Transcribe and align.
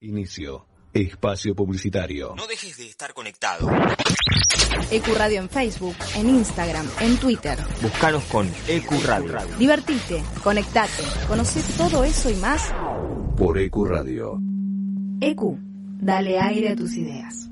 Inicio. 0.00 0.64
Espacio 0.94 1.56
publicitario. 1.56 2.32
No 2.36 2.46
dejes 2.46 2.76
de 2.76 2.86
estar 2.86 3.12
conectado. 3.12 3.68
Ecuradio 4.92 5.40
en 5.40 5.48
Facebook, 5.48 5.96
en 6.14 6.28
Instagram, 6.28 6.88
en 7.00 7.16
Twitter. 7.16 7.58
Búscanos 7.82 8.22
con 8.24 8.48
Ecuradio. 8.68 9.56
Divertite, 9.58 10.22
conectate, 10.44 11.02
conoce 11.26 11.62
todo 11.76 12.04
eso 12.04 12.30
y 12.30 12.36
más. 12.36 12.72
Por 13.36 13.58
Ecuradio. 13.58 14.38
Ecu, 15.20 15.58
dale 16.00 16.38
aire 16.38 16.70
a 16.70 16.76
tus 16.76 16.94
ideas. 16.96 17.50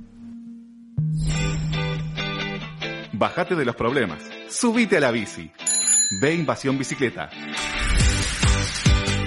Bájate 3.12 3.56
de 3.56 3.64
los 3.64 3.74
problemas. 3.74 4.22
Subite 4.48 4.98
a 4.98 5.00
la 5.00 5.10
bici. 5.10 5.50
Ve 6.20 6.34
Invasión 6.34 6.78
Bicicleta. 6.78 7.28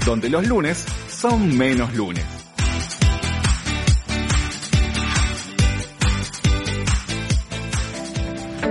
Donde 0.05 0.29
los 0.29 0.47
lunes 0.47 0.85
son 1.09 1.57
menos 1.57 1.93
lunes. 1.93 2.38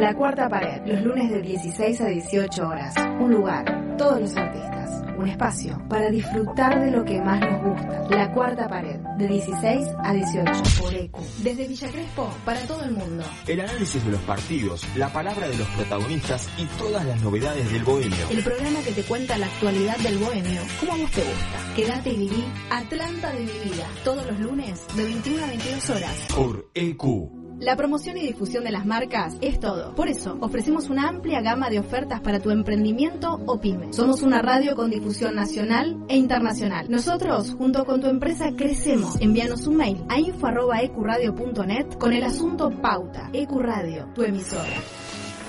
La 0.00 0.14
cuarta 0.14 0.48
pared, 0.48 0.80
los 0.86 1.02
lunes 1.02 1.28
de 1.28 1.42
16 1.42 2.00
a 2.00 2.06
18 2.06 2.68
horas. 2.68 2.94
Un 3.18 3.32
lugar, 3.32 3.96
todos 3.98 4.20
los 4.20 4.36
artistas. 4.36 5.02
Un 5.18 5.26
espacio 5.26 5.82
para 5.88 6.08
disfrutar 6.08 6.78
de 6.80 6.92
lo 6.92 7.04
que 7.04 7.20
más 7.20 7.40
nos 7.40 7.64
gusta. 7.64 8.06
La 8.08 8.32
cuarta 8.32 8.68
pared, 8.68 9.00
de 9.16 9.26
16 9.26 9.88
a 10.04 10.12
18 10.12 10.52
por 10.80 10.94
ECU. 10.94 11.20
Desde 11.42 11.66
Villa 11.66 11.88
Crespo, 11.88 12.30
para 12.44 12.60
todo 12.60 12.84
el 12.84 12.92
mundo. 12.92 13.24
El 13.48 13.60
análisis 13.60 14.04
de 14.04 14.12
los 14.12 14.20
partidos, 14.20 14.86
la 14.94 15.12
palabra 15.12 15.48
de 15.48 15.56
los 15.58 15.66
protagonistas 15.70 16.48
y 16.56 16.64
todas 16.78 17.04
las 17.04 17.20
novedades 17.20 17.72
del 17.72 17.82
bohemio. 17.82 18.28
El 18.30 18.44
programa 18.44 18.78
que 18.82 18.92
te 18.92 19.02
cuenta 19.02 19.36
la 19.36 19.46
actualidad 19.46 19.96
del 19.98 20.18
bohemio, 20.18 20.60
como 20.78 20.92
a 20.92 20.96
vos 20.96 21.10
te 21.10 21.22
gusta. 21.22 21.74
Quédate 21.74 22.10
y 22.10 22.16
viví 22.18 22.44
Atlanta 22.70 23.32
de 23.32 23.40
mi 23.40 23.70
vida. 23.70 23.86
Todos 24.04 24.24
los 24.26 24.38
lunes, 24.38 24.86
de 24.94 25.04
21 25.04 25.42
a 25.42 25.46
22 25.48 25.90
horas. 25.90 26.26
Por 26.32 26.70
EQ. 26.74 27.37
La 27.60 27.74
promoción 27.76 28.16
y 28.16 28.22
difusión 28.22 28.62
de 28.62 28.70
las 28.70 28.86
marcas 28.86 29.34
es 29.40 29.58
todo. 29.58 29.94
Por 29.96 30.08
eso, 30.08 30.38
ofrecemos 30.40 30.90
una 30.90 31.08
amplia 31.08 31.40
gama 31.40 31.68
de 31.70 31.80
ofertas 31.80 32.20
para 32.20 32.38
tu 32.38 32.50
emprendimiento 32.50 33.40
o 33.46 33.60
pyme. 33.60 33.92
Somos 33.92 34.22
una 34.22 34.40
radio 34.40 34.76
con 34.76 34.90
difusión 34.90 35.34
nacional 35.34 35.96
e 36.08 36.16
internacional. 36.16 36.86
Nosotros, 36.88 37.54
junto 37.58 37.84
con 37.84 38.00
tu 38.00 38.06
empresa, 38.06 38.52
crecemos. 38.56 39.20
Envíanos 39.20 39.66
un 39.66 39.76
mail 39.76 40.04
a 40.08 40.20
info.ecuradio.net 40.20 41.98
con 41.98 42.12
el 42.12 42.22
asunto 42.22 42.70
Pauta. 42.70 43.28
Ecuradio, 43.32 44.06
tu 44.14 44.22
emisora. 44.22 44.76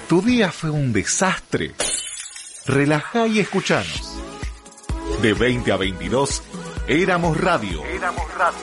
¿Tu 0.08 0.22
día 0.24 0.52
fue 0.52 0.72
un 0.72 0.92
desastre? 0.92 1.74
Relajá 2.66 3.28
y 3.28 3.40
escuchanos. 3.40 4.20
De 5.22 5.34
20 5.34 5.72
a 5.72 5.78
22, 5.78 6.42
Éramos 6.88 7.40
Radio. 7.40 7.84
Éramos 7.86 8.34
Radio. 8.36 8.60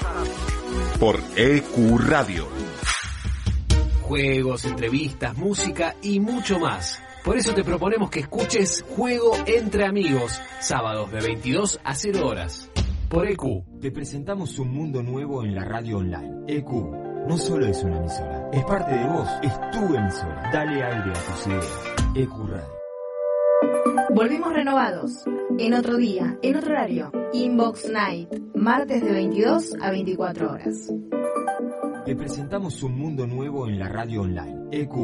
Por 0.99 1.21
EQ 1.37 1.99
Radio. 2.01 2.49
Juegos, 4.07 4.65
entrevistas, 4.65 5.37
música 5.37 5.97
y 6.01 6.21
mucho 6.21 6.61
más. 6.61 7.03
Por 7.25 7.37
eso 7.37 7.53
te 7.55 7.65
proponemos 7.65 8.09
que 8.09 8.21
escuches 8.21 8.85
Juego 8.95 9.33
entre 9.47 9.85
Amigos, 9.85 10.41
sábados 10.61 11.11
de 11.11 11.21
22 11.21 11.81
a 11.83 11.93
0 11.93 12.25
horas. 12.25 12.71
Por 13.09 13.27
EQ. 13.27 13.81
Te 13.81 13.91
presentamos 13.91 14.61
un 14.61 14.73
mundo 14.73 15.03
nuevo 15.03 15.43
en 15.43 15.57
la 15.57 15.65
radio 15.65 15.99
online. 15.99 16.45
EQ 16.47 16.71
no 17.27 17.37
solo 17.37 17.67
es 17.67 17.83
una 17.83 17.99
emisora, 17.99 18.49
es 18.53 18.65
parte 18.65 18.95
de 18.95 19.09
vos, 19.09 19.29
es 19.43 19.53
tu 19.73 19.97
emisora. 19.97 20.51
Dale 20.53 20.85
aire 20.85 21.11
a 21.11 21.13
tus 21.13 21.47
ideas. 21.49 21.81
EQ 22.15 22.49
Radio. 22.49 22.77
Volvimos 24.15 24.53
renovados. 24.53 25.25
En 25.59 25.75
otro 25.75 25.97
día, 25.97 26.39
en 26.43 26.57
otro 26.57 26.71
horario. 26.71 27.11
Inbox 27.33 27.91
Night. 27.91 28.33
Martes 28.55 29.03
de 29.03 29.11
22 29.11 29.75
a 29.81 29.91
24 29.91 30.53
horas. 30.53 30.93
Te 32.07 32.15
presentamos 32.15 32.85
un 32.85 32.97
mundo 32.97 33.27
nuevo 33.27 33.67
en 33.67 33.81
la 33.81 33.89
radio 33.89 34.23
online. 34.23 34.69
EQ 34.71 34.95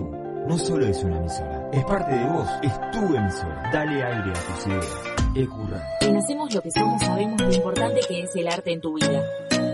no 0.47 0.57
solo 0.57 0.87
es 0.87 1.03
una 1.03 1.19
emisora, 1.19 1.69
es 1.73 1.85
parte 1.85 2.15
de 2.15 2.25
vos, 2.27 2.49
es 2.63 2.73
tu 2.93 3.17
emisora. 3.17 3.71
Dale 3.73 4.05
aire 4.05 4.31
a 4.31 4.55
tus 4.55 4.67
ideas. 4.69 4.87
EQ 5.35 5.53
Radio. 5.69 5.85
En 6.03 6.17
Hacemos 6.17 6.55
lo 6.55 6.63
que 6.63 6.71
somos 6.71 7.03
sabemos 7.03 7.43
lo 7.43 7.53
importante 7.53 8.01
que 8.07 8.21
es 8.21 8.31
el 8.37 8.47
arte 8.47 8.73
en 8.73 8.81
tu 8.81 8.95
vida. 8.95 9.21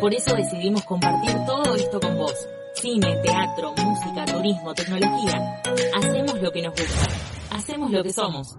Por 0.00 0.14
eso 0.14 0.34
decidimos 0.34 0.82
compartir 0.84 1.36
todo 1.44 1.74
esto 1.74 2.00
con 2.00 2.16
vos. 2.16 2.48
Cine, 2.72 3.20
teatro, 3.22 3.74
música, 3.76 4.24
turismo, 4.24 4.72
tecnología. 4.72 5.62
Hacemos 5.98 6.40
lo 6.40 6.50
que 6.50 6.62
nos 6.62 6.72
gusta. 6.72 7.08
Hacemos 7.50 7.90
lo 7.90 8.02
que 8.02 8.12
somos. 8.14 8.56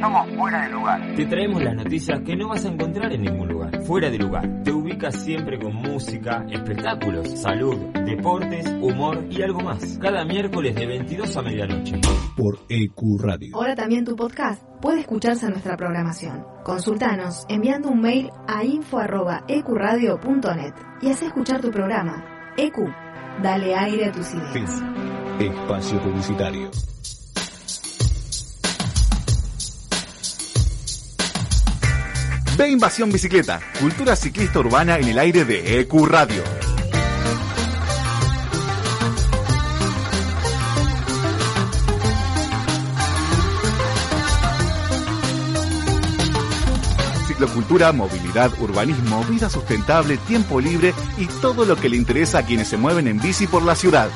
Somos 0.00 0.28
fuera 0.36 0.62
de 0.62 0.70
lugar. 0.70 1.14
Te 1.16 1.26
traemos 1.26 1.62
las 1.62 1.74
noticias 1.74 2.20
que 2.20 2.36
no 2.36 2.48
vas 2.48 2.64
a 2.64 2.68
encontrar 2.68 3.12
en 3.12 3.22
ningún 3.22 3.48
lugar. 3.48 3.82
Fuera 3.82 4.10
de 4.10 4.18
lugar. 4.18 4.62
Te 4.62 4.72
ubicas 4.72 5.16
siempre 5.22 5.58
con 5.58 5.74
música, 5.74 6.44
espectáculos, 6.50 7.28
salud, 7.40 7.76
deportes, 8.04 8.66
humor 8.80 9.24
y 9.30 9.42
algo 9.42 9.60
más. 9.60 9.98
Cada 10.00 10.24
miércoles 10.24 10.74
de 10.74 10.86
22 10.86 11.36
a 11.36 11.42
medianoche. 11.42 12.00
Por 12.36 12.58
EQ 12.68 13.20
Radio. 13.20 13.56
Ahora 13.56 13.74
también 13.74 14.04
tu 14.04 14.14
podcast 14.16 14.62
puede 14.80 15.00
escucharse 15.00 15.46
en 15.46 15.52
nuestra 15.52 15.76
programación. 15.76 16.44
Consultanos 16.64 17.44
enviando 17.48 17.88
un 17.90 18.00
mail 18.00 18.30
a 18.46 18.64
info.ecuradio.net 18.64 20.74
y 21.02 21.10
haz 21.10 21.22
escuchar 21.22 21.60
tu 21.60 21.70
programa. 21.70 22.24
EQ, 22.56 22.76
dale 23.42 23.74
aire 23.74 24.06
a 24.06 24.12
tus 24.12 24.28
Fin. 24.28 24.40
ideas. 24.52 24.82
Espacio 25.40 26.00
publicitario. 26.00 26.70
Ve 32.56 32.68
Invasión 32.68 33.10
Bicicleta, 33.10 33.58
cultura 33.80 34.14
ciclista 34.14 34.60
urbana 34.60 34.98
en 34.98 35.08
el 35.08 35.18
aire 35.18 35.44
de 35.44 35.80
EQ 35.80 36.06
Radio. 36.06 36.44
Ciclocultura, 47.26 47.90
movilidad, 47.90 48.52
urbanismo, 48.60 49.24
vida 49.24 49.50
sustentable, 49.50 50.16
tiempo 50.18 50.60
libre 50.60 50.94
y 51.18 51.26
todo 51.26 51.64
lo 51.64 51.74
que 51.74 51.88
le 51.88 51.96
interesa 51.96 52.38
a 52.38 52.42
quienes 52.46 52.68
se 52.68 52.76
mueven 52.76 53.08
en 53.08 53.20
bici 53.20 53.48
por 53.48 53.64
la 53.64 53.74
ciudad. 53.74 54.08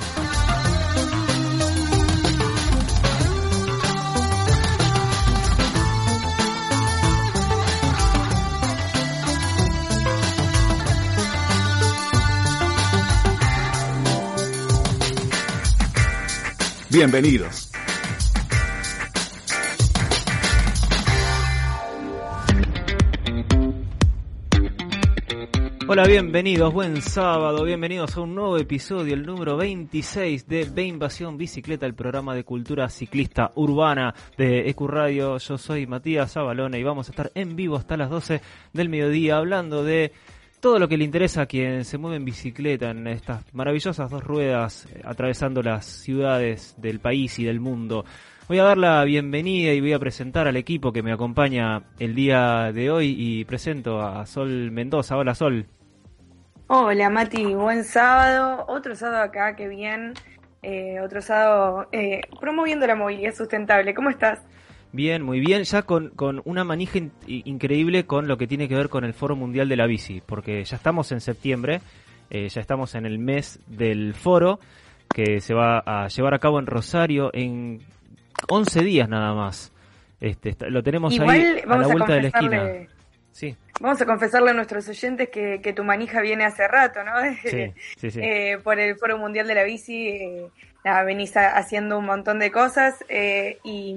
Bienvenidos. 16.98 17.70
Hola, 25.86 26.04
bienvenidos, 26.08 26.74
buen 26.74 27.00
sábado, 27.00 27.62
bienvenidos 27.62 28.16
a 28.16 28.22
un 28.22 28.34
nuevo 28.34 28.58
episodio, 28.58 29.14
el 29.14 29.24
número 29.24 29.56
26 29.56 30.48
de 30.48 30.64
Ve 30.64 30.86
Invasión 30.86 31.38
Bicicleta, 31.38 31.86
el 31.86 31.94
programa 31.94 32.34
de 32.34 32.42
cultura 32.42 32.88
ciclista 32.88 33.52
urbana 33.54 34.12
de 34.36 34.68
Ecuradio. 34.68 35.38
Yo 35.38 35.56
soy 35.56 35.86
Matías 35.86 36.36
Abalone 36.36 36.80
y 36.80 36.82
vamos 36.82 37.06
a 37.06 37.12
estar 37.12 37.30
en 37.36 37.54
vivo 37.54 37.76
hasta 37.76 37.96
las 37.96 38.10
12 38.10 38.40
del 38.72 38.88
mediodía 38.88 39.36
hablando 39.36 39.84
de 39.84 40.10
todo 40.60 40.78
lo 40.78 40.88
que 40.88 40.96
le 40.96 41.04
interesa 41.04 41.42
a 41.42 41.46
quien 41.46 41.84
se 41.84 41.98
mueve 41.98 42.16
en 42.16 42.24
bicicleta 42.24 42.90
en 42.90 43.06
estas 43.06 43.42
maravillosas 43.54 44.10
dos 44.10 44.24
ruedas 44.24 44.86
eh, 44.86 45.02
atravesando 45.04 45.62
las 45.62 45.84
ciudades 45.84 46.74
del 46.78 47.00
país 47.00 47.38
y 47.38 47.44
del 47.44 47.60
mundo. 47.60 48.04
Voy 48.48 48.58
a 48.58 48.64
dar 48.64 48.78
la 48.78 49.04
bienvenida 49.04 49.72
y 49.72 49.80
voy 49.80 49.92
a 49.92 49.98
presentar 49.98 50.48
al 50.48 50.56
equipo 50.56 50.92
que 50.92 51.02
me 51.02 51.12
acompaña 51.12 51.82
el 51.98 52.14
día 52.14 52.72
de 52.72 52.90
hoy 52.90 53.14
y 53.16 53.44
presento 53.44 54.00
a 54.00 54.24
Sol 54.26 54.70
Mendoza. 54.70 55.16
Hola 55.16 55.34
Sol. 55.34 55.66
Hola 56.66 57.08
Mati, 57.10 57.54
buen 57.54 57.84
sábado, 57.84 58.64
otro 58.68 58.94
sábado 58.94 59.22
acá, 59.22 59.56
qué 59.56 59.68
bien, 59.68 60.12
eh, 60.62 61.00
otro 61.00 61.22
sábado 61.22 61.88
eh, 61.92 62.20
promoviendo 62.40 62.86
la 62.86 62.94
movilidad 62.94 63.34
sustentable, 63.34 63.94
¿cómo 63.94 64.10
estás? 64.10 64.40
Bien, 64.92 65.22
muy 65.22 65.38
bien, 65.40 65.64
ya 65.64 65.82
con, 65.82 66.08
con 66.10 66.40
una 66.44 66.64
manija 66.64 66.98
in- 66.98 67.12
increíble 67.26 68.06
con 68.06 68.26
lo 68.26 68.38
que 68.38 68.46
tiene 68.46 68.68
que 68.68 68.74
ver 68.74 68.88
con 68.88 69.04
el 69.04 69.12
Foro 69.12 69.36
Mundial 69.36 69.68
de 69.68 69.76
la 69.76 69.86
Bici, 69.86 70.22
porque 70.24 70.64
ya 70.64 70.76
estamos 70.76 71.12
en 71.12 71.20
septiembre, 71.20 71.80
eh, 72.30 72.48
ya 72.48 72.60
estamos 72.60 72.94
en 72.94 73.04
el 73.04 73.18
mes 73.18 73.60
del 73.66 74.14
foro, 74.14 74.60
que 75.14 75.40
se 75.40 75.52
va 75.54 75.78
a 75.84 76.08
llevar 76.08 76.32
a 76.34 76.38
cabo 76.38 76.58
en 76.58 76.66
Rosario 76.66 77.30
en 77.34 77.80
11 78.48 78.82
días 78.82 79.08
nada 79.08 79.34
más. 79.34 79.72
Este, 80.20 80.48
está- 80.50 80.68
lo 80.68 80.82
tenemos 80.82 81.12
Igual 81.14 81.30
ahí 81.30 81.42
a 81.66 81.66
la 81.76 81.84
a 81.84 81.88
vuelta 81.88 82.12
de 82.14 82.22
la 82.22 82.28
esquina. 82.28 82.64
Sí, 83.30 83.54
vamos 83.80 84.00
a 84.00 84.06
confesarle 84.06 84.50
a 84.50 84.54
nuestros 84.54 84.88
oyentes 84.88 85.28
que, 85.28 85.60
que 85.62 85.72
tu 85.72 85.84
manija 85.84 86.20
viene 86.22 86.44
hace 86.44 86.66
rato, 86.66 87.00
¿no? 87.04 87.12
sí, 87.44 87.72
sí, 87.98 88.10
sí. 88.10 88.20
Eh, 88.22 88.58
por 88.64 88.80
el 88.80 88.96
Foro 88.96 89.16
Mundial 89.18 89.46
de 89.46 89.54
la 89.54 89.64
Bici, 89.64 90.08
eh, 90.08 90.46
nada, 90.84 91.04
venís 91.04 91.36
a- 91.36 91.56
haciendo 91.56 91.98
un 91.98 92.06
montón 92.06 92.38
de 92.38 92.50
cosas 92.50 92.94
eh, 93.08 93.58
y, 93.64 93.96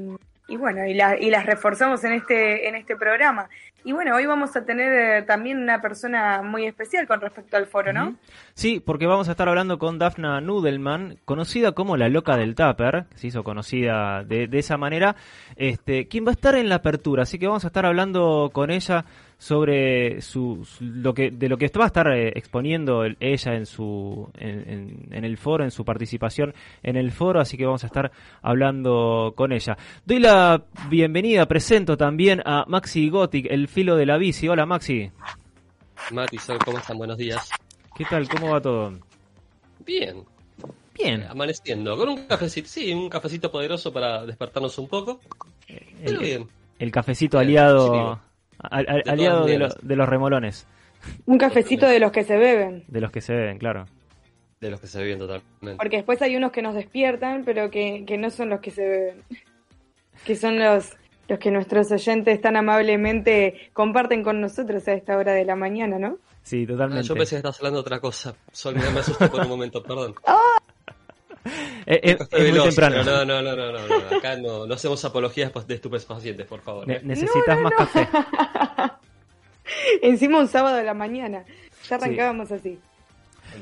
y 0.52 0.58
bueno, 0.58 0.86
y, 0.86 0.94
la- 0.94 1.18
y 1.20 1.30
las 1.30 1.46
reforzamos 1.46 2.04
en 2.04 2.14
este, 2.14 2.68
en 2.68 2.76
este 2.76 2.96
programa. 2.96 3.48
Y 3.84 3.94
bueno, 3.94 4.16
hoy 4.16 4.28
vamos 4.28 4.56
a 4.56 4.64
tener 4.64 4.94
eh, 4.94 5.22
también 5.24 5.58
una 5.58 5.82
persona 5.82 6.44
muy 6.44 6.68
especial 6.68 7.08
con 7.08 7.20
respecto 7.20 7.58
al 7.58 7.66
foro, 7.66 7.92
¿no? 7.92 8.16
Sí, 8.54 8.80
porque 8.80 9.08
vamos 9.08 9.28
a 9.28 9.32
estar 9.32 9.50
hablando 9.50 9.80
con 9.80 9.98
Daphna 9.98 10.40
Nudelman, 10.40 11.18
conocida 11.26 11.72
como 11.72 11.98
la 11.98 12.08
loca 12.08 12.38
del 12.38 12.54
Tupper, 12.54 13.06
que 13.10 13.18
se 13.18 13.28
hizo 13.28 13.44
conocida 13.44 14.24
de, 14.24 14.46
de 14.48 14.60
esa 14.60 14.78
manera, 14.78 15.16
este, 15.56 16.08
quien 16.08 16.26
va 16.26 16.30
a 16.30 16.34
estar 16.34 16.54
en 16.56 16.70
la 16.70 16.76
apertura, 16.76 17.24
así 17.24 17.40
que 17.40 17.48
vamos 17.48 17.64
a 17.64 17.68
estar 17.68 17.86
hablando 17.88 18.52
con 18.54 18.70
ella 18.70 19.06
sobre 19.42 20.22
su, 20.22 20.64
su- 20.66 20.84
lo 20.86 21.16
que 21.16 21.32
de 21.32 21.50
lo 21.50 21.58
que 21.58 21.68
va 21.76 21.86
a 21.86 21.88
estar 21.88 22.08
eh, 22.16 22.32
exponiendo 22.36 23.04
el- 23.06 23.18
ella 23.20 23.56
en 23.56 23.66
su 23.66 24.30
en, 24.38 24.70
en- 24.70 25.08
en 25.10 25.26
el 25.26 25.36
foro 25.36 25.64
en 25.64 25.72
su 25.72 25.84
participación 25.84 26.54
en 26.84 26.96
el 26.96 27.12
foro 27.12 27.40
así 27.42 27.58
que 27.58 27.66
vamos 27.66 27.84
a 27.84 27.88
estar 27.88 28.12
hablando 28.44 29.34
con 29.36 29.52
ella 29.52 29.80
doy 30.06 30.20
la 30.20 30.64
bienvenida 30.92 31.48
presento 31.48 31.98
también 31.98 32.44
a 32.46 32.66
Maxi 32.68 33.10
Gothic 33.10 33.48
el 33.50 33.68
filo 33.68 33.96
de 33.96 34.06
la 34.06 34.18
bici 34.18 34.48
hola 34.48 34.68
Maxi 34.68 35.10
Mati, 36.12 36.38
Sol, 36.38 36.60
¿cómo 36.64 36.78
están? 36.78 37.00
Buenos 37.00 37.18
días. 37.18 37.50
qué 37.96 38.06
tal 38.06 38.30
cómo 38.30 38.52
va 38.52 38.62
todo 38.62 38.94
Bien, 39.84 40.18
bien 40.94 41.24
amaneciendo. 41.24 41.98
Con 41.98 42.10
un 42.10 42.28
cafecito, 42.28 42.68
sí, 42.68 42.94
un 42.94 43.10
cafecito 43.10 43.52
poderoso 43.52 43.92
para 43.92 44.24
despertarnos 44.24 44.78
un 44.78 44.88
poco. 44.88 45.20
Pero 45.68 45.82
el, 46.06 46.18
bien. 46.20 46.48
el 46.78 46.92
cafecito 46.92 47.40
aliado 47.40 48.14
sí. 48.14 48.22
Al- 48.70 49.04
aliado 49.08 49.46
de, 49.46 49.58
lo- 49.58 49.70
de 49.82 49.96
los 49.96 50.08
remolones 50.10 50.68
Un 51.26 51.38
cafecito 51.38 51.88
de 51.88 52.00
los 52.00 52.12
que 52.12 52.24
se 52.24 52.38
beben. 52.38 52.84
de 52.88 53.02
los 53.02 53.12
que 53.12 53.22
se 53.22 53.34
ven 53.34 53.58
claro 53.58 53.86
De 54.60 54.70
los 54.70 54.80
que 54.80 54.88
se 54.88 55.02
viven 55.04 55.20
totalmente. 55.20 55.78
Porque 55.78 55.98
después 55.98 56.22
hay 56.22 56.36
unos 56.36 56.52
que 56.52 56.62
nos 56.62 56.76
despiertan, 56.76 57.44
pero 57.44 57.70
que, 57.72 58.04
que 58.06 58.18
no 58.18 58.30
son 58.30 58.50
los 58.50 58.60
que 58.60 58.70
se 58.72 58.88
beben. 58.88 59.24
Que 60.26 60.36
son 60.36 60.60
los, 60.60 60.92
los 61.28 61.40
que 61.40 61.50
nuestros 61.50 61.92
oyentes 61.92 62.40
tan 62.42 62.56
amablemente 62.56 63.72
comparten 63.74 64.24
con 64.24 64.40
nosotros 64.40 64.88
a 64.88 64.94
esta 64.94 65.18
hora 65.18 65.34
de 65.34 65.46
la 65.46 65.56
mañana, 65.56 65.98
¿no? 65.98 66.18
sí 66.44 66.64
Ah, 66.66 66.72
totalmente 66.72 67.08
yo 67.08 67.16
pensé 67.16 67.32
que 67.32 67.38
estabas 67.38 67.58
hablando 67.60 67.78
de 67.80 67.82
otra 67.82 68.00
cosa. 68.00 68.36
Sol, 68.52 68.76
mira, 68.76 68.92
me 68.92 69.00
asusté 69.00 69.28
por 69.30 69.42
un 69.42 69.48
momento, 69.50 69.82
perdón. 69.82 70.14
Eh, 71.44 72.00
eh, 72.04 72.18
es 72.20 72.32
muy 72.32 72.42
veloz, 72.42 72.66
temprano 72.66 73.04
No, 73.04 73.26
no, 73.26 73.42
no, 73.42 73.56
no, 73.56 73.72
no, 73.72 73.88
no. 73.88 74.18
Acá 74.18 74.38
no, 74.38 74.68
no 74.68 74.74
hacemos 74.74 75.04
apologías 75.04 75.52
de 75.68 75.74
estupefacientes, 75.74 76.46
por 76.46 76.62
favor. 76.62 76.90
¿eh? 76.90 77.02
necesitas 77.04 77.60
más 77.60 77.74
café 77.76 78.08
Encima 80.02 80.40
un 80.40 80.48
sábado 80.48 80.76
de 80.76 80.84
la 80.84 80.94
mañana. 80.94 81.44
Ya 81.90 81.96
arrancábamos 81.96 82.52
así. 82.52 82.78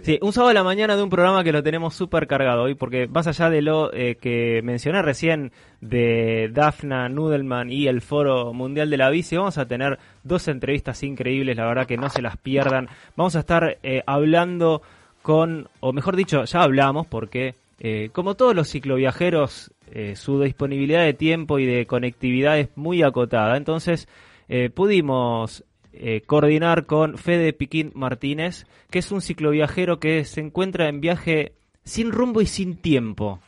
Sí, 0.04 0.20
un 0.22 0.32
sábado 0.32 0.52
a 0.52 0.54
la 0.54 0.64
mañana 0.64 0.96
de 0.96 1.04
un 1.04 1.10
programa 1.10 1.44
que 1.44 1.52
lo 1.52 1.64
tenemos 1.64 1.96
súper 1.96 2.28
cargado 2.28 2.64
hoy, 2.64 2.76
porque 2.76 3.08
más 3.08 3.28
allá 3.28 3.50
de 3.50 3.62
lo 3.62 3.92
eh, 3.94 4.16
que 4.16 4.62
mencioné 4.64 5.02
recién 5.02 5.52
de 5.82 6.50
Dafna 6.54 7.10
Nudelman 7.10 7.72
y 7.72 7.88
el 7.88 8.02
Foro 8.02 8.54
Mundial 8.54 8.90
de 8.90 8.98
la 8.98 9.10
Bici, 9.10 9.36
vamos 9.36 9.58
a 9.58 9.68
tener 9.68 10.00
dos 10.24 10.48
entrevistas 10.48 11.04
increíbles, 11.04 11.58
la 11.58 11.66
verdad 11.66 11.88
que 11.88 11.98
no 11.98 12.10
se 12.10 12.22
las 12.22 12.38
pierdan. 12.38 12.88
Vamos 13.16 13.36
a 13.36 13.40
estar 13.40 13.78
eh, 13.84 14.04
hablando 14.06 14.82
con, 15.22 15.68
o 15.80 15.92
mejor 15.92 16.16
dicho, 16.16 16.46
ya 16.46 16.62
hablamos, 16.62 17.08
porque 17.08 17.56
eh, 17.80 18.10
como 18.12 18.36
todos 18.36 18.56
los 18.56 18.70
cicloviajeros, 18.70 19.72
eh, 19.92 20.16
su 20.16 20.42
disponibilidad 20.42 21.04
de 21.04 21.14
tiempo 21.14 21.60
y 21.60 21.66
de 21.66 21.86
conectividad 21.86 22.60
es 22.60 22.70
muy 22.76 23.02
acotada, 23.04 23.58
entonces 23.58 24.08
eh, 24.48 24.70
pudimos 24.70 25.64
eh, 25.94 26.22
coordinar 26.26 26.86
con 26.86 27.18
Fede 27.18 27.54
Piquín 27.54 27.92
Martínez, 27.96 28.66
que 28.92 29.00
es 29.00 29.12
un 29.12 29.22
cicloviajero 29.22 30.00
que 30.00 30.24
se 30.26 30.42
encuentra 30.42 30.88
en 30.90 31.02
viaje 31.02 31.54
sin 31.84 32.12
rumbo 32.12 32.42
y 32.42 32.46
sin 32.46 32.76
tiempo. 32.78 33.40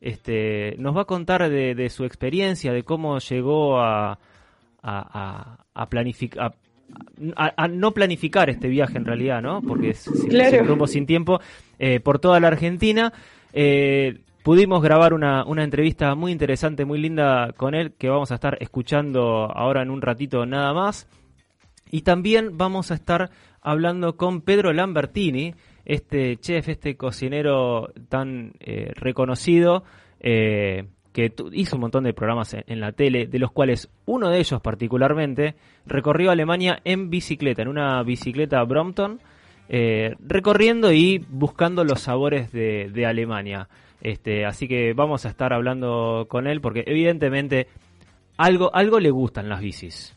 Este, 0.00 0.76
nos 0.78 0.96
va 0.96 1.02
a 1.02 1.06
contar 1.06 1.48
de, 1.50 1.74
de 1.74 1.90
su 1.90 2.04
experiencia, 2.04 2.72
de 2.72 2.84
cómo 2.84 3.18
llegó 3.18 3.80
a, 3.80 4.12
a, 4.12 4.18
a, 4.82 5.64
a 5.74 5.88
planificar. 5.88 6.54
A, 7.36 7.52
a 7.64 7.68
no 7.68 7.92
planificar 7.92 8.48
este 8.48 8.68
viaje 8.68 8.96
en 8.96 9.04
realidad, 9.04 9.42
¿no? 9.42 9.60
Porque 9.60 9.90
es 9.90 9.98
sin, 9.98 10.30
Claro. 10.30 10.56
sin 10.56 10.66
rumbo, 10.66 10.86
sin 10.86 11.04
tiempo, 11.04 11.40
eh, 11.78 12.00
por 12.00 12.18
toda 12.18 12.40
la 12.40 12.48
Argentina. 12.48 13.12
Eh, 13.52 14.20
pudimos 14.42 14.82
grabar 14.82 15.14
una, 15.14 15.44
una 15.44 15.64
entrevista 15.64 16.14
muy 16.14 16.32
interesante, 16.32 16.84
muy 16.84 16.98
linda 16.98 17.52
con 17.56 17.74
él, 17.74 17.92
que 17.92 18.08
vamos 18.08 18.30
a 18.32 18.36
estar 18.36 18.56
escuchando 18.60 19.50
ahora 19.52 19.82
en 19.82 19.90
un 19.90 20.02
ratito 20.02 20.46
nada 20.46 20.72
más. 20.72 21.08
Y 21.90 22.02
también 22.02 22.56
vamos 22.58 22.90
a 22.90 22.94
estar 22.94 23.30
hablando 23.60 24.16
con 24.16 24.42
Pedro 24.42 24.72
Lambertini, 24.72 25.54
este 25.84 26.36
chef, 26.36 26.68
este 26.68 26.96
cocinero 26.96 27.92
tan 28.08 28.52
eh, 28.60 28.92
reconocido, 28.94 29.84
eh, 30.20 30.86
que 31.12 31.32
hizo 31.52 31.76
un 31.76 31.80
montón 31.80 32.04
de 32.04 32.12
programas 32.12 32.52
en, 32.54 32.64
en 32.66 32.80
la 32.80 32.92
tele, 32.92 33.26
de 33.26 33.38
los 33.38 33.50
cuales 33.50 33.90
uno 34.04 34.28
de 34.28 34.38
ellos 34.38 34.60
particularmente 34.60 35.56
recorrió 35.86 36.30
Alemania 36.30 36.80
en 36.84 37.10
bicicleta, 37.10 37.62
en 37.62 37.68
una 37.68 38.02
bicicleta 38.02 38.62
Brompton, 38.64 39.20
eh, 39.68 40.14
recorriendo 40.20 40.92
y 40.92 41.18
buscando 41.18 41.84
los 41.84 42.00
sabores 42.00 42.52
de, 42.52 43.06
Alemania. 43.06 43.68
Este, 44.00 44.46
así 44.46 44.68
que 44.68 44.92
vamos 44.94 45.26
a 45.26 45.28
estar 45.28 45.52
hablando 45.52 46.26
con 46.28 46.46
él 46.46 46.60
porque 46.60 46.84
evidentemente 46.86 47.66
algo, 48.36 48.74
algo 48.74 49.00
le 49.00 49.10
gustan 49.10 49.48
las 49.48 49.60
bicis. 49.60 50.14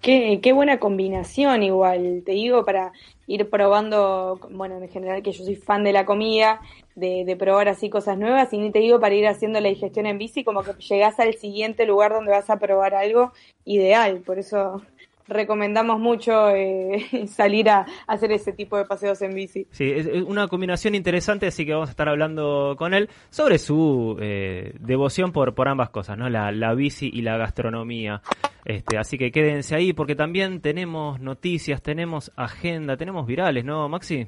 Qué, 0.00 0.40
qué 0.42 0.52
buena 0.52 0.78
combinación 0.78 1.62
igual, 1.62 2.22
te 2.24 2.32
digo, 2.32 2.64
para 2.64 2.92
ir 3.26 3.50
probando, 3.50 4.40
bueno, 4.50 4.78
en 4.78 4.88
general 4.88 5.22
que 5.22 5.32
yo 5.32 5.44
soy 5.44 5.56
fan 5.56 5.82
de 5.82 5.92
la 5.92 6.06
comida, 6.06 6.60
de, 6.94 7.24
de 7.24 7.36
probar 7.36 7.68
así 7.68 7.90
cosas 7.90 8.16
nuevas, 8.16 8.52
y 8.52 8.58
ni 8.58 8.70
te 8.70 8.78
digo 8.78 9.00
para 9.00 9.16
ir 9.16 9.26
haciendo 9.26 9.60
la 9.60 9.68
digestión 9.68 10.06
en 10.06 10.18
bici, 10.18 10.44
como 10.44 10.62
que 10.62 10.72
llegás 10.74 11.18
al 11.18 11.34
siguiente 11.34 11.84
lugar 11.84 12.12
donde 12.12 12.30
vas 12.30 12.48
a 12.48 12.58
probar 12.58 12.94
algo 12.94 13.32
ideal, 13.64 14.20
por 14.20 14.38
eso 14.38 14.82
recomendamos 15.28 16.00
mucho 16.00 16.50
eh, 16.50 17.06
salir 17.28 17.68
a, 17.68 17.86
hacer 18.06 18.32
ese 18.32 18.52
tipo 18.52 18.76
de 18.76 18.84
paseos 18.84 19.20
en 19.22 19.34
bici. 19.34 19.66
Sí, 19.70 19.84
es 19.84 20.06
una 20.26 20.48
combinación 20.48 20.94
interesante, 20.94 21.46
así 21.46 21.64
que 21.64 21.72
vamos 21.72 21.88
a 21.88 21.92
estar 21.92 22.08
hablando 22.08 22.74
con 22.78 22.94
él 22.94 23.08
sobre 23.30 23.58
su 23.58 24.16
eh, 24.20 24.74
devoción 24.80 25.32
por, 25.32 25.54
por 25.54 25.68
ambas 25.68 25.90
cosas, 25.90 26.18
¿no? 26.18 26.28
La, 26.28 26.50
la 26.50 26.74
bici 26.74 27.10
y 27.12 27.22
la 27.22 27.36
gastronomía. 27.36 28.22
Este, 28.64 28.98
así 28.98 29.16
que 29.16 29.30
quédense 29.30 29.76
ahí 29.76 29.92
porque 29.92 30.14
también 30.14 30.60
tenemos 30.60 31.20
noticias, 31.20 31.82
tenemos 31.82 32.32
agenda, 32.36 32.96
tenemos 32.96 33.26
virales, 33.26 33.64
¿no, 33.64 33.88
Maxi? 33.88 34.26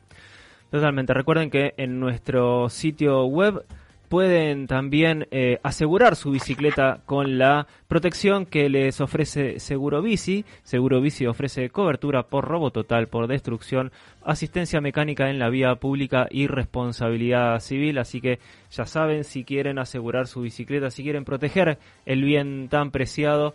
Totalmente. 0.70 1.14
Recuerden 1.14 1.50
que 1.50 1.74
en 1.76 1.98
nuestro 1.98 2.68
sitio 2.68 3.24
web 3.24 3.64
pueden 4.10 4.66
también 4.66 5.28
eh, 5.30 5.60
asegurar 5.62 6.16
su 6.16 6.32
bicicleta 6.32 7.00
con 7.06 7.38
la 7.38 7.68
protección 7.86 8.44
que 8.44 8.68
les 8.68 9.00
ofrece 9.00 9.60
Seguro 9.60 10.02
Bici. 10.02 10.44
Seguro 10.64 11.00
Bici 11.00 11.26
ofrece 11.26 11.70
cobertura 11.70 12.24
por 12.24 12.44
robo 12.44 12.72
total, 12.72 13.06
por 13.06 13.28
destrucción, 13.28 13.92
asistencia 14.24 14.80
mecánica 14.80 15.30
en 15.30 15.38
la 15.38 15.48
vía 15.48 15.76
pública 15.76 16.26
y 16.28 16.48
responsabilidad 16.48 17.60
civil. 17.60 17.98
Así 17.98 18.20
que 18.20 18.40
ya 18.72 18.84
saben, 18.84 19.22
si 19.22 19.44
quieren 19.44 19.78
asegurar 19.78 20.26
su 20.26 20.40
bicicleta, 20.40 20.90
si 20.90 21.04
quieren 21.04 21.24
proteger 21.24 21.78
el 22.04 22.24
bien 22.24 22.68
tan 22.68 22.90
preciado, 22.90 23.54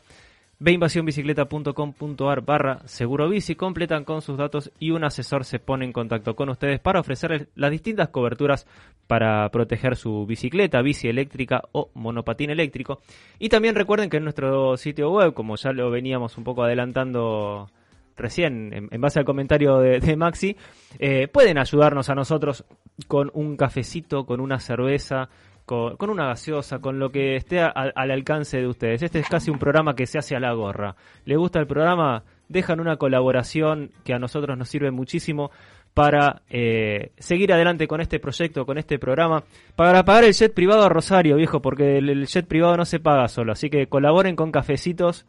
veinvasionbicicleta.com.ar 0.60 2.42
barra 2.42 2.80
seguro 2.86 3.30
bici, 3.30 3.56
completan 3.56 4.06
con 4.06 4.22
sus 4.22 4.38
datos 4.38 4.72
y 4.80 4.92
un 4.92 5.04
asesor 5.04 5.44
se 5.46 5.60
pone 5.60 5.86
en 5.86 5.92
contacto 5.92 6.36
con 6.36 6.50
ustedes 6.50 6.80
para 6.80 7.00
ofrecerles 7.00 7.48
las 7.56 7.72
distintas 7.72 8.10
coberturas 8.10 8.66
para 9.08 9.50
proteger 9.50 9.96
su 9.96 10.26
bicicleta, 10.26 10.82
bici 10.82 11.08
eléctrica 11.08 11.62
o 11.72 11.90
monopatín 11.94 12.50
eléctrico. 12.50 13.02
Y 13.40 13.50
también 13.50 13.76
recuerden 13.76 14.10
que 14.10 14.18
en 14.18 14.24
nuestro 14.24 14.78
sitio 14.78 15.12
web, 15.12 15.34
como 15.34 15.56
ya 15.56 15.72
lo 15.72 15.92
veníamos 15.92 16.38
un 16.38 16.44
poco 16.44 16.64
adelantando 16.64 17.70
recién, 18.16 18.90
en, 18.92 19.02
base 19.02 19.20
al 19.20 19.26
comentario 19.26 19.80
de, 19.80 20.16
Maxi, 20.16 20.56
eh, 21.00 21.28
pueden 21.28 21.58
ayudarnos 21.58 22.10
a 22.10 22.16
nosotros 22.16 22.64
con 23.08 23.30
un 23.34 23.58
cafecito, 23.58 24.26
con 24.26 24.40
una 24.40 24.60
cerveza, 24.60 25.30
con, 25.66 26.10
una 26.10 26.28
gaseosa, 26.28 26.80
con 26.80 27.00
lo 27.00 27.12
que 27.12 27.36
esté 27.36 27.60
al 27.60 28.12
alcance 28.12 28.58
de 28.58 28.68
ustedes. 28.68 29.02
Este 29.02 29.20
es 29.20 29.28
casi 29.28 29.50
un 29.50 29.60
programa 29.60 29.96
que 29.96 30.06
se 30.06 30.18
hace 30.18 30.36
a 30.36 30.40
la 30.40 30.54
gorra. 30.54 30.96
¿Le 31.26 31.36
gusta 31.36 31.60
el 31.60 31.68
programa? 31.68 32.24
Dejan 32.48 32.80
una 32.80 32.98
colaboración 32.98 33.92
que 34.04 34.14
a 34.14 34.20
nosotros 34.20 34.58
nos 34.58 34.70
sirve 34.70 34.92
muchísimo 34.92 35.50
para 35.96 36.42
eh, 36.50 37.12
seguir 37.18 37.52
adelante 37.54 37.88
con 37.88 38.02
este 38.02 38.20
proyecto, 38.20 38.66
con 38.66 38.78
este 38.78 39.00
programa, 39.00 39.44
para 39.76 40.04
pagar 40.04 40.26
el 40.26 40.34
jet 40.34 40.54
privado 40.54 40.84
a 40.84 40.90
Rosario, 40.90 41.38
viejo, 41.38 41.62
porque 41.62 41.98
el, 41.98 42.28
jet 42.28 42.46
privado 42.46 42.78
no 42.78 42.86
se 42.86 43.00
paga 43.00 43.28
solo. 43.28 43.54
Así 43.54 43.70
que 43.70 43.88
colaboren 43.88 44.36
con 44.36 44.52
cafecitos 44.52 45.26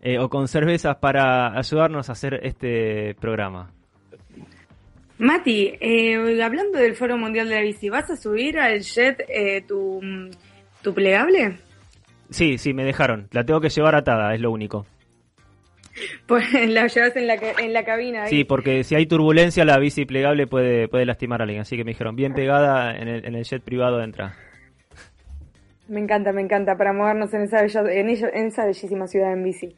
eh, 0.00 0.18
o 0.18 0.28
con 0.28 0.48
cervezas 0.48 0.96
para 0.96 1.56
ayudarnos 1.56 2.08
a 2.08 2.12
hacer 2.12 2.40
este 2.42 3.14
programa. 3.20 3.70
Mati, 5.18 5.72
eh, 5.80 6.42
hablando 6.42 6.78
del 6.78 6.94
Foro 6.94 7.18
Mundial 7.18 7.48
de 7.48 7.56
la 7.56 7.60
Bici, 7.62 7.88
¿vas 7.88 8.08
a 8.10 8.16
subir 8.16 8.58
al 8.58 8.80
jet 8.80 9.26
tu, 9.66 10.00
tu 10.82 10.94
plegable? 10.94 11.58
Sí, 12.30 12.58
sí, 12.58 12.74
me 12.74 12.84
dejaron. 12.84 13.28
La 13.32 13.44
tengo 13.44 13.60
que 13.60 13.68
llevar 13.68 13.94
atada, 13.94 14.34
es 14.34 14.40
lo 14.40 14.50
único. 14.50 14.86
Pues 16.26 16.44
la 16.68 16.86
llevas 16.86 17.16
en 17.16 17.26
la, 17.26 17.34
en 17.34 17.72
la 17.72 17.84
cabina. 17.84 18.26
Sí, 18.26 18.44
porque 18.44 18.84
si 18.84 18.94
hay 18.94 19.06
turbulencia, 19.06 19.64
la 19.64 19.78
bici 19.78 20.04
plegable 20.04 20.46
puede, 20.46 20.88
puede 20.88 21.06
lastimar 21.06 21.40
a 21.40 21.44
alguien. 21.44 21.62
Así 21.62 21.76
que 21.76 21.84
me 21.84 21.92
dijeron, 21.92 22.16
bien 22.16 22.34
pegada 22.34 22.96
en 22.96 23.08
el, 23.08 23.24
en 23.24 23.34
el 23.34 23.44
jet 23.44 23.62
privado 23.62 24.02
entra. 24.02 24.36
Me 25.88 26.00
encanta, 26.00 26.32
me 26.32 26.42
encanta, 26.42 26.76
para 26.76 26.92
movernos 26.92 27.32
en 27.32 27.42
esa, 27.42 27.60
en, 27.62 28.10
esa 28.10 28.66
bellísima 28.66 29.06
ciudad 29.06 29.32
en 29.32 29.42
bici. 29.42 29.74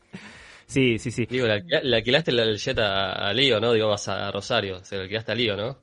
Sí, 0.70 1.00
sí, 1.00 1.10
sí. 1.10 1.26
Digo, 1.28 1.48
le 1.48 1.96
alquilaste 1.96 2.30
el 2.30 2.56
jet 2.56 2.78
a, 2.78 3.32
Lío, 3.32 3.58
¿no? 3.58 3.72
Digo, 3.72 3.88
vas 3.88 4.06
a 4.06 4.30
Rosario, 4.30 4.78
se 4.84 4.94
lo 4.94 5.02
alquilaste 5.02 5.32
a 5.32 5.34
Lío, 5.34 5.56
¿no? 5.56 5.78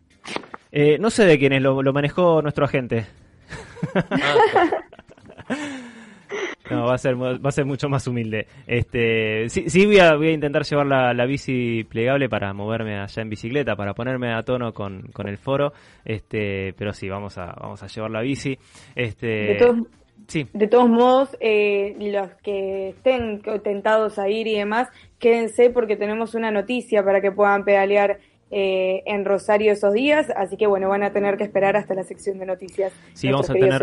Eh, 0.71 0.97
no 0.97 1.09
sé 1.09 1.25
de 1.25 1.37
quién 1.37 1.51
es, 1.51 1.61
lo, 1.61 1.83
lo 1.83 1.91
manejó 1.91 2.41
nuestro 2.41 2.63
agente. 2.63 3.05
Ah, 3.93 4.35
no, 6.71 6.85
va 6.85 6.93
a 6.93 6.97
ser, 6.97 7.21
va 7.21 7.49
a 7.49 7.51
ser 7.51 7.65
mucho 7.65 7.89
más 7.89 8.07
humilde. 8.07 8.47
Este, 8.65 9.49
sí, 9.49 9.69
sí 9.69 9.85
voy 9.85 9.99
a, 9.99 10.15
voy 10.15 10.29
a 10.29 10.31
intentar 10.31 10.63
llevar 10.63 10.85
la, 10.85 11.13
la, 11.13 11.25
bici 11.25 11.83
plegable 11.83 12.29
para 12.29 12.53
moverme 12.53 12.97
allá 12.97 13.21
en 13.21 13.29
bicicleta, 13.29 13.75
para 13.75 13.93
ponerme 13.93 14.33
a 14.33 14.43
tono 14.43 14.73
con, 14.73 15.09
con 15.11 15.27
el 15.27 15.37
foro. 15.37 15.73
Este, 16.05 16.73
pero 16.77 16.93
sí, 16.93 17.09
vamos 17.09 17.37
a, 17.37 17.47
vamos 17.59 17.83
a 17.83 17.87
llevar 17.87 18.11
la 18.11 18.21
bici. 18.21 18.57
Este, 18.95 19.27
de 19.27 19.55
todos, 19.55 19.79
sí. 20.27 20.47
de 20.53 20.67
todos 20.67 20.89
modos, 20.89 21.35
eh, 21.39 21.95
los 21.99 22.29
que 22.43 22.89
estén 22.89 23.41
tentados 23.63 24.19
a 24.19 24.29
ir 24.29 24.47
y 24.47 24.57
demás, 24.57 24.89
quédense 25.19 25.69
porque 25.69 25.95
tenemos 25.95 26.35
una 26.35 26.51
noticia 26.51 27.03
para 27.03 27.21
que 27.21 27.31
puedan 27.31 27.63
pedalear 27.63 28.19
eh, 28.49 29.03
en 29.05 29.25
Rosario 29.25 29.73
esos 29.73 29.93
días, 29.93 30.27
así 30.35 30.55
que 30.55 30.67
bueno, 30.67 30.87
van 30.87 31.03
a 31.03 31.11
tener 31.11 31.37
que 31.37 31.43
esperar 31.43 31.75
hasta 31.75 31.93
la 31.93 32.03
sección 32.03 32.39
de 32.39 32.45
noticias. 32.45 32.93
Sí, 33.13 33.29
vamos 33.29 33.49
a 33.49 33.53
tener 33.53 33.81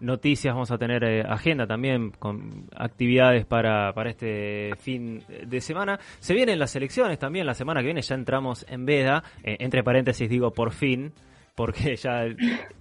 noticias, 0.00 0.54
vamos 0.54 0.70
a 0.70 0.78
tener 0.78 1.04
eh, 1.04 1.22
agenda 1.26 1.66
también 1.66 2.10
con 2.10 2.68
actividades 2.74 3.44
para, 3.46 3.92
para 3.92 4.10
este 4.10 4.70
fin 4.78 5.22
de 5.46 5.60
semana. 5.60 5.98
Se 6.20 6.34
vienen 6.34 6.58
las 6.58 6.74
elecciones 6.76 7.18
también, 7.18 7.46
la 7.46 7.54
semana 7.54 7.80
que 7.80 7.86
viene 7.86 8.02
ya 8.02 8.14
entramos 8.14 8.64
en 8.68 8.84
veda, 8.84 9.22
eh, 9.42 9.56
entre 9.60 9.82
paréntesis 9.82 10.28
digo 10.28 10.52
por 10.52 10.72
fin, 10.72 11.12
porque 11.56 11.96
ya 12.02 12.26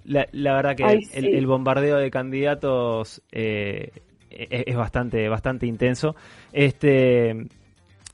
la, 0.03 0.53
verdad 0.53 0.75
que 0.75 0.99
el, 1.13 1.47
bombardeo 1.47 1.97
de 1.97 2.11
candidatos 2.11 3.23
eh, 3.31 3.89
e, 4.29 4.63
es, 4.67 4.75
bastante, 4.75 5.27
bastante 5.27 5.65
intenso. 5.65 6.15
Este 6.53 7.47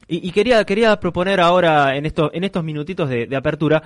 y, 0.08 0.32
quería, 0.32 0.66
quería 0.66 0.98
proponer 1.00 1.40
ahora 1.40 1.96
en 1.96 2.06
estos, 2.06 2.32
en 2.34 2.44
estos 2.44 2.64
minutitos 2.66 3.10
de, 3.10 3.28
de 3.28 3.36
apertura 3.36 3.82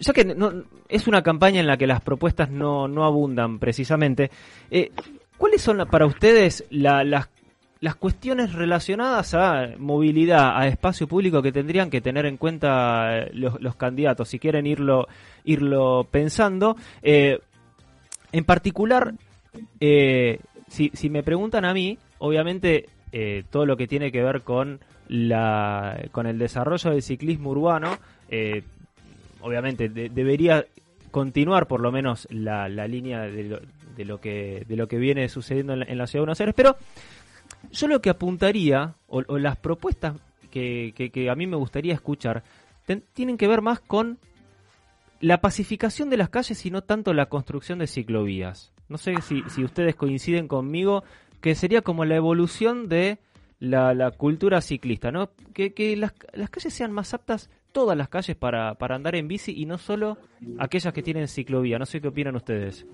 ya 0.00 0.12
que 0.12 0.24
no, 0.24 0.64
es 0.88 1.06
una 1.06 1.22
campaña 1.22 1.60
en 1.60 1.66
la 1.66 1.76
que 1.76 1.86
las 1.86 2.00
propuestas 2.00 2.50
no, 2.50 2.88
no 2.88 3.04
abundan 3.04 3.58
precisamente, 3.58 4.30
eh, 4.70 4.90
¿cuáles 5.36 5.62
son 5.62 5.86
para 5.90 6.06
ustedes 6.06 6.64
las, 6.70 7.28
las 7.84 7.96
cuestiones 7.96 8.54
relacionadas 8.54 9.34
a 9.34 9.74
movilidad, 9.78 10.56
a 10.56 10.66
espacio 10.66 11.06
público 11.06 11.42
que 11.42 11.52
tendrían 11.52 11.90
que 11.90 12.00
tener 12.00 12.24
en 12.24 12.38
cuenta 12.38 13.18
eh, 13.18 13.30
los, 13.32 13.76
candidatos 13.76 14.28
si 14.28 14.38
quieren 14.38 14.66
irlo, 14.66 15.06
irlo 15.44 16.08
pensando? 16.10 16.76
Eh, 17.02 17.38
en 18.32 18.44
particular, 18.44 19.14
si, 19.78 20.90
si 20.94 21.10
me 21.10 21.22
preguntan 21.22 21.64
a 21.64 21.72
mí, 21.74 21.98
obviamente 22.18 22.88
todo 23.50 23.64
lo 23.64 23.76
que 23.76 23.86
tiene 23.86 24.10
que 24.10 24.24
ver 24.24 24.42
con 24.42 24.80
la 25.06 26.08
con 26.10 26.26
el 26.26 26.38
desarrollo 26.38 26.90
del 26.90 27.02
ciclismo 27.02 27.50
urbano 27.50 27.98
eh, 28.28 28.62
obviamente 29.42 29.88
debería 29.88 30.64
continuar 31.10 31.66
por 31.66 31.80
lo 31.80 31.92
menos 31.92 32.26
la, 32.30 32.68
línea 32.88 33.20
de 33.20 33.44
lo, 33.44 33.60
de 33.96 34.04
lo, 34.04 34.20
que 34.20 34.64
de 34.66 34.76
lo 34.76 34.88
que 34.88 34.96
viene 34.96 35.28
sucediendo 35.28 35.74
en 35.74 35.98
la, 35.98 36.06
ciudad 36.06 36.20
de 36.20 36.26
Buenos 36.26 36.40
Aires, 36.40 36.54
pero 36.56 36.76
yo 37.72 37.88
lo 37.88 38.00
que 38.00 38.10
apuntaría 38.10 38.94
o, 39.08 39.38
las 39.38 39.56
propuestas 39.56 40.14
que, 40.50 40.92
que, 41.12 41.30
a 41.30 41.34
mí 41.34 41.46
me 41.46 41.56
gustaría 41.56 41.94
escuchar 41.94 42.44
tienen 43.12 43.36
que 43.36 43.48
ver 43.48 43.62
más 43.62 43.80
con 43.80 44.18
la 45.20 45.40
pacificación 45.40 46.10
de 46.10 46.16
las 46.16 46.28
calles 46.28 46.64
y 46.66 46.70
no 46.70 46.82
tanto 46.82 47.14
la 47.14 47.26
construcción 47.26 47.78
de 47.78 47.86
ciclovías. 47.86 48.72
No 48.88 48.98
sé 48.98 49.14
si, 49.22 49.42
si 49.48 49.64
ustedes 49.64 49.96
coinciden 49.96 50.48
conmigo 50.48 51.02
que 51.40 51.54
sería 51.54 51.82
como 51.82 52.04
la 52.04 52.16
evolución 52.16 52.88
de 52.88 53.18
la, 53.58 53.94
la 53.94 54.10
cultura 54.10 54.60
ciclista, 54.60 55.10
¿no? 55.10 55.30
Que, 55.54 55.72
que 55.72 55.96
las, 55.96 56.12
las 56.34 56.50
calles 56.50 56.74
sean 56.74 56.92
más 56.92 57.14
aptas 57.14 57.50
todas 57.72 57.96
las 57.96 58.08
calles 58.08 58.36
para, 58.36 58.74
para 58.76 58.94
andar 58.94 59.16
en 59.16 59.28
bici 59.28 59.52
y 59.52 59.66
no 59.66 59.78
solo 59.78 60.16
aquellas 60.58 60.94
que 60.94 61.02
tienen 61.02 61.28
ciclovía. 61.28 61.78
No 61.78 61.86
sé 61.86 62.00
qué 62.00 62.08
opinan 62.08 62.36
ustedes. 62.36 62.86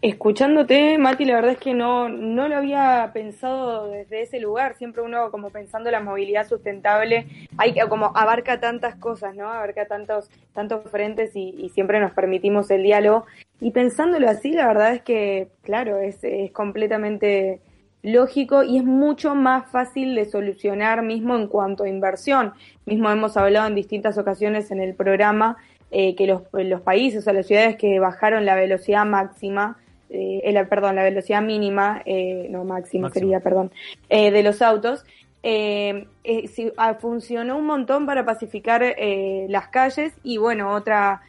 Escuchándote, 0.00 0.96
Mati, 0.96 1.24
la 1.24 1.34
verdad 1.34 1.52
es 1.52 1.58
que 1.58 1.74
no, 1.74 2.08
no 2.08 2.46
lo 2.46 2.56
había 2.56 3.10
pensado 3.12 3.88
desde 3.88 4.22
ese 4.22 4.38
lugar. 4.38 4.76
Siempre 4.76 5.02
uno 5.02 5.32
como 5.32 5.50
pensando 5.50 5.90
la 5.90 6.00
movilidad 6.00 6.46
sustentable, 6.46 7.26
hay 7.56 7.74
como 7.88 8.12
abarca 8.16 8.60
tantas 8.60 8.94
cosas, 8.94 9.34
¿no? 9.34 9.48
Abarca 9.48 9.86
tantos, 9.86 10.30
tantos 10.54 10.88
frentes 10.88 11.34
y, 11.34 11.54
y 11.58 11.70
siempre 11.70 11.98
nos 11.98 12.12
permitimos 12.12 12.70
el 12.70 12.84
diálogo. 12.84 13.26
Y 13.60 13.72
pensándolo 13.72 14.30
así, 14.30 14.52
la 14.52 14.68
verdad 14.68 14.94
es 14.94 15.02
que, 15.02 15.48
claro, 15.62 15.98
es, 15.98 16.22
es 16.22 16.52
completamente 16.52 17.60
lógico 18.02 18.62
y 18.62 18.78
es 18.78 18.84
mucho 18.84 19.34
más 19.34 19.68
fácil 19.70 20.14
de 20.14 20.26
solucionar 20.26 21.02
mismo 21.02 21.36
en 21.36 21.48
cuanto 21.48 21.84
a 21.84 21.88
inversión. 21.88 22.52
Mismo 22.86 23.10
hemos 23.10 23.36
hablado 23.36 23.66
en 23.66 23.74
distintas 23.74 24.16
ocasiones 24.18 24.70
en 24.70 24.80
el 24.80 24.94
programa 24.94 25.56
eh, 25.90 26.14
que 26.14 26.26
los, 26.26 26.42
los, 26.52 26.82
países 26.82 27.26
o 27.26 27.32
las 27.32 27.46
ciudades 27.46 27.76
que 27.76 27.98
bajaron 27.98 28.44
la 28.44 28.54
velocidad 28.54 29.04
máxima, 29.06 29.78
eh, 30.10 30.66
perdón, 30.68 30.96
la 30.96 31.02
velocidad 31.02 31.42
mínima, 31.42 32.02
eh, 32.04 32.46
no 32.50 32.64
máxima, 32.64 33.10
sería, 33.10 33.40
perdón, 33.40 33.70
eh, 34.08 34.30
de 34.30 34.42
los 34.42 34.62
autos, 34.62 35.04
eh, 35.42 36.06
ah, 36.76 36.94
funcionó 36.94 37.56
un 37.56 37.66
montón 37.66 38.06
para 38.06 38.24
pacificar 38.24 38.84
las 39.48 39.68
calles 39.68 40.14
y 40.22 40.36
bueno, 40.36 40.72
otra 40.72 41.22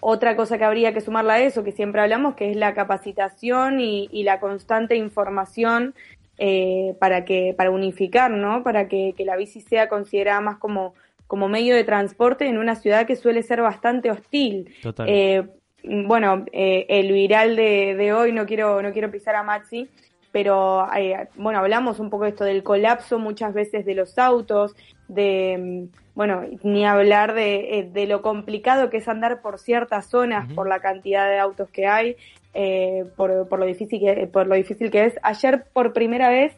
otra 0.00 0.34
cosa 0.34 0.58
que 0.58 0.64
habría 0.64 0.92
que 0.92 1.02
sumarla 1.02 1.34
a 1.34 1.40
eso, 1.40 1.62
que 1.62 1.72
siempre 1.72 2.00
hablamos, 2.00 2.34
que 2.34 2.50
es 2.50 2.56
la 2.56 2.74
capacitación 2.74 3.80
y, 3.80 4.22
la 4.24 4.40
constante 4.40 4.96
información 4.96 5.94
eh, 6.38 6.94
para 6.98 7.24
que 7.26 7.54
para 7.56 7.70
unificar, 7.70 8.30
¿no? 8.30 8.62
Para 8.62 8.88
que, 8.88 9.14
la 9.18 9.36
bici 9.36 9.60
sea 9.60 9.88
considerada 9.88 10.40
más 10.40 10.56
como, 10.56 10.94
como 11.26 11.48
medio 11.48 11.74
de 11.74 11.84
transporte 11.84 12.46
en 12.46 12.56
una 12.56 12.76
ciudad 12.76 13.06
que 13.06 13.14
suele 13.14 13.42
ser 13.42 13.60
bastante 13.60 14.10
hostil. 14.10 14.74
Eh, 15.06 15.46
bueno, 15.84 16.44
eh, 16.52 16.86
el 16.88 17.12
viral 17.12 17.56
de, 17.56 17.94
de, 17.96 18.12
hoy, 18.12 18.32
no 18.32 18.46
quiero, 18.46 18.82
no 18.82 18.92
quiero 18.92 19.10
pisar 19.10 19.34
a 19.34 19.42
Maxi, 19.42 19.88
pero 20.32 20.86
eh, 20.94 21.28
bueno, 21.36 21.58
hablamos 21.58 21.98
un 21.98 22.10
poco 22.10 22.24
de 22.24 22.30
esto 22.30 22.44
del 22.44 22.62
colapso 22.62 23.18
muchas 23.18 23.52
veces 23.52 23.84
de 23.84 23.94
los 23.94 24.16
autos, 24.18 24.76
de, 25.08 25.88
bueno, 26.14 26.42
ni 26.62 26.86
hablar 26.86 27.34
de, 27.34 27.78
eh, 27.78 27.90
de 27.90 28.06
lo 28.06 28.22
complicado 28.22 28.90
que 28.90 28.98
es 28.98 29.08
andar 29.08 29.42
por 29.42 29.58
ciertas 29.58 30.06
zonas 30.06 30.52
por 30.52 30.68
la 30.68 30.80
cantidad 30.80 31.28
de 31.28 31.38
autos 31.38 31.68
que 31.70 31.86
hay, 31.86 32.16
eh, 32.54 33.06
por, 33.16 33.48
por, 33.48 33.58
lo 33.58 33.66
difícil 33.66 34.00
que, 34.00 34.26
por 34.26 34.46
lo 34.46 34.54
difícil 34.54 34.90
que 34.90 35.06
es. 35.06 35.14
Ayer 35.22 35.64
por 35.72 35.92
primera 35.92 36.28
vez 36.28 36.54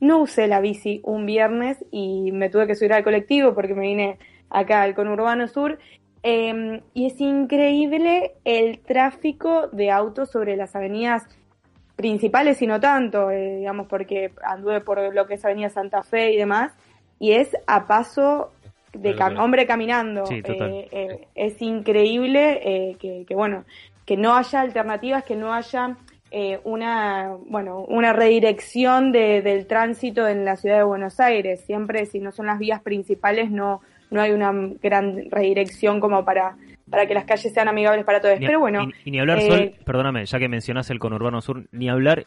no 0.00 0.18
usé 0.18 0.46
la 0.46 0.60
bici 0.60 1.00
un 1.04 1.24
viernes 1.24 1.82
y 1.90 2.30
me 2.32 2.50
tuve 2.50 2.66
que 2.66 2.74
subir 2.74 2.92
al 2.92 3.04
colectivo 3.04 3.54
porque 3.54 3.74
me 3.74 3.82
vine 3.86 4.18
acá 4.50 4.82
al 4.82 4.94
conurbano 4.94 5.48
sur. 5.48 5.78
Em, 6.26 6.80
y 6.94 7.04
es 7.04 7.20
increíble 7.20 8.32
el 8.46 8.78
tráfico 8.78 9.68
de 9.68 9.90
autos 9.90 10.30
sobre 10.30 10.56
las 10.56 10.74
avenidas 10.74 11.22
principales 11.96 12.62
y 12.62 12.66
no 12.66 12.80
tanto, 12.80 13.30
eh, 13.30 13.58
digamos, 13.58 13.86
porque 13.88 14.32
anduve 14.42 14.80
por 14.80 15.14
lo 15.14 15.26
que 15.26 15.34
es 15.34 15.44
Avenida 15.44 15.68
Santa 15.68 16.02
Fe 16.02 16.32
y 16.32 16.38
demás, 16.38 16.72
y 17.18 17.32
es 17.32 17.54
a 17.66 17.86
paso 17.86 18.52
de 18.94 19.14
hombre 19.38 19.66
caminando. 19.66 20.24
Eh, 20.30 20.88
eh, 20.90 21.28
es 21.34 21.60
increíble 21.60 22.96
que, 22.98 23.26
que, 23.28 23.34
bueno, 23.34 23.64
que 24.06 24.16
no 24.16 24.34
haya 24.34 24.62
alternativas, 24.62 25.24
que 25.24 25.36
no 25.36 25.52
haya 25.52 25.94
eh, 26.36 26.58
una, 26.64 27.36
bueno, 27.46 27.84
una 27.86 28.12
redirección 28.12 29.12
de, 29.12 29.40
del 29.40 29.68
tránsito 29.68 30.26
en 30.26 30.44
la 30.44 30.56
ciudad 30.56 30.78
de 30.78 30.82
Buenos 30.82 31.20
Aires. 31.20 31.60
Siempre, 31.60 32.06
si 32.06 32.18
no 32.18 32.32
son 32.32 32.46
las 32.46 32.58
vías 32.58 32.82
principales, 32.82 33.52
no, 33.52 33.82
no 34.14 34.22
hay 34.22 34.32
una 34.32 34.52
gran 34.82 35.30
redirección 35.30 36.00
como 36.00 36.24
para, 36.24 36.56
para 36.88 37.06
que 37.06 37.12
las 37.14 37.24
calles 37.24 37.52
sean 37.52 37.68
amigables 37.68 38.04
para 38.04 38.20
todos. 38.20 38.38
Ni- 38.40 38.46
Pero 38.46 38.60
bueno, 38.60 38.84
y, 39.04 39.08
y 39.08 39.10
ni 39.10 39.20
hablar, 39.20 39.38
eh, 39.38 39.46
Sol, 39.48 39.72
perdóname, 39.84 40.24
ya 40.24 40.38
que 40.38 40.48
mencionás 40.48 40.88
el 40.90 40.98
conurbano 40.98 41.40
sur, 41.42 41.64
ni 41.72 41.88
hablar, 41.88 42.26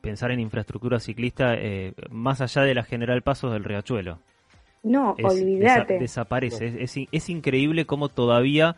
pensar 0.00 0.30
en 0.30 0.40
infraestructura 0.40 1.00
ciclista 1.00 1.54
eh, 1.54 1.94
más 2.10 2.40
allá 2.40 2.62
de 2.62 2.74
la 2.74 2.84
General 2.84 3.20
Pasos 3.22 3.52
del 3.52 3.64
Riachuelo. 3.64 4.18
no, 4.84 5.14
Es- 5.18 5.24
olvídate. 5.24 5.94
desa- 5.96 6.00
desaparece. 6.00 6.66
Es, 6.68 6.74
es 6.76 6.96
in- 6.96 7.08
es 7.12 7.28
increíble 7.30 7.84
cómo 7.86 8.08
todavía 8.08 8.76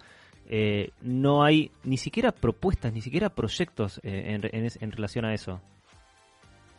eh, 0.49 0.90
no 1.00 1.42
hay 1.42 1.70
ni 1.84 1.96
siquiera 1.96 2.30
propuestas, 2.30 2.92
ni 2.92 3.00
siquiera 3.00 3.30
proyectos 3.30 4.00
eh, 4.04 4.38
en, 4.52 4.68
en 4.80 4.92
relación 4.92 5.25
a 5.25 5.32
eso. 5.34 5.61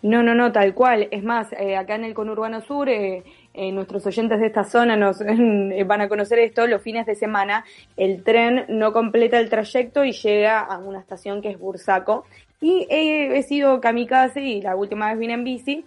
No, 0.04 0.22
no, 0.22 0.36
no, 0.36 0.52
tal 0.52 0.76
cual. 0.76 1.08
Es 1.10 1.24
más, 1.24 1.48
acá 1.52 1.96
en 1.96 2.04
el 2.04 2.14
conurbano 2.14 2.62
sur, 2.62 2.88
eh, 3.58 3.72
nuestros 3.72 4.06
oyentes 4.06 4.40
de 4.40 4.48
esta 4.48 4.64
zona 4.64 4.96
nos 4.96 5.22
eh, 5.22 5.84
van 5.86 6.02
a 6.02 6.10
conocer 6.10 6.40
esto, 6.40 6.68
los 6.68 6.82
fines 6.82 7.06
de 7.06 7.16
semana 7.16 7.66
el 7.98 8.24
tren 8.24 8.66
no 8.68 8.94
completa 8.94 9.40
el 9.40 9.50
trayecto 9.50 10.04
y 10.04 10.12
llega 10.12 10.60
a 10.60 10.78
una 10.78 11.00
estación 11.00 11.42
que 11.42 11.50
es 11.50 11.60
Bursaco. 11.60 12.26
Y 12.62 12.88
eh, 12.90 13.38
he 13.38 13.44
sido 13.44 13.80
kamikaze 13.80 14.42
y 14.42 14.62
la 14.62 14.76
última 14.76 15.10
vez 15.10 15.20
vine 15.20 15.34
en 15.34 15.44
bici 15.44 15.86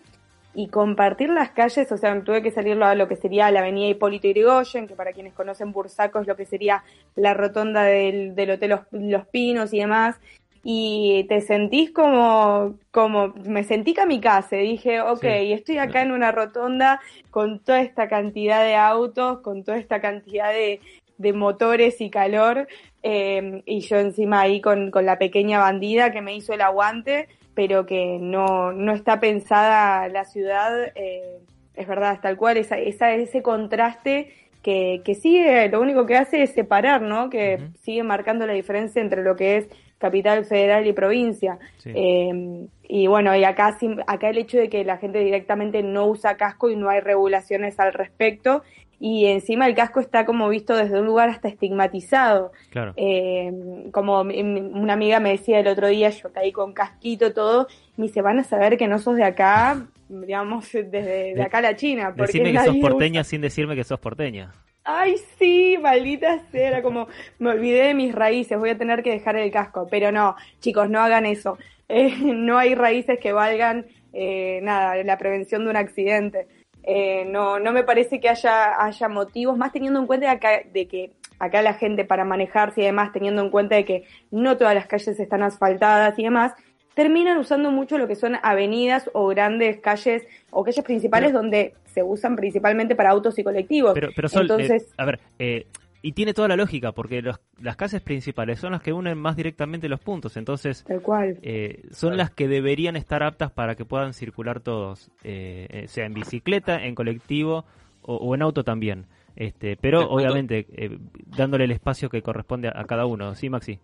y 0.54 0.68
compartir 0.68 1.30
las 1.30 1.50
calles, 1.50 1.90
o 1.92 1.96
sea, 1.96 2.20
tuve 2.24 2.42
que 2.42 2.50
salir 2.50 2.82
a 2.82 2.94
lo 2.94 3.06
que 3.06 3.16
sería 3.16 3.50
la 3.50 3.60
avenida 3.60 3.88
Hipólito 3.88 4.28
Yrigoyen, 4.28 4.86
que 4.86 4.94
para 4.94 5.12
quienes 5.12 5.34
conocen 5.34 5.72
Bursaco 5.72 6.20
es 6.20 6.26
lo 6.26 6.36
que 6.36 6.46
sería 6.46 6.82
la 7.14 7.34
rotonda 7.34 7.84
del, 7.84 8.34
del 8.34 8.52
Hotel 8.52 8.70
Los, 8.70 8.80
Los 8.90 9.26
Pinos 9.28 9.72
y 9.72 9.78
demás, 9.78 10.16
y 10.64 11.24
te 11.28 11.40
sentís 11.40 11.90
como, 11.92 12.74
como, 12.90 13.28
me 13.44 13.64
sentí 13.64 13.94
kamikaze, 13.94 14.56
dije, 14.56 15.00
ok, 15.00 15.20
Sí. 15.20 15.52
estoy 15.52 15.78
acá 15.78 16.02
en 16.02 16.12
una 16.12 16.32
rotonda 16.32 17.00
con 17.30 17.60
toda 17.60 17.80
esta 17.80 18.08
cantidad 18.08 18.62
de 18.64 18.74
autos, 18.74 19.40
con 19.40 19.64
toda 19.64 19.78
esta 19.78 20.00
cantidad 20.00 20.52
de, 20.52 20.80
de 21.18 21.32
motores 21.32 22.00
y 22.00 22.10
calor, 22.10 22.66
eh, 23.02 23.62
y 23.66 23.80
yo 23.80 23.98
encima 23.98 24.40
ahí 24.40 24.60
con, 24.60 24.90
con 24.90 25.06
la 25.06 25.18
pequeña 25.18 25.58
bandida 25.58 26.10
que 26.12 26.20
me 26.20 26.34
hizo 26.34 26.52
el 26.52 26.60
aguante, 26.60 27.28
pero 27.54 27.86
que 27.86 28.18
no, 28.20 28.72
no 28.72 28.92
está 28.92 29.20
pensada 29.20 30.08
la 30.08 30.24
ciudad, 30.24 30.92
eh, 30.94 31.38
es 31.74 31.86
verdad, 31.86 32.14
es 32.14 32.20
tal 32.20 32.36
cual, 32.36 32.56
esa, 32.56 32.78
esa, 32.78 33.12
ese 33.14 33.42
contraste 33.42 34.32
que, 34.62 35.02
que 35.04 35.14
sigue, 35.14 35.68
lo 35.68 35.80
único 35.80 36.06
que 36.06 36.16
hace 36.16 36.42
es 36.42 36.52
separar, 36.52 37.02
¿no? 37.02 37.30
Que 37.30 37.70
sigue 37.80 38.02
marcando 38.02 38.46
la 38.46 38.52
diferencia 38.52 39.00
entre 39.00 39.22
lo 39.22 39.36
que 39.36 39.56
es 39.56 39.68
capital 39.98 40.44
federal 40.44 40.86
y 40.86 40.92
provincia. 40.92 41.58
Sí. 41.78 41.90
Eh, 41.94 42.66
y 42.88 43.06
bueno, 43.06 43.36
y 43.36 43.44
acá, 43.44 43.76
acá 44.06 44.30
el 44.30 44.38
hecho 44.38 44.56
de 44.58 44.68
que 44.68 44.84
la 44.84 44.96
gente 44.96 45.18
directamente 45.18 45.82
no 45.82 46.06
usa 46.06 46.36
casco 46.36 46.70
y 46.70 46.76
no 46.76 46.88
hay 46.88 47.00
regulaciones 47.00 47.78
al 47.80 47.92
respecto, 47.92 48.62
y 49.00 49.26
encima 49.26 49.66
el 49.68 49.74
casco 49.76 50.00
está 50.00 50.24
como 50.24 50.48
visto 50.48 50.74
desde 50.76 50.98
un 50.98 51.06
lugar 51.06 51.28
hasta 51.28 51.46
estigmatizado. 51.48 52.50
Claro. 52.70 52.94
Eh, 52.96 53.52
como 53.92 54.22
una 54.22 54.92
amiga 54.94 55.20
me 55.20 55.30
decía 55.30 55.60
el 55.60 55.68
otro 55.68 55.86
día, 55.88 56.10
yo 56.10 56.32
caí 56.32 56.50
con 56.50 56.72
casquito 56.72 57.32
todo, 57.32 57.68
me 57.96 58.06
dice, 58.06 58.22
van 58.22 58.38
a 58.40 58.44
saber 58.44 58.76
que 58.76 58.88
no 58.88 58.98
sos 58.98 59.14
de 59.16 59.24
acá, 59.24 59.86
digamos, 60.08 60.72
desde 60.72 61.34
de 61.34 61.42
acá 61.42 61.58
a 61.58 61.62
la 61.62 61.76
China. 61.76 62.14
Porque 62.16 62.32
Decime 62.32 62.52
que 62.52 62.58
sos 62.64 62.76
porteña 62.78 63.20
usa- 63.20 63.30
sin 63.30 63.40
decirme 63.40 63.76
que 63.76 63.84
sos 63.84 64.00
porteña. 64.00 64.50
Ay, 64.84 65.16
sí, 65.38 65.76
maldita 65.80 66.38
sea, 66.50 66.68
era 66.68 66.82
como, 66.82 67.08
me 67.38 67.50
olvidé 67.50 67.88
de 67.88 67.94
mis 67.94 68.14
raíces, 68.14 68.58
voy 68.58 68.70
a 68.70 68.78
tener 68.78 69.02
que 69.02 69.10
dejar 69.10 69.36
el 69.36 69.50
casco. 69.50 69.86
Pero 69.90 70.10
no, 70.12 70.34
chicos, 70.60 70.88
no 70.88 71.00
hagan 71.00 71.26
eso. 71.26 71.58
Eh, 71.90 72.14
no 72.20 72.58
hay 72.58 72.74
raíces 72.74 73.18
que 73.18 73.32
valgan, 73.32 73.86
eh, 74.12 74.60
nada, 74.62 75.02
la 75.04 75.16
prevención 75.16 75.64
de 75.64 75.70
un 75.70 75.76
accidente. 75.76 76.46
Eh, 76.82 77.24
no, 77.24 77.58
no 77.58 77.72
me 77.72 77.82
parece 77.82 78.20
que 78.20 78.28
haya, 78.28 78.84
haya 78.84 79.08
motivos, 79.08 79.56
más 79.56 79.72
teniendo 79.72 79.98
en 79.98 80.06
cuenta 80.06 80.30
acá, 80.30 80.60
de 80.70 80.86
que 80.86 81.12
acá 81.38 81.62
la 81.62 81.72
gente 81.72 82.04
para 82.04 82.26
manejarse 82.26 82.82
y 82.82 82.84
demás, 82.84 83.10
teniendo 83.12 83.40
en 83.40 83.48
cuenta 83.48 83.76
de 83.76 83.86
que 83.86 84.04
no 84.30 84.58
todas 84.58 84.74
las 84.74 84.86
calles 84.86 85.18
están 85.18 85.42
asfaltadas 85.42 86.18
y 86.18 86.24
demás, 86.24 86.52
terminan 86.98 87.38
usando 87.38 87.70
mucho 87.70 87.96
lo 87.96 88.08
que 88.08 88.16
son 88.16 88.38
avenidas 88.42 89.08
o 89.14 89.28
grandes 89.28 89.78
calles 89.78 90.26
o 90.50 90.64
calles 90.64 90.84
principales 90.84 91.32
donde 91.32 91.74
se 91.84 92.02
usan 92.02 92.34
principalmente 92.34 92.96
para 92.96 93.10
autos 93.10 93.38
y 93.38 93.44
colectivos. 93.44 93.92
Pero, 93.94 94.08
pero 94.16 94.28
Sol, 94.28 94.40
eh, 94.40 94.42
Entonces, 94.50 94.92
a 94.98 95.04
ver, 95.04 95.20
eh, 95.38 95.66
y 96.02 96.10
tiene 96.12 96.34
toda 96.34 96.48
la 96.48 96.56
lógica, 96.56 96.90
porque 96.90 97.22
los- 97.22 97.38
las 97.62 97.76
calles 97.76 98.02
principales 98.02 98.58
son 98.58 98.72
las 98.72 98.82
que 98.82 98.92
unen 98.92 99.16
más 99.16 99.36
directamente 99.36 99.88
los 99.88 100.00
puntos, 100.00 100.36
entonces 100.36 100.82
tal 100.88 101.00
cual. 101.00 101.38
eh, 101.42 101.84
son 101.92 102.16
las 102.16 102.32
que 102.32 102.48
deberían 102.48 102.96
estar 102.96 103.22
aptas 103.22 103.52
para 103.52 103.76
que 103.76 103.84
puedan 103.84 104.12
circular 104.12 104.58
todos, 104.58 105.12
eh, 105.22 105.68
eh, 105.70 105.86
sea 105.86 106.04
en 106.06 106.14
bicicleta, 106.14 106.84
en 106.84 106.96
colectivo 106.96 107.64
o, 108.02 108.16
o 108.16 108.34
en 108.34 108.42
auto 108.42 108.64
también. 108.64 109.06
Este, 109.36 109.76
pero 109.76 110.00
obviamente 110.10 110.66
eh, 110.72 110.98
dándole 111.36 111.62
el 111.62 111.70
espacio 111.70 112.08
que 112.10 112.22
corresponde 112.22 112.66
a, 112.66 112.72
a 112.80 112.84
cada 112.86 113.06
uno. 113.06 113.36
Sí, 113.36 113.48
Maxi. 113.48 113.78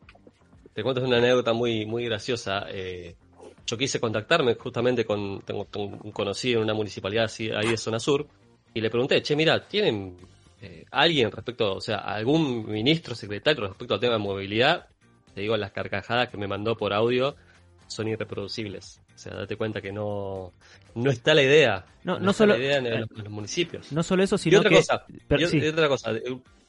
Te 0.74 0.82
cuento 0.82 1.02
una 1.02 1.18
anécdota 1.18 1.52
muy, 1.52 1.86
muy 1.86 2.04
graciosa. 2.04 2.66
Eh, 2.68 3.14
yo 3.66 3.78
quise 3.78 3.98
contactarme 4.00 4.54
justamente 4.56 5.04
con, 5.04 5.40
tengo, 5.42 5.66
un 5.74 6.12
conocido 6.12 6.58
en 6.58 6.64
una 6.64 6.74
municipalidad 6.74 7.24
así, 7.24 7.50
ahí 7.50 7.68
de 7.68 7.76
zona 7.78 7.98
sur 7.98 8.26
y 8.74 8.80
le 8.80 8.90
pregunté, 8.90 9.22
che, 9.22 9.36
mira, 9.36 9.66
¿tienen 9.66 10.16
eh, 10.60 10.84
alguien 10.90 11.30
respecto, 11.30 11.76
o 11.76 11.80
sea, 11.80 11.98
algún 11.98 12.66
ministro, 12.70 13.14
secretario 13.14 13.66
respecto 13.68 13.94
al 13.94 14.00
tema 14.00 14.14
de 14.14 14.18
movilidad? 14.18 14.86
Te 15.34 15.40
digo, 15.40 15.56
las 15.56 15.72
carcajadas 15.72 16.28
que 16.28 16.36
me 16.36 16.46
mandó 16.46 16.76
por 16.76 16.92
audio 16.92 17.36
son 17.86 18.08
irreproducibles. 18.08 19.00
O 19.14 19.18
sea, 19.18 19.32
date 19.34 19.56
cuenta 19.56 19.80
que 19.80 19.92
no, 19.92 20.52
no 20.96 21.10
está 21.10 21.34
la 21.34 21.42
idea. 21.42 21.84
No, 22.02 22.18
no 22.18 22.30
está 22.32 22.44
solo- 22.44 22.54
la 22.56 22.64
idea 22.64 22.78
en, 22.78 23.00
los, 23.00 23.10
en 23.12 23.24
los 23.24 23.32
municipios. 23.32 23.92
No 23.92 24.02
solo 24.02 24.22
eso, 24.24 24.34
Y 24.34 24.38
sino 24.38 24.58
otra 24.58 24.70
que... 24.70 24.76
cosa, 24.76 25.04
pero- 25.28 25.42
y, 25.42 25.46
sí. 25.46 25.58
y 25.58 25.66
otra 25.68 25.88
cosa, 25.88 26.10
eh, 26.12 26.22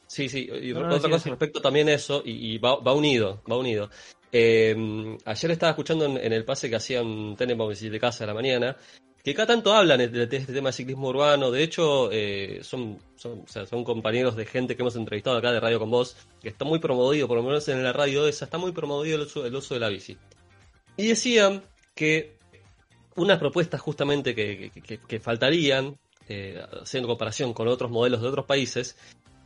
sí, 0.08 0.30
sí, 0.30 0.50
y 0.62 0.74
No, 0.74 0.82
otra 0.88 1.10
cosa 1.10 1.24
sí. 1.24 1.30
respecto 1.30 1.62
también 1.62 1.90
a 1.90 1.94
eso, 1.94 2.22
y, 2.26 2.54
y 2.54 2.58
va, 2.58 2.76
va 2.78 2.94
unido, 2.94 3.42
va 3.50 3.58
unido. 3.58 3.90
Eh, 4.32 5.18
ayer 5.26 5.52
estaba 5.52 5.70
escuchando 5.72 6.06
en, 6.06 6.18
en 6.18 6.34
el 6.34 6.44
pase 6.44 6.70
que 6.70 6.76
hacían 6.76 7.36
Tenenbaum 7.38 7.74
de 7.74 8.00
casa 8.00 8.24
a 8.24 8.28
la 8.28 8.34
mañana, 8.34 8.76
que 9.24 9.34
cada 9.34 9.48
tanto 9.48 9.74
hablan 9.74 9.98
de, 9.98 10.08
de 10.10 10.38
este 10.38 10.54
tema 10.54 10.70
de 10.70 10.74
ciclismo 10.74 11.08
urbano, 11.10 11.50
de 11.50 11.64
hecho, 11.64 12.10
eh, 12.12 12.60
son, 12.62 13.00
son, 13.16 13.40
o 13.40 13.48
sea, 13.48 13.66
son 13.66 13.84
compañeros 13.84 14.36
de 14.36 14.46
gente 14.46 14.76
que 14.76 14.84
hemos 14.84 14.96
entrevistado 14.96 15.38
acá 15.38 15.52
de 15.52 15.60
Radio 15.60 15.80
con 15.80 15.90
Vos, 15.90 16.16
que 16.42 16.50
está 16.50 16.64
muy 16.66 16.80
promovido, 16.80 17.28
por 17.28 17.38
lo 17.38 17.44
menos 17.44 17.68
en 17.70 17.84
la 17.84 17.92
radio 17.94 18.28
esa, 18.28 18.46
está 18.46 18.58
muy 18.60 18.72
promovido 18.72 19.16
el 19.16 19.22
uso, 19.24 19.46
el 19.46 19.56
uso 19.56 19.74
de 19.74 19.80
la 19.80 19.90
bici. 19.90 20.18
Y 20.98 21.08
decían 21.08 21.64
que 21.96 22.36
unas 23.16 23.40
propuestas 23.40 23.82
justamente 23.82 24.36
que, 24.36 24.70
que- 24.74 24.82
que- 24.82 24.98
que 25.00 25.20
faltarían, 25.20 25.98
eh, 26.28 26.62
haciendo 26.82 27.08
comparación 27.08 27.54
con 27.54 27.68
otros 27.68 27.90
modelos 27.90 28.22
de 28.22 28.28
otros 28.28 28.46
países, 28.46 28.96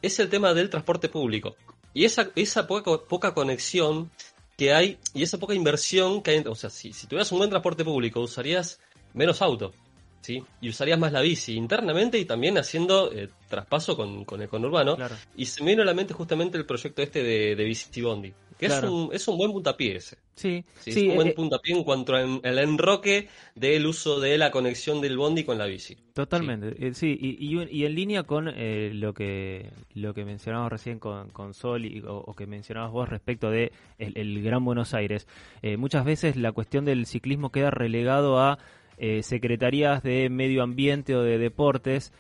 es 0.01 0.19
el 0.19 0.29
tema 0.29 0.53
del 0.53 0.69
transporte 0.69 1.09
público. 1.09 1.55
Y 1.93 2.05
esa, 2.05 2.31
esa 2.35 2.67
poca, 2.67 2.97
poca 3.07 3.33
conexión 3.33 4.11
que 4.57 4.73
hay 4.73 4.97
y 5.13 5.23
esa 5.23 5.37
poca 5.37 5.53
inversión 5.53 6.21
que 6.21 6.31
hay. 6.31 6.43
O 6.45 6.55
sea, 6.55 6.69
si, 6.69 6.93
si 6.93 7.07
tuvieras 7.07 7.31
un 7.31 7.39
buen 7.39 7.49
transporte 7.49 7.83
público, 7.83 8.19
usarías 8.19 8.79
menos 9.13 9.41
auto, 9.41 9.73
¿sí? 10.21 10.43
Y 10.61 10.69
usarías 10.69 10.99
más 10.99 11.11
la 11.11 11.21
bici 11.21 11.55
internamente 11.55 12.19
y 12.19 12.25
también 12.25 12.57
haciendo 12.57 13.11
eh, 13.11 13.29
traspaso 13.47 13.95
con, 13.95 14.25
con 14.25 14.41
el 14.41 14.49
conurbano. 14.49 14.95
Claro. 14.95 15.15
Y 15.35 15.45
se 15.45 15.63
me 15.63 15.71
vino 15.71 15.81
a 15.81 15.85
la 15.85 15.93
mente 15.93 16.13
justamente 16.13 16.57
el 16.57 16.65
proyecto 16.65 17.01
este 17.01 17.23
de, 17.23 17.55
de 17.55 17.63
Bici 17.63 18.01
Bondi, 18.01 18.33
que 18.59 18.65
Claro. 18.67 18.87
es, 18.87 18.93
un, 18.93 19.09
es 19.13 19.27
un 19.29 19.37
buen 19.37 19.51
puntapié 19.53 19.95
ese. 19.95 20.17
Sí, 20.35 20.63
Sí, 20.79 20.91
sí, 20.91 20.99
es 21.05 21.09
un 21.09 21.15
buen 21.15 21.27
eh, 21.29 21.33
puntapié 21.33 21.75
en 21.75 21.83
cuanto 21.83 22.13
al 22.13 22.59
enroque 22.59 23.29
del 23.55 23.85
uso 23.85 24.19
de 24.19 24.37
la 24.37 24.51
conexión 24.51 24.99
del 25.01 25.17
bondi 25.17 25.45
con 25.45 25.57
la 25.57 25.65
bici. 25.65 25.97
Totalmente, 26.13 26.75
eh, 26.85 26.93
sí, 26.93 27.17
y, 27.19 27.37
y, 27.71 27.85
en 27.85 27.95
línea 27.95 28.23
con 28.23 28.49
eh, 28.53 28.91
lo 28.93 29.13
que 29.13 29.69
lo 29.93 30.13
que 30.13 30.25
mencionabas 30.25 30.71
recién 30.71 30.99
con, 30.99 31.29
con 31.29 31.53
Sol 31.53 31.85
y, 31.85 32.01
o, 32.01 32.17
o 32.17 32.33
que 32.35 32.45
mencionabas 32.47 32.91
vos 32.91 33.07
respecto 33.07 33.49
de 33.49 33.71
el, 33.97 34.17
el 34.17 34.43
Gran 34.43 34.63
Buenos 34.65 34.93
Aires, 34.93 35.27
eh, 35.61 35.77
muchas 35.77 36.03
veces 36.03 36.35
la 36.35 36.51
cuestión 36.51 36.83
del 36.83 37.05
ciclismo 37.05 37.51
queda 37.51 37.71
relegado 37.71 38.39
a 38.39 38.59
eh, 39.01 39.23
secretarías 39.23 40.03
de 40.03 40.29
medio 40.29 40.61
ambiente 40.61 41.15
o 41.15 41.23
de 41.23 41.37
deportes 41.37 42.11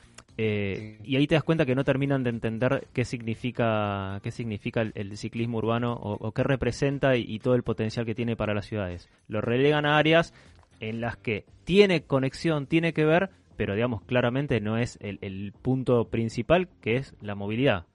eh, 0.41 0.97
y 1.03 1.17
ahí 1.17 1.27
te 1.27 1.35
das 1.35 1.43
cuenta 1.43 1.65
que 1.65 1.75
no 1.75 1.83
terminan 1.83 2.23
de 2.23 2.29
entender 2.29 2.87
qué 2.93 3.03
significa 3.03 4.21
qué 4.23 4.31
significa 4.31 4.79
el, 4.79 4.93
el 4.95 5.17
ciclismo 5.17 5.57
urbano 5.57 5.91
o, 5.93 6.13
o 6.13 6.31
qué 6.31 6.43
representa 6.43 7.17
y, 7.17 7.25
y 7.27 7.39
todo 7.39 7.55
el 7.55 7.63
potencial 7.63 8.05
que 8.05 8.15
tiene 8.15 8.37
para 8.37 8.53
las 8.53 8.65
ciudades. 8.65 9.09
Lo 9.27 9.41
relegan 9.41 9.85
a 9.85 9.97
áreas 9.97 10.33
en 10.79 11.01
las 11.01 11.17
que 11.17 11.43
tiene 11.65 12.03
conexión, 12.03 12.67
tiene 12.67 12.93
que 12.93 13.03
ver, 13.03 13.31
pero 13.57 13.75
digamos 13.75 14.01
claramente 14.03 14.61
no 14.61 14.77
es 14.77 14.97
el, 15.01 15.19
el 15.21 15.51
punto 15.61 16.05
principal 16.05 16.69
que 16.79 16.95
es 16.95 17.15
la 17.19 17.35
movilidad. 17.35 17.85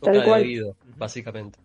Tal 0.00 0.14
Toca 0.14 0.24
cual. 0.26 0.42
oído, 0.42 0.74
básicamente. 0.96 1.58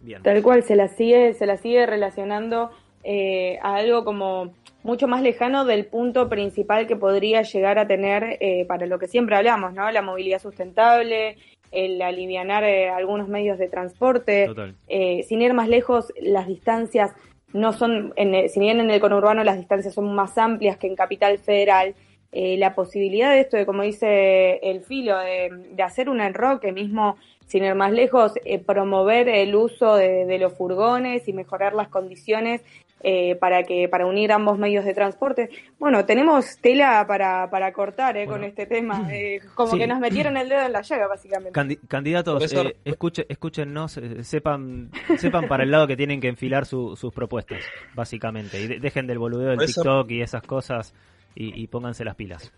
Bien. 0.00 0.22
Tal 0.22 0.42
cual, 0.42 0.62
se 0.62 0.76
la 0.76 0.86
sigue, 0.86 1.34
se 1.34 1.44
la 1.44 1.56
sigue 1.56 1.84
relacionando 1.86 2.70
eh, 3.04 3.58
a 3.62 3.76
algo 3.76 4.04
como 4.04 4.52
mucho 4.82 5.08
más 5.08 5.22
lejano 5.22 5.64
del 5.64 5.86
punto 5.86 6.28
principal 6.28 6.86
que 6.86 6.96
podría 6.96 7.42
llegar 7.42 7.78
a 7.78 7.86
tener 7.86 8.38
eh, 8.40 8.64
para 8.66 8.86
lo 8.86 8.98
que 8.98 9.08
siempre 9.08 9.36
hablamos, 9.36 9.74
¿no? 9.74 9.90
La 9.90 10.02
movilidad 10.02 10.40
sustentable, 10.40 11.36
el 11.70 12.00
alivianar 12.02 12.64
eh, 12.64 12.88
algunos 12.88 13.28
medios 13.28 13.58
de 13.58 13.68
transporte, 13.68 14.48
eh, 14.88 15.22
sin 15.24 15.42
ir 15.42 15.54
más 15.54 15.68
lejos, 15.68 16.12
las 16.20 16.46
distancias 16.46 17.12
no 17.52 17.72
son, 17.72 18.12
en 18.16 18.48
si 18.48 18.60
bien 18.60 18.80
en 18.80 18.90
el 18.90 19.00
conurbano 19.00 19.44
las 19.44 19.58
distancias 19.58 19.94
son 19.94 20.14
más 20.14 20.38
amplias 20.38 20.76
que 20.78 20.86
en 20.86 20.96
Capital 20.96 21.38
Federal, 21.38 21.94
eh, 22.32 22.56
la 22.58 22.74
posibilidad 22.74 23.30
de 23.30 23.40
esto, 23.40 23.56
de 23.56 23.66
como 23.66 23.82
dice 23.82 24.60
el 24.62 24.82
filo, 24.82 25.18
de, 25.18 25.50
de 25.72 25.82
hacer 25.82 26.08
un 26.08 26.20
enroque 26.20 26.70
mismo, 26.70 27.16
sin 27.46 27.64
ir 27.64 27.74
más 27.74 27.90
lejos, 27.90 28.34
eh, 28.44 28.60
promover 28.60 29.28
el 29.28 29.56
uso 29.56 29.96
de, 29.96 30.26
de 30.26 30.38
los 30.38 30.54
furgones 30.56 31.26
y 31.26 31.32
mejorar 31.32 31.74
las 31.74 31.88
condiciones 31.88 32.62
eh, 33.02 33.34
para 33.36 33.62
que 33.62 33.88
para 33.88 34.06
unir 34.06 34.30
ambos 34.32 34.58
medios 34.58 34.84
de 34.84 34.92
transporte. 34.94 35.48
Bueno, 35.78 36.04
tenemos 36.04 36.58
tela 36.60 37.04
para, 37.06 37.48
para 37.50 37.72
cortar 37.72 38.16
eh, 38.16 38.26
con 38.26 38.44
este 38.44 38.66
tema, 38.66 39.08
eh, 39.12 39.40
como 39.54 39.72
Sí. 39.72 39.78
que 39.78 39.86
nos 39.86 39.98
metieron 40.00 40.36
el 40.36 40.48
dedo 40.48 40.62
en 40.66 40.72
la 40.72 40.82
llaga, 40.82 41.06
básicamente. 41.08 41.58
Candi- 41.58 41.78
candidatos, 41.88 42.52
eh, 42.52 42.76
escuche, 42.84 43.26
escúchennos, 43.28 43.96
eh, 43.96 44.22
sepan, 44.24 44.90
sepan 45.18 45.48
para 45.48 45.62
el 45.64 45.70
lado 45.70 45.86
que 45.86 45.96
tienen 45.96 46.20
que 46.20 46.28
enfilar 46.28 46.66
su- 46.66 46.96
sus 46.96 47.12
propuestas, 47.12 47.60
básicamente. 47.94 48.60
Y 48.60 48.66
de- 48.66 48.80
dejen 48.80 49.06
del 49.06 49.18
boludeo 49.18 49.48
del 49.50 49.56
Por 49.58 49.66
TikTok 49.66 50.10
y 50.10 50.22
esas 50.22 50.42
cosas 50.42 50.94
y, 51.34 51.60
y 51.62 51.66
pónganse 51.68 52.04
las 52.04 52.16
pilas. 52.16 52.52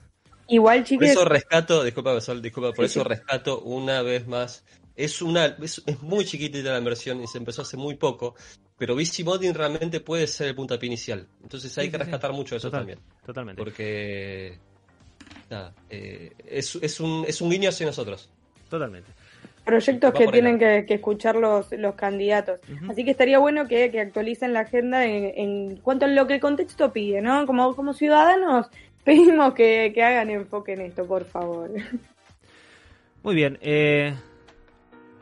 Igual, 0.49 0.79
Por 0.81 0.87
chiques, 0.87 1.11
eso 1.13 1.25
rescato, 1.25 1.85
disculpa, 1.85 2.21
Sol, 2.21 2.43
disculpa, 2.43 2.73
por 2.73 2.89
Sí, 2.89 2.99
eso 2.99 3.03
sí. 3.05 3.09
rescato 3.09 3.61
una 3.61 4.03
vez 4.03 4.27
más. 4.27 4.65
Es 4.95 5.23
una, 5.23 5.47
es, 5.47 5.83
es 5.87 6.03
muy 6.03 6.25
chiquitita 6.25 6.73
la 6.73 6.79
inversión 6.79 7.23
y 7.23 7.27
se 7.27 7.39
empezó 7.39 7.63
hace 7.63 7.77
muy 7.77 7.95
poco, 7.97 8.35
pero 8.77 8.95
Bici 8.95 9.25
Modding 9.25 9.55
realmente 9.55 10.01
puede 10.01 10.27
ser 10.27 10.49
el 10.49 10.55
puntapié 10.55 10.87
inicial. 10.89 11.27
Entonces 11.43 11.77
hay 11.79 11.87
Sí, 11.87 11.91
que 11.91 11.99
sí, 11.99 12.05
sí. 12.05 12.11
rescatar 12.11 12.33
mucho 12.33 12.57
eso 12.57 12.69
Total, 12.69 12.81
también. 12.81 12.99
Totalmente. 13.25 13.59
Porque 13.63 14.59
nada, 15.51 15.75
eh, 15.89 16.33
es, 16.47 16.77
es 16.77 17.01
un, 17.01 17.25
es 17.27 17.41
un 17.41 17.51
guiño 17.51 17.69
hacia 17.71 17.87
nosotros. 17.87 18.31
Totalmente. 18.69 19.11
proyectos 19.65 20.13
que 20.15 20.29
tienen 20.29 20.59
que, 20.59 20.85
que 20.87 20.95
escuchar 20.95 21.37
los, 21.37 21.71
los 21.73 21.95
candidatos. 21.95 22.61
Así 22.89 23.05
que 23.05 23.13
estaría 23.13 23.39
bueno 23.39 23.69
que, 23.69 23.91
que 23.91 24.01
actualicen 24.01 24.53
la 24.53 24.61
agenda 24.61 25.05
en, 25.07 25.33
en 25.37 25.77
cuanto 25.77 26.05
a 26.07 26.09
lo 26.09 26.27
que 26.27 26.35
el 26.35 26.41
contexto 26.41 26.93
pide, 26.93 27.21
¿no? 27.23 27.47
Como, 27.47 27.75
como 27.77 27.95
ciudadanos 27.95 28.67
pedimos 29.05 29.55
que, 29.55 29.93
que 29.95 30.03
hagan 30.03 30.31
enfoque 30.31 30.73
en 30.73 30.81
esto, 30.83 31.07
por 31.07 31.25
favor. 31.25 31.71
Muy 33.23 33.35
bien. 33.35 33.59
eh, 33.61 34.15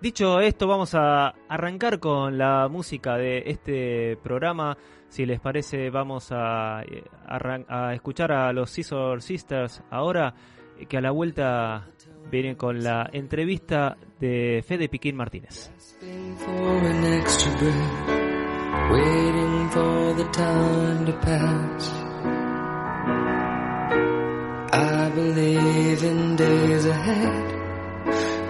dicho 0.00 0.40
esto, 0.40 0.66
vamos 0.66 0.94
a 0.94 1.34
arrancar 1.48 1.98
con 2.00 2.38
la 2.38 2.68
música 2.68 3.16
de 3.16 3.44
este 3.46 4.16
programa. 4.22 4.76
Si 5.08 5.26
les 5.26 5.40
parece, 5.40 5.90
vamos 5.90 6.28
a, 6.30 6.82
eh, 6.82 7.04
escuchar 7.94 8.32
a 8.32 8.52
los 8.52 8.70
Scissor 8.70 9.22
Sisters 9.22 9.82
ahora, 9.90 10.34
que 10.88 10.96
a 10.96 11.00
la 11.00 11.10
vuelta 11.10 11.88
vienen 12.30 12.54
con 12.54 12.82
la 12.82 13.08
entrevista 13.12 13.96
de 14.18 14.64
Fede 14.66 14.88
Piquín 14.88 15.16
Martínez. 15.16 15.72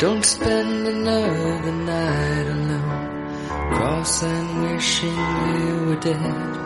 Don't 0.01 0.25
spend 0.25 0.87
another 0.89 1.73
night 1.73 2.47
alone, 2.47 3.49
cross 3.75 4.23
and 4.23 4.63
wishing 4.63 5.13
you 5.13 5.85
were 5.89 6.01
dead. 6.01 6.61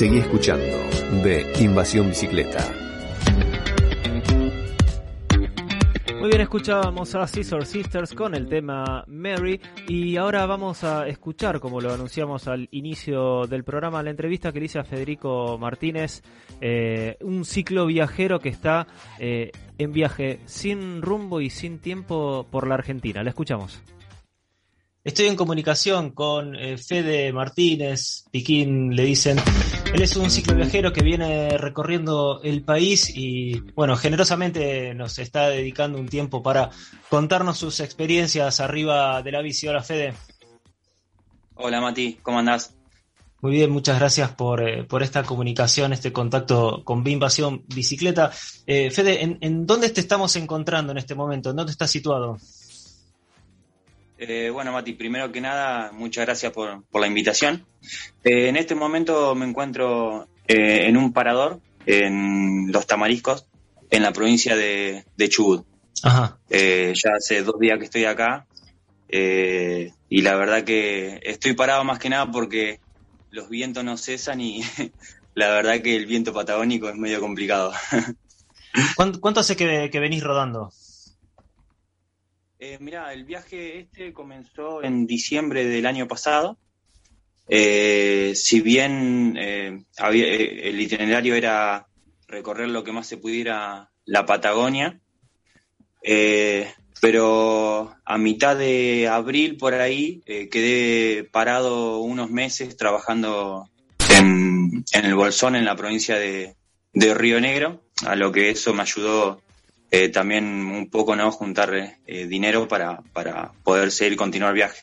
Seguí 0.00 0.16
escuchando 0.16 0.64
de 1.22 1.52
Invasión 1.60 2.08
Bicicleta. 2.08 2.72
Muy 6.18 6.30
bien, 6.30 6.40
escuchábamos 6.40 7.14
a 7.14 7.26
Scissor 7.26 7.66
Sisters 7.66 8.14
con 8.14 8.34
el 8.34 8.48
tema 8.48 9.04
Mary 9.06 9.60
y 9.86 10.16
ahora 10.16 10.46
vamos 10.46 10.84
a 10.84 11.06
escuchar, 11.06 11.60
como 11.60 11.82
lo 11.82 11.92
anunciamos 11.92 12.48
al 12.48 12.66
inicio 12.70 13.46
del 13.46 13.62
programa, 13.62 14.02
la 14.02 14.08
entrevista 14.08 14.52
que 14.52 14.60
le 14.60 14.64
hice 14.64 14.78
a 14.78 14.84
Federico 14.84 15.58
Martínez, 15.58 16.22
eh, 16.62 17.18
un 17.20 17.44
ciclo 17.44 17.84
viajero 17.84 18.38
que 18.38 18.48
está 18.48 18.86
eh, 19.18 19.50
en 19.76 19.92
viaje 19.92 20.40
sin 20.46 21.02
rumbo 21.02 21.42
y 21.42 21.50
sin 21.50 21.78
tiempo 21.78 22.46
por 22.50 22.66
la 22.66 22.76
Argentina. 22.76 23.22
La 23.22 23.28
escuchamos. 23.28 23.82
Estoy 25.02 25.28
en 25.28 25.36
comunicación 25.36 26.10
con 26.10 26.54
eh, 26.54 26.76
Fede 26.76 27.32
Martínez, 27.32 28.24
Piquín 28.30 28.94
le 28.94 29.04
dicen. 29.04 29.38
Él 29.94 30.02
es 30.02 30.14
un 30.16 30.30
cicloviajero 30.30 30.92
que 30.92 31.02
viene 31.02 31.56
recorriendo 31.56 32.42
el 32.42 32.62
país 32.62 33.10
y, 33.16 33.60
bueno, 33.74 33.96
generosamente 33.96 34.92
nos 34.94 35.18
está 35.18 35.48
dedicando 35.48 35.98
un 35.98 36.06
tiempo 36.06 36.42
para 36.42 36.68
contarnos 37.08 37.56
sus 37.56 37.80
experiencias 37.80 38.60
arriba 38.60 39.22
de 39.22 39.32
la 39.32 39.40
bici. 39.40 39.66
Hola, 39.66 39.82
Fede. 39.82 40.12
Hola, 41.54 41.80
Mati, 41.80 42.18
¿cómo 42.20 42.40
andás? 42.40 42.76
Muy 43.40 43.52
bien, 43.52 43.70
muchas 43.70 43.98
gracias 43.98 44.32
por, 44.32 44.60
eh, 44.60 44.84
por 44.84 45.02
esta 45.02 45.22
comunicación, 45.22 45.94
este 45.94 46.12
contacto 46.12 46.84
con 46.84 47.08
Invasión 47.08 47.64
Bicicleta. 47.74 48.32
Eh, 48.66 48.90
Fede, 48.90 49.24
¿en, 49.24 49.38
¿en 49.40 49.66
dónde 49.66 49.88
te 49.88 50.02
estamos 50.02 50.36
encontrando 50.36 50.92
en 50.92 50.98
este 50.98 51.14
momento? 51.14 51.48
¿En 51.48 51.56
dónde 51.56 51.72
estás 51.72 51.90
situado? 51.90 52.36
Eh, 54.22 54.50
bueno, 54.50 54.70
Mati, 54.70 54.92
primero 54.92 55.32
que 55.32 55.40
nada, 55.40 55.92
muchas 55.92 56.26
gracias 56.26 56.52
por, 56.52 56.84
por 56.84 57.00
la 57.00 57.06
invitación. 57.06 57.64
Eh, 58.22 58.48
en 58.48 58.56
este 58.56 58.74
momento 58.74 59.34
me 59.34 59.46
encuentro 59.46 60.28
eh, 60.46 60.88
en 60.88 60.98
un 60.98 61.14
parador 61.14 61.58
en 61.86 62.70
Los 62.70 62.86
Tamariscos, 62.86 63.46
en 63.88 64.02
la 64.02 64.12
provincia 64.12 64.56
de, 64.56 65.06
de 65.16 65.28
Chubut. 65.30 65.64
Ajá. 66.02 66.38
Eh, 66.50 66.92
ya 66.94 67.12
hace 67.16 67.42
dos 67.42 67.58
días 67.58 67.78
que 67.78 67.86
estoy 67.86 68.04
acá 68.04 68.46
y 69.08 70.20
la 70.20 70.34
verdad 70.36 70.64
que 70.64 71.20
estoy 71.22 71.54
parado 71.54 71.82
más 71.84 71.98
que 71.98 72.10
nada 72.10 72.30
porque 72.30 72.78
los 73.30 73.48
vientos 73.48 73.84
no 73.84 73.96
cesan 73.96 74.42
y 74.42 74.62
la 75.34 75.48
verdad 75.48 75.80
que 75.80 75.96
el 75.96 76.04
viento 76.04 76.34
patagónico 76.34 76.90
es 76.90 76.94
medio 76.94 77.20
complicado. 77.20 77.72
¿Cuánto, 78.96 79.18
cuánto 79.18 79.40
hace 79.40 79.56
que, 79.56 79.88
que 79.90 79.98
venís 79.98 80.22
rodando? 80.22 80.70
Eh, 82.62 82.76
mira, 82.78 83.10
el 83.14 83.24
viaje 83.24 83.78
este 83.78 84.12
comenzó 84.12 84.82
en 84.82 85.06
diciembre 85.06 85.64
del 85.64 85.86
año 85.86 86.06
pasado. 86.06 86.58
Eh, 87.48 88.32
si 88.34 88.60
bien 88.60 89.34
eh, 89.40 89.82
había- 89.96 90.26
eh, 90.26 90.68
el 90.68 90.78
itinerario 90.78 91.34
era 91.34 91.86
recorrer 92.28 92.68
lo 92.68 92.84
que 92.84 92.92
más 92.92 93.06
se 93.06 93.16
pudiera 93.16 93.90
la 94.04 94.26
Patagonia, 94.26 95.00
eh, 96.02 96.70
pero 97.00 97.94
a 98.04 98.18
mitad 98.18 98.56
de 98.58 99.08
abril 99.08 99.56
por 99.56 99.72
ahí 99.72 100.20
quedé 100.26 101.24
parado 101.24 102.00
unos 102.00 102.30
meses 102.30 102.76
trabajando 102.76 103.70
en, 104.10 104.84
en 104.92 105.04
el 105.06 105.14
Bolsón, 105.14 105.56
en 105.56 105.64
la 105.64 105.76
provincia 105.76 106.16
de 106.18 106.54
Río 107.14 107.40
Negro, 107.40 107.82
a 108.04 108.16
lo 108.16 108.30
que 108.30 108.50
eso 108.50 108.74
me 108.74 108.82
ayudó 108.82 109.40
eh, 109.90 110.08
también 110.08 110.44
un 110.44 110.88
poco 110.90 111.16
no 111.16 111.30
juntar 111.32 111.98
eh, 112.06 112.26
dinero 112.26 112.68
para, 112.68 113.02
para 113.12 113.52
poder 113.64 113.90
seguir 113.90 114.16
continuar 114.16 114.50
el 114.50 114.56
viaje 114.56 114.82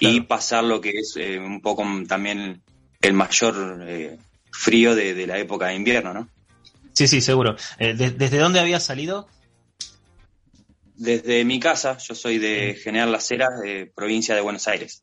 y 0.00 0.20
pasar 0.22 0.64
lo 0.64 0.80
que 0.80 0.90
es 0.90 1.14
eh, 1.16 1.38
un 1.38 1.60
poco 1.60 1.84
también 2.08 2.62
el 3.00 3.12
mayor 3.12 3.84
eh, 3.86 4.18
frío 4.52 4.94
de, 4.94 5.14
de 5.14 5.26
la 5.26 5.38
época 5.38 5.68
de 5.68 5.74
invierno, 5.76 6.12
¿no? 6.12 6.28
Sí, 6.92 7.08
sí, 7.08 7.20
seguro. 7.20 7.56
De- 7.78 7.94
¿Desde 7.94 8.38
dónde 8.38 8.60
habías 8.60 8.84
salido? 8.84 9.28
Desde 10.96 11.44
mi 11.44 11.58
casa, 11.58 11.98
yo 11.98 12.14
soy 12.14 12.38
de 12.38 12.78
General 12.80 13.10
Las 13.10 13.28
Heras, 13.30 13.50
provincia 13.96 14.34
de 14.34 14.40
Buenos 14.40 14.68
Aires. 14.68 15.02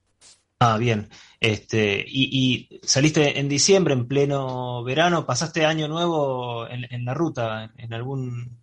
Ah, 0.59 0.77
bien. 0.77 1.09
Este, 1.41 2.05
y, 2.07 2.69
y 2.71 2.79
saliste 2.83 3.39
en 3.39 3.49
diciembre, 3.49 3.93
en 3.93 4.07
pleno 4.07 4.83
verano, 4.83 5.25
pasaste 5.25 5.65
año 5.65 5.87
nuevo 5.87 6.67
en, 6.67 6.85
en 6.93 7.03
la 7.03 7.13
ruta, 7.13 7.73
en 7.77 7.93
algún, 7.93 8.60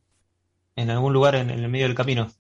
en 0.79 0.91
algún 0.91 1.13
lugar 1.13 1.35
en, 1.35 1.51
en 1.51 1.59
el 1.61 1.69
medio 1.69 1.87
del 1.87 1.95
camino. 1.97 2.31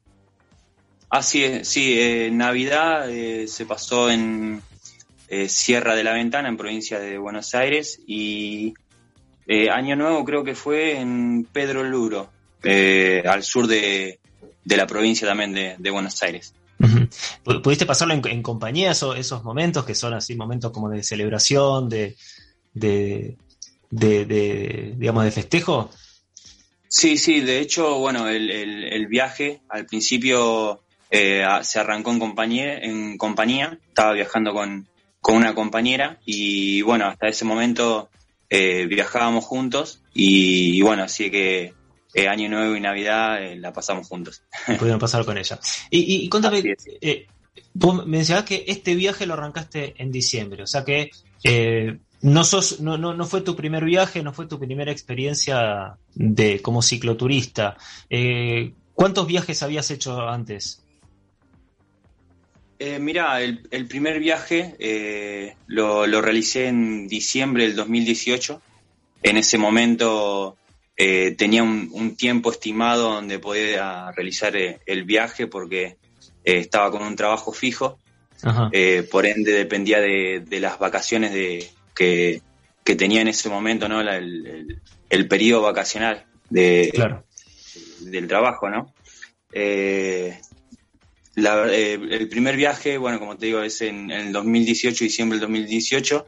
Así 1.11 1.43
es, 1.45 1.69
sí, 1.69 1.99
eh, 1.99 2.31
Navidad 2.31 3.11
eh, 3.11 3.49
se 3.49 3.65
pasó 3.65 4.11
en 4.11 4.61
eh, 5.29 5.49
Sierra 5.49 5.95
de 5.95 6.05
la 6.05 6.13
Ventana, 6.13 6.49
en 6.49 6.57
provincia 6.57 6.99
de 7.01 7.19
Buenos 7.19 7.55
Aires, 7.55 7.99
y 8.07 8.75
eh, 9.47 9.71
Año 9.71 9.97
Nuevo 9.97 10.25
creo 10.25 10.45
que 10.45 10.55
fue 10.55 10.99
en 11.01 11.47
Pedro 11.51 11.83
Luro, 11.83 12.31
eh, 12.63 13.23
al 13.27 13.43
sur 13.43 13.67
de, 13.67 14.21
de 14.65 14.77
la 14.77 14.87
provincia 14.87 15.27
también 15.27 15.55
de, 15.55 15.77
de 15.79 15.91
Buenos 15.91 16.23
Aires. 16.23 16.53
Pu- 17.45 17.63
¿Pudiste 17.63 17.87
pasarlo 17.87 18.13
en, 18.15 18.27
en 18.27 18.43
compañía, 18.43 18.91
eso- 18.91 19.15
esos 19.15 19.43
momentos 19.43 19.85
que 19.87 19.95
son 19.95 20.13
así 20.15 20.37
momentos 20.37 20.71
como 20.73 20.91
de 20.91 21.03
celebración, 21.03 21.89
de, 21.89 22.17
de, 22.75 23.37
de, 23.91 24.25
de, 24.27 24.95
digamos, 24.97 25.25
de 25.25 25.31
festejo? 25.31 25.91
Sí, 26.89 27.19
sí, 27.19 27.41
de 27.41 27.61
hecho, 27.61 27.99
bueno, 27.99 28.29
el, 28.29 28.51
el- 28.51 28.85
el 28.85 29.07
viaje 29.07 29.61
al 29.69 29.87
principio 29.87 30.81
eh, 31.11 31.45
se 31.63 31.79
arrancó 31.79 32.11
en 32.13 32.19
compañía, 32.19 32.79
en 32.79 33.17
compañía, 33.19 33.79
estaba 33.89 34.13
viajando 34.13 34.53
con, 34.53 34.89
con 35.21 35.37
una 35.37 35.55
compañera 35.55 36.19
y 36.25 36.83
bueno, 36.83 37.07
hasta 37.07 37.29
ese 37.29 37.45
momento 37.45 38.09
eh, 38.51 38.87
viajábamos 38.87 39.45
juntos 39.45 40.03
y, 40.15 40.79
y 40.79 40.83
bueno, 40.83 41.03
así 41.05 41.31
que 41.31 41.75
eh, 42.15 42.29
Año 42.29 42.49
Nuevo 42.49 42.75
y 42.75 42.81
Navidad 42.81 43.43
eh, 43.43 43.57
la 43.57 43.73
pasamos 43.73 44.09
juntos. 44.09 44.43
Pudieron 44.79 44.99
pasar 44.99 45.25
con 45.27 45.37
ella. 45.37 45.59
Y, 45.91 45.99
y, 46.01 46.25
y 46.25 46.29
contame, 46.31 46.63
eh, 47.03 47.27
vos 47.75 48.07
mencionabas 48.07 48.49
que 48.49 48.65
este 48.67 48.95
viaje 48.95 49.27
lo 49.27 49.35
arrancaste 49.35 49.95
en 49.99 50.11
diciembre, 50.11 50.63
o 50.63 50.67
sea 50.67 50.85
que 50.85 51.11
eh, 51.45 51.99
no, 52.21 52.45
sos, 52.45 52.81
no, 52.81 52.99
no, 52.99 53.15
no 53.15 53.27
fue 53.27 53.43
tu 53.43 53.55
primer 53.55 53.85
viaje, 53.85 54.23
no 54.23 54.33
fue 54.33 54.47
tu 54.47 54.59
primera 54.59 54.91
experiencia 54.91 55.97
de 56.15 56.61
como 56.61 56.83
cicloturista. 56.83 57.77
Eh, 58.11 58.73
¿Cuántos 58.95 59.27
viajes 59.27 59.63
habías 59.63 59.91
hecho 59.91 60.29
antes? 60.29 60.83
Eh, 62.81 62.99
mira, 62.99 63.41
el, 63.41 63.67
el 63.71 63.87
primer 63.87 64.19
viaje 64.19 64.75
eh, 64.79 65.57
lo, 65.67 66.07
lo 66.07 66.21
realicé 66.21 66.67
en 66.67 67.07
diciembre 67.07 67.65
del 67.65 67.77
2018. 67.77 68.61
En 69.23 69.37
ese 69.37 69.59
momento 69.59 70.57
eh, 70.97 71.35
tenía 71.37 71.63
un, 71.63 71.89
un 71.93 72.17
tiempo 72.17 72.51
estimado 72.51 73.15
donde 73.15 73.39
podía 73.39 74.11
realizar 74.13 74.57
el 74.57 75.05
viaje 75.05 75.47
porque 75.47 75.97
estaba 76.43 76.91
con 76.91 77.03
un 77.03 77.15
trabajo 77.15 77.53
fijo. 77.53 77.99
Por 79.11 79.27
ende 79.27 79.53
dependía 79.53 80.01
de, 80.01 80.45
de 80.47 80.61
las 80.61 80.79
vacaciones 80.79 81.33
de, 81.33 81.69
que, 81.99 82.41
que 82.85 82.95
tenía 82.95 83.21
en 83.21 83.29
ese 83.29 83.49
momento, 83.51 83.89
¿no? 83.89 84.03
La- 84.03 84.17
el, 84.17 84.47
el- 84.47 84.81
el 85.11 85.27
periodo 85.29 85.63
vacacional 85.63 86.25
de, 86.49 86.91
Claro. 86.95 87.25
del 88.01 88.29
trabajo, 88.29 88.71
¿no? 88.71 88.95
Eh, 89.53 90.39
la- 91.35 91.67
eh, 91.73 91.95
el 91.95 92.29
primer 92.29 92.57
viaje, 92.57 92.99
bueno, 92.99 93.19
como 93.19 93.37
te 93.37 93.47
digo, 93.47 93.63
es 93.63 93.81
en, 93.83 94.11
en 94.11 94.29
el 94.29 94.33
2018, 94.33 95.05
diciembre 95.05 95.37
del 95.39 95.49
2018, 95.49 96.27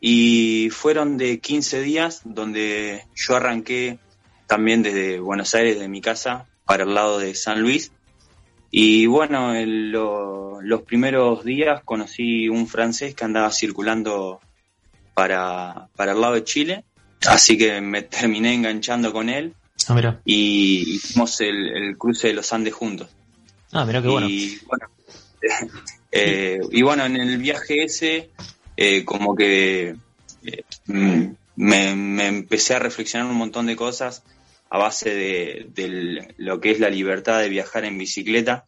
y 0.00 0.68
fueron 0.70 1.16
de 1.16 1.38
15 1.40 1.80
días 1.80 2.20
donde 2.24 3.04
yo 3.14 3.36
arranqué 3.36 3.98
también 4.46 4.82
desde 4.82 5.18
Buenos 5.18 5.54
Aires, 5.54 5.78
de 5.80 5.88
mi 5.88 6.00
casa, 6.00 6.46
para 6.66 6.84
el 6.84 6.94
lado 6.94 7.18
de 7.18 7.34
San 7.34 7.60
Luis. 7.62 7.90
Y 8.70 9.06
bueno, 9.06 9.54
en 9.54 9.92
lo- 9.92 10.60
los 10.60 10.82
primeros 10.82 11.44
días 11.44 11.82
conocí 11.84 12.48
un 12.48 12.66
francés 12.66 13.14
que 13.14 13.24
andaba 13.24 13.50
circulando 13.50 14.40
para, 15.14 15.88
para 15.96 16.12
el 16.12 16.20
lado 16.20 16.34
de 16.34 16.44
Chile, 16.44 16.84
así 17.26 17.56
que 17.56 17.80
me 17.80 18.02
terminé 18.02 18.54
enganchando 18.54 19.12
con 19.12 19.28
él 19.28 19.54
Ah, 19.88 19.94
mira. 19.94 20.20
y 20.24 20.94
hicimos 20.96 21.40
el, 21.40 21.68
el 21.76 21.98
cruce 21.98 22.28
de 22.28 22.34
los 22.34 22.52
Andes 22.52 22.74
juntos. 22.74 23.08
Ah, 23.72 23.84
mira 23.84 24.00
qué 24.00 24.08
bueno. 24.08 24.28
Y 24.28 24.58
bueno, 24.66 24.86
eh, 26.12 26.60
y 26.70 26.82
bueno, 26.82 27.04
en 27.04 27.16
el 27.16 27.38
viaje 27.38 27.84
ese, 27.84 28.30
eh, 28.76 29.04
como 29.04 29.34
que 29.34 29.96
eh, 30.44 30.64
me, 31.56 31.94
me 31.96 32.26
empecé 32.26 32.74
a 32.74 32.78
reflexionar 32.78 33.30
un 33.30 33.36
montón 33.36 33.66
de 33.66 33.76
cosas 33.76 34.22
a 34.70 34.78
base 34.78 35.10
de, 35.14 35.66
de 35.74 36.34
lo 36.38 36.60
que 36.60 36.70
es 36.70 36.80
la 36.80 36.88
libertad 36.88 37.40
de 37.40 37.48
viajar 37.48 37.84
en 37.84 37.98
bicicleta 37.98 38.64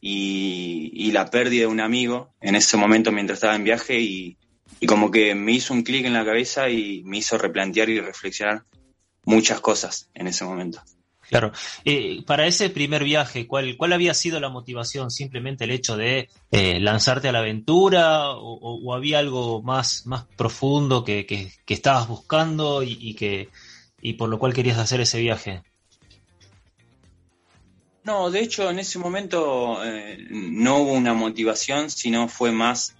y, 0.00 0.92
y 0.94 1.10
la 1.12 1.30
pérdida 1.30 1.62
de 1.62 1.66
un 1.66 1.80
amigo 1.80 2.30
en 2.40 2.54
ese 2.54 2.76
momento 2.76 3.10
mientras 3.12 3.38
estaba 3.38 3.56
en 3.56 3.64
viaje 3.64 3.98
y, 4.00 4.38
y 4.80 4.86
como 4.86 5.10
que 5.10 5.34
me 5.34 5.52
hizo 5.52 5.72
un 5.74 5.82
clic 5.82 6.04
en 6.06 6.12
la 6.14 6.24
cabeza 6.24 6.68
y 6.68 7.02
me 7.04 7.18
hizo 7.18 7.38
replantear 7.38 7.88
y 7.88 8.00
reflexionar 8.00 8.64
muchas 9.24 9.60
cosas 9.60 10.08
en 10.14 10.26
ese 10.28 10.44
momento. 10.44 10.80
Claro. 11.28 11.50
Eh, 11.84 12.22
para 12.24 12.46
ese 12.46 12.70
primer 12.70 13.02
viaje, 13.02 13.48
¿cuál, 13.48 13.76
¿cuál 13.76 13.92
había 13.92 14.14
sido 14.14 14.38
la 14.38 14.48
motivación? 14.48 15.10
¿Simplemente 15.10 15.64
el 15.64 15.72
hecho 15.72 15.96
de 15.96 16.28
eh, 16.52 16.78
lanzarte 16.78 17.26
a 17.28 17.32
la 17.32 17.40
aventura 17.40 18.30
o, 18.30 18.52
o- 18.54 18.80
o 18.84 18.94
había 18.94 19.18
algo 19.18 19.60
más, 19.60 20.06
más 20.06 20.24
profundo 20.36 21.02
que, 21.04 21.26
que- 21.26 21.50
que 21.64 21.74
estabas 21.74 22.06
buscando 22.06 22.84
y, 22.84 22.96
y 23.00 23.14
que 23.14 23.48
y 24.00 24.12
por 24.12 24.28
lo 24.28 24.38
cual 24.38 24.52
querías 24.54 24.78
hacer 24.78 25.00
ese 25.00 25.18
viaje? 25.20 25.62
No, 28.04 28.30
de 28.30 28.40
hecho 28.40 28.70
en 28.70 28.78
ese 28.78 29.00
momento 29.00 29.84
eh, 29.84 30.18
no 30.30 30.78
hubo 30.78 30.92
una 30.92 31.12
motivación, 31.12 31.90
sino 31.90 32.28
fue 32.28 32.52
más 32.52 32.94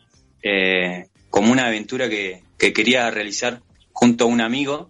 como 1.36 1.52
una 1.52 1.66
aventura 1.66 2.08
que, 2.08 2.42
que 2.56 2.72
quería 2.72 3.10
realizar 3.10 3.60
junto 3.92 4.24
a 4.24 4.26
un 4.26 4.40
amigo, 4.40 4.88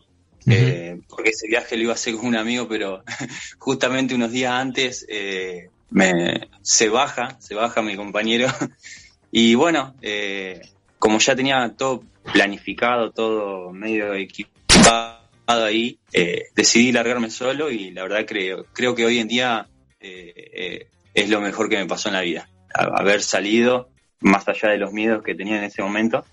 eh, 0.48 1.00
porque 1.08 1.30
ese 1.30 1.48
viaje 1.48 1.76
lo 1.76 1.82
iba 1.82 1.92
a 1.92 1.96
hacer 1.96 2.14
con 2.14 2.26
un 2.26 2.36
amigo, 2.36 2.68
pero 2.68 3.02
justamente 3.58 4.14
unos 4.14 4.30
días 4.30 4.52
antes 4.52 5.04
eh, 5.08 5.70
me, 5.90 6.48
se 6.62 6.88
baja, 6.88 7.36
se 7.40 7.56
baja 7.56 7.82
mi 7.82 7.96
compañero, 7.96 8.46
y 9.32 9.56
bueno, 9.56 9.96
eh, 10.02 10.60
como 11.00 11.18
ya 11.18 11.34
tenía 11.34 11.74
todo 11.76 12.04
planificado, 12.32 13.10
todo 13.10 13.72
medio 13.72 14.14
equipado 14.14 15.18
ahí, 15.48 15.98
eh, 16.12 16.44
decidí 16.54 16.92
largarme 16.92 17.28
solo 17.28 17.72
y 17.72 17.90
la 17.90 18.04
verdad 18.04 18.24
creo, 18.24 18.66
creo 18.72 18.94
que 18.94 19.04
hoy 19.04 19.18
en 19.18 19.26
día 19.26 19.66
eh, 19.98 20.86
es 21.12 21.28
lo 21.28 21.40
mejor 21.40 21.68
que 21.68 21.78
me 21.78 21.86
pasó 21.86 22.08
en 22.08 22.14
la 22.14 22.20
vida. 22.20 22.48
Haber 22.72 23.20
salido, 23.20 23.90
más 24.20 24.46
allá 24.46 24.68
de 24.68 24.78
los 24.78 24.92
miedos 24.92 25.24
que 25.24 25.34
tenía 25.34 25.56
en 25.56 25.64
ese 25.64 25.82
momento, 25.82 26.24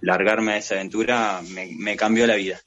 largarme 0.00 0.52
a 0.52 0.56
esa 0.58 0.74
aventura 0.74 1.40
me, 1.50 1.68
cambió 1.96 2.26
la 2.26 2.36
vida. 2.36 2.60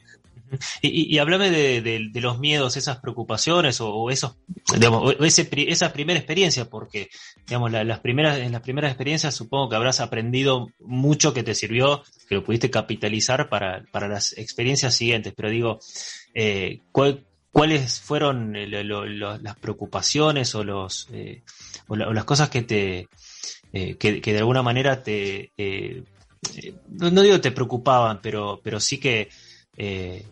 Y, 0.82 1.16
y, 1.16 1.20
háblame 1.20 1.52
de, 1.52 1.82
los 2.22 2.40
miedos, 2.40 2.76
esas 2.76 2.98
preocupaciones 2.98 3.82
o, 3.82 3.94
o 3.94 4.10
esos, 4.10 4.36
digamos, 4.74 5.16
ese, 5.20 5.48
esa 5.68 5.94
primera 5.94 6.18
experiencia, 6.18 6.66
porque, 6.68 7.10
digamos, 7.46 7.72
la- 7.72 7.84
las 7.84 8.00
primeras, 8.00 8.40
en 8.40 8.52
las 8.52 8.62
primeras 8.62 8.90
experiencias 8.90 9.36
supongo 9.36 9.70
que 9.70 9.76
habrás 9.76 10.00
aprendido 10.00 10.70
mucho 10.80 11.36
que 11.36 11.44
te 11.44 11.54
sirvió, 11.54 12.02
que 12.28 12.34
lo 12.34 12.44
pudiste 12.44 12.72
capitalizar 12.72 13.48
para, 13.48 13.84
para 13.92 14.08
las 14.08 14.36
experiencias 14.40 14.96
siguientes, 14.96 15.34
pero 15.38 15.52
digo, 15.52 15.80
eh, 16.34 16.80
¿cuál- 16.92 17.24
¿cuáles 17.52 18.00
fueron 18.02 18.56
eh, 18.56 18.68
las 18.68 19.56
preocupaciones 19.58 20.56
o 20.56 20.64
los, 20.64 21.10
eh, 21.14 21.44
o, 21.88 21.96
la- 21.96 22.08
o 22.08 22.14
las 22.14 22.26
cosas 22.26 22.50
que 22.50 22.64
te, 22.64 23.08
que, 23.72 24.20
de 24.20 24.38
alguna 24.40 24.64
manera 24.64 25.04
te, 25.04 25.52
no, 26.90 27.12
no 27.12 27.22
digo 27.22 27.42
te 27.42 27.52
preocupaban, 27.52 28.20
pero, 28.22 28.60
pero 28.64 28.80
sí 28.80 29.00
que, 29.00 29.30
eh, 29.78 30.26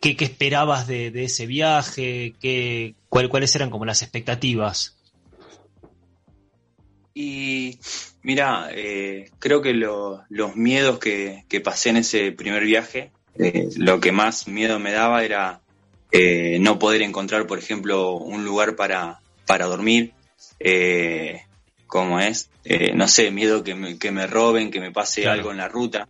¿qué, 0.00 0.16
esperabas 0.20 0.86
de, 0.86 1.10
ese 1.24 1.46
viaje? 1.46 2.34
¿Qué, 2.40 2.94
cuál- 3.08 3.28
¿Cuáles 3.28 3.54
eran 3.54 3.70
como 3.70 3.84
las 3.84 4.02
expectativas? 4.02 4.96
Y 7.14 7.78
mira, 8.22 8.68
eh, 8.72 9.30
creo 9.38 9.60
que 9.62 9.74
lo- 9.74 10.22
los 10.28 10.56
miedos 10.56 10.98
que, 10.98 11.44
que 11.48 11.60
pasé 11.60 11.90
en 11.90 11.98
ese 11.98 12.32
primer 12.32 12.64
viaje, 12.64 13.12
eh, 13.38 13.68
lo 13.76 14.00
que 14.00 14.12
más 14.12 14.48
miedo 14.48 14.78
me 14.78 14.92
daba 14.92 15.24
era 15.24 15.60
no 16.12 16.78
poder 16.80 17.02
encontrar, 17.02 17.46
por 17.46 17.58
ejemplo, 17.60 18.14
un 18.16 18.44
lugar 18.44 18.74
para, 18.74 19.20
para 19.46 19.66
dormir, 19.66 20.12
como 21.90 22.18
es, 22.20 22.48
Eh, 22.64 22.92
no 22.94 23.08
sé, 23.08 23.30
miedo 23.30 23.62
que 23.64 23.74
me, 23.74 23.98
que 23.98 24.10
me 24.12 24.26
roben, 24.26 24.70
que 24.70 24.80
me 24.80 24.92
pase 24.92 25.22
Claro. 25.22 25.38
algo 25.38 25.50
en 25.50 25.56
la 25.58 25.68
ruta. 25.68 26.08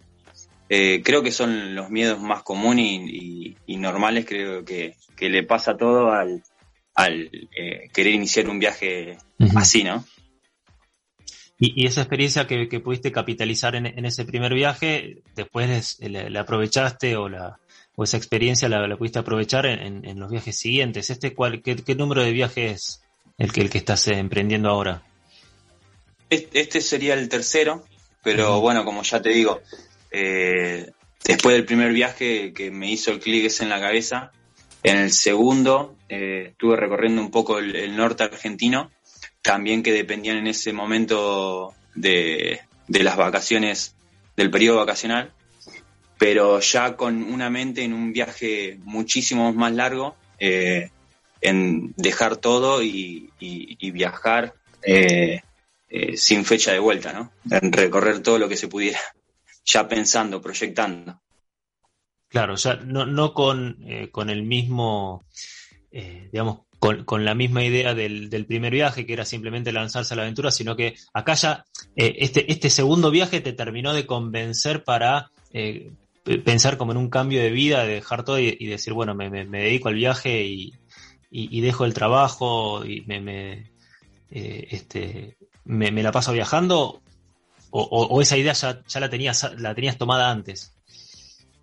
Eh, 0.68 1.00
creo 1.04 1.22
que 1.22 1.30
son 1.32 1.74
los 1.74 1.90
miedos 1.90 2.20
más 2.20 2.42
comunes 2.42 2.86
y, 2.86 3.48
y- 3.48 3.56
y 3.66 3.76
normales, 3.76 4.24
creo 4.26 4.64
que, 4.64 4.94
que 5.16 5.28
le 5.28 5.42
pasa 5.44 5.76
todo 5.76 6.12
al, 6.12 6.42
al 6.94 7.30
eh, 7.56 7.88
querer 7.92 8.14
iniciar 8.14 8.48
un 8.48 8.58
viaje 8.58 9.16
así, 9.56 9.82
¿no? 9.84 10.04
Y, 11.58 11.82
y 11.82 11.86
esa 11.86 12.00
experiencia 12.02 12.46
que, 12.46 12.68
que 12.68 12.80
pudiste 12.80 13.12
capitalizar 13.12 13.74
en, 13.76 13.86
en 13.86 14.04
ese 14.06 14.24
primer 14.24 14.54
viaje, 14.54 15.22
después 15.36 15.98
la, 16.00 16.28
la 16.30 16.40
aprovechaste 16.40 17.16
o, 17.16 17.28
la, 17.28 17.58
o 17.96 18.04
esa 18.04 18.16
experiencia 18.16 18.68
la, 18.68 18.86
la 18.88 18.96
pudiste 18.96 19.18
aprovechar 19.18 19.66
en, 19.66 19.78
en- 19.80 20.04
en 20.08 20.18
los 20.18 20.30
viajes 20.30 20.56
siguientes. 20.58 21.10
Este, 21.10 21.34
cuál, 21.34 21.62
qué, 21.62 21.76
qué 21.76 21.94
número 21.94 22.22
de 22.22 22.32
viajes 22.32 22.72
es 22.72 23.02
el 23.38 23.52
que, 23.52 23.60
el 23.60 23.70
que 23.70 23.78
estás 23.78 24.08
emprendiendo 24.08 24.68
ahora? 24.70 25.02
Este, 26.30 26.80
sería 26.80 27.14
el 27.14 27.28
tercero, 27.28 27.84
pero 28.22 28.60
bueno, 28.60 28.84
como 28.84 29.02
ya 29.02 29.20
te 29.20 29.30
digo, 29.30 29.60
eh, 30.12 30.90
después 31.24 31.54
del 31.56 31.64
primer 31.64 31.92
viaje 31.92 32.52
que 32.52 32.70
me 32.70 32.90
hizo 32.90 33.10
el 33.10 33.18
clic 33.20 33.46
ese 33.46 33.64
en 33.64 33.70
la 33.70 33.80
cabeza, 33.80 34.30
en 34.82 34.96
el 34.98 35.12
segundo 35.12 35.96
eh, 36.08 36.48
estuve 36.52 36.76
recorriendo 36.76 37.20
un 37.20 37.30
poco 37.30 37.58
el, 37.58 37.74
el 37.76 37.96
norte 37.96 38.22
argentino, 38.24 38.90
también 39.42 39.82
que 39.82 39.92
dependían 39.92 40.36
en 40.36 40.46
ese 40.46 40.72
momento 40.72 41.74
de, 41.94 42.60
de 42.88 43.02
las 43.02 43.16
vacaciones, 43.16 43.96
del 44.36 44.50
periodo 44.50 44.78
vacacional, 44.78 45.32
pero 46.18 46.60
ya 46.60 46.96
con 46.96 47.22
una 47.24 47.50
mente 47.50 47.82
en 47.82 47.92
un 47.92 48.12
viaje 48.12 48.78
muchísimo 48.84 49.52
más 49.52 49.72
largo, 49.72 50.14
eh, 50.38 50.90
en 51.40 51.92
dejar 51.96 52.36
todo 52.36 52.82
y, 52.82 53.30
y- 53.40 53.76
y 53.80 53.90
viajar 53.90 54.54
eh, 54.82 55.40
eh, 55.90 56.16
sin 56.16 56.44
fecha 56.44 56.72
de 56.72 56.78
vuelta, 56.78 57.12
¿no? 57.12 57.32
En 57.50 57.72
recorrer 57.72 58.22
todo 58.22 58.38
lo 58.38 58.48
que 58.48 58.56
se 58.56 58.68
pudiera, 58.68 58.98
ya 59.64 59.86
pensando, 59.88 60.40
proyectando. 60.40 61.20
Claro, 62.28 62.54
ya 62.54 62.76
no, 62.76 63.06
no 63.06 63.34
con, 63.34 63.76
eh, 63.86 64.08
con 64.10 64.30
el 64.30 64.44
mismo, 64.44 65.24
eh, 65.90 66.28
digamos, 66.32 66.60
con, 66.78 67.04
con 67.04 67.24
la 67.24 67.34
misma 67.34 67.64
idea 67.64 67.92
del, 67.92 68.30
del 68.30 68.46
primer 68.46 68.72
viaje, 68.72 69.04
que 69.04 69.12
era 69.12 69.24
simplemente 69.24 69.72
lanzarse 69.72 70.14
a 70.14 70.16
la 70.16 70.22
aventura, 70.22 70.50
sino 70.52 70.76
que 70.76 70.94
acá 71.12 71.34
ya 71.34 71.64
este, 71.96 72.50
este 72.50 72.70
segundo 72.70 73.10
viaje 73.10 73.40
te 73.40 73.52
terminó 73.52 73.92
de 73.92 74.06
convencer 74.06 74.84
para 74.84 75.30
pensar 76.44 76.76
como 76.78 76.92
en 76.92 76.98
un 76.98 77.10
cambio 77.10 77.42
de 77.42 77.50
vida, 77.50 77.82
de 77.84 77.94
dejar 77.94 78.24
todo 78.24 78.38
y, 78.38 78.64
decir, 78.66 78.92
bueno, 78.92 79.14
me, 79.14 79.28
me- 79.28 79.44
dedico 79.46 79.88
al 79.88 79.96
viaje 79.96 80.44
y, 80.44 80.72
y- 81.30 81.60
dejo 81.60 81.84
el 81.84 81.92
trabajo 81.92 82.84
y 82.86 83.02
me, 83.02 83.72
este, 84.30 85.36
me, 85.64 85.90
me 85.90 86.02
la 86.02 86.12
paso 86.12 86.32
viajando, 86.32 87.00
o, 87.70 87.82
o- 87.82 88.06
o 88.06 88.20
esa 88.22 88.36
idea 88.36 88.52
ya, 88.52 88.82
ya 88.86 89.00
la, 89.00 89.08
tenías, 89.10 89.50
la 89.58 89.74
tenías 89.74 89.96
tomada 89.98 90.30
antes. 90.30 90.72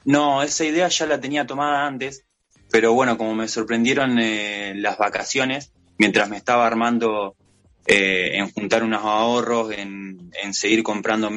No, 0.06 0.42
esa 0.44 0.64
idea 0.66 0.88
ya 0.88 1.06
la 1.06 1.20
tenía 1.20 1.46
tomada 1.46 1.86
antes, 1.86 2.24
pero 2.72 2.94
bueno, 2.94 3.18
como 3.18 3.36
me 3.36 3.48
sorprendieron 3.48 4.18
eh, 4.20 4.74
las 4.76 4.98
vacaciones, 4.98 5.72
mientras 5.98 6.30
me 6.30 6.38
estaba 6.38 6.66
armando 6.66 7.36
eh, 7.86 8.38
en 8.38 8.50
juntar 8.52 8.84
unos 8.84 9.04
ahorros, 9.04 9.72
en, 9.72 10.32
en 10.42 10.54
seguir 10.54 10.84
comprando 10.84 11.30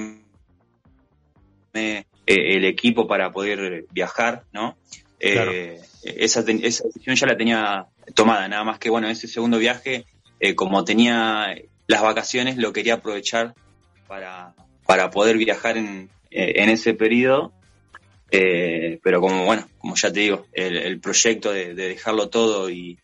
el 2.26 2.64
equipo 2.64 3.06
para 3.06 3.32
poder 3.32 3.86
viajar, 3.92 4.44
¿no? 4.52 4.76
Eh, 5.18 5.80
esa, 6.02 6.40
esa 6.40 6.84
decisión 6.84 7.16
ya 7.16 7.26
la 7.26 7.36
tenía 7.36 7.86
tomada, 8.14 8.48
nada 8.48 8.64
más 8.64 8.78
que 8.78 8.90
bueno, 8.90 9.08
ese 9.08 9.28
segundo 9.28 9.58
viaje, 9.58 10.06
eh, 10.38 10.54
como 10.54 10.84
tenía 10.84 11.54
las 11.90 12.02
vacaciones, 12.02 12.56
lo 12.56 12.72
quería 12.72 12.94
aprovechar 12.94 13.54
para, 14.08 14.54
para 14.86 15.10
poder 15.10 15.36
viajar 15.36 15.76
en, 15.76 16.08
eh, 16.30 16.52
en 16.56 16.68
ese 16.70 16.94
periodo 16.94 17.52
eh, 18.32 19.00
pero 19.02 19.20
como 19.20 19.44
bueno, 19.44 19.68
como 19.78 19.96
ya 19.96 20.12
te 20.12 20.20
digo, 20.20 20.46
el, 20.52 21.00
proyecto 21.00 21.50
de, 21.52 21.74
de 21.74 21.88
dejarlo 21.88 22.28
todo 22.30 22.70
y, 22.70 22.96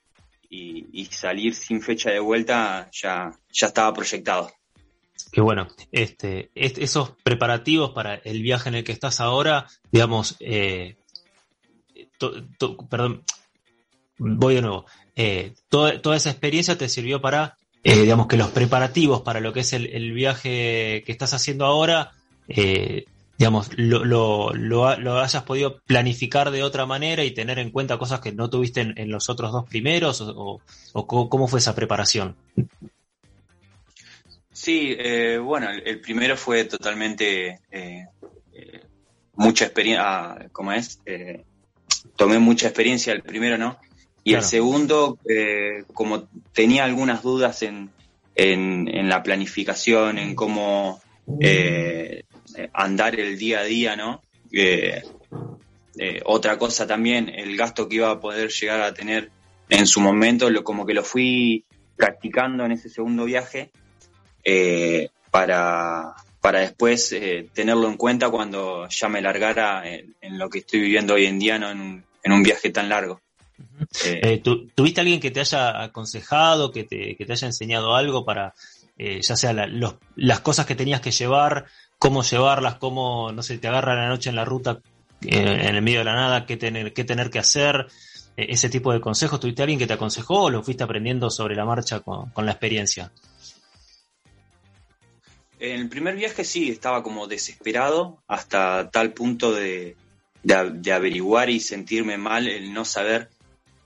y- 0.49 0.87
salir 1.07 1.53
sin 1.57 1.83
fecha 1.83 2.11
de 2.11 2.21
vuelta 2.21 2.89
ya, 2.93 3.33
ya 3.53 3.67
estaba 3.67 3.93
proyectado. 3.93 4.53
Que 5.33 5.41
bueno, 5.41 5.67
este, 5.91 6.51
est- 6.55 6.79
esos 6.79 7.11
preparativos 7.25 7.91
para 7.91 8.15
el 8.15 8.41
viaje 8.41 8.69
en 8.69 8.77
el 8.77 8.85
que 8.85 8.93
estás 8.93 9.19
ahora, 9.19 9.67
digamos, 9.91 10.37
eh, 10.39 10.95
perdón, 12.89 13.25
voy 14.19 14.55
de 14.55 14.63
nuevo. 14.63 14.87
Toda 15.69 16.17
esa 16.17 16.31
experiencia 16.31 16.79
te 16.79 16.89
sirvió 16.89 17.21
para, 17.21 17.57
eh, 17.83 18.01
digamos, 18.01 18.27
que 18.27 18.37
los 18.37 18.51
preparativos 18.51 19.23
para 19.23 19.41
lo 19.41 19.53
que 19.53 19.61
es 19.61 19.73
el, 19.73 20.13
viaje 20.13 21.03
que 21.07 21.13
estás 21.13 21.35
haciendo 21.35 21.65
ahora, 21.67 22.13
eh, 22.49 23.05
digamos, 23.39 23.71
lo, 23.77 24.05
lo, 24.05 24.53
lo, 24.55 24.89
ha- 24.89 24.97
lo 24.97 25.21
hayas 25.21 25.43
podido 25.45 25.79
planificar 25.87 26.51
de 26.51 26.63
otra 26.63 26.87
manera 26.87 27.23
y 27.25 27.31
tener 27.33 27.59
en 27.59 27.71
cuenta 27.71 27.99
cosas 27.99 28.21
que 28.21 28.33
no 28.33 28.51
tuviste 28.51 28.81
en, 28.81 29.11
los 29.11 29.29
otros 29.29 29.53
dos 29.53 29.69
primeros, 29.69 30.21
o, 30.21 30.61
o- 30.93 31.07
cómo, 31.07 31.47
fue 31.47 31.59
esa 31.61 31.75
preparación. 31.75 32.35
Sí, 34.53 34.97
eh, 34.99 35.39
bueno, 35.39 35.69
el, 35.71 36.01
primero 36.01 36.37
fue 36.37 36.65
totalmente 36.65 37.61
eh, 37.71 38.07
mucha 39.35 39.67
experiencia, 39.67 40.49
¿cómo 40.51 40.73
es? 40.73 40.99
Tomé 42.17 42.39
mucha 42.39 42.69
experiencia 42.69 43.13
el 43.13 43.23
primero, 43.23 43.59
¿no? 43.59 43.79
Y 44.27 44.35
el 44.35 44.43
segundo, 44.43 45.21
eh, 45.29 45.85
como 45.95 46.25
tenía 46.53 46.83
algunas 46.83 47.23
dudas 47.23 47.63
en, 47.63 47.91
en, 48.35 48.89
en 48.89 49.09
la 49.09 49.23
planificación, 49.23 50.19
en 50.19 50.35
cómo 50.35 51.01
eh, 51.41 52.25
andar 52.73 53.21
el 53.21 53.39
día 53.39 53.61
a 53.61 53.63
día, 53.63 53.95
¿no? 53.95 54.21
Eh, 54.51 55.01
otra 56.25 56.59
cosa 56.59 56.89
también, 56.89 57.29
el 57.29 57.57
gasto 57.57 57.89
que 57.89 57.97
iba 57.97 58.11
a 58.11 58.19
poder 58.19 58.51
llegar 58.51 58.81
a 58.81 58.93
tener 58.93 59.31
en 59.69 59.87
su 59.87 60.01
momento 60.01 60.51
lo, 60.51 60.65
como 60.65 60.85
que 60.85 60.95
lo 60.95 61.05
fui 61.05 61.65
practicando 61.95 62.65
en 62.65 62.73
ese 62.73 62.89
segundo 62.89 63.27
viaje 63.27 63.71
para, 65.31 66.17
para 66.41 66.59
después 66.59 67.13
eh, 67.13 67.49
tenerlo 67.55 67.87
en 67.87 67.97
cuenta 67.97 68.29
cuando 68.31 68.89
ya 68.89 69.09
me 69.09 69.23
largara 69.23 69.89
en, 69.89 70.17
en 70.21 70.37
lo 70.37 70.51
que 70.51 70.59
estoy 70.59 70.81
viviendo 70.81 71.15
hoy 71.15 71.27
en 71.27 71.39
día, 71.39 71.61
¿no? 71.61 71.71
en, 71.71 71.81
un, 71.81 72.05
en 72.25 72.33
un 72.33 72.43
viaje 72.43 72.71
tan 72.71 72.89
largo. 72.89 73.21
Eh, 74.05 74.21
Eh, 74.23 74.39
¿tu- 74.39 74.67
¿Tuviste 74.69 75.01
alguien 75.01 75.21
que 75.21 75.31
te 75.31 75.41
haya 75.41 75.83
aconsejado, 75.83 76.71
que 76.73 76.85
te, 76.85 77.17
que 77.17 77.25
te 77.25 77.33
haya 77.33 77.47
enseñado 77.47 77.95
algo 77.95 78.25
para, 78.25 78.55
eh, 78.99 79.21
ya 79.23 79.37
sea 79.37 79.53
la- 79.53 79.67
los- 79.67 79.97
las 80.17 80.41
cosas 80.41 80.67
que 80.67 80.75
tenías 80.75 81.01
que 81.01 81.11
llevar, 81.11 81.67
cómo 81.99 82.23
llevarlas, 82.23 82.77
cómo, 82.77 83.33
no 83.33 83.43
sé, 83.43 83.59
te 83.59 83.69
agarra 83.69 83.95
la 83.95 84.09
noche 84.09 84.31
en 84.31 84.37
la 84.37 84.45
ruta, 84.45 84.81
eh, 85.23 85.39
en 85.69 85.75
el 85.75 85.83
medio 85.83 86.01
de 86.01 86.05
la 86.05 86.15
nada, 86.15 86.47
qué 86.47 86.57
tener, 86.57 86.93
qué 86.93 87.05
tener 87.05 87.31
que 87.31 87.39
hacer, 87.39 87.87
ese 88.37 88.69
tipo 88.69 88.93
de 88.93 89.01
consejos? 89.01 89.41
¿Tuviste 89.41 89.63
alguien 89.63 89.79
que 89.79 89.87
te 89.87 89.95
aconsejó 89.95 90.43
o 90.45 90.51
lo 90.51 90.63
fuiste 90.63 90.85
aprendiendo 90.85 91.31
sobre 91.31 91.57
la 91.57 91.65
marcha 91.65 92.01
con, 92.01 92.29
con 92.31 92.45
la 92.45 92.53
experiencia? 92.53 93.11
En 95.59 95.81
el 95.81 95.89
primer 95.89 96.17
viaje 96.17 96.45
sí, 96.45 96.69
estaba 96.71 97.03
como 97.03 97.27
desesperado 97.27 98.19
hasta 98.29 98.91
tal 98.91 99.15
punto 99.15 99.53
de, 99.55 99.97
de, 100.43 100.71
de 100.71 100.93
averiguar 100.93 101.49
y 101.49 101.61
sentirme 101.61 102.19
mal 102.19 102.47
el 102.47 102.75
no 102.75 102.85
saber 102.85 103.31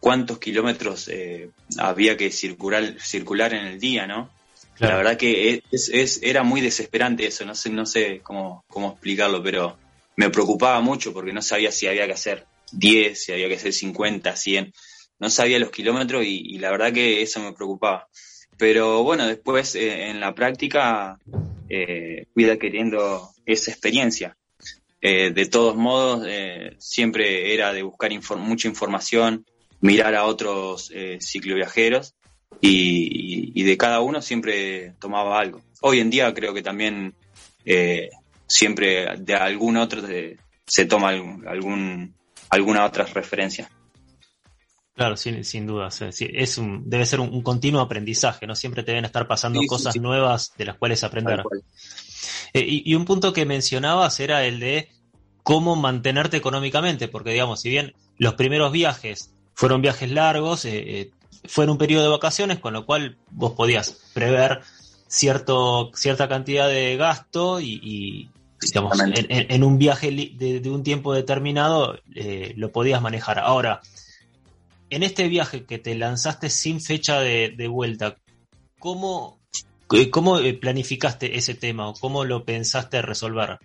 cuántos 0.01 0.39
kilómetros 0.39 1.09
eh, 1.09 1.51
había 1.79 2.17
que 2.17 2.31
circular, 2.31 2.97
circular 3.01 3.55
en 3.55 3.67
el 3.67 3.79
día, 3.79 4.07
¿no? 4.07 4.31
Claro. 4.75 4.95
La 4.95 4.99
verdad 4.99 5.19
que 5.19 5.63
es, 5.71 5.91
es- 5.93 6.21
era 6.23 6.43
muy 6.43 6.61
desesperante 6.61 7.27
eso, 7.27 7.45
no 7.45 7.55
sé, 7.55 7.71
no 7.71 7.87
sé 7.87 8.21
cómo, 8.23 8.65
cómo 8.69 8.93
explicarlo, 8.93 9.43
pero 9.43 9.77
me 10.17 10.31
preocupaba 10.31 10.81
mucho 10.81 11.13
porque 11.13 11.33
no 11.33 11.43
sabía 11.43 11.71
si 11.71 11.87
había 11.87 12.07
que 12.07 12.15
hacer 12.15 12.47
10, 12.73 13.23
si 13.25 13.33
había 13.33 13.49
que 13.49 13.57
hacer 13.57 13.73
50, 13.73 14.35
100, 14.37 14.73
no 15.19 15.29
sabía 15.29 15.59
los 15.59 15.71
kilómetros 15.71 16.25
y, 16.25 16.55
y 16.55 16.59
la 16.59 16.71
verdad 16.71 16.93
que 16.93 17.21
eso 17.23 17.41
me 17.41 17.53
preocupaba. 17.53 18.09
Pero 18.57 19.03
bueno, 19.03 19.27
después 19.27 19.75
eh, 19.75 20.09
en 20.09 20.21
la 20.21 20.35
práctica 20.35 21.19
eh, 21.69 22.25
fui 22.33 22.49
adquiriendo 22.49 23.29
esa 23.47 23.71
experiencia. 23.71 24.37
Eh, 25.03 25.31
de 25.31 25.47
todos 25.47 25.77
modos, 25.77 26.27
siempre 26.79 27.55
era 27.55 27.73
de 27.73 27.83
buscar 27.83 28.11
mucha 28.39 28.69
información, 28.69 29.45
mirar 29.81 30.15
a 30.15 30.25
otros 30.25 30.91
eh, 30.95 31.19
cicloviajeros 31.21 32.15
y, 32.61 32.69
y- 32.71 33.53
y 33.55 33.63
de 33.63 33.77
cada 33.77 34.01
uno 34.01 34.21
siempre 34.23 34.95
tomaba 35.01 35.39
algo. 35.41 35.63
Hoy 35.83 36.01
en 36.01 36.11
día 36.11 36.33
creo 36.35 36.53
que 36.53 36.63
también 36.63 37.15
eh, 37.65 38.11
siempre 38.47 39.17
de 39.19 39.35
algún 39.35 39.77
otro 39.77 40.03
se 40.67 40.85
toma 40.87 41.11
algún, 41.11 41.47
algún- 41.49 42.15
alguna 42.51 42.85
otra 42.85 43.05
referencia. 43.05 43.71
Claro, 44.95 45.17
sin, 45.17 45.45
sin 45.45 45.67
duda. 45.67 45.89
es 45.89 46.59
un, 46.59 46.89
debe 46.91 47.07
ser 47.07 47.21
un, 47.21 47.33
un 47.33 47.43
continuo 47.43 47.81
aprendizaje, 47.81 48.47
¿no? 48.47 48.55
Siempre 48.55 48.83
te 48.83 48.91
deben 48.91 49.07
estar 49.07 49.27
pasando 49.27 49.61
Sí, 49.61 49.67
cosas 49.67 49.95
sí. 49.95 49.99
nuevas 50.01 50.53
de 50.59 50.67
las 50.67 50.77
cuales 50.77 51.03
aprender. 51.05 51.43
Cual. 51.43 51.63
Eh, 52.53 52.67
y, 52.69 52.83
y 52.91 52.95
un 52.97 53.07
punto 53.07 53.33
que 53.33 53.47
mencionabas 53.47 54.21
era 54.21 54.45
el 54.45 54.61
de 54.61 54.91
cómo 55.43 55.75
mantenerte 55.75 56.37
económicamente, 56.37 57.09
porque 57.09 57.31
digamos, 57.31 57.63
si 57.63 57.71
bien 57.71 57.95
los 58.19 58.35
primeros 58.35 58.73
viajes 58.73 59.33
fueron 59.55 59.83
viajes 59.83 60.11
largos, 60.11 60.65
eh, 60.65 61.01
eh, 61.01 61.11
fue 61.47 61.65
en 61.65 61.71
un 61.71 61.79
periodo 61.79 62.05
de 62.05 62.11
vacaciones, 62.11 62.59
con 62.59 62.73
lo 62.73 62.87
cual 62.87 63.17
vos 63.31 63.53
podías 63.53 63.91
prever 64.15 64.61
cierto, 65.09 65.91
cierta 65.95 66.29
cantidad 66.29 66.69
de 66.69 66.97
gasto 66.97 67.61
y, 67.61 67.81
y, 67.83 68.31
digamos, 68.61 68.99
en, 69.01 69.65
un 69.65 69.79
viaje 69.79 70.11
de, 70.11 70.61
de 70.61 70.71
un 70.71 70.83
tiempo 70.83 71.15
determinado 71.15 71.99
eh, 72.15 72.53
lo 72.57 72.71
podías 72.71 73.03
manejar. 73.03 73.39
Ahora, 73.39 73.81
en 74.91 75.03
este 75.03 75.29
viaje 75.29 75.65
que 75.65 75.79
te 75.79 75.95
lanzaste 75.95 76.51
sin 76.51 76.81
fecha 76.81 77.21
de, 77.21 77.55
de 77.57 77.69
vuelta, 77.69 78.17
¿cómo, 78.79 79.41
eh, 79.93 80.11
¿cómo 80.11 80.39
planificaste 80.61 81.37
ese 81.39 81.55
tema 81.55 81.89
o 81.89 81.95
cómo 81.95 82.25
lo 82.25 82.45
pensaste 82.45 83.03
resolver? 83.03 83.59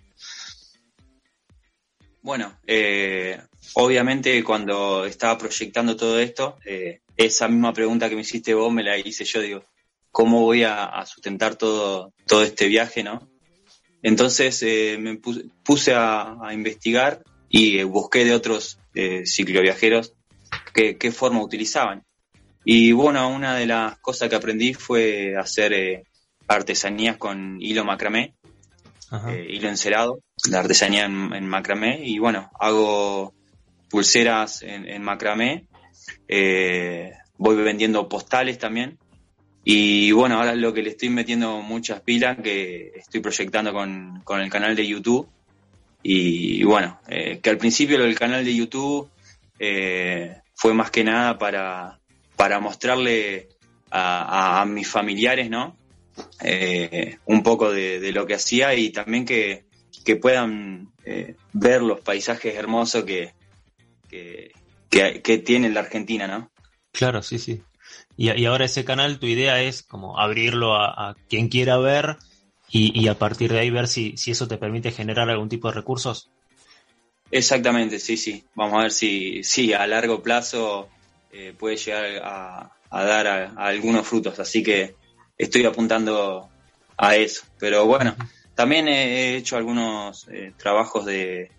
Bueno, 2.26 2.58
eh, 2.66 3.40
obviamente 3.74 4.42
cuando 4.42 5.04
estaba 5.04 5.38
proyectando 5.38 5.94
todo 5.94 6.18
esto, 6.18 6.58
eh, 6.64 7.02
esa 7.16 7.46
misma 7.46 7.72
pregunta 7.72 8.08
que 8.08 8.16
me 8.16 8.22
hiciste 8.22 8.52
vos 8.52 8.72
me 8.72 8.82
la 8.82 8.98
hice 8.98 9.24
yo, 9.24 9.40
digo, 9.40 9.64
¿cómo 10.10 10.40
voy 10.40 10.64
a, 10.64 10.86
a 10.86 11.06
sustentar 11.06 11.54
todo, 11.54 12.12
todo 12.26 12.42
este 12.42 12.66
viaje, 12.66 13.04
no? 13.04 13.30
Entonces 14.02 14.60
eh, 14.64 14.96
me 14.98 15.18
puse, 15.18 15.94
a, 15.94 16.36
a 16.42 16.52
investigar 16.52 17.22
y 17.48 17.84
busqué 17.84 18.24
de 18.24 18.34
otros 18.34 18.80
cicloviajeros 19.24 20.14
qué, 20.74 20.98
qué 20.98 21.12
forma 21.12 21.40
utilizaban. 21.40 22.02
Y 22.64 22.90
bueno, 22.90 23.28
una 23.28 23.54
de 23.54 23.66
las 23.66 24.00
cosas 24.00 24.28
que 24.28 24.34
aprendí 24.34 24.74
fue 24.74 25.36
hacer 25.36 26.02
artesanías 26.48 27.18
con 27.18 27.62
hilo 27.62 27.84
macramé, 27.84 28.34
hilo 29.48 29.68
encerado, 29.68 30.24
la 30.44 30.60
artesanía 30.60 31.04
en, 31.06 31.46
macramé 31.46 32.00
y 32.04 32.18
bueno, 32.18 32.50
hago 32.60 33.34
pulseras 33.88 34.62
en, 34.62 35.02
macramé, 35.02 35.66
eh, 36.28 37.12
voy 37.38 37.56
vendiendo 37.56 38.08
postales 38.08 38.58
también 38.58 38.98
y 39.64 40.12
bueno, 40.12 40.36
ahora 40.36 40.54
lo 40.54 40.72
que 40.72 40.82
le 40.82 40.90
estoy 40.90 41.08
metiendo 41.10 41.60
muchas 41.62 42.00
pilas 42.00 42.38
que 42.42 42.92
estoy 42.96 43.20
proyectando 43.20 43.72
con, 43.72 44.20
con 44.24 44.40
el 44.40 44.50
canal 44.50 44.76
de 44.76 44.86
YouTube 44.86 45.28
y, 46.02 46.62
bueno, 46.62 47.00
eh, 47.08 47.40
que 47.42 47.50
al 47.50 47.58
principio 47.58 47.98
del 47.98 48.16
canal 48.16 48.44
de 48.44 48.54
YouTube 48.54 49.10
eh, 49.58 50.36
fue 50.54 50.72
más 50.72 50.92
que 50.92 51.02
nada 51.02 51.36
para, 51.36 51.98
para 52.36 52.60
mostrarle 52.60 53.48
a, 53.90 54.64
mis 54.68 54.86
familiares, 54.86 55.50
¿no? 55.50 55.76
Un 57.24 57.42
poco 57.42 57.72
de 57.72 58.12
lo 58.12 58.26
que 58.26 58.34
hacía 58.34 58.74
y 58.74 58.90
también 58.90 59.24
que, 59.24 59.66
que 60.06 60.16
puedan 60.16 60.88
eh, 61.04 61.34
ver 61.52 61.82
los 61.82 62.00
paisajes 62.00 62.54
hermosos 62.54 63.04
que, 63.04 63.32
que, 64.08 64.52
que, 64.88 65.20
que 65.20 65.38
tiene 65.38 65.68
la 65.68 65.80
Argentina, 65.80 66.26
¿no? 66.26 66.50
Claro, 66.92 67.22
sí, 67.22 67.38
sí. 67.38 67.60
Y, 68.16 68.30
y 68.32 68.46
ahora 68.46 68.64
ese 68.64 68.84
canal, 68.84 69.18
tu 69.18 69.26
idea 69.26 69.60
es 69.60 69.82
como 69.82 70.18
abrirlo 70.18 70.76
a, 70.76 71.10
a 71.10 71.16
quien 71.28 71.48
quiera 71.48 71.76
ver 71.78 72.16
y, 72.70 72.98
y 72.98 73.08
a 73.08 73.18
partir 73.18 73.52
de 73.52 73.58
ahí 73.58 73.70
ver 73.70 73.88
si, 73.88 74.16
si 74.16 74.30
eso 74.30 74.48
te 74.48 74.56
permite 74.58 74.92
generar 74.92 75.28
algún 75.28 75.48
tipo 75.48 75.68
de 75.68 75.74
recursos. 75.74 76.30
Exactamente, 77.30 77.98
sí, 77.98 78.16
sí. 78.16 78.44
Vamos 78.54 78.78
a 78.78 78.82
ver 78.82 78.92
si, 78.92 79.42
si 79.42 79.72
a 79.72 79.86
largo 79.86 80.22
plazo 80.22 80.88
eh, 81.32 81.52
puede 81.58 81.76
llegar 81.76 82.04
a, 82.22 82.72
a 82.90 83.04
dar 83.04 83.26
a- 83.26 83.50
a 83.56 83.66
algunos 83.66 84.06
frutos. 84.06 84.38
Así 84.38 84.62
que 84.62 84.94
estoy 85.36 85.64
apuntando 85.64 86.48
a 86.96 87.16
eso. 87.16 87.42
Pero 87.58 87.84
bueno, 87.86 88.14
también 88.56 88.88
he 88.88 89.36
hecho 89.36 89.56
algunos 89.56 90.26
eh, 90.28 90.52
trabajos 90.56 91.04
de, 91.04 91.50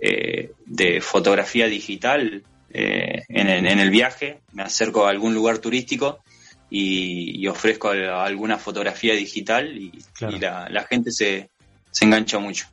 eh, 0.00 0.52
de 0.64 1.00
fotografía 1.02 1.66
digital 1.66 2.42
eh, 2.70 3.22
en, 3.28 3.48
el, 3.48 3.66
en 3.66 3.78
el 3.80 3.90
viaje. 3.90 4.40
Me 4.52 4.62
acerco 4.62 5.06
a 5.06 5.10
algún 5.10 5.34
lugar 5.34 5.58
turístico 5.58 6.20
y, 6.70 7.38
y 7.42 7.46
ofrezco 7.48 7.88
al- 7.90 8.08
alguna 8.08 8.56
fotografía 8.58 9.14
digital 9.14 9.76
y, 9.76 9.90
Claro. 10.14 10.36
y 10.36 10.40
la, 10.40 10.68
la 10.70 10.84
gente 10.84 11.10
se, 11.12 11.50
se 11.90 12.04
engancha 12.06 12.38
mucho. 12.38 12.66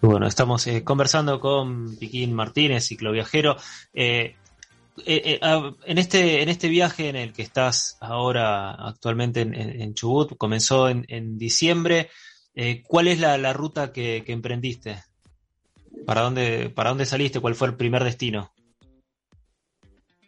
Bueno, 0.00 0.26
estamos 0.26 0.66
eh, 0.66 0.82
conversando 0.82 1.38
con 1.40 1.96
Piquín 1.98 2.32
Martínez, 2.32 2.86
cicloviajero. 2.86 3.56
Eh, 3.92 4.34
eh, 5.06 5.22
eh, 5.24 5.38
ah, 5.42 5.72
en, 5.84 5.98
este, 5.98 6.42
en 6.42 6.48
este 6.48 6.68
viaje 6.68 7.08
en 7.10 7.16
el 7.16 7.32
que 7.32 7.42
estás 7.42 7.96
ahora 8.00 8.70
actualmente 8.72 9.42
en, 9.42 9.54
en- 9.54 9.82
en 9.82 9.94
Chubut, 9.94 10.36
comenzó 10.38 10.88
en, 10.88 11.04
en 11.08 11.36
diciembre. 11.36 12.08
Eh, 12.54 12.82
¿Cuál 12.86 13.08
es 13.08 13.20
la, 13.20 13.38
la 13.38 13.52
ruta 13.52 13.92
que, 13.92 14.22
que 14.24 14.32
emprendiste? 14.32 15.02
¿Para 16.06 16.22
dónde, 16.22 16.70
¿Para 16.70 16.90
dónde 16.90 17.06
saliste? 17.06 17.40
¿Cuál 17.40 17.54
fue 17.54 17.68
el 17.68 17.76
primer 17.76 18.04
destino? 18.04 18.52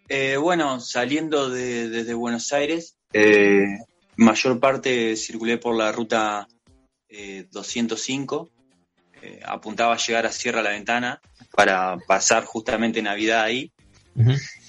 Eh, 0.08 0.36
bueno, 0.36 0.80
saliendo 0.80 1.48
de, 1.48 1.88
desde 1.88 2.14
Buenos 2.14 2.52
Aires, 2.52 2.96
eh, 3.12 3.64
mayor 4.16 4.60
parte 4.60 5.16
circulé 5.16 5.58
por 5.58 5.74
la 5.76 5.90
ruta 5.92 6.46
eh, 7.08 7.46
205. 7.50 8.50
eh, 9.22 9.40
apuntaba 9.44 9.94
a 9.94 9.98
llegar 9.98 10.26
a 10.26 10.32
Sierra 10.32 10.62
La 10.62 10.70
Ventana 10.70 11.20
para 11.54 11.96
pasar 12.06 12.44
justamente 12.44 13.00
Navidad 13.02 13.42
ahí. 13.44 13.72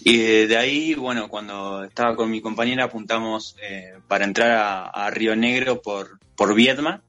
Y 0.05 0.21
eh, 0.21 0.47
de 0.47 0.57
ahí, 0.57 0.93
bueno, 0.93 1.27
cuando 1.27 1.83
estaba 1.83 2.15
con 2.15 2.31
mi 2.31 2.39
compañera 2.41 2.85
apuntamos 2.85 3.57
eh, 3.61 3.93
para 4.07 4.23
entrar 4.23 4.51
a, 4.51 4.85
a 4.85 5.09
Río 5.09 5.35
Negro 5.35 5.81
por, 5.81 6.19
por 6.35 6.53
Viedma. 6.55 7.03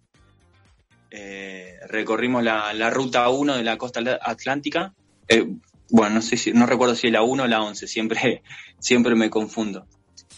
Eh, 1.16 1.78
recorrimos 1.88 2.42
la, 2.42 2.72
la 2.72 2.90
ruta 2.90 3.28
1 3.28 3.56
de 3.56 3.62
la 3.62 3.78
costa 3.78 4.00
atl- 4.00 4.18
atlántica. 4.20 4.92
Eh, 5.28 5.46
bueno, 5.90 6.16
no 6.16 6.22
sé 6.22 6.36
si, 6.36 6.52
no 6.52 6.66
recuerdo 6.66 6.96
si 6.96 7.06
es 7.06 7.12
la 7.12 7.22
1 7.22 7.44
o 7.44 7.46
la 7.46 7.62
11, 7.62 7.86
siempre, 7.86 8.42
siempre 8.80 9.14
me 9.14 9.30
confundo. 9.30 9.86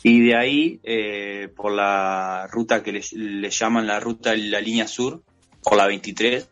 Y 0.02 0.20
de 0.20 0.36
ahí, 0.36 0.80
eh, 0.84 1.48
por 1.56 1.72
la 1.72 2.46
ruta 2.50 2.82
que 2.82 2.92
le, 2.92 3.50
llaman 3.50 3.86
la 3.86 3.98
ruta 4.00 4.32
de 4.32 4.36
la 4.38 4.60
línea 4.60 4.86
sur, 4.86 5.22
por 5.62 5.78
la 5.78 5.86
23, 5.86 6.46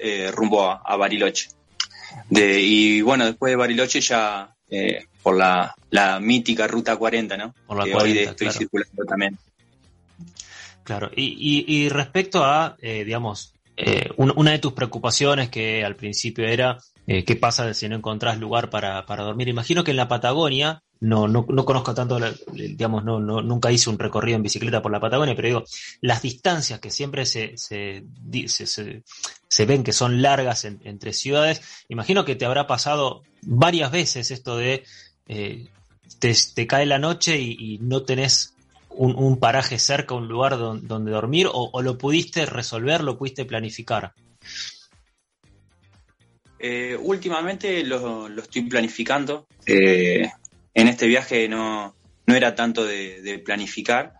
eh, 0.00 0.30
rumbo 0.32 0.64
a, 0.68 0.82
a 0.84 0.96
Bariloche. 0.96 1.50
De, 2.28 2.60
y 2.60 3.00
bueno, 3.02 3.24
después 3.24 3.52
de 3.52 3.56
Bariloche 3.56 4.00
ya 4.00 4.52
eh, 4.68 5.04
por 5.22 5.36
la, 5.36 5.74
la 5.90 6.18
mítica 6.18 6.66
Ruta 6.66 6.96
40, 6.96 7.36
¿no? 7.36 7.54
Por 7.66 7.78
la 7.78 7.84
que 7.84 7.92
40, 7.92 8.02
hoy 8.20 8.26
estoy 8.26 8.46
claro. 8.48 8.58
circulando 8.58 9.04
también. 9.04 9.38
Claro, 10.88 11.10
y, 11.14 11.66
y- 11.66 11.88
respecto 11.90 12.42
a, 12.42 12.74
eh, 12.80 13.04
digamos, 13.04 13.52
eh, 13.76 14.08
un- 14.16 14.32
una 14.36 14.52
de 14.52 14.58
tus 14.58 14.72
preocupaciones 14.72 15.50
que 15.50 15.84
al 15.84 15.96
principio 15.96 16.46
era 16.46 16.78
eh, 17.06 17.24
qué 17.26 17.36
pasa 17.36 17.74
si 17.74 17.86
no 17.90 17.96
encontrás 17.96 18.38
lugar 18.38 18.70
para, 18.70 19.04
para 19.04 19.22
dormir. 19.22 19.48
Imagino 19.48 19.84
que 19.84 19.90
en 19.90 19.98
la 19.98 20.08
Patagonia, 20.08 20.82
no, 21.00 21.28
no, 21.28 21.44
no 21.46 21.64
conozco 21.66 21.92
tanto, 21.94 22.18
digamos, 22.54 23.04
no, 23.04 23.20
no, 23.20 23.42
nunca 23.42 23.70
hice 23.70 23.90
un 23.90 23.98
recorrido 23.98 24.36
en 24.36 24.42
bicicleta 24.42 24.80
por 24.80 24.90
la 24.90 24.98
Patagonia, 25.00 25.36
pero 25.36 25.48
digo, 25.48 25.64
las 26.00 26.22
distancias 26.22 26.80
que 26.80 26.90
siempre 26.90 27.26
se, 27.26 27.52
se, 27.58 28.02
se, 28.46 28.66
se- 29.48 29.66
ven 29.66 29.84
que 29.84 29.92
son 29.92 30.22
largas 30.22 30.64
en- 30.64 30.80
entre 30.84 31.12
ciudades, 31.12 31.60
imagino 31.90 32.24
que 32.24 32.34
te 32.34 32.46
habrá 32.46 32.66
pasado 32.66 33.24
varias 33.42 33.90
veces 33.92 34.30
esto 34.30 34.56
de 34.56 34.84
te, 36.18 36.34
te 36.54 36.66
cae 36.66 36.86
la 36.86 36.98
noche 36.98 37.38
y, 37.38 37.56
y 37.58 37.78
no 37.78 38.02
tenés 38.04 38.54
un, 38.98 39.14
un 39.16 39.38
paraje 39.38 39.78
cerca, 39.78 40.14
un 40.14 40.28
lugar 40.28 40.58
don- 40.58 40.86
donde 40.86 41.10
dormir, 41.12 41.46
o, 41.46 41.70
o 41.72 41.82
lo 41.82 41.96
pudiste 41.96 42.46
resolver, 42.46 43.02
lo 43.02 43.16
pudiste 43.16 43.44
planificar. 43.44 44.12
Eh, 46.58 46.96
últimamente 47.00 47.84
lo, 47.84 48.28
lo 48.28 48.42
estoy 48.42 48.62
planificando. 48.62 49.46
Eh, 49.64 50.28
en 50.74 50.88
este 50.88 51.06
viaje 51.06 51.48
no, 51.48 51.94
no 52.26 52.34
era 52.34 52.54
tanto 52.54 52.84
de, 52.84 53.22
de 53.22 53.38
planificar, 53.38 54.14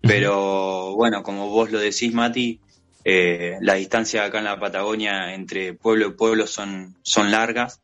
pero 0.00 0.94
bueno, 0.96 1.22
como 1.22 1.48
vos 1.48 1.70
lo 1.70 1.78
decís, 1.78 2.12
Mati, 2.12 2.60
eh, 3.04 3.56
las 3.60 3.76
distancias 3.76 4.26
acá 4.26 4.38
en 4.38 4.44
la 4.44 4.58
Patagonia 4.58 5.32
entre 5.34 5.74
pueblo 5.74 6.08
y 6.08 6.12
pueblo 6.12 6.46
son, 6.46 6.96
son 7.02 7.30
largas. 7.30 7.80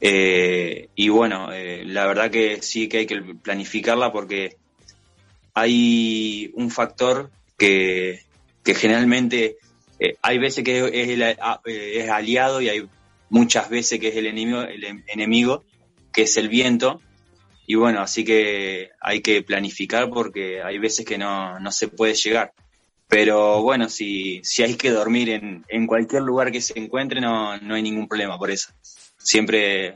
Eh, 0.00 0.90
y 0.94 1.08
bueno, 1.08 1.52
eh, 1.52 1.84
la 1.86 2.06
verdad 2.06 2.30
que 2.30 2.60
sí 2.60 2.86
que 2.88 2.98
hay 2.98 3.06
que 3.06 3.22
planificarla 3.42 4.12
porque 4.12 4.58
hay 5.56 6.50
un 6.52 6.70
factor 6.70 7.30
que, 7.56 8.20
que 8.62 8.74
generalmente 8.74 9.56
eh, 9.98 10.16
hay 10.20 10.36
veces 10.36 10.62
que 10.62 10.80
es, 10.80 11.08
el, 11.08 11.22
eh, 11.22 11.36
es 11.64 12.10
aliado 12.10 12.60
y 12.60 12.68
hay 12.68 12.86
muchas 13.30 13.70
veces 13.70 13.98
que 13.98 14.08
es 14.08 14.16
el 14.16 14.26
enemigo, 14.26 14.60
el 14.60 14.84
em- 14.84 15.04
enemigo, 15.06 15.64
que 16.12 16.22
es 16.22 16.36
el 16.36 16.50
viento. 16.50 17.00
Y 17.66 17.74
bueno, 17.74 18.02
así 18.02 18.22
que 18.22 18.90
hay 19.00 19.22
que 19.22 19.42
planificar 19.42 20.10
porque 20.10 20.62
hay 20.62 20.76
veces 20.78 21.06
que 21.06 21.16
no, 21.16 21.58
no 21.58 21.72
se 21.72 21.88
puede 21.88 22.12
llegar. 22.12 22.52
Pero 23.08 23.62
bueno, 23.62 23.88
si, 23.88 24.42
si 24.44 24.62
hay 24.62 24.74
que 24.74 24.90
dormir 24.90 25.30
en, 25.30 25.64
en 25.68 25.86
cualquier 25.86 26.20
lugar 26.20 26.52
que 26.52 26.60
se 26.60 26.78
encuentre, 26.78 27.18
no, 27.22 27.56
no 27.56 27.74
hay 27.74 27.82
ningún 27.82 28.08
problema 28.08 28.38
por 28.38 28.50
eso. 28.50 28.72
Siempre 29.16 29.94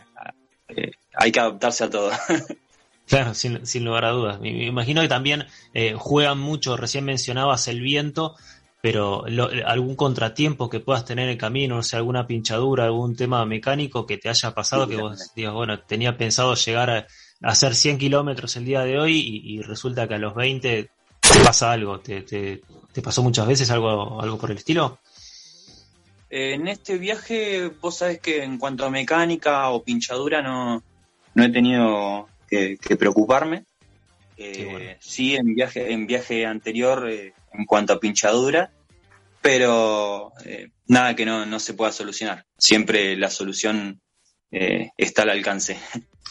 eh, 0.68 0.92
hay 1.12 1.30
que 1.30 1.40
adaptarse 1.40 1.84
a 1.84 1.90
todo. 1.90 2.12
Claro, 3.10 3.34
sin, 3.34 3.66
sin 3.66 3.84
lugar 3.84 4.04
a 4.06 4.10
dudas. 4.12 4.40
Me 4.40 4.66
imagino 4.66 5.02
que 5.02 5.08
también 5.08 5.44
eh, 5.74 5.94
juegan 5.98 6.38
mucho, 6.38 6.76
recién 6.76 7.04
mencionabas 7.04 7.66
el 7.68 7.80
viento, 7.80 8.36
pero 8.80 9.24
lo- 9.26 9.50
algún 9.66 9.96
contratiempo 9.96 10.70
que 10.70 10.80
puedas 10.80 11.04
tener 11.04 11.24
en 11.26 11.32
el 11.32 11.36
camino, 11.38 11.74
no 11.76 11.82
sé, 11.82 11.96
alguna 11.96 12.26
pinchadura, 12.28 12.84
algún 12.84 13.16
tema 13.16 13.44
mecánico 13.44 14.06
que 14.06 14.16
te 14.18 14.28
haya 14.28 14.52
pasado, 14.52 14.84
Sí, 14.84 14.90
que 14.90 14.96
vos 15.02 15.32
digas, 15.34 15.52
bueno, 15.54 15.80
tenía 15.80 16.16
pensado 16.16 16.54
llegar 16.54 16.88
a, 16.90 16.98
a 16.98 17.06
hacer 17.50 17.74
100 17.74 17.98
kilómetros 17.98 18.54
el 18.56 18.64
día 18.64 18.82
de 18.84 18.98
hoy 18.98 19.18
y, 19.18 19.56
y 19.58 19.62
resulta 19.62 20.06
que 20.06 20.14
a 20.14 20.18
los 20.18 20.34
20 20.34 20.88
te 21.20 21.40
pasa 21.44 21.72
algo. 21.72 21.98
¿Te, 22.00 22.22
te, 22.22 22.62
te 22.92 23.02
pasó 23.02 23.22
muchas 23.24 23.46
veces 23.48 23.70
algo, 23.72 24.22
algo 24.22 24.38
por 24.38 24.52
el 24.52 24.58
estilo? 24.58 25.00
En 26.30 26.68
este 26.68 26.96
viaje, 26.96 27.72
vos 27.82 27.96
sabés 27.98 28.20
que 28.20 28.44
en 28.44 28.56
cuanto 28.56 28.86
a 28.86 28.90
mecánica 28.90 29.68
o 29.70 29.82
pinchadura 29.82 30.40
no, 30.40 30.80
no 31.34 31.44
he 31.44 31.48
tenido 31.50 32.29
que, 32.50 32.76
que 32.76 32.96
preocuparme. 32.96 33.64
Eh, 34.36 34.96
Sí, 35.00 35.36
en 35.36 35.54
viaje, 35.54 35.92
en 35.92 36.06
viaje 36.06 36.44
anterior, 36.46 37.08
eh, 37.08 37.34
en 37.52 37.64
cuanto 37.64 37.92
a 37.92 38.00
pinchadura, 38.00 38.70
pero 39.40 40.32
eh, 40.44 40.70
nada 40.86 41.14
que 41.14 41.24
no, 41.24 41.46
no 41.46 41.60
se 41.60 41.74
pueda 41.74 41.92
solucionar. 41.92 42.44
Siempre 42.58 43.16
la 43.16 43.30
solución 43.30 44.00
está 44.50 45.22
al 45.22 45.30
alcance. 45.30 45.78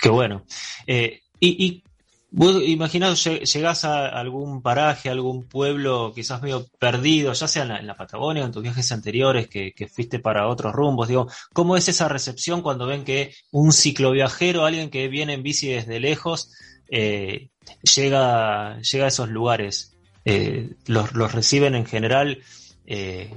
Qué 0.01 0.09
bueno. 0.09 0.45
Y, 0.85 1.21
y 1.39 1.83
vos 2.31 2.61
imaginás, 2.63 3.25
lle- 3.25 3.43
llegás 3.45 3.85
a 3.85 4.07
algún 4.07 4.61
paraje, 4.61 5.09
a 5.09 5.11
algún 5.13 5.47
pueblo 5.47 6.11
quizás 6.13 6.41
medio 6.41 6.65
perdido, 6.79 7.33
ya 7.33 7.47
sea 7.47 7.63
en 7.63 7.87
la, 7.87 7.95
Patagonia 7.95 8.43
o 8.43 8.45
en 8.45 8.51
tus 8.51 8.63
viajes 8.63 8.91
anteriores 8.91 9.47
que, 9.47 9.73
que 9.73 9.87
fuiste 9.87 10.19
para 10.19 10.47
otros 10.47 10.73
rumbos, 10.73 11.07
digo, 11.07 11.27
¿cómo 11.53 11.75
es 11.77 11.87
esa 11.89 12.07
recepción 12.07 12.61
cuando 12.61 12.85
ven 12.87 13.03
que 13.03 13.33
un 13.51 13.71
cicloviajero, 13.71 14.65
alguien 14.65 14.89
que 14.89 15.07
viene 15.07 15.33
en 15.33 15.43
bici 15.43 15.69
desde 15.69 15.99
lejos, 15.99 16.51
eh, 16.89 17.49
llega, 17.95 18.79
llega 18.81 19.05
a 19.05 19.09
esos 19.09 19.29
lugares? 19.29 19.95
Eh, 20.25 20.75
los, 20.85 21.13
los 21.13 21.31
reciben 21.31 21.73
en 21.75 21.85
general 21.85 22.39
eh, 22.85 23.33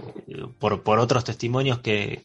por, 0.59 0.83
por 0.83 0.99
otros 0.99 1.25
testimonios 1.25 1.79
que, 1.81 2.25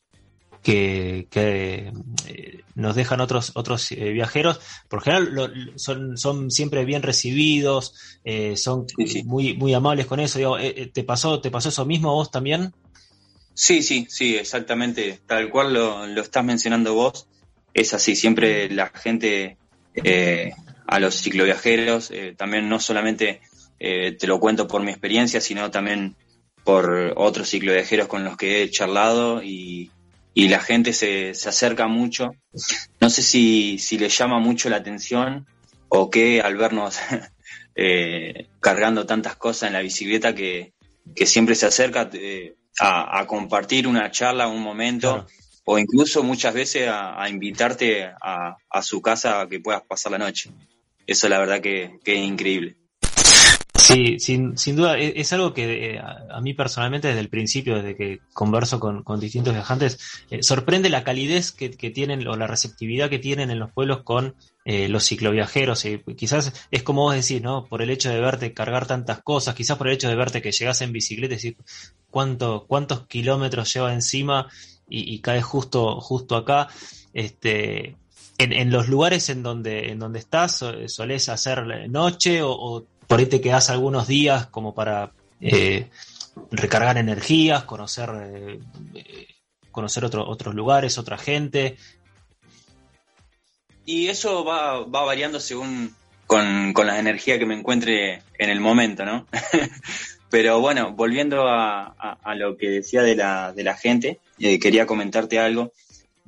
que, 0.63 1.27
que, 1.29 1.91
eh, 2.27 2.59
nos 2.75 2.95
dejan 2.95 3.21
otros 3.21 3.51
otros 3.55 3.91
eh, 3.91 4.11
viajeros. 4.11 4.59
Por 4.89 5.01
general 5.01 5.29
lo- 5.33 5.49
son, 5.77 6.17
son 6.17 6.51
siempre 6.51 6.85
bien 6.85 7.01
recibidos, 7.03 7.93
eh, 8.23 8.55
son 8.57 8.85
muy 9.25 9.53
muy 9.55 9.73
amables 9.73 10.05
con 10.05 10.19
eso. 10.19 10.39
Digo, 10.39 10.57
¿te 10.93 11.03
pasó 11.03 11.39
te 11.41 11.51
pasó 11.51 11.69
eso 11.69 11.85
mismo 11.85 12.09
a 12.09 12.13
vos 12.13 12.31
también? 12.31 12.73
Sí, 13.53 13.81
sí, 13.81 14.05
sí, 14.09 14.35
exactamente. 14.35 15.19
Tal 15.25 15.49
cual 15.49 15.73
lo, 15.73 16.05
lo 16.07 16.21
estás 16.21 16.43
mencionando 16.45 16.93
vos. 16.93 17.27
Es 17.73 17.93
así, 17.93 18.15
siempre 18.15 18.69
la 18.69 18.87
gente, 18.89 19.57
a 20.87 20.99
los 20.99 21.15
cicloviajeros, 21.21 22.11
también 22.37 22.69
no 22.69 22.79
solamente 22.79 23.41
te 23.79 24.27
lo 24.27 24.39
cuento 24.39 24.67
por 24.67 24.81
mi 24.83 24.91
experiencia, 24.91 25.41
sino 25.41 25.69
también 25.71 26.15
por 26.63 27.13
otros 27.15 27.49
cicloviajeros 27.49 28.07
con 28.07 28.23
los 28.23 28.35
que 28.35 28.61
he 28.63 28.69
charlado 28.69 29.41
y, 29.43 29.91
y 30.37 30.49
la 30.49 30.59
gente 30.59 30.93
se, 30.93 31.33
se 31.33 31.49
acerca 31.49 31.87
mucho. 31.87 32.35
No 33.01 33.09
sé 33.09 33.23
si, 33.23 33.79
si 33.79 33.97
le 33.97 34.07
llama 34.07 34.37
mucho 34.37 34.69
la 34.69 34.77
atención 34.77 35.47
o 35.89 36.11
qué 36.11 36.41
al 36.41 36.55
vernos 36.55 36.99
eh, 37.75 38.47
cargando 38.59 39.07
tantas 39.07 39.35
cosas 39.35 39.65
en 39.65 39.73
la 39.73 39.81
bicicleta 39.81 40.35
que, 40.35 40.73
que 41.15 41.25
siempre 41.25 41.55
se 41.55 41.65
acerca 41.65 42.07
eh, 42.13 42.53
a, 42.79 43.19
a 43.19 43.25
compartir 43.25 43.87
una 43.87 44.11
charla, 44.11 44.47
un 44.47 44.61
momento, 44.61 45.25
o 45.65 45.79
incluso 45.79 46.21
muchas 46.21 46.53
veces 46.53 46.87
a, 46.87 47.19
a 47.19 47.27
invitarte 47.29 48.03
a, 48.05 48.57
a 48.69 48.81
su 48.83 49.01
casa 49.01 49.41
a 49.41 49.49
que 49.49 49.59
puedas 49.59 49.81
pasar 49.87 50.11
la 50.11 50.19
noche. 50.19 50.51
Eso 51.07 51.27
la 51.29 51.39
verdad 51.39 51.61
que, 51.61 51.97
que 52.03 52.13
es 52.13 52.19
increíble. 52.19 52.77
Sí, 53.87 54.19
sin, 54.19 54.57
sin 54.57 54.75
duda, 54.75 54.97
e- 54.97 55.13
es, 55.21 55.31
algo 55.31 55.53
que 55.53 55.93
eh, 55.95 55.99
a, 55.99 56.17
a 56.37 56.41
mí 56.41 56.53
personalmente 56.53 57.07
desde 57.07 57.21
el 57.21 57.29
principio, 57.29 57.75
desde 57.75 57.95
que 57.95 58.19
converso 58.33 58.79
con, 58.79 59.03
con 59.03 59.19
distintos 59.19 59.53
viajantes, 59.53 59.97
eh, 60.29 60.43
sorprende 60.43 60.89
la 60.89 61.03
calidez 61.05 61.51
que, 61.53 61.71
que 61.71 61.89
tienen 61.89 62.27
o 62.27 62.35
la 62.35 62.47
receptividad 62.47 63.09
que 63.09 63.19
tienen 63.19 63.49
en 63.49 63.59
los 63.59 63.71
pueblos 63.71 64.01
con 64.03 64.35
eh, 64.65 64.89
los 64.89 65.05
cicloviajeros. 65.05 65.85
Quizás 66.17 66.67
es 66.69 66.83
como 66.83 67.03
vos 67.03 67.15
decís, 67.15 67.41
¿no? 67.41 67.65
Por 67.67 67.81
el 67.81 67.89
hecho 67.89 68.09
de 68.09 68.19
verte 68.19 68.53
cargar 68.53 68.87
tantas 68.87 69.21
cosas, 69.21 69.55
quizás 69.55 69.77
por 69.77 69.87
el 69.87 69.93
hecho 69.93 70.09
de 70.09 70.15
verte 70.15 70.41
que 70.41 70.51
llegas 70.51 70.81
en 70.81 70.91
bicicleta 70.91 71.33
y 71.33 71.37
decir 71.37 71.55
cuánto, 72.09 72.65
cuántos 72.67 73.07
kilómetros 73.07 73.73
lleva 73.73 73.93
encima 73.93 74.47
y, 74.89 75.13
y 75.13 75.19
caes 75.19 75.45
justo, 75.45 76.01
justo 76.01 76.35
acá. 76.35 76.67
Este, 77.13 77.95
en, 78.37 78.51
en 78.53 78.69
los 78.71 78.89
lugares 78.89 79.29
en 79.29 79.43
donde, 79.43 79.91
en 79.91 79.99
donde 79.99 80.19
estás, 80.19 80.57
so- 80.57 80.87
solés 80.89 81.29
hacer 81.29 81.89
noche 81.89 82.41
o, 82.41 82.51
o 82.51 82.85
por 83.07 83.19
ahí 83.19 83.25
te 83.25 83.41
quedás 83.41 83.69
algunos 83.69 84.07
días 84.07 84.47
como 84.47 84.73
para 84.75 85.11
eh, 85.41 85.89
recargar 86.51 86.97
energías, 86.97 87.63
conocer, 87.63 88.09
eh, 88.21 88.59
eh, 88.95 89.27
conocer 89.71 90.03
otro- 90.05 90.27
otros 90.27 90.53
lugares, 90.55 90.97
otra 90.97 91.17
gente. 91.17 91.77
Y 93.85 94.07
eso 94.07 94.43
va, 94.43 94.81
va 94.85 95.03
variando 95.05 95.39
según 95.39 95.95
con, 96.25 96.73
con 96.73 96.87
la 96.87 96.99
energía 96.99 97.39
que 97.39 97.45
me 97.45 97.55
encuentre 97.57 98.21
en 98.37 98.49
el 98.49 98.59
momento, 98.59 99.05
¿no? 99.05 99.25
Pero 100.29 100.59
bueno, 100.59 100.91
volviendo 100.91 101.47
a, 101.47 101.85
a- 101.97 102.17
a 102.21 102.35
lo 102.35 102.57
que 102.57 102.69
decía 102.69 103.01
de 103.01 103.15
la, 103.15 103.53
de 103.53 103.63
la 103.63 103.75
gente, 103.77 104.19
eh, 104.39 104.59
quería 104.59 104.85
comentarte 104.85 105.39
algo 105.39 105.71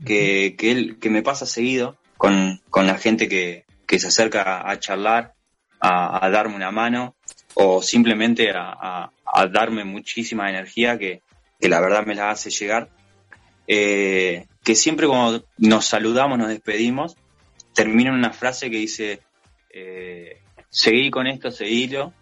que, 0.05 0.55
que, 0.57 0.71
él- 0.71 0.99
que 0.99 1.09
me 1.09 1.21
pasa 1.21 1.45
seguido 1.45 1.97
con, 2.15 2.61
con 2.69 2.87
la 2.87 2.97
gente 2.97 3.27
que, 3.27 3.65
que 3.85 3.99
se 3.99 4.07
acerca 4.07 4.69
a 4.69 4.79
charlar, 4.79 5.33
a, 5.79 6.25
a 6.25 6.29
darme 6.29 6.55
una 6.55 6.71
mano 6.71 7.15
o 7.55 7.81
simplemente 7.81 8.51
a, 8.51 9.09
a- 9.25 9.47
darme 9.47 9.83
muchísima 9.83 10.49
energía 10.49 10.97
que, 10.97 11.21
que 11.59 11.69
la 11.69 11.79
verdad 11.81 12.05
me 12.05 12.15
la 12.15 12.31
hace 12.31 12.49
llegar. 12.49 12.89
Eh, 13.67 14.45
que 14.63 14.75
siempre 14.75 15.07
cuando 15.07 15.45
nos 15.57 15.85
saludamos, 15.85 16.37
nos 16.37 16.47
despedimos, 16.49 17.15
termina 17.73 18.09
en 18.09 18.15
una 18.17 18.31
frase 18.33 18.69
que 18.69 18.77
dice, 18.77 19.19
eh, 19.71 20.39
seguí 20.69 21.09
con 21.11 21.27
esto, 21.27 21.51
seguilo, 21.51 22.13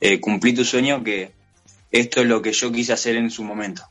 eh, 0.00 0.20
cumplí 0.20 0.54
tu 0.54 0.64
sueño, 0.64 1.02
que 1.02 1.32
esto 1.90 2.20
es 2.20 2.26
lo 2.26 2.40
que 2.42 2.52
yo 2.52 2.70
quise 2.72 2.92
hacer 2.92 3.16
en 3.16 3.30
su 3.30 3.42
momento. 3.44 3.82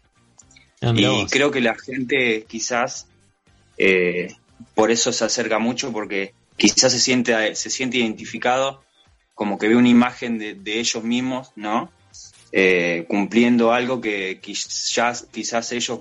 Ah, 0.82 0.94
Y 0.96 1.06
vos. 1.06 1.32
creo 1.32 1.52
que 1.52 1.62
la 1.62 1.76
gente 1.76 2.46
quizás 2.48 3.08
eh, 3.78 4.34
por 4.76 4.92
eso 4.92 5.12
se 5.12 5.26
acerca 5.26 5.60
mucho, 5.60 5.92
porque 5.92 6.34
quizás 6.58 6.92
se 6.94 7.00
siente, 7.00 7.56
se 7.56 7.70
siente 7.70 7.98
identificado, 7.98 8.84
como 9.34 9.58
que 9.58 9.68
ve 9.68 9.76
una 9.76 9.90
imagen 9.90 10.38
de, 10.40 10.56
de 10.56 10.80
ellos 10.80 11.04
mismos, 11.04 11.52
¿no? 11.56 11.92
Eh, 12.52 13.06
cumpliendo 13.10 13.74
algo 13.74 14.00
que 14.00 14.40
quizás, 14.42 15.28
quizás 15.32 15.72
ellos 15.72 16.00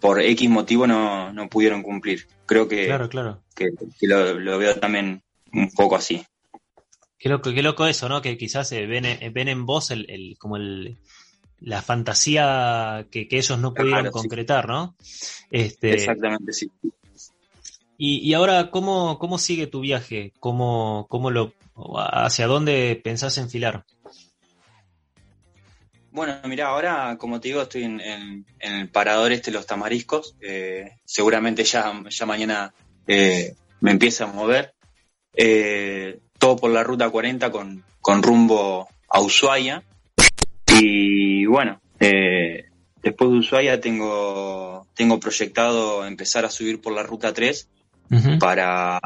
por 0.00 0.20
X 0.20 0.48
motivo 0.48 0.86
no, 0.86 1.32
no 1.32 1.48
pudieron 1.48 1.82
cumplir. 1.82 2.28
Creo 2.46 2.68
que, 2.68 2.86
Claro, 2.86 3.08
claro. 3.08 3.42
que, 3.54 3.70
que 3.98 4.06
lo, 4.06 4.34
lo 4.38 4.58
veo 4.58 4.76
también 4.78 5.22
un 5.52 5.70
poco 5.72 5.96
así. 5.96 6.24
Qué 7.18 7.28
loco, 7.28 7.52
qué 7.52 7.62
loco 7.64 7.84
eso, 7.86 8.08
¿no? 8.08 8.22
Que 8.22 8.38
quizás 8.38 8.70
eh, 8.70 8.86
ven, 8.86 9.04
eh, 9.04 9.30
ven 9.34 9.48
en 9.48 9.66
vos 9.66 9.90
el, 9.90 10.08
el- 10.08 10.36
como 10.38 10.56
el, 10.56 10.98
la 11.58 11.82
fantasía 11.82 13.06
que, 13.10 13.26
que 13.26 13.38
ellos 13.38 13.58
no 13.58 13.74
pudieron 13.74 14.02
Claro, 14.02 14.12
sí. 14.16 14.22
concretar, 14.22 14.68
¿no? 14.68 14.94
Este, 15.50 15.94
Exactamente, 15.94 16.52
sí. 16.52 16.70
y, 17.96 18.18
y 18.18 18.34
ahora, 18.34 18.70
¿cómo, 18.70 19.18
¿cómo 19.18 19.36
sigue 19.38 19.66
tu 19.66 19.80
viaje? 19.80 20.32
¿Cómo, 20.38 21.06
cómo 21.10 21.32
lo, 21.32 21.52
¿Hacia 21.96 22.46
dónde 22.46 23.00
pensás 23.02 23.38
enfilar? 23.38 23.84
Bueno, 26.10 26.36
mira, 26.44 26.68
ahora, 26.68 27.16
como 27.18 27.40
te 27.40 27.48
digo, 27.48 27.62
estoy 27.62 27.84
en, 27.84 28.00
en- 28.00 28.46
en 28.58 28.74
el 28.74 28.88
parador 28.88 29.30
este 29.32 29.50
de 29.50 29.56
los 29.58 29.66
tamariscos. 29.66 30.34
Eh, 30.40 30.90
seguramente 31.04 31.62
ya, 31.64 31.92
ya 32.08 32.26
mañana 32.26 32.72
eh, 33.06 33.54
me 33.80 33.90
empieza 33.92 34.24
a 34.24 34.32
mover. 34.32 34.74
Eh, 35.34 36.18
todo 36.38 36.56
por 36.56 36.70
la 36.70 36.82
ruta 36.82 37.10
40 37.10 37.50
con, 37.52 37.84
con 38.00 38.22
rumbo 38.22 38.88
a 39.08 39.20
Ushuaia. 39.20 39.82
Y 40.80 41.46
bueno, 41.46 41.80
después 41.98 43.30
de 43.30 43.36
Ushuaia 43.38 43.80
tengo, 43.80 44.86
tengo 44.94 45.20
proyectado 45.20 46.06
empezar 46.06 46.44
a 46.44 46.50
subir 46.50 46.80
por 46.80 46.92
la 46.94 47.02
ruta 47.02 47.32
3 47.32 47.68
para, 48.38 48.98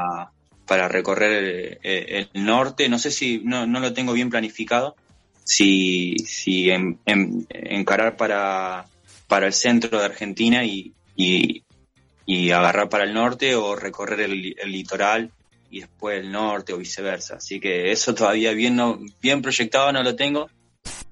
para 0.66 0.88
recorrer 0.88 1.78
eh, 1.82 2.28
el 2.34 2.44
norte. 2.44 2.88
No 2.88 2.98
sé 2.98 3.10
si, 3.10 3.40
no, 3.44 3.66
no 3.66 3.80
lo 3.80 3.92
tengo 3.92 4.12
bien 4.12 4.30
planificado, 4.30 4.96
si, 5.44 6.16
si 6.18 6.70
en- 6.70 6.98
en- 7.06 7.46
encarar 7.50 8.16
para, 8.16 8.86
para 9.26 9.46
el 9.46 9.52
centro 9.52 9.98
de 9.98 10.04
Argentina 10.04 10.64
y, 10.64 10.92
y, 11.16 11.62
y 12.26 12.50
agarrar 12.50 12.88
para 12.88 13.04
el 13.04 13.12
norte 13.14 13.54
o 13.54 13.74
recorrer 13.76 14.20
el, 14.20 14.54
el 14.58 14.72
litoral 14.72 15.30
y 15.70 15.80
después 15.80 16.20
el 16.20 16.30
norte 16.30 16.72
o 16.72 16.78
viceversa. 16.78 17.36
Así 17.36 17.58
que 17.58 17.90
eso 17.92 18.14
todavía 18.14 18.52
bien, 18.52 18.76
no, 18.76 19.00
bien 19.20 19.42
proyectado 19.42 19.90
no 19.92 20.02
lo 20.02 20.14
tengo, 20.14 20.48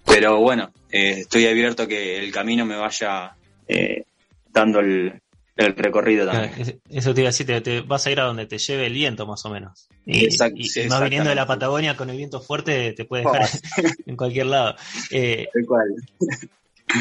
pero 0.06 0.38
bueno, 0.40 0.70
eh, 0.90 1.16
estoy 1.20 1.46
abierto 1.46 1.84
a 1.84 1.88
que 1.88 2.18
el 2.18 2.30
camino 2.30 2.64
me 2.66 2.76
vaya 2.76 3.32
eh, 3.66 4.04
dando 4.52 4.80
el, 4.80 5.20
el 5.56 5.74
recorrido 5.76 6.26
también. 6.26 6.52
Claro, 6.54 6.78
Eso 6.88 7.12
te 7.14 7.20
iba 7.20 7.28
a 7.28 7.32
decir, 7.32 7.46
te, 7.46 7.60
te 7.60 7.80
vas 7.82 8.06
a 8.06 8.10
ir 8.10 8.20
a 8.20 8.24
donde 8.24 8.46
te 8.46 8.58
lleve 8.58 8.86
el 8.86 8.92
viento, 8.94 9.26
más 9.26 9.44
o 9.44 9.50
menos. 9.50 9.88
Y, 10.06 10.26
Exact- 10.26 10.52
y- 10.56 10.68
sí, 10.68 10.80
y 10.82 10.86
más 10.86 11.02
viniendo 11.02 11.28
de 11.28 11.34
la. 11.36 11.46
Patagonia 11.46 11.96
con 11.96 12.08
el 12.10 12.16
viento 12.16 12.40
fuerte, 12.40 12.92
te 12.92 13.04
puede 13.04 13.24
dejar 13.24 13.42
en 14.06 14.16
cualquier 14.16 14.46
lado. 14.46 14.76
Eh, 15.10 15.48
Tal 15.52 15.66
cual. 15.66 15.94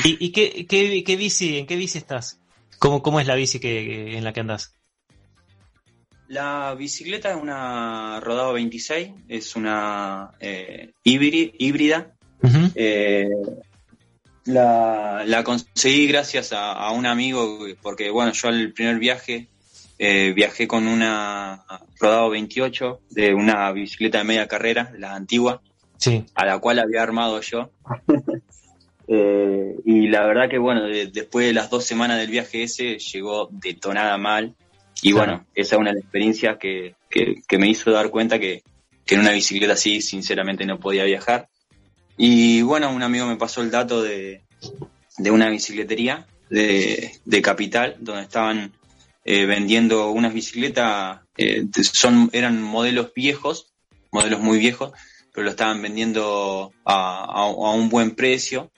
¿Y, 0.03 0.25
y 0.25 0.31
qué, 0.31 0.65
qué, 0.67 1.03
qué 1.03 1.15
bici, 1.15 1.57
en 1.57 1.65
qué 1.67 1.75
bici 1.75 1.97
estás? 1.97 2.39
¿Cómo, 2.79 3.01
cómo 3.01 3.19
es 3.19 3.27
la 3.27 3.35
bici 3.35 3.59
que, 3.59 3.85
que- 3.85 4.17
en 4.17 4.23
la 4.23 4.33
que 4.33 4.39
andas? 4.41 4.75
La 6.27 6.75
bicicleta 6.77 7.31
es 7.31 7.37
una 7.41 8.19
Rodado 8.19 8.53
26, 8.53 9.09
es 9.29 9.55
una 9.55 10.31
eh, 10.39 10.91
híbri- 11.03 11.53
híbrida. 11.57 12.13
Eh, 12.75 13.27
la, 14.49 15.23
la 15.25 15.43
conseguí 15.43 16.07
gracias 16.07 16.53
a, 16.53 16.73
a 16.73 16.91
un 16.91 17.05
amigo, 17.05 17.59
porque 17.81 18.09
bueno, 18.09 18.31
yo 18.33 18.47
al 18.49 18.71
primer 18.73 18.97
viaje 18.99 19.47
eh, 19.97 20.33
viajé 20.35 20.67
con 20.67 20.87
una 20.87 21.63
Rodado 21.99 22.29
28 22.29 23.01
de 23.09 23.33
una 23.33 23.71
bicicleta 23.71 24.19
de 24.19 24.23
media 24.23 24.47
carrera, 24.47 24.91
la 24.97 25.15
antigua, 25.15 25.61
Sí. 25.97 26.23
a 26.35 26.45
la 26.45 26.59
cual 26.59 26.79
había 26.79 27.01
armado 27.03 27.39
yo. 27.41 27.69
Eh, 29.11 29.75
y 29.85 30.07
la 30.07 30.23
verdad 30.27 30.47
que 30.47 30.59
bueno, 30.59 30.83
de- 30.85 31.07
después 31.07 31.47
de 31.47 31.53
las 31.53 31.71
dos 31.71 31.83
semanas 31.83 32.19
del 32.19 32.29
viaje 32.29 32.61
ese 32.61 32.99
llegó 32.99 33.49
detonada 33.51 34.15
mal. 34.19 34.53
Y 35.01 35.13
Claro. 35.13 35.31
bueno, 35.31 35.45
esa 35.55 35.75
es 35.75 35.79
una 35.81 35.89
de 35.89 35.95
las 35.95 36.03
experiencias 36.03 36.57
que, 36.59 36.93
que, 37.09 37.41
que 37.47 37.57
me 37.57 37.67
hizo 37.67 37.89
dar 37.89 38.11
cuenta 38.11 38.37
que, 38.37 38.61
que 39.07 39.15
en 39.15 39.21
una 39.21 39.31
bicicleta 39.31 39.73
así 39.73 40.01
sinceramente 40.01 40.63
no 40.67 40.79
podía 40.79 41.05
viajar. 41.05 41.47
Y 42.21 42.61
bueno, 42.63 42.91
un 42.91 43.01
amigo 43.01 43.25
me 43.27 43.37
pasó 43.37 43.61
el 43.61 43.71
dato 43.71 44.03
de, 44.03 44.41
de 45.17 45.31
una 45.31 45.49
bicicletería 45.49 46.27
de, 46.49 47.13
de 47.23 47.41
Capital, 47.41 47.95
donde 48.01 48.23
estaban 48.23 48.73
eh, 49.23 49.45
vendiendo 49.45 50.11
unas 50.11 50.33
bicicletas, 50.33 51.21
eh, 51.37 51.65
son, 51.81 52.29
eran 52.33 52.61
modelos 52.61 53.13
viejos, 53.15 53.71
modelos 54.11 54.41
muy 54.41 54.59
viejos, 54.59 54.91
pero 55.33 55.45
lo 55.45 55.51
estaban 55.51 55.81
vendiendo 55.81 56.73
a, 56.83 57.23
a- 57.23 57.43
a 57.45 57.71
un 57.73 57.87
buen 57.87 58.11
precio, 58.15 58.69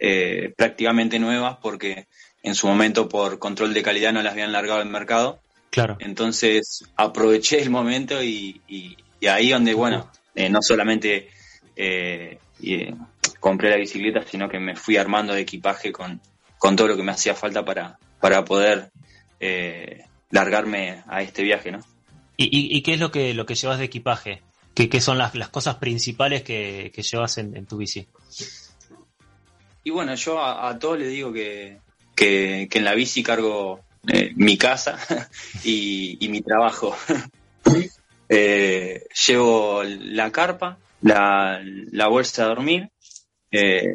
eh, 0.00 0.52
prácticamente 0.56 1.20
nuevas, 1.20 1.58
porque 1.62 2.08
en 2.42 2.56
su 2.56 2.66
momento 2.66 3.08
por 3.08 3.38
control 3.38 3.72
de 3.72 3.82
calidad 3.84 4.12
no 4.12 4.20
las 4.22 4.32
habían 4.32 4.50
largado 4.50 4.80
al 4.80 4.88
mercado. 4.88 5.38
Claro. 5.70 5.96
Entonces 6.00 6.82
aproveché 6.96 7.62
el 7.62 7.70
momento 7.70 8.20
y, 8.20 8.60
y- 8.66 8.96
y 9.20 9.26
ahí 9.28 9.50
donde, 9.50 9.74
bueno, 9.74 10.10
eh, 10.34 10.48
no 10.48 10.60
solamente 10.62 11.28
eh, 11.76 12.38
y, 12.62 12.74
eh, 12.74 12.94
compré 13.38 13.70
la 13.70 13.76
bicicleta, 13.76 14.22
sino 14.22 14.48
que 14.48 14.58
me 14.58 14.76
fui 14.76 14.96
armando 14.96 15.32
de 15.34 15.40
equipaje 15.40 15.92
con, 15.92 16.20
con 16.58 16.76
todo 16.76 16.88
lo 16.88 16.96
que 16.96 17.02
me 17.02 17.12
hacía 17.12 17.34
falta 17.34 17.64
para, 17.64 17.98
para 18.20 18.44
poder 18.44 18.90
eh, 19.40 20.04
largarme 20.30 21.02
a 21.08 21.22
este 21.22 21.42
viaje, 21.42 21.72
¿no? 21.72 21.80
¿Y, 22.36 22.44
y, 22.44 22.76
y 22.76 22.82
qué 22.82 22.94
es 22.94 23.00
lo 23.00 23.10
que, 23.10 23.34
lo 23.34 23.46
que 23.46 23.54
llevas 23.54 23.78
de 23.78 23.84
equipaje? 23.84 24.42
¿Qué, 24.74 24.88
qué 24.88 25.00
son 25.00 25.18
las, 25.18 25.34
las 25.34 25.48
cosas 25.48 25.76
principales 25.76 26.42
que, 26.42 26.92
que 26.94 27.02
llevas 27.02 27.38
en, 27.38 27.56
en 27.56 27.66
tu 27.66 27.76
bici? 27.76 28.06
Y 29.84 29.90
bueno, 29.90 30.14
yo 30.14 30.40
a, 30.40 30.68
a 30.68 30.78
todos 30.78 30.98
les 30.98 31.08
digo 31.08 31.32
que, 31.32 31.78
que, 32.14 32.68
que 32.70 32.78
en 32.78 32.84
la 32.84 32.94
bici 32.94 33.22
cargo 33.22 33.80
eh, 34.08 34.32
mi 34.36 34.56
casa 34.56 34.98
y, 35.64 36.24
y 36.24 36.28
mi 36.28 36.40
trabajo. 36.40 36.96
Eh, 38.32 39.08
llevo 39.26 39.82
la 39.82 40.30
carpa, 40.30 40.78
la, 41.02 41.60
la 41.64 42.06
bolsa 42.08 42.42
de 42.42 42.48
dormir, 42.48 42.88
eh, 43.50 43.94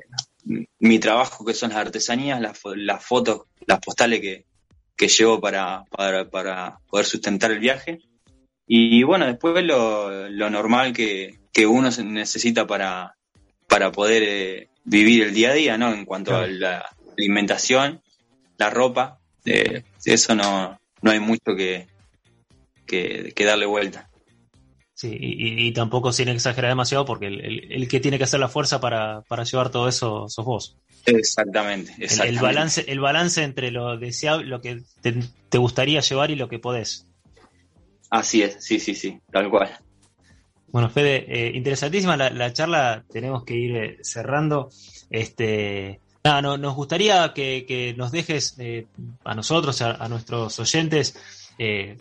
mi 0.80 1.00
trabajo 1.00 1.44
que 1.46 1.54
son 1.54 1.70
las 1.70 1.80
artesanías, 1.80 2.40
las, 2.42 2.62
fo- 2.62 2.76
las 2.76 3.04
fotos, 3.04 3.44
las 3.66 3.80
postales 3.80 4.22
que, 4.22 4.46
que 4.96 5.08
llevo 5.08 5.40
para, 5.42 5.84
para, 5.90 6.30
para 6.30 6.80
poder 6.88 7.06
sustentar 7.06 7.52
el 7.52 7.60
viaje. 7.60 8.00
Y 8.68 9.04
bueno, 9.04 9.26
después 9.28 9.64
lo, 9.64 10.30
lo 10.30 10.50
normal 10.50 10.94
que, 10.94 11.40
que 11.52 11.68
uno 11.68 11.92
se 11.92 12.04
necesita 12.04 12.66
para, 12.66 13.16
para 13.68 13.92
poder 13.92 14.24
eh, 14.24 14.70
vivir 14.84 15.24
el 15.24 15.34
día 15.34 15.52
a 15.52 15.54
día, 15.54 15.78
¿no? 15.78 15.94
En 15.94 16.06
cuanto 16.06 16.36
a 16.36 16.48
la 16.48 16.86
alimentación, 17.18 18.02
la 18.58 18.70
ropa, 18.70 19.20
eh, 19.46 19.84
eso 20.04 20.36
no, 20.36 20.80
no 21.02 21.12
hay 21.12 21.20
mucho 21.20 21.56
que, 21.56 21.88
que, 22.86 23.34
que 23.36 23.46
darle 23.46 23.66
vuelta. 23.66 24.10
Sí, 24.98 25.10
y, 25.20 25.72
tampoco 25.74 26.14
sin 26.14 26.30
exagerar 26.30 26.72
demasiado, 26.72 27.04
porque 27.04 27.28
el, 27.28 27.42
el- 27.42 27.72
el 27.74 27.88
que 27.90 28.00
tiene 28.00 28.18
que 28.18 28.24
hacer 28.24 28.40
la 28.40 28.48
fuerza 28.48 28.80
para, 28.80 29.24
para 29.28 29.44
llevar 29.44 29.70
todo 29.70 29.90
eso 29.90 30.30
sos 30.30 30.46
vos. 30.46 30.78
Exactamente, 31.06 31.92
El- 31.98 32.04
exactamente. 32.04 32.38
El, 32.40 32.42
balance, 32.42 32.86
el 32.88 33.00
balance 33.02 33.44
entre 33.44 33.72
lo 33.72 33.98
deseable, 33.98 34.46
lo 34.48 34.62
que 34.62 34.84
te, 35.02 35.14
te 35.50 35.58
gustaría 35.58 36.00
llevar 36.00 36.32
y 36.32 36.38
lo 36.38 36.48
que 36.48 36.60
podés. 36.60 37.08
Así 38.10 38.42
es, 38.42 38.56
sí, 38.64 38.80
sí, 38.80 38.96
sí, 38.96 39.20
tal 39.32 39.50
cual. 39.50 39.70
Bueno, 40.68 40.90
Fede, 40.90 41.26
eh, 41.28 41.52
interesantísima 41.54 42.16
la, 42.16 42.30
la 42.30 42.54
charla, 42.54 43.04
tenemos 43.12 43.44
que 43.44 43.56
ir 43.56 43.76
eh, 43.76 43.98
cerrando. 44.02 44.70
Este, 45.10 46.00
nada, 46.24 46.42
no- 46.42 46.58
nos 46.58 46.74
gustaría 46.74 47.34
que, 47.34 47.66
que 47.68 47.94
nos 47.98 48.14
dejes 48.14 48.56
eh, 48.60 48.86
a 49.26 49.36
nosotros, 49.36 49.82
a, 49.82 49.92
a 49.92 50.08
nuestros 50.08 50.58
oyentes, 50.60 51.18
eh, 51.60 51.98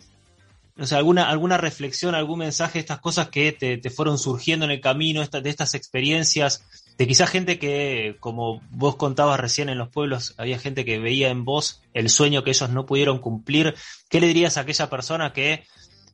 no 0.75 0.85
sé, 0.85 0.95
alguna, 0.95 1.29
alguna 1.29 1.57
reflexión, 1.57 2.15
algún 2.15 2.39
mensaje, 2.39 2.79
estas 2.79 2.99
cosas 2.99 3.29
que 3.29 3.51
te, 3.51 3.77
te 3.77 3.89
fueron 3.89 4.17
surgiendo 4.17 4.65
en 4.65 4.71
el 4.71 4.81
camino, 4.81 5.25
de 5.25 5.49
estas 5.49 5.73
experiencias, 5.73 6.63
de 6.97 7.07
quizás 7.07 7.29
gente 7.29 7.59
que, 7.59 8.17
como 8.19 8.61
vos 8.71 8.95
contabas 8.95 9.39
recién 9.39 9.69
en 9.69 9.77
los 9.77 9.89
pueblos, 9.89 10.33
había 10.37 10.59
gente 10.59 10.85
que 10.85 10.99
veía 10.99 11.29
en 11.29 11.45
vos 11.45 11.81
el 11.93 12.09
sueño 12.09 12.43
que 12.43 12.51
ellos 12.51 12.69
no 12.69 12.85
pudieron 12.85 13.19
cumplir. 13.19 13.75
¿Qué 14.09 14.19
le 14.19 14.27
dirías 14.27 14.57
a 14.57 14.61
aquella 14.61 14.89
persona 14.89 15.33
que 15.33 15.63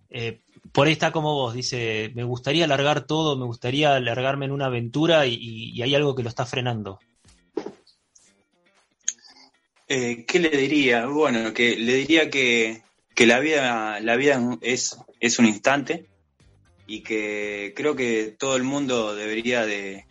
eh, 0.09 0.39
por 0.71 0.87
ahí 0.87 0.93
está 0.93 1.11
como 1.11 1.33
vos, 1.33 1.53
dice, 1.53 2.11
me 2.15 2.23
gustaría 2.23 2.65
alargar 2.65 3.05
todo, 3.05 3.37
me 3.37 3.45
gustaría 3.45 3.95
alargarme 3.95 4.45
en 4.45 4.51
una 4.51 4.67
aventura 4.67 5.25
y 5.25 5.81
hay 5.81 5.95
algo 5.95 6.15
que 6.15 6.23
lo 6.23 6.29
está 6.29 6.45
frenando? 6.45 6.99
Eh, 9.93 10.23
¿Qué 10.25 10.39
le 10.39 10.49
diría? 10.51 11.05
Bueno, 11.05 11.53
que 11.53 11.75
le 11.75 11.95
diría 11.95 12.29
que, 12.29 12.81
que 13.15 13.25
la 13.25 13.39
vida, 13.39 13.99
la 13.99 14.15
vida 14.15 14.41
es, 14.61 14.97
es 15.19 15.39
un 15.39 15.45
instante 15.45 16.05
y 16.87 17.01
que 17.03 17.73
creo 17.75 17.95
que 17.95 18.35
todo 18.37 18.55
el 18.55 18.63
mundo 18.63 19.15
debería 19.15 19.65
de, 19.65 20.05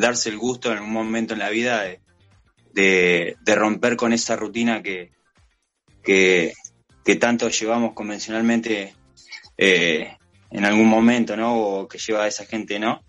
darse 0.00 0.28
el 0.28 0.38
gusto 0.38 0.70
en 0.70 0.78
algún 0.78 0.92
momento 0.92 1.32
en 1.32 1.40
la 1.40 1.50
vida 1.50 1.82
de, 1.82 2.00
de- 2.72 3.54
romper 3.54 3.96
con 3.96 4.12
esa 4.12 4.36
rutina 4.36 4.82
que, 4.82 5.10
que, 6.04 6.52
tanto 7.18 7.48
llevamos 7.48 7.94
convencionalmente 7.94 8.94
eh, 9.58 10.16
en 10.50 10.64
algún 10.64 10.86
momento, 10.86 11.36
¿no? 11.36 11.56
O 11.56 11.88
que 11.88 11.98
lleva 11.98 12.24
a 12.24 12.28
esa 12.28 12.46
gente, 12.46 12.78
¿no? 12.78 13.02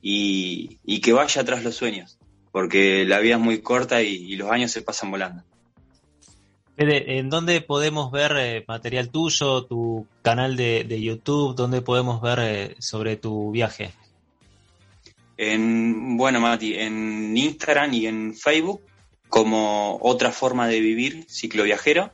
Y, 0.00 0.78
y 0.84 1.00
que 1.00 1.12
vaya 1.12 1.44
tras 1.44 1.64
los 1.64 1.74
sueños, 1.74 2.18
porque 2.52 3.04
la 3.04 3.18
vida 3.18 3.34
es 3.34 3.40
muy 3.40 3.60
corta 3.60 4.02
y 4.02 4.36
los 4.36 4.50
años 4.50 4.70
se 4.70 4.82
pasan 4.82 5.10
volando. 5.10 5.42
Fede, 6.78 7.18
¿en 7.18 7.28
dónde 7.28 7.60
podemos 7.60 8.12
ver 8.12 8.36
eh, 8.36 8.64
material 8.68 9.10
tuyo, 9.10 9.64
tu 9.64 10.06
canal 10.22 10.56
de, 10.56 10.84
de 10.84 11.02
YouTube? 11.02 11.56
¿Dónde 11.56 11.82
podemos 11.82 12.22
ver 12.22 12.38
eh, 12.40 12.76
sobre 12.78 13.16
tu 13.16 13.50
viaje? 13.50 13.90
En, 15.36 16.16
bueno, 16.16 16.38
Mati, 16.38 16.74
en 16.74 17.36
Instagram 17.36 17.92
y 17.94 18.06
en 18.06 18.32
Facebook 18.32 18.80
como 19.28 19.98
otra 20.02 20.30
forma 20.30 20.68
de 20.68 20.78
vivir, 20.78 21.26
cicloviajero, 21.28 22.12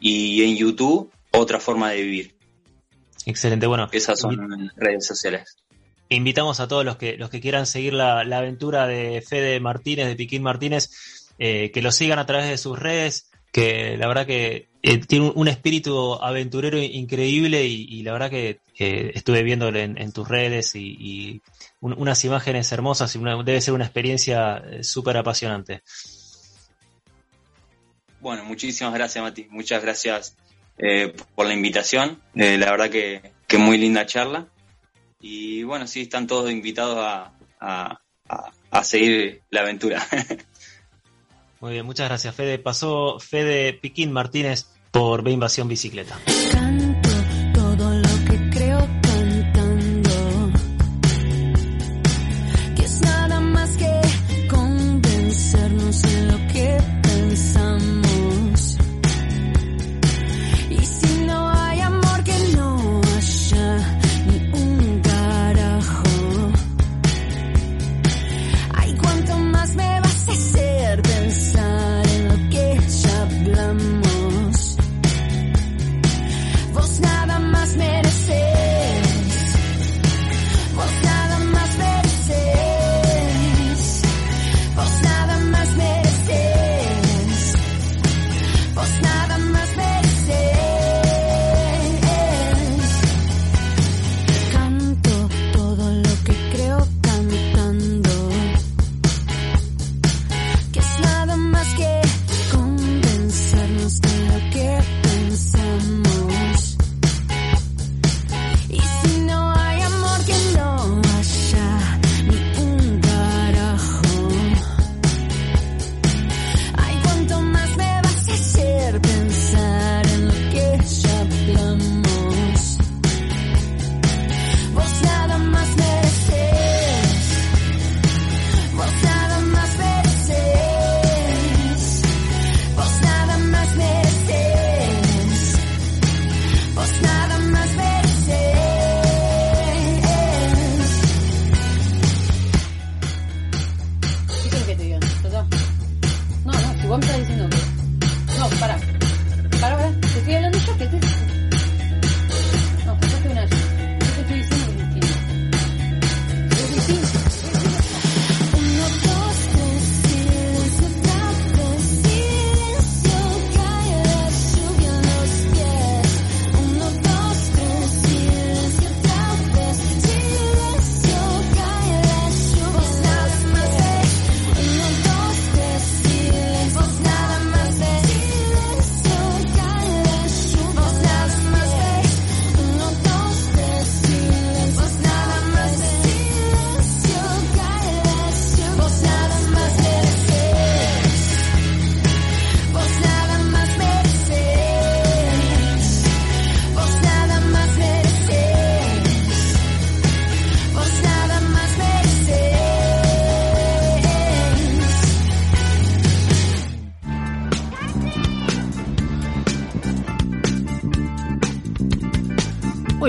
y 0.00 0.42
en 0.44 0.56
YouTube 0.56 1.12
otra 1.30 1.60
forma 1.60 1.90
de 1.90 2.02
vivir. 2.02 2.34
Excelente, 3.26 3.66
bueno. 3.66 3.90
Esas 3.92 4.18
son 4.18 4.70
redes 4.76 5.06
sociales. 5.06 5.58
Invitamos 6.08 6.58
a 6.60 6.68
todos 6.68 6.86
los 6.86 6.96
que, 6.96 7.18
los 7.18 7.28
que 7.28 7.42
quieran 7.42 7.66
seguir 7.66 7.92
la, 7.92 8.24
la 8.24 8.38
aventura 8.38 8.86
de 8.86 9.20
Fede 9.20 9.60
Martínez, 9.60 10.06
de 10.06 10.16
Piquín 10.16 10.42
Martínez, 10.42 10.88
eh, 11.38 11.70
que 11.70 11.82
lo 11.82 11.92
sigan 11.92 12.18
a 12.18 12.24
través 12.24 12.48
de 12.48 12.56
sus 12.56 12.78
redes, 12.78 13.30
que 13.54 13.96
la 13.96 14.08
verdad 14.08 14.26
que 14.26 14.66
eh, 14.82 14.98
tiene 15.06 15.30
un, 15.32 15.46
espíritu 15.46 16.14
aventurero 16.14 16.76
increíble 16.76 17.64
y, 17.64 18.02
la 18.02 18.12
verdad 18.12 18.28
que 18.28 18.58
estuve 19.14 19.44
viéndolo 19.44 19.78
en, 19.78 20.12
tus 20.12 20.26
redes 20.28 20.74
y, 20.74 20.96
y 20.98 21.42
un- 21.80 21.94
unas 21.96 22.24
imágenes 22.24 22.72
hermosas 22.72 23.14
y 23.14 23.18
una- 23.18 23.40
debe 23.44 23.60
ser 23.60 23.72
una 23.74 23.84
experiencia 23.84 24.56
eh, 24.56 24.82
súper 24.82 25.18
apasionante. 25.18 25.82
Bueno, 28.18 28.44
muchísimas 28.44 28.92
gracias, 28.92 29.22
Mati. 29.22 29.46
Muchas 29.50 29.80
gracias 29.82 30.36
eh, 30.76 31.14
por 31.36 31.46
la 31.46 31.54
invitación. 31.54 32.20
Eh, 32.34 32.58
la 32.58 32.72
verdad 32.72 32.90
que, 32.90 33.22
que 33.46 33.56
muy 33.58 33.78
linda 33.78 34.04
charla. 34.04 34.48
Y 35.20 35.62
bueno, 35.62 35.86
sí, 35.86 36.00
están 36.00 36.26
todos 36.26 36.50
invitados 36.50 36.98
a, 36.98 37.32
a- 37.60 38.00
a 38.72 38.82
seguir 38.82 39.42
la 39.50 39.60
aventura. 39.60 40.04
Muy 41.64 41.72
bien, 41.72 41.86
muchas 41.86 42.10
gracias 42.10 42.34
Fede. 42.34 42.58
Pasó 42.58 43.18
Fede 43.18 43.72
Piquín 43.72 44.12
Martínez 44.12 44.66
por 44.90 45.22
B 45.22 45.30
Invasión 45.30 45.66
Bicicleta. 45.66 46.14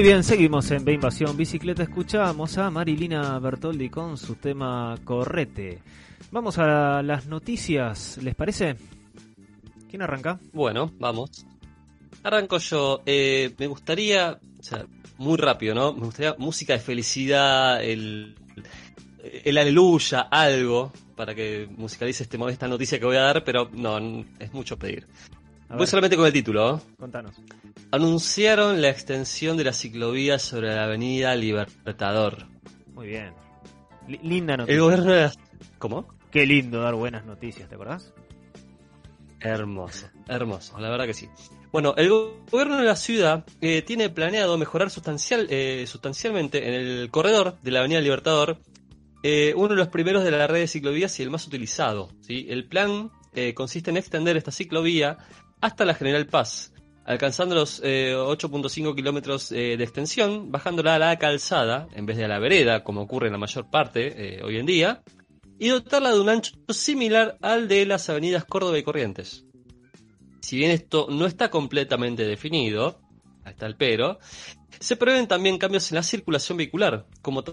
Bien, 0.05 0.23
seguimos 0.23 0.69
en 0.69 0.85
B 0.85 0.93
Invasión 0.93 1.35
Bicicleta. 1.35 1.81
Escuchamos 1.81 2.59
a 2.59 2.69
Marilina 2.69 3.39
Bertoldi 3.39 3.89
con 3.89 4.17
su 4.17 4.35
tema 4.35 4.95
Correte. 5.03 5.79
Vamos 6.29 6.59
a 6.59 7.01
las 7.01 7.25
noticias, 7.25 8.19
¿les 8.21 8.35
parece? 8.35 8.75
¿Quién 9.89 10.03
arranca? 10.03 10.39
Bueno, 10.53 10.91
vamos. 10.99 11.47
Arranco 12.21 12.59
yo. 12.59 13.01
Eh, 13.03 13.55
me 13.57 13.65
gustaría, 13.65 14.39
o 14.59 14.63
sea, 14.63 14.85
muy 15.17 15.37
rápido, 15.37 15.73
¿no? 15.73 15.93
Me 15.93 16.05
gustaría 16.05 16.35
música 16.37 16.73
de 16.73 16.79
felicidad, 16.79 17.83
el, 17.83 18.35
el 19.43 19.57
aleluya, 19.57 20.21
algo, 20.29 20.93
para 21.15 21.33
que 21.33 21.67
musicalice 21.77 22.21
este, 22.21 22.37
esta 22.49 22.67
noticia 22.67 22.99
que 22.99 23.05
voy 23.05 23.17
a 23.17 23.21
dar, 23.21 23.43
pero 23.43 23.71
no, 23.73 23.97
es 24.37 24.53
mucho 24.53 24.77
pedir. 24.77 25.07
Voy 25.70 25.88
solamente 25.88 26.16
con 26.16 26.26
el 26.26 26.34
título. 26.34 26.78
¿eh? 26.78 26.80
Contanos. 26.97 27.36
Anunciaron 27.91 28.82
la 28.82 28.89
extensión 28.89 29.57
de 29.57 29.63
la 29.66 29.74
ciclovía 29.74 30.39
sobre 30.39 30.74
la 30.76 30.86
avenida 30.86 31.36
Libertador. 31.36 32.45
Muy 32.93 33.07
bien. 33.07 33.34
Li- 34.07 34.20
linda 34.24 34.57
noticia. 34.57 34.76
El 34.76 34.82
gobierno 34.82 35.11
de 35.11 35.22
la... 35.22 35.34
¿Cómo? 35.78 36.07
Qué 36.32 36.45
lindo 36.45 36.82
dar 36.82 36.95
buenas 36.95 37.26
noticias, 37.26 37.68
¿te 37.70 37.76
acordás? 37.76 38.13
Hermoso, 39.39 40.07
hermoso, 40.28 40.80
la 40.80 40.89
verdad 40.89 41.05
que 41.05 41.13
sí. 41.13 41.30
Bueno, 41.72 41.93
el 41.97 42.09
go- 42.09 42.43
gobierno 42.49 42.78
de 42.78 42.86
la 42.86 42.95
ciudad 42.95 43.45
eh, 43.61 43.82
tiene 43.84 44.09
planeado 44.09 44.57
mejorar 44.57 44.89
sustancial, 44.89 45.45
eh, 45.49 45.86
sustancialmente 45.88 46.68
en 46.68 46.74
el 46.74 47.09
corredor 47.11 47.57
de 47.61 47.72
la 47.72 47.80
Avenida 47.80 48.01
Libertador, 48.01 48.57
eh, 49.24 49.53
uno 49.55 49.70
de 49.70 49.76
los 49.76 49.89
primeros 49.89 50.24
de 50.24 50.32
la 50.32 50.47
red 50.47 50.61
de 50.61 50.68
ciclovías 50.68 51.20
y 51.20 51.24
el 51.24 51.30
más 51.30 51.45
utilizado. 51.45 52.09
¿sí? 52.22 52.47
El 52.49 52.68
plan 52.68 53.11
consiste 53.53 53.89
en 53.91 53.97
extender 53.97 54.38
esta 54.38 54.51
ciclovía 54.51 55.18
hasta 55.61 55.85
la 55.85 55.93
General 55.93 56.25
Paz, 56.27 56.73
alcanzando 57.05 57.55
los 57.55 57.81
eh, 57.83 58.13
8.5 58.15 58.95
kilómetros 58.95 59.51
eh, 59.51 59.75
de 59.77 59.83
extensión, 59.83 60.51
bajándola 60.51 60.95
a 60.95 60.99
la 60.99 61.17
calzada 61.17 61.87
en 61.93 62.05
vez 62.05 62.17
de 62.17 62.25
a 62.25 62.27
la 62.27 62.39
vereda, 62.39 62.83
como 62.83 63.01
ocurre 63.01 63.27
en 63.27 63.33
la 63.33 63.39
mayor 63.39 63.69
parte 63.69 64.37
eh, 64.37 64.43
hoy 64.43 64.57
en 64.57 64.65
día, 64.65 65.03
y 65.59 65.69
dotarla 65.69 66.11
de 66.11 66.19
un 66.19 66.29
ancho 66.29 66.53
similar 66.69 67.37
al 67.41 67.67
de 67.67 67.85
las 67.85 68.09
avenidas 68.09 68.45
Córdoba 68.45 68.77
y 68.77 68.83
Corrientes. 68.83 69.45
Si 70.41 70.57
bien 70.57 70.71
esto 70.71 71.07
no 71.09 71.25
está 71.25 71.49
completamente 71.49 72.25
definido, 72.25 72.99
está 73.45 73.65
el 73.65 73.75
pero, 73.75 74.19
se 74.79 74.95
prevén 74.95 75.27
también 75.27 75.57
cambios 75.57 75.91
en 75.91 75.95
la 75.95 76.03
circulación 76.03 76.57
vehicular, 76.57 77.05
como 77.21 77.43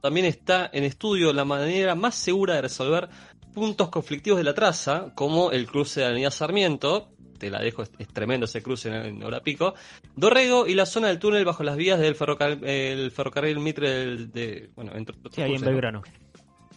también 0.00 0.26
está 0.26 0.70
en 0.72 0.84
estudio 0.84 1.32
la 1.32 1.44
manera 1.44 1.94
más 1.94 2.14
segura 2.14 2.54
de 2.54 2.62
resolver 2.62 3.08
puntos 3.52 3.88
conflictivos 3.90 4.38
de 4.38 4.44
la 4.44 4.54
traza, 4.54 5.12
como 5.14 5.50
el 5.50 5.66
cruce 5.66 6.00
de 6.00 6.06
la 6.06 6.10
Avenida 6.10 6.30
Sarmiento, 6.30 7.10
te 7.40 7.50
la 7.50 7.60
dejo, 7.60 7.82
es, 7.82 7.90
es 7.98 8.06
tremendo 8.06 8.44
ese 8.44 8.62
cruce 8.62 8.88
en, 8.88 8.94
en 8.94 9.22
hora 9.24 9.40
pico, 9.40 9.74
Dorrego 10.14 10.68
y 10.68 10.74
la 10.74 10.86
zona 10.86 11.08
del 11.08 11.18
túnel 11.18 11.44
bajo 11.44 11.64
las 11.64 11.76
vías 11.76 11.98
del 11.98 12.14
ferrocarril, 12.14 12.64
el 12.64 13.10
ferrocarril 13.10 13.58
Mitre 13.58 13.90
del- 13.90 14.30
de, 14.30 14.70
bueno, 14.76 14.92
entre 14.94 15.16
otros 15.18 15.34
Sí, 15.34 15.42
ahí 15.42 15.54
en. 15.54 15.60
Belgrano. 15.62 16.02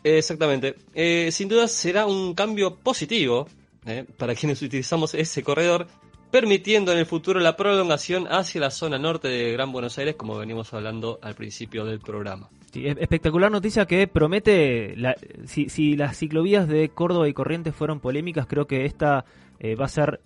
Exactamente. 0.03 0.75
Eh, 0.93 1.29
sin 1.31 1.47
duda 1.47 1.67
será 1.67 2.05
un 2.05 2.33
cambio 2.33 2.75
positivo 2.75 3.47
eh, 3.85 4.05
para 4.17 4.35
quienes 4.35 4.61
utilizamos 4.61 5.13
ese 5.13 5.43
corredor, 5.43 5.87
permitiendo 6.31 6.91
en 6.91 6.97
el 6.99 7.05
futuro 7.05 7.39
la 7.39 7.55
prolongación 7.55 8.27
hacia 8.27 8.59
la 8.61 8.71
zona 8.71 8.97
norte 8.97 9.27
de 9.27 9.51
Gran 9.51 9.71
Buenos 9.71 9.97
Aires, 9.97 10.15
como 10.15 10.37
venimos 10.37 10.73
hablando 10.73 11.19
al 11.21 11.35
principio 11.35 11.85
del 11.85 11.99
programa. 11.99 12.49
Sí, 12.73 12.87
es- 12.87 12.97
espectacular 12.97 13.51
noticia 13.51 13.85
que 13.85 14.07
promete, 14.07 14.95
la- 14.97 15.15
si, 15.45 15.69
si 15.69 15.95
las 15.95 16.17
ciclovías 16.17 16.67
de 16.67 16.89
Córdoba 16.89 17.29
y 17.29 17.33
Corrientes 17.33 17.75
fueron 17.75 17.99
polémicas, 17.99 18.47
creo 18.47 18.65
que 18.67 18.85
esta 18.85 19.25
eh, 19.59 19.75
va 19.75 19.85
a 19.85 19.89
ser, 19.89 20.19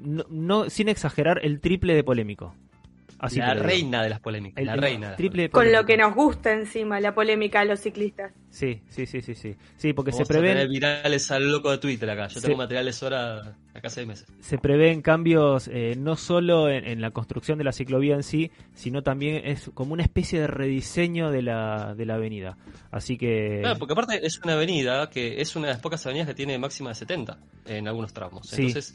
no, 0.00 0.24
no- 0.30 0.70
sin 0.70 0.88
exagerar, 0.88 1.40
el 1.42 1.60
triple 1.60 1.94
de 1.94 2.04
polémico. 2.04 2.54
Así 3.20 3.40
la 3.40 3.52
reina 3.54 4.00
de 4.04 4.10
las 4.10 4.20
polémicas. 4.20 4.60
El- 4.60 4.66
la 4.66 4.74
el 4.74 4.80
reina. 4.80 5.06
de 5.06 5.10
las 5.10 5.16
triple 5.16 5.50
Con 5.50 5.72
lo 5.72 5.84
que 5.84 5.96
nos 5.96 6.14
gusta 6.14 6.52
encima 6.52 7.00
la 7.00 7.16
polémica 7.16 7.58
de 7.58 7.66
los 7.66 7.80
ciclistas. 7.80 8.32
Sí, 8.48 8.80
sí, 8.88 9.06
sí, 9.06 9.20
sí, 9.22 9.34
sí. 9.34 9.56
Sí, 9.76 9.92
porque 9.92 10.12
Vamos 10.12 10.28
se 10.28 10.32
a 10.32 10.36
tener 10.36 10.52
prevén, 10.52 10.70
virales 10.70 11.28
al 11.32 11.50
loco 11.50 11.72
de 11.72 11.78
Twitter 11.78 12.08
acá. 12.10 12.28
Yo 12.28 12.38
Sí. 12.38 12.46
tengo 12.46 12.58
materiales 12.58 13.02
ahora 13.02 13.56
acá 13.74 13.90
seis 13.90 14.06
meses. 14.06 14.24
se 14.38 14.56
prevén 14.58 15.02
cambios 15.02 15.66
eh, 15.66 15.96
no 15.98 16.14
solo 16.14 16.68
en, 16.70 16.84
en 16.86 17.00
la 17.00 17.10
construcción 17.10 17.58
de 17.58 17.64
la 17.64 17.72
ciclovía 17.72 18.14
en 18.14 18.22
sí, 18.22 18.52
sino 18.74 19.02
también 19.02 19.42
es 19.44 19.68
como 19.74 19.94
una 19.94 20.04
especie 20.04 20.38
de 20.40 20.46
rediseño 20.46 21.32
de 21.32 21.42
la, 21.42 21.96
de 21.96 22.06
la 22.06 22.14
avenida. 22.14 22.56
Así 22.92 23.18
que... 23.18 23.58
Claro, 23.62 23.80
porque 23.80 23.94
aparte 23.94 24.24
es 24.24 24.38
una 24.44 24.52
avenida 24.52 25.10
que 25.10 25.40
es 25.40 25.56
una 25.56 25.66
de 25.66 25.72
las 25.72 25.82
pocas 25.82 26.06
avenidas 26.06 26.28
que 26.28 26.34
tiene 26.34 26.56
máxima 26.56 26.90
de 26.90 26.94
70 26.94 27.36
en 27.66 27.88
algunos 27.88 28.12
tramos. 28.12 28.46
Sí. 28.48 28.66
Entonces 28.66 28.94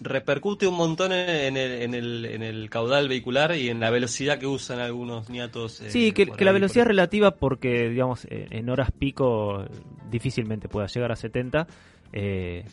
repercute 0.00 0.66
un 0.66 0.74
montón 0.76 1.12
en 1.12 1.56
el, 1.56 1.82
en, 1.82 1.94
el, 1.94 2.24
en 2.24 2.42
el 2.42 2.70
caudal 2.70 3.08
vehicular 3.08 3.54
y 3.56 3.68
en 3.68 3.80
la 3.80 3.90
velocidad 3.90 4.38
que 4.38 4.46
usan 4.46 4.80
algunos 4.80 5.28
niatos. 5.30 5.80
eh, 5.80 5.90
Sí, 5.90 6.12
que, 6.12 6.26
la 6.26 6.52
velocidad 6.52 6.82
es 6.84 6.88
relativa 6.88 7.32
porque, 7.32 7.88
digamos, 7.90 8.26
en 8.30 8.68
horas 8.70 8.90
pico 8.90 9.64
difícilmente 10.10 10.68
pueda 10.68 10.86
llegar 10.86 11.12
a 11.12 11.16
70. 11.16 11.66
eh, 12.14 12.66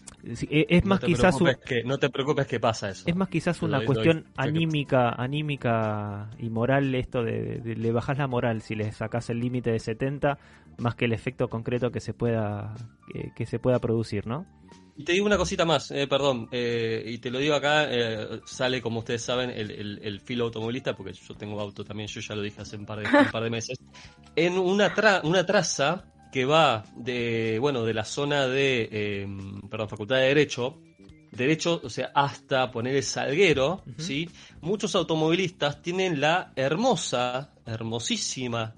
e- 0.50 0.66
es 0.70 0.84
más 0.84 1.00
quizás 1.00 1.40
un- 1.40 1.50
que, 1.66 1.82
no 1.86 1.98
te 1.98 2.10
preocupes 2.10 2.46
que 2.46 2.60
pasa 2.60 2.90
eso. 2.90 3.06
es 3.08 3.16
más 3.16 3.30
quizás 3.30 3.62
una 3.62 3.78
doy- 3.78 3.86
cuestión 3.86 4.24
doy- 4.24 4.32
anímica, 4.36 5.10
anímica 5.12 6.30
y 6.40 6.50
moral 6.50 6.94
esto 6.94 7.24
de, 7.24 7.60
de- 7.62 7.76
le 7.78 7.92
bajas 7.94 8.18
la 8.18 8.28
moral 8.28 8.62
si 8.62 8.76
le 8.76 8.92
sacas 8.92 9.30
el 9.30 9.40
límite 9.40 9.72
de 9.72 9.80
70 9.80 10.38
más 10.78 10.96
que 10.96 11.06
el 11.06 11.14
efecto 11.14 11.48
concreto 11.48 11.90
que 11.90 12.02
se 12.02 12.14
pueda 12.14 12.76
que, 13.14 13.32
que 13.34 13.46
se 13.46 13.60
pueda 13.60 13.80
producir, 13.80 14.28
¿no? 14.28 14.46
Y 15.00 15.04
te 15.06 15.14
digo 15.14 15.26
una 15.26 15.38
cosita 15.38 15.64
más, 15.64 15.92
eh, 15.92 16.08
perdón, 16.08 16.50
eh, 16.52 17.02
y 17.08 17.20
te 17.20 17.32
lo 17.32 17.40
digo 17.40 17.56
acá, 17.56 17.88
eh, 17.90 18.42
sale 18.46 18.82
como 18.82 19.00
ustedes 19.00 19.22
saben 19.22 19.50
el, 19.50 19.72
el- 19.72 20.00
el 20.04 20.20
filo 20.20 20.44
automovilista, 20.44 20.94
porque 20.94 21.14
yo 21.14 21.36
tengo 21.36 21.58
auto 21.62 21.86
también, 21.86 22.10
yo 22.10 22.20
ya 22.20 22.36
lo 22.36 22.42
dije 22.42 22.62
hace 22.62 22.76
un 22.76 22.86
par 22.86 23.00
de, 23.00 23.06
un 23.18 23.32
par 23.32 23.42
de 23.44 23.50
meses, 23.50 23.78
en 24.36 24.58
una, 24.60 24.94
tra- 24.94 25.22
una 25.24 25.46
traza 25.46 26.04
que 26.34 26.44
va 26.44 26.84
de, 26.98 27.58
bueno, 27.62 27.86
de 27.86 27.94
la 27.94 28.04
zona 28.04 28.46
de, 28.48 28.90
eh, 28.92 29.28
perdón, 29.70 29.88
Facultad 29.88 30.18
de 30.18 30.24
Derecho, 30.24 30.78
Derecho, 31.32 31.80
o 31.82 31.90
sea, 31.90 32.12
hasta 32.14 32.70
poner 32.70 32.96
el 32.98 33.04
Salguero, 33.04 33.84
¿sí? 33.98 34.30
Muchos 34.62 34.96
automovilistas 34.96 35.82
tienen 35.82 36.20
la 36.20 36.52
hermosa, 36.58 37.54
hermosísima 37.66 38.76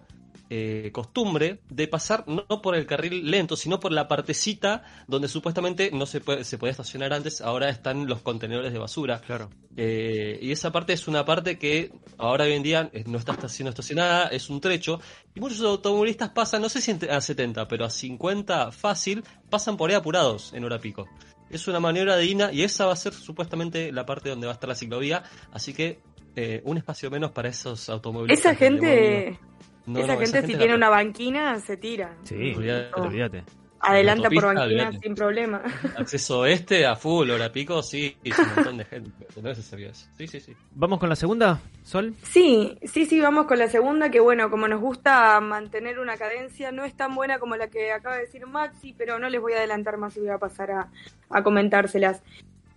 eh, 0.53 0.91
costumbre 0.91 1.61
de 1.69 1.87
pasar 1.87 2.25
no 2.27 2.45
por 2.61 2.75
el 2.75 2.85
carril 2.85 3.31
lento, 3.31 3.55
sino 3.55 3.79
por 3.79 3.93
la 3.93 4.09
partecita 4.09 4.83
donde 5.07 5.29
supuestamente 5.29 5.91
no 5.93 6.05
se 6.05 6.19
puede, 6.19 6.43
se 6.43 6.57
podía 6.57 6.71
estacionar 6.71 7.13
antes, 7.13 7.39
ahora 7.39 7.69
están 7.69 8.05
los 8.05 8.19
contenedores 8.21 8.73
de 8.73 8.77
basura. 8.77 9.21
Claro. 9.21 9.49
Eh, 9.77 10.39
y 10.41 10.51
esa 10.51 10.69
parte 10.73 10.91
es 10.91 11.07
una 11.07 11.23
parte 11.23 11.57
que 11.57 11.93
ahora 12.17 12.43
hoy 12.43 12.51
en 12.51 12.63
día 12.63 12.89
eh, 12.91 13.05
no 13.07 13.17
está 13.17 13.47
siendo 13.47 13.69
estacionada, 13.69 14.27
es 14.27 14.49
un 14.49 14.59
trecho, 14.59 14.99
y 15.33 15.39
muchos 15.39 15.61
automovilistas 15.61 16.31
pasan, 16.31 16.61
no 16.61 16.67
sé 16.67 16.81
si 16.81 16.91
a 17.09 17.21
70, 17.21 17.69
pero 17.69 17.85
a 17.85 17.89
50 17.89 18.73
fácil, 18.73 19.23
pasan 19.49 19.77
por 19.77 19.89
ahí 19.89 19.95
apurados 19.95 20.51
en 20.51 20.65
hora 20.65 20.79
pico. 20.79 21.07
Es 21.49 21.69
una 21.69 21.79
maniobra 21.79 22.17
digna 22.17 22.51
y 22.51 22.63
esa 22.63 22.87
va 22.87 22.91
a 22.91 22.97
ser 22.97 23.13
supuestamente 23.13 23.93
la 23.93 24.05
parte 24.05 24.27
donde 24.27 24.47
va 24.47 24.51
a 24.51 24.55
estar 24.55 24.67
la 24.67 24.75
ciclovía, 24.75 25.23
así 25.53 25.73
que 25.73 26.01
eh, 26.35 26.61
un 26.65 26.77
espacio 26.77 27.09
menos 27.09 27.31
para 27.31 27.47
esos 27.47 27.87
automovilistas. 27.87 28.51
Esa 28.51 28.55
gente. 28.55 29.39
No, 29.85 29.99
esa 29.99 30.13
no, 30.13 30.19
gente 30.19 30.41
si 30.45 30.55
tiene 30.55 30.75
una 30.75 30.89
banquina 30.89 31.59
se 31.59 31.77
tira. 31.77 32.15
Sí, 32.23 32.53
Olvídate. 32.55 33.01
olvídate. 33.01 33.43
Adelanta 33.83 34.29
por 34.29 34.43
banquina 34.45 34.63
olvídate. 34.65 34.99
sin 34.99 35.15
problema. 35.15 35.61
Acceso 35.97 36.45
este 36.45 36.85
a 36.85 36.95
full, 36.95 37.31
hora 37.31 37.51
pico, 37.51 37.81
sí, 37.81 38.15
es 38.23 38.37
un 38.37 38.45
montón 38.55 38.77
de 38.77 38.85
gente. 38.85 39.25
No. 39.41 39.55
Sí, 39.55 40.27
sí, 40.27 40.39
sí. 40.39 40.55
Vamos 40.75 40.99
con 40.99 41.09
la 41.09 41.15
segunda, 41.15 41.59
Sol. 41.83 42.13
Sí, 42.21 42.77
sí, 42.83 43.07
sí, 43.07 43.19
vamos 43.19 43.47
con 43.47 43.57
la 43.57 43.67
segunda, 43.69 44.11
que 44.11 44.19
bueno, 44.19 44.51
como 44.51 44.67
nos 44.67 44.79
gusta 44.81 45.39
mantener 45.41 45.97
una 45.97 46.15
cadencia, 46.17 46.71
no 46.71 46.85
es 46.85 46.95
tan 46.95 47.15
buena 47.15 47.39
como 47.39 47.55
la 47.55 47.69
que 47.69 47.91
acaba 47.91 48.15
de 48.17 48.21
decir 48.21 48.45
Maxi, 48.45 48.93
pero 48.93 49.17
no 49.17 49.29
les 49.29 49.41
voy 49.41 49.53
a 49.53 49.57
adelantar 49.57 49.97
más 49.97 50.15
y 50.15 50.19
voy 50.19 50.29
a 50.29 50.37
pasar 50.37 50.69
a, 50.71 50.89
a 51.31 51.41
comentárselas. 51.43 52.21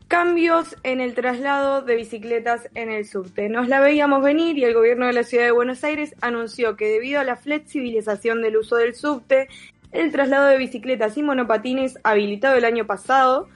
Cambios 0.09 0.77
en 0.83 1.01
el 1.01 1.15
traslado 1.15 1.81
de 1.81 1.97
bicicletas 1.97 2.69
en 2.75 2.91
el 2.91 3.07
subte. 3.07 3.49
Nos 3.49 3.69
la 3.69 3.81
veíamos 3.81 4.23
venir 4.23 4.59
y 4.59 4.65
el 4.65 4.75
gobierno 4.75 5.07
de 5.07 5.15
la 5.15 5.25
ciudad 5.25 5.45
de 5.45 5.51
Buenos 5.51 5.83
Aires 5.83 6.15
anunció 6.21 6.77
que 6.77 6.89
debido 6.89 7.21
a 7.21 7.25
la 7.25 7.37
flexibilización 7.37 8.43
del 8.43 8.59
uso 8.59 8.77
del 8.77 8.95
subte, 8.95 9.49
el 9.93 10.13
traslado 10.13 10.47
de 10.47 10.59
bicicletas 10.59 11.17
y 11.17 11.23
monopatines 11.23 11.99
habilitado 12.03 12.57
el 12.57 12.65
año 12.65 12.87
pasado 12.87 13.49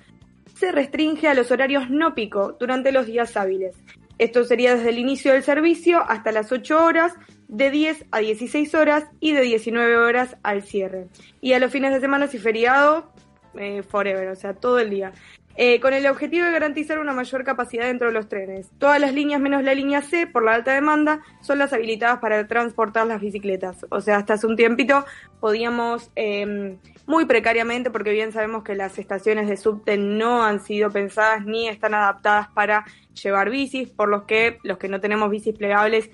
se 0.57 0.73
restringe 0.73 1.29
a 1.29 1.35
los 1.35 1.51
horarios 1.51 1.91
no 1.91 2.15
pico 2.15 2.57
durante 2.59 2.93
los 2.93 3.07
días 3.07 3.37
hábiles. 3.37 3.77
Esto 4.19 4.43
sería 4.43 4.75
desde 4.75 4.89
el 4.89 4.99
inicio 4.99 5.33
del 5.33 5.45
servicio 5.45 6.03
hasta 6.09 6.33
las 6.33 6.51
8 6.51 6.85
horas, 6.85 7.13
de 7.47 7.71
10 7.71 8.07
a 8.11 8.19
16 8.19 8.75
horas 8.75 9.05
y 9.21 9.33
de 9.33 9.43
19 9.43 9.97
horas 9.97 10.37
al 10.43 10.63
cierre. 10.63 11.07
Y 11.41 11.53
a 11.53 11.61
los 11.61 11.71
fines 11.71 11.93
de 11.93 12.01
semana 12.01 12.29
y 12.33 12.39
feriado, 12.39 13.13
eh, 13.57 13.83
forever, 13.83 14.29
o 14.29 14.37
sea, 14.37 14.55
todo 14.55 14.79
el 14.81 14.91
día. 14.91 15.13
Eh, 15.61 15.81
con 15.81 15.93
el 15.93 16.07
objetivo 16.07 16.47
de 16.47 16.53
garantizar 16.53 17.01
una 17.01 17.13
mayor 17.13 17.43
capacidad 17.43 17.87
dentro 17.87 18.07
de 18.07 18.15
los 18.15 18.29
trenes. 18.29 18.71
Todas 18.79 19.01
las 19.01 19.13
líneas 19.13 19.41
menos 19.41 19.65
la 19.65 19.75
línea 19.75 20.03
C, 20.03 20.29
por 20.29 20.45
la 20.45 20.55
alta 20.55 20.73
demanda, 20.73 21.21
son 21.41 21.59
las 21.59 21.73
habilitadas 21.73 22.21
para 22.21 22.47
transportar 22.47 23.09
las 23.09 23.21
bicicletas. 23.21 23.85
O 23.91 24.01
sea, 24.01 24.19
hasta 24.19 24.35
hace 24.35 24.47
un 24.47 24.55
tiempito 24.55 25.05
podíamos, 25.41 26.13
eh, 26.15 26.79
muy 27.07 27.25
precariamente, 27.25 27.91
porque 27.91 28.13
bien 28.13 28.31
sabemos 28.31 28.63
que 28.63 28.77
las 28.77 29.01
estaciones 29.01 29.49
de 29.49 29.57
subte 29.57 29.97
no 29.97 30.45
han 30.45 30.61
sido 30.61 30.93
pensadas 30.93 31.45
ni 31.45 31.69
están 31.69 31.93
adaptadas 31.93 32.47
para 32.55 32.85
llevar 33.21 33.51
bicis, 33.51 33.89
por 33.91 34.09
los 34.09 34.23
que 34.23 34.59
los 34.63 34.79
que 34.79 34.87
no 34.87 35.01
tenemos 35.01 35.29
bicis 35.29 35.59
plegables 35.59 36.09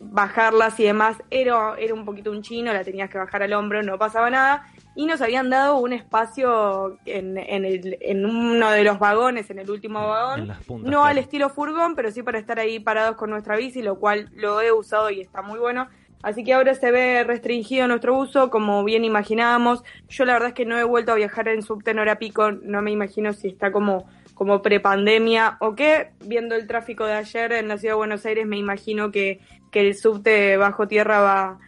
bajarlas 0.00 0.78
y 0.80 0.84
demás 0.84 1.16
era, 1.30 1.74
era 1.78 1.94
un 1.94 2.04
poquito 2.04 2.30
un 2.30 2.42
chino, 2.42 2.72
la 2.72 2.84
tenías 2.84 3.08
que 3.08 3.18
bajar 3.18 3.42
al 3.42 3.52
hombro, 3.54 3.82
no 3.82 3.98
pasaba 3.98 4.28
nada. 4.28 4.66
Y 4.98 5.06
nos 5.06 5.20
habían 5.20 5.48
dado 5.48 5.78
un 5.78 5.92
espacio 5.92 6.98
en, 7.06 7.38
en, 7.38 7.64
el, 7.64 7.98
en 8.00 8.26
uno 8.26 8.68
de 8.72 8.82
los 8.82 8.98
vagones, 8.98 9.48
en 9.48 9.60
el 9.60 9.70
último 9.70 10.00
vagón. 10.08 10.48
Puntas, 10.66 10.68
no 10.68 10.82
claro. 10.82 11.04
al 11.04 11.18
estilo 11.18 11.50
furgón, 11.50 11.94
pero 11.94 12.10
sí 12.10 12.24
para 12.24 12.40
estar 12.40 12.58
ahí 12.58 12.80
parados 12.80 13.14
con 13.14 13.30
nuestra 13.30 13.56
bici, 13.56 13.80
lo 13.80 14.00
cual 14.00 14.28
lo 14.34 14.60
he 14.60 14.72
usado 14.72 15.08
y 15.10 15.20
está 15.20 15.40
muy 15.40 15.60
bueno. 15.60 15.86
Así 16.20 16.42
que 16.42 16.52
ahora 16.52 16.74
se 16.74 16.90
ve 16.90 17.22
restringido 17.22 17.86
nuestro 17.86 18.18
uso, 18.18 18.50
como 18.50 18.82
bien 18.82 19.04
imaginábamos. 19.04 19.84
Yo 20.08 20.24
la 20.24 20.32
verdad 20.32 20.48
es 20.48 20.54
que 20.54 20.66
no 20.66 20.76
he 20.76 20.82
vuelto 20.82 21.12
a 21.12 21.14
viajar 21.14 21.46
en 21.46 21.62
subte 21.62 21.92
en 21.92 22.00
hora 22.00 22.18
pico, 22.18 22.50
no 22.50 22.82
me 22.82 22.90
imagino 22.90 23.32
si 23.32 23.46
está 23.46 23.70
como, 23.70 24.08
como 24.34 24.62
prepandemia 24.62 25.58
o 25.60 25.76
qué. 25.76 26.10
Viendo 26.26 26.56
el 26.56 26.66
tráfico 26.66 27.06
de 27.06 27.12
ayer 27.12 27.52
en 27.52 27.68
la 27.68 27.78
ciudad 27.78 27.94
de 27.94 27.98
Buenos 27.98 28.26
Aires, 28.26 28.48
me 28.48 28.56
imagino 28.56 29.12
que, 29.12 29.38
que 29.70 29.78
el 29.78 29.94
subte 29.94 30.56
bajo 30.56 30.88
tierra 30.88 31.20
va, 31.20 31.60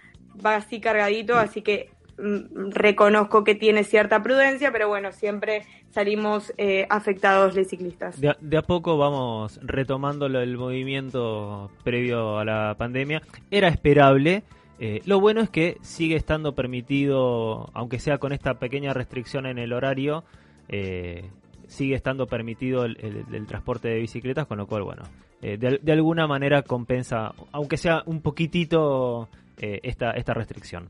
va 0.45 0.57
así 0.57 0.81
cargadito, 0.81 1.37
así 1.37 1.63
que 1.63 1.91
reconozco 2.71 3.45
que 3.45 3.55
tiene 3.55 3.85
cierta 3.85 4.23
prudencia, 4.23 4.73
pero 4.73 4.89
bueno, 4.89 5.13
siempre 5.13 5.65
salimos 5.91 6.53
eh, 6.59 6.87
afectados 6.91 7.55
los 7.55 7.67
ciclistas. 7.67 8.21
De 8.21 8.57
a, 8.57 8.63
poco 8.63 8.97
vamos 8.97 9.59
retomando 9.63 10.27
el 10.27 10.57
movimiento 10.57 11.71
previo 11.85 12.39
a 12.39 12.45
la 12.45 12.75
pandemia. 12.77 13.23
Era 13.51 13.69
esperable. 13.69 14.43
eh, 14.79 15.03
lo 15.05 15.21
bueno 15.21 15.41
es 15.41 15.51
que 15.51 15.79
sigue 15.83 16.17
estando 16.17 16.55
permitido, 16.55 17.71
aunque 17.75 17.99
sea 17.99 18.19
con 18.19 18.33
esta 18.33 18.55
pequeña 18.55 18.93
restricción 18.93 19.47
en 19.47 19.59
el 19.59 19.73
horario, 19.73 20.25
eh, 20.69 21.31
sigue 21.67 21.95
estando 21.95 22.27
permitido 22.27 22.85
el, 22.85 23.47
transporte 23.47 23.89
de 23.89 24.01
bicicletas, 24.01 24.47
con 24.47 24.59
lo 24.59 24.67
cual, 24.67 24.83
bueno, 24.83 25.03
de, 25.41 25.93
alguna 25.93 26.27
manera 26.27 26.63
compensa, 26.63 27.33
aunque 27.53 27.77
sea 27.77 28.03
un 28.07 28.21
poquitito, 28.21 29.29
esta, 29.57 30.13
esta 30.13 30.35
restricción. 30.35 30.89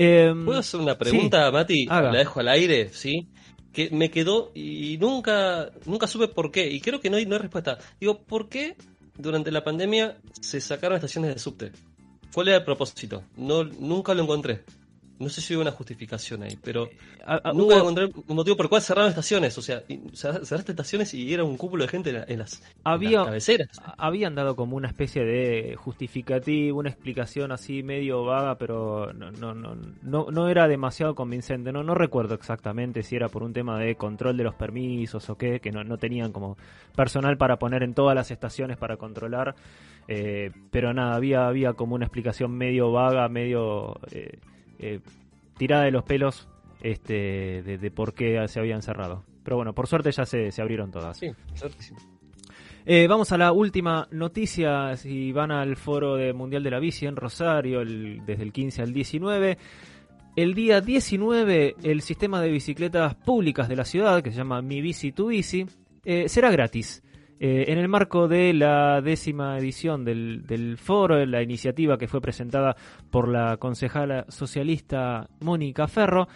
Eh, 0.00 0.32
¿Puedo 0.44 0.60
hacer 0.60 0.78
una 0.78 0.96
pregunta, 0.96 1.46
sí, 1.46 1.52
Mati? 1.52 1.86
haga. 1.90 2.12
La 2.12 2.18
dejo 2.20 2.38
al 2.38 2.46
aire, 2.48 2.90
¿sí? 2.92 3.26
Que 3.72 3.90
me 3.90 4.12
quedó 4.12 4.52
y 4.54 4.96
nunca, 5.00 5.72
nunca 5.86 6.06
supe 6.06 6.28
por 6.28 6.52
qué. 6.52 6.70
Y 6.70 6.80
creo 6.80 7.00
que 7.00 7.10
no 7.10 7.16
hay, 7.16 7.26
no 7.26 7.34
hay 7.34 7.40
respuesta. 7.42 7.78
Digo, 8.00 8.22
¿por 8.22 8.48
qué 8.48 8.76
durante 9.16 9.50
la 9.50 9.64
pandemia 9.64 10.18
se 10.40 10.60
sacaron 10.60 10.94
estaciones 10.94 11.34
de 11.34 11.40
subte? 11.40 11.72
¿Cuál 12.32 12.46
era 12.46 12.58
el 12.58 12.64
propósito? 12.64 13.24
No, 13.36 13.64
nunca 13.64 14.14
lo 14.14 14.22
encontré. 14.22 14.62
No 15.18 15.28
sé 15.28 15.40
si 15.40 15.54
hubo 15.54 15.62
una 15.62 15.72
justificación 15.72 16.42
ahí, 16.44 16.56
pero 16.62 16.88
a- 17.26 17.52
nunca 17.52 17.74
hubo- 17.74 17.90
encontré 17.90 18.04
un 18.26 18.36
motivo 18.36 18.56
por 18.56 18.66
el 18.66 18.70
cual 18.70 18.82
cerraron 18.82 19.08
estaciones. 19.10 19.58
O 19.58 19.62
sea, 19.62 19.82
cerraste 20.14 20.72
estaciones 20.72 21.12
y 21.14 21.34
era 21.34 21.42
un 21.44 21.56
cúmulo 21.56 21.82
de 21.84 21.88
gente 21.88 22.10
en, 22.10 22.16
la- 22.16 22.24
en 22.28 22.38
las, 22.38 22.60
en 22.62 22.68
había, 22.84 23.18
las 23.18 23.26
cabeceras. 23.26 23.68
habían 23.96 24.34
dado 24.36 24.54
como 24.54 24.76
una 24.76 24.86
especie 24.88 25.24
de 25.24 25.74
justificativo, 25.76 26.78
una 26.78 26.90
explicación 26.90 27.50
así 27.52 27.82
medio 27.82 28.24
vaga, 28.24 28.56
pero 28.58 29.12
no, 29.12 29.30
no, 29.32 29.54
no, 29.54 29.76
no, 30.02 30.30
no 30.30 30.48
era 30.48 30.68
demasiado 30.68 31.14
convincente. 31.14 31.72
No, 31.72 31.82
no 31.82 31.94
recuerdo 31.94 32.34
exactamente 32.34 33.02
si 33.02 33.16
era 33.16 33.28
por 33.28 33.42
un 33.42 33.52
tema 33.52 33.78
de 33.78 33.96
control 33.96 34.36
de 34.36 34.44
los 34.44 34.54
permisos 34.54 35.28
o 35.30 35.36
qué, 35.36 35.58
que 35.60 35.72
no, 35.72 35.82
no 35.84 35.98
tenían 35.98 36.32
como 36.32 36.56
personal 36.94 37.36
para 37.36 37.58
poner 37.58 37.82
en 37.82 37.94
todas 37.94 38.14
las 38.14 38.30
estaciones 38.30 38.76
para 38.76 38.96
controlar. 38.96 39.54
eh, 40.06 40.50
pero 40.70 40.94
nada, 40.94 41.16
había, 41.16 41.46
había 41.48 41.72
como 41.74 41.94
una 41.94 42.06
explicación 42.06 42.52
medio 42.52 42.90
vaga, 42.92 43.28
medio 43.28 43.98
eh, 44.10 44.38
eh, 44.78 45.00
tirada 45.56 45.84
de 45.84 45.90
los 45.90 46.04
pelos 46.04 46.48
este, 46.82 47.62
de, 47.62 47.78
de 47.78 47.90
por 47.90 48.14
qué 48.14 48.46
se 48.48 48.60
habían 48.60 48.82
cerrado. 48.82 49.24
Pero 49.42 49.56
bueno, 49.56 49.72
por 49.74 49.86
suerte 49.86 50.12
ya 50.12 50.24
se, 50.26 50.50
se 50.52 50.60
abrieron 50.62 50.90
todas. 50.90 51.16
Sí, 51.18 51.30
certísimo. 51.54 51.98
Eh, 52.86 53.06
vamos 53.08 53.32
a 53.32 53.38
la 53.38 53.52
última 53.52 54.08
noticia. 54.10 54.96
Si 54.96 55.32
van 55.32 55.50
al 55.50 55.76
foro 55.76 56.16
de 56.16 56.32
Mundial 56.32 56.62
de 56.62 56.70
la 56.70 56.78
Bici 56.78 57.06
en 57.06 57.16
Rosario, 57.16 57.80
el- 57.80 58.22
desde 58.24 58.42
el 58.42 58.52
15 58.52 58.82
al 58.82 58.92
19. 58.92 59.58
El 60.36 60.54
día 60.54 60.80
19, 60.80 61.74
el 61.82 62.00
sistema 62.00 62.40
de 62.40 62.48
bicicletas 62.50 63.14
públicas 63.14 63.68
de 63.68 63.76
la 63.76 63.84
ciudad, 63.84 64.22
que 64.22 64.30
se 64.30 64.36
llama 64.36 64.62
Mi 64.62 64.80
Bici 64.80 65.12
Tu 65.12 65.26
Bici, 65.28 65.66
eh, 66.04 66.28
será 66.28 66.50
gratis. 66.50 67.02
Eh, 67.40 67.66
en 67.68 67.78
el 67.78 67.88
marco 67.88 68.26
de 68.26 68.52
la 68.52 69.00
décima 69.00 69.58
edición 69.58 70.04
del, 70.04 70.44
del 70.46 70.76
foro, 70.76 71.24
la 71.24 71.42
iniciativa 71.42 71.96
que 71.96 72.08
fue 72.08 72.20
presentada 72.20 72.76
por 73.10 73.28
la 73.28 73.56
concejala 73.58 74.24
socialista 74.28 75.28
Mónica 75.40 75.86
Ferro, 75.86 76.26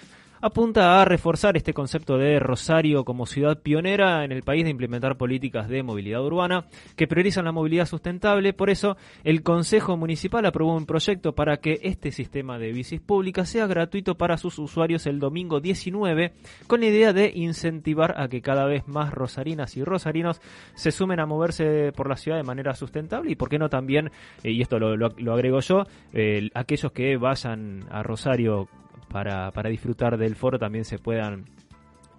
apunta 0.42 1.00
a 1.00 1.04
reforzar 1.04 1.56
este 1.56 1.72
concepto 1.72 2.18
de 2.18 2.38
Rosario 2.40 3.04
como 3.04 3.26
ciudad 3.26 3.62
pionera 3.62 4.24
en 4.24 4.32
el 4.32 4.42
país 4.42 4.64
de 4.64 4.70
implementar 4.70 5.16
políticas 5.16 5.68
de 5.68 5.82
movilidad 5.84 6.22
urbana 6.22 6.66
que 6.96 7.06
priorizan 7.06 7.44
la 7.44 7.52
movilidad 7.52 7.86
sustentable. 7.86 8.52
Por 8.52 8.68
eso, 8.68 8.96
el 9.24 9.42
Consejo 9.42 9.96
Municipal 9.96 10.44
aprobó 10.44 10.76
un 10.76 10.84
proyecto 10.84 11.32
para 11.34 11.58
que 11.58 11.78
este 11.82 12.10
sistema 12.10 12.58
de 12.58 12.72
bicis 12.72 13.00
públicas 13.00 13.48
sea 13.48 13.66
gratuito 13.68 14.16
para 14.16 14.36
sus 14.36 14.58
usuarios 14.58 15.06
el 15.06 15.20
domingo 15.20 15.60
19, 15.60 16.32
con 16.66 16.80
la 16.80 16.86
idea 16.86 17.12
de 17.12 17.30
incentivar 17.34 18.20
a 18.20 18.26
que 18.28 18.42
cada 18.42 18.66
vez 18.66 18.86
más 18.88 19.12
rosarinas 19.14 19.76
y 19.76 19.84
rosarinos 19.84 20.40
se 20.74 20.90
sumen 20.90 21.20
a 21.20 21.26
moverse 21.26 21.92
por 21.92 22.08
la 22.08 22.16
ciudad 22.16 22.36
de 22.38 22.42
manera 22.42 22.74
sustentable 22.74 23.30
y, 23.30 23.36
por 23.36 23.48
qué 23.48 23.58
no 23.60 23.68
también, 23.68 24.10
eh, 24.42 24.50
y 24.50 24.60
esto 24.60 24.80
lo, 24.80 24.96
lo- 24.96 25.32
agrego 25.32 25.60
yo, 25.60 25.84
eh, 26.12 26.50
aquellos 26.54 26.90
que 26.90 27.16
vayan 27.16 27.84
a 27.90 28.02
Rosario 28.02 28.68
para, 29.12 29.50
para 29.52 29.70
disfrutar 29.70 30.16
del 30.16 30.34
foro 30.34 30.58
también 30.58 30.84
se 30.84 30.98
puedan 30.98 31.44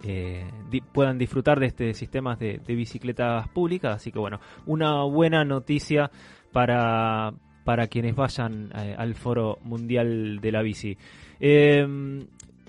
eh, 0.04 0.46
puedan 0.92 1.18
disfrutar 1.18 1.60
de 1.60 1.68
este 1.68 1.94
sistemas 1.94 2.38
de, 2.40 2.60
bicicletas 2.68 3.48
públicas. 3.50 3.96
Así 3.96 4.12
que 4.12 4.20
bueno 4.20 4.40
una 4.66 5.04
buena 5.04 5.44
noticia 5.44 6.12
para 6.52 7.34
para 7.64 7.88
quienes 7.88 8.16
vayan 8.16 8.72
eh, 8.76 8.96
al 8.98 9.16
foro 9.16 9.60
mundial 9.64 10.40
de 10.42 10.52
la 10.52 10.62
bici. 10.62 10.98
Eh, 11.40 11.86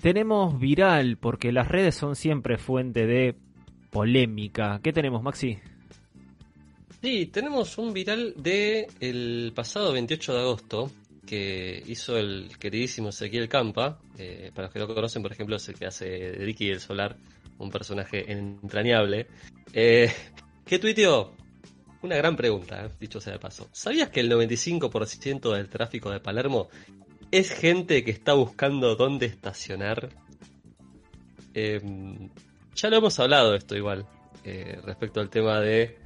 tenemos 0.01 0.59
viral 0.59 1.17
porque 1.17 1.51
las 1.51 1.67
redes 1.67 1.95
son 1.95 2.15
siempre 2.15 2.57
fuente 2.57 3.05
de 3.05 3.35
polémica. 3.89 4.79
¿qué 4.81 4.93
tenemos 4.93 5.21
Maxi? 5.21 5.57
Sí, 7.01 7.27
tenemos 7.27 7.77
un 7.77 7.93
viral 7.93 8.33
de 8.37 8.87
el 8.99 9.51
pasado 9.53 9.93
28 9.93 10.33
de 10.33 10.39
agosto 10.39 10.91
que 11.25 11.83
hizo 11.87 12.17
el 12.17 12.49
queridísimo 12.59 13.09
Ezequiel 13.09 13.49
Campa. 13.49 13.99
Eh, 14.17 14.51
para 14.53 14.67
los 14.67 14.73
que 14.73 14.79
no 14.79 14.87
conocen, 14.87 15.21
por 15.21 15.31
ejemplo, 15.31 15.55
es 15.55 15.67
el 15.67 15.75
que 15.75 15.85
hace 15.85 16.33
Ricky 16.37 16.69
el 16.69 16.79
Solar, 16.79 17.17
un 17.57 17.71
personaje 17.71 18.31
entrañable. 18.31 19.27
Eh, 19.73 20.11
que 20.65 20.79
tuiteó 20.79 21.33
una 22.01 22.15
gran 22.15 22.35
pregunta, 22.35 22.85
eh, 22.85 22.89
dicho 22.99 23.19
sea 23.19 23.33
de 23.33 23.39
paso. 23.39 23.69
¿Sabías 23.71 24.09
que 24.09 24.19
el 24.19 24.31
95% 24.31 25.53
del 25.53 25.69
tráfico 25.69 26.11
de 26.11 26.19
Palermo 26.19 26.69
es 27.31 27.51
gente 27.51 28.03
que 28.03 28.11
está 28.11 28.33
buscando 28.33 28.95
dónde 28.95 29.25
estacionar? 29.25 30.09
Eh, 31.53 31.81
ya 32.75 32.89
lo 32.89 32.97
hemos 32.97 33.19
hablado 33.19 33.55
esto 33.55 33.75
igual, 33.75 34.05
respecto 34.83 35.21
al 35.21 35.29
tema 35.29 35.59
de 35.59 35.97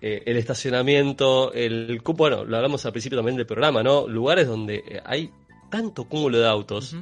eh, 0.00 0.22
el 0.26 0.36
estacionamiento, 0.36 1.52
el 1.52 2.02
cupo, 2.02 2.24
bueno, 2.24 2.44
lo 2.44 2.56
hablamos 2.56 2.84
al 2.86 2.92
principio 2.92 3.18
también 3.18 3.36
del 3.36 3.46
programa, 3.46 3.82
¿no? 3.82 4.06
Lugares 4.08 4.46
donde 4.46 4.76
eh, 4.86 5.00
hay 5.04 5.30
tanto 5.70 6.04
cúmulo 6.04 6.38
de 6.38 6.46
autos 6.48 6.96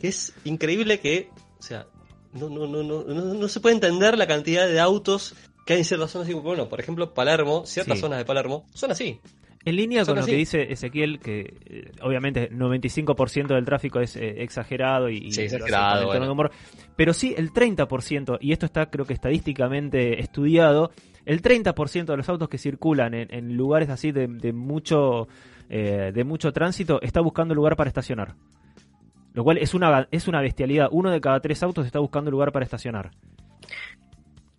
que 0.00 0.08
es 0.08 0.34
increíble 0.44 1.00
que, 1.00 1.30
o 1.58 1.62
sea, 1.62 1.86
no, 2.32 2.48
no, 2.48 2.66
no, 2.66 2.82
no, 2.82 3.04
no, 3.04 3.34
no 3.34 3.48
se 3.48 3.60
puede 3.60 3.74
entender 3.74 4.18
la 4.18 4.26
cantidad 4.26 4.66
de 4.68 4.78
autos 4.80 5.34
que 5.64 5.72
hay 5.74 5.78
en 5.80 5.84
ciertas 5.84 6.10
zonas. 6.10 6.30
Bueno, 6.42 6.68
por 6.68 6.80
ejemplo, 6.80 7.12
Palermo, 7.14 7.64
ciertas 7.66 7.96
Sí. 7.98 8.02
zonas 8.02 8.18
de 8.18 8.24
Palermo 8.24 8.66
son 8.74 8.90
así. 8.92 9.20
En 9.64 9.74
línea 9.74 10.04
Son 10.04 10.14
con 10.14 10.20
lo 10.20 10.26
que 10.26 10.36
dice 10.36 10.70
Ezequiel, 10.72 11.18
que 11.18 11.54
eh, 11.66 11.90
obviamente 12.00 12.50
95% 12.52 13.48
del 13.48 13.64
tráfico 13.64 13.98
es 13.98 14.14
eh, 14.14 14.42
exagerado 14.44 15.10
y, 15.10 15.16
y 15.16 15.32
Sí, 15.32 15.44
hace 15.46 15.56
exagerado, 15.56 16.06
bueno. 16.06 16.50
pero 16.94 17.12
sí 17.12 17.34
el 17.36 17.52
30%, 17.52 18.38
y 18.40 18.52
esto 18.52 18.66
está 18.66 18.90
creo 18.90 19.06
que 19.06 19.14
estadísticamente 19.14 20.20
estudiado, 20.20 20.92
el 21.26 21.42
30% 21.42 22.06
de 22.06 22.16
los 22.16 22.28
autos 22.30 22.48
que 22.48 22.56
circulan 22.56 23.12
en, 23.12 23.32
en 23.34 23.56
lugares 23.56 23.90
así 23.90 24.12
de, 24.12 24.26
de 24.28 24.52
mucho 24.54 25.28
eh, 25.68 26.12
de 26.14 26.24
mucho 26.24 26.52
tránsito 26.52 27.02
está 27.02 27.20
buscando 27.20 27.54
lugar 27.54 27.76
para 27.76 27.88
estacionar. 27.88 28.34
Lo 29.34 29.44
cual 29.44 29.58
es 29.58 29.74
una, 29.74 30.08
es 30.10 30.28
una 30.28 30.40
bestialidad. 30.40 30.88
Uno 30.92 31.10
de 31.10 31.20
cada 31.20 31.40
tres 31.40 31.62
autos 31.62 31.84
está 31.84 31.98
buscando 31.98 32.30
lugar 32.30 32.52
para 32.52 32.64
estacionar. 32.64 33.10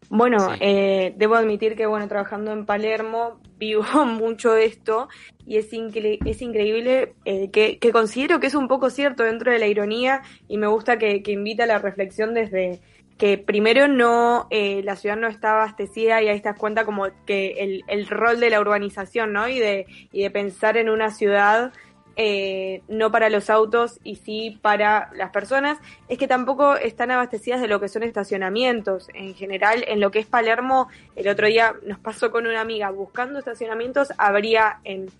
Bueno, 0.09 0.39
Sí. 0.39 0.57
eh, 0.61 1.13
debo 1.17 1.35
admitir 1.35 1.75
que 1.75 1.85
bueno, 1.85 2.07
trabajando 2.07 2.53
en 2.53 2.65
Palermo 2.65 3.41
vivo 3.57 3.83
mucho 4.05 4.55
esto 4.55 5.09
y 5.45 5.57
es, 5.57 5.71
incre- 5.73 6.19
es 6.25 6.41
increíble 6.41 7.13
eh, 7.25 7.49
que, 7.51 7.77
que 7.77 7.91
considero 7.91 8.39
que 8.39 8.47
es 8.47 8.55
un 8.55 8.67
poco 8.69 8.89
cierto 8.89 9.23
dentro 9.23 9.51
de 9.51 9.59
la 9.59 9.67
ironía 9.67 10.21
y 10.47 10.57
me 10.57 10.67
gusta 10.67 10.97
que, 10.97 11.21
que 11.23 11.33
invita 11.33 11.63
a 11.65 11.67
la 11.67 11.79
reflexión 11.79 12.33
desde 12.33 12.79
que 13.17 13.37
primero 13.37 13.87
no 13.87 14.47
eh, 14.51 14.81
la 14.83 14.95
ciudad 14.95 15.17
no 15.17 15.27
está 15.27 15.53
abastecida 15.53 16.21
y 16.21 16.27
ahí 16.27 16.39
te 16.39 16.49
das 16.49 16.57
cuenta 16.57 16.85
como 16.85 17.07
que 17.25 17.55
el, 17.57 17.83
el 17.87 18.07
rol 18.07 18.39
de 18.39 18.49
la 18.49 18.61
urbanización, 18.61 19.33
¿no? 19.33 19.47
Y 19.47 19.59
de, 19.59 19.87
y 20.11 20.21
de 20.21 20.31
pensar 20.31 20.77
en 20.77 20.89
una 20.89 21.09
ciudad 21.11 21.73
eh, 22.19 22.81
no 22.87 23.11
para 23.11 23.29
los 23.29 23.51
autos 23.51 23.99
y 24.03 24.15
sí 24.15 24.57
para 24.63 25.11
las 25.13 25.29
personas, 25.29 25.77
es 26.07 26.17
que 26.17 26.27
tampoco 26.27 26.75
están 26.75 27.11
abastecidas 27.11 27.61
de 27.61 27.67
lo 27.67 27.79
que 27.79 27.89
son 27.89 28.01
estacionamientos. 28.01 29.07
En 29.13 29.35
general, 29.35 29.83
en 29.87 29.99
lo 29.99 30.09
que 30.09 30.17
es 30.17 30.25
Palermo, 30.25 30.87
el 31.15 31.27
otro 31.27 31.45
día 31.45 31.75
nos 31.85 31.99
pasó 31.99 32.31
con 32.31 32.47
una 32.47 32.59
amiga 32.59 32.89
buscando 32.89 33.37
estacionamientos, 33.37 34.11
habría 34.17 34.79
en 34.83 35.11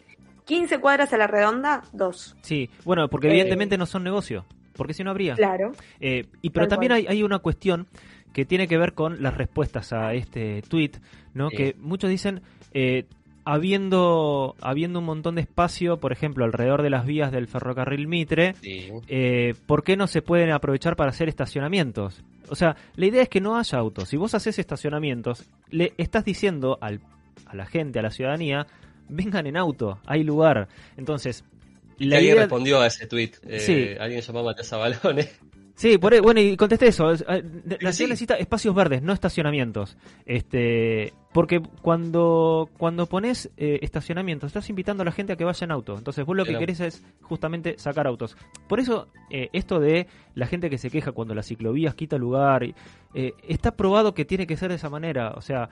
15 0.46 0.80
cuadras 0.80 1.14
a 1.14 1.18
la 1.18 1.28
redonda, 1.28 1.84
dos. 1.92 2.36
Sí, 2.42 2.70
bueno, 2.84 3.08
porque 3.10 3.28
Eh, 3.28 3.32
evidentemente 3.32 3.78
no 3.78 3.86
son 3.86 4.04
negocio, 4.04 4.46
porque 4.78 4.94
si 4.94 5.04
no 5.04 5.10
habría. 5.12 5.34
Claro. 5.36 5.72
Eh, 6.00 6.26
y 6.42 6.52
pero 6.52 6.68
Tal 6.68 6.76
también 6.78 6.92
hay, 6.94 7.06
hay 7.08 7.24
una 7.24 7.40
cuestión 7.40 7.88
que 8.34 8.46
tiene 8.46 8.68
que 8.68 8.78
ver 8.78 8.94
con 8.94 9.22
las 9.24 9.36
respuestas 9.36 9.92
a 9.94 10.14
este 10.14 10.62
tweet, 10.70 10.92
¿no? 11.34 11.50
Sí. 11.50 11.58
Que 11.58 11.76
muchos 11.80 12.10
dicen, 12.10 12.42
eh, 12.74 13.06
habiendo, 13.62 14.56
habiendo 14.62 15.00
un 15.00 15.06
montón 15.06 15.36
de 15.36 15.42
espacio, 15.42 15.98
por 15.98 16.12
ejemplo, 16.12 16.46
alrededor 16.46 16.84
de 16.84 16.90
las 16.90 17.06
vías 17.06 17.32
del 17.32 17.48
ferrocarril 17.48 18.08
Mitre, 18.08 18.54
Sí. 18.62 18.90
eh, 19.08 19.56
¿por 19.66 19.84
qué 19.84 19.98
no 19.98 20.08
se 20.08 20.22
pueden 20.22 20.52
aprovechar 20.52 20.96
para 20.96 21.10
hacer 21.10 21.28
estacionamientos? 21.30 22.24
O 22.50 22.56
sea, 22.56 22.76
la 22.96 23.06
idea 23.06 23.24
es 23.24 23.30
que 23.30 23.42
no 23.42 23.58
haya 23.58 23.78
autos. 23.80 24.10
Si 24.10 24.18
vos 24.18 24.34
haces 24.36 24.60
estacionamientos, 24.60 25.50
le 25.70 25.94
estás 25.98 26.24
diciendo 26.24 26.78
al, 26.82 27.02
a 27.46 27.56
la 27.56 27.66
gente, 27.66 28.00
a 28.00 28.02
la 28.04 28.12
ciudadanía, 28.12 28.68
vengan 29.10 29.48
en 29.48 29.58
auto, 29.58 30.00
hay 30.06 30.24
lugar. 30.24 30.68
Entonces, 30.96 31.44
Y 32.00 32.06
alguien 32.14 32.34
idea... 32.34 32.42
respondió 32.44 32.82
a 32.82 32.88
ese 32.88 33.08
tweet. 33.08 33.32
Eh, 33.48 33.60
Sí. 33.60 33.88
Alguien 34.00 34.22
llamó 34.22 34.40
a 34.40 34.44
Matías 34.44 34.72
Abalone. 34.74 35.30
Sí, 35.78 36.00
por 36.00 36.12
ahí- 36.12 36.22
bueno, 36.22 36.40
y 36.42 36.58
contesté 36.58 36.88
eso. 36.88 37.12
es, 37.12 37.24
eh, 37.30 37.44
La 37.82 37.92
ciudad 37.92 38.10
necesita 38.10 38.34
espacios 38.34 38.74
verdes, 38.74 39.04
no 39.04 39.14
estacionamientos. 39.14 39.96
Este, 40.26 41.14
porque 41.34 41.62
cuando 41.84 42.68
cuando 42.80 43.06
pones 43.06 43.52
eh, 43.58 43.78
estacionamientos, 43.84 44.48
estás 44.48 44.68
invitando 44.72 45.04
a 45.04 45.06
la 45.06 45.12
gente 45.12 45.34
a 45.34 45.36
que 45.36 45.44
vaya 45.44 45.66
en 45.66 45.72
auto. 45.72 45.96
Entonces, 45.96 46.26
vos 46.26 46.36
lo 46.36 46.46
que 46.46 46.58
querés 46.58 46.80
es 46.80 47.04
justamente 47.22 47.76
sacar 47.78 48.08
autos. 48.08 48.36
Por 48.68 48.80
eso, 48.80 49.08
eh, 49.30 49.50
esto 49.54 49.80
de 49.80 50.08
la 50.34 50.48
gente 50.48 50.72
que 50.72 50.80
se 50.80 50.90
queja 50.90 51.12
cuando 51.12 51.36
las 51.36 51.46
ciclovías 51.46 51.94
quita 51.94 52.18
lugar, 52.18 52.64
eh, 52.64 53.34
está 53.48 53.76
probado 53.76 54.16
que 54.16 54.26
tiene 54.26 54.48
que 54.48 54.58
ser 54.58 54.70
de 54.70 54.76
esa 54.78 54.90
manera. 54.90 55.34
O 55.38 55.42
sea, 55.42 55.70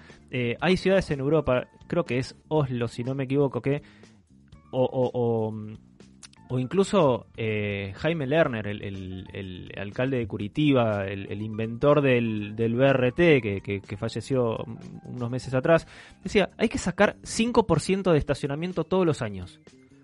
hay 0.61 0.77
ciudades 0.77 1.09
en 1.09 1.19
Europa, 1.19 1.67
creo 1.87 2.05
que 2.05 2.19
es 2.19 2.35
Oslo, 2.47 2.87
si 2.87 3.03
no 3.03 3.15
me 3.15 3.23
equivoco, 3.23 3.59
que 3.59 3.81
o, 4.69 4.83
o, 4.83 5.09
o, 5.13 5.51
mm, 5.51 5.77
o 6.49 6.59
incluso 6.59 7.25
eh, 7.37 7.93
Jaime 7.95 8.27
Lerner, 8.27 8.67
el, 8.67 8.81
el- 9.33 9.71
alcalde 9.77 10.17
de 10.17 10.27
Curitiba, 10.27 11.05
el, 11.07 11.41
inventor 11.41 12.01
del, 12.01 12.55
del 12.55 12.75
BRT 12.75 13.15
que, 13.41 13.61
que- 13.63 13.81
que 13.81 13.97
falleció 13.97 14.57
unos 15.05 15.29
meses 15.31 15.53
atrás, 15.53 15.87
decía, 16.23 16.49
hay 16.57 16.69
que 16.69 16.77
sacar 16.77 17.15
5% 17.23 18.11
de 18.11 18.17
estacionamiento 18.17 18.83
todos 18.83 19.05
los 19.05 19.21
años. 19.21 19.59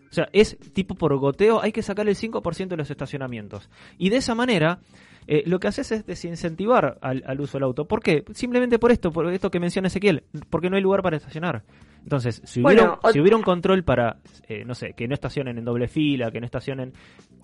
O 0.09 0.13
sea, 0.13 0.27
es 0.33 0.57
tipo 0.73 0.95
por 0.95 1.15
goteo, 1.17 1.61
hay 1.61 1.71
que 1.71 1.81
sacar 1.81 2.07
el 2.09 2.15
5% 2.15 2.67
de 2.67 2.77
los 2.77 2.89
estacionamientos. 2.91 3.69
Y 3.97 4.09
de 4.09 4.17
esa 4.17 4.35
manera, 4.35 4.79
eh, 5.27 5.43
lo 5.45 5.59
que 5.59 5.67
haces 5.69 5.91
es 5.93 6.05
desincentivar 6.05 6.97
al, 7.01 7.23
al 7.25 7.39
uso 7.39 7.57
del 7.57 7.63
auto. 7.63 7.85
¿Por 7.87 8.01
qué? 8.03 8.25
Simplemente 8.33 8.77
por 8.77 8.91
esto, 8.91 9.11
por 9.11 9.31
esto 9.31 9.49
que 9.49 9.59
menciona 9.61 9.87
Ezequiel, 9.87 10.23
porque 10.49 10.69
no 10.69 10.75
hay 10.75 10.81
lugar 10.81 11.01
para 11.01 11.15
estacionar. 11.15 11.63
Entonces, 12.03 12.41
si 12.45 12.61
hubiera, 12.61 12.83
Bueno, 12.95 12.99
si 13.13 13.19
hubiera 13.19 13.37
un 13.37 13.43
control 13.43 13.83
para, 13.83 14.17
eh, 14.47 14.63
no 14.65 14.73
sé, 14.75 14.93
que 14.93 15.07
no 15.07 15.13
estacionen 15.13 15.57
en 15.57 15.65
doble 15.65 15.87
fila, 15.87 16.31
que 16.31 16.39
no 16.39 16.45
estacionen 16.45 16.93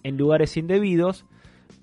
en 0.04 0.18
lugares 0.18 0.58
indebidos, 0.58 1.26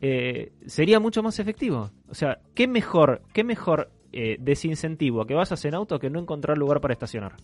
eh, 0.01 0.53
sería 0.67 1.01
mucho 1.01 1.23
más 1.23 1.39
efectivo. 1.39 1.91
O 2.09 2.15
sea, 2.15 2.41
¿qué 2.55 2.67
mejor, 2.67 3.23
qué 3.33 3.45
mejor 3.45 3.91
eh, 4.13 4.37
desincentivo 4.41 5.23
a 5.23 5.27
que 5.27 5.35
vayas 5.35 5.65
en 5.65 5.75
auto 5.75 5.99
que 5.99 6.11
no 6.11 6.19
encontrar 6.21 6.59
lugar 6.59 6.81
para 6.81 6.93
estacionar? 6.93 7.37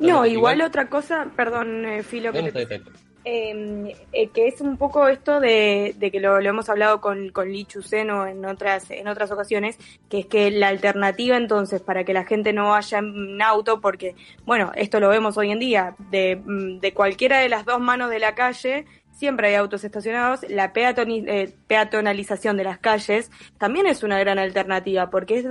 No, 0.00 0.26
igual 0.26 0.60
otra 0.62 0.88
cosa, 0.88 1.30
perdón, 1.36 1.84
eh, 1.84 2.02
Filo, 2.02 2.32
que 2.32 2.40
No, 2.42 2.46
no, 2.48 2.52
te- 2.52 2.80
bien. 3.26 3.92
eh, 4.12 4.28
que 4.28 4.48
es 4.48 4.60
un 4.60 4.76
poco 4.76 5.08
esto 5.08 5.40
de, 5.40 5.94
de 5.98 6.10
que 6.10 6.20
lo, 6.20 6.40
lo 6.40 6.48
hemos 6.48 6.68
hablado 6.68 7.00
con, 7.00 7.30
con 7.30 7.50
Lee 7.50 7.66
en 7.92 8.44
otras, 8.44 8.90
en 8.90 9.08
otras 9.08 9.30
ocasiones, 9.30 9.78
que 10.08 10.20
es 10.20 10.26
que 10.26 10.50
la 10.50 10.68
alternativa 10.68 11.36
entonces 11.36 11.80
para 11.82 12.04
que 12.04 12.12
la 12.12 12.24
gente 12.24 12.52
no 12.52 12.70
vaya 12.70 12.98
en 12.98 13.40
auto, 13.42 13.80
porque, 13.80 14.14
bueno, 14.44 14.72
esto 14.76 15.00
lo 15.00 15.08
vemos 15.08 15.36
hoy 15.36 15.50
en 15.50 15.58
día, 15.58 15.94
de, 16.10 16.36
mm, 16.36 16.80
de 16.80 16.92
cualquiera 16.92 17.40
de 17.40 17.48
las 17.48 17.64
dos 17.64 17.80
manos 17.80 18.10
de 18.10 18.18
la 18.18 18.34
calle, 18.34 18.86
siempre 19.16 19.48
hay 19.48 19.54
autos 19.54 19.82
estacionados, 19.82 20.40
la 20.48 20.72
eh, 20.74 21.54
peatonalización 21.66 22.56
de 22.56 22.64
las 22.64 22.78
calles 22.78 23.30
también 23.58 23.86
es 23.86 24.02
una 24.02 24.18
gran 24.18 24.38
alternativa, 24.38 25.10
porque 25.10 25.38
es 25.38 25.46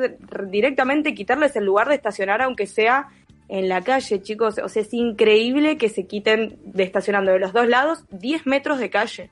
directamente 0.50 1.16
quitarles 1.16 1.56
el 1.56 1.66
lugar 1.66 1.90
de 1.90 1.96
estacionar, 1.96 2.42
aunque 2.42 2.68
sea 2.68 3.08
en 3.50 3.70
la 3.70 3.82
calle, 3.82 4.22
chicos. 4.22 4.60
O 4.64 4.70
sea, 4.70 4.82
es 4.82 4.94
increíble 4.94 5.78
que 5.78 5.90
se 5.90 6.08
quiten 6.08 6.60
de 6.64 6.84
estacionando 6.84 7.32
de 7.32 7.40
los 7.40 7.54
dos 7.54 7.68
lados 7.68 8.06
10 8.12 8.46
metros 8.46 8.80
de 8.80 8.90
calle. 8.90 9.30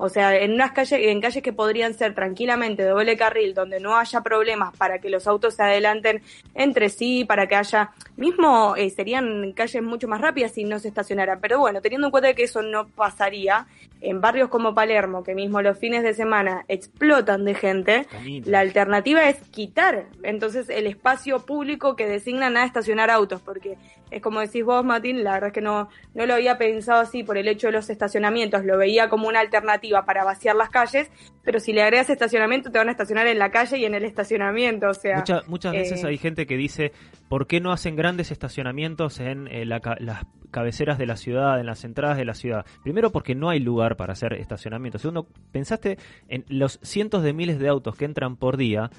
O 0.00 0.08
sea, 0.08 0.36
en 0.36 0.52
unas 0.52 0.70
calles, 0.70 1.00
en 1.02 1.20
calles 1.20 1.42
que 1.42 1.52
podrían 1.52 1.92
ser 1.92 2.14
tranquilamente 2.14 2.84
doble 2.84 3.16
carril, 3.16 3.52
donde 3.52 3.80
no 3.80 3.96
haya 3.96 4.20
problemas 4.22 4.76
para 4.76 5.00
que 5.00 5.10
los 5.10 5.26
autos 5.26 5.54
se 5.54 5.64
adelanten 5.64 6.22
entre 6.54 6.88
sí, 6.88 7.24
para 7.24 7.48
que 7.48 7.56
haya, 7.56 7.90
mismo 8.18 8.74
eh, 8.76 8.90
serían 8.90 9.52
calles 9.52 9.82
mucho 9.82 10.08
más 10.08 10.20
rápidas 10.20 10.52
si 10.52 10.64
no 10.64 10.78
se 10.78 10.88
estacionaran. 10.88 11.40
Pero 11.40 11.60
bueno, 11.60 11.80
teniendo 11.80 12.08
en 12.08 12.10
cuenta 12.10 12.34
que 12.34 12.42
eso 12.42 12.62
no 12.62 12.88
pasaría, 12.88 13.66
en 14.00 14.20
barrios 14.20 14.48
como 14.48 14.74
Palermo, 14.74 15.22
que 15.24 15.34
mismo 15.34 15.62
los 15.62 15.78
fines 15.78 16.02
de 16.02 16.14
semana 16.14 16.64
explotan 16.68 17.44
de 17.44 17.54
gente, 17.54 18.06
la 18.44 18.60
alternativa 18.60 19.28
es 19.28 19.38
quitar 19.50 20.06
entonces 20.22 20.68
el 20.68 20.86
espacio 20.86 21.40
público 21.40 21.96
que 21.96 22.06
designan 22.06 22.56
a 22.56 22.64
estacionar 22.64 23.10
autos, 23.10 23.40
porque 23.40 23.76
es 24.10 24.22
como 24.22 24.40
decís 24.40 24.64
vos, 24.64 24.84
Martín, 24.84 25.24
la 25.24 25.32
verdad 25.34 25.48
es 25.48 25.54
que 25.54 25.60
no, 25.60 25.88
no 26.14 26.26
lo 26.26 26.34
había 26.34 26.58
pensado 26.58 27.00
así 27.00 27.22
por 27.22 27.38
el 27.38 27.48
hecho 27.48 27.68
de 27.68 27.72
los 27.72 27.90
estacionamientos, 27.90 28.64
lo 28.64 28.78
veía 28.78 29.08
como 29.08 29.28
una 29.28 29.40
alternativa 29.40 30.04
para 30.04 30.24
vaciar 30.24 30.56
las 30.56 30.70
calles, 30.70 31.10
pero 31.48 31.60
si 31.60 31.72
le 31.72 31.80
agregas 31.80 32.10
estacionamiento 32.10 32.70
te 32.70 32.76
van 32.76 32.88
a 32.88 32.90
estacionar 32.90 33.26
en 33.26 33.38
la 33.38 33.50
calle 33.50 33.78
y 33.78 33.86
en 33.86 33.94
el 33.94 34.04
estacionamiento, 34.04 34.90
o 34.90 34.92
sea... 34.92 35.16
Mucha- 35.16 35.40
muchas 35.46 35.72
eh, 35.72 35.78
veces 35.78 36.04
hay 36.04 36.18
gente 36.18 36.46
que 36.46 36.58
dice, 36.58 36.92
¿por 37.30 37.46
qué 37.46 37.58
no 37.58 37.72
hacen 37.72 37.96
grandes 37.96 38.30
estacionamientos 38.30 39.18
en 39.18 39.48
eh, 39.48 39.64
la 39.64 39.80
las 39.98 40.26
cabeceras 40.50 40.98
de 40.98 41.06
la 41.06 41.16
ciudad, 41.16 41.58
en 41.58 41.64
las 41.64 41.84
entradas 41.84 42.18
de 42.18 42.26
la 42.26 42.34
ciudad? 42.34 42.66
Primero 42.82 43.10
porque 43.12 43.34
no 43.34 43.48
hay 43.48 43.60
lugar 43.60 43.96
para 43.96 44.12
hacer 44.12 44.34
estacionamiento. 44.34 44.98
Segundo, 44.98 45.26
pensaste 45.50 45.96
en 46.28 46.44
los 46.48 46.80
cientos 46.82 47.22
de 47.22 47.32
miles 47.32 47.58
de 47.58 47.68
autos 47.68 47.96
que 47.96 48.04
entran 48.04 48.36
por 48.36 48.58
día. 48.58 48.90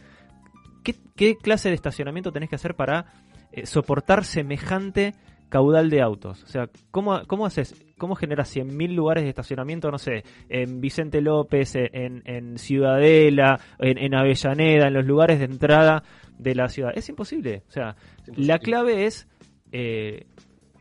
¿Qué, 0.83 0.95
qué 1.15 1.37
clase 1.37 1.69
de 1.69 1.75
estacionamiento 1.75 2.31
tenés 2.31 2.49
que 2.49 2.55
hacer 2.55 2.73
para 2.73 3.13
eh, 3.51 3.67
soportar 3.67 4.25
semejante 4.25 5.13
caudal 5.49 5.89
de 5.89 6.01
autos? 6.01 6.43
O 6.43 6.47
sea, 6.47 6.69
¿cómo, 6.91 7.21
cómo 7.27 7.45
haces? 7.45 7.75
¿Cómo 7.97 8.15
generas 8.15 8.55
100.000 8.55 8.93
lugares 8.93 9.23
de 9.23 9.29
estacionamiento, 9.29 9.91
no 9.91 9.97
sé, 9.97 10.23
en 10.47 10.79
Vicente 10.79 11.21
López, 11.21 11.75
en, 11.75 12.21
en 12.25 12.57
Ciudadela, 12.57 13.59
en, 13.79 13.97
en 13.97 14.15
Avellaneda, 14.15 14.87
en 14.87 14.93
los 14.93 15.05
lugares 15.05 15.39
de 15.39 15.45
entrada 15.45 16.03
de 16.37 16.55
la 16.55 16.69
ciudad? 16.69 16.91
Es 16.95 17.09
imposible. 17.09 17.63
O 17.67 17.71
sea, 17.71 17.95
la 18.35 18.59
clave 18.59 19.05
es 19.05 19.27
eh, 19.71 20.25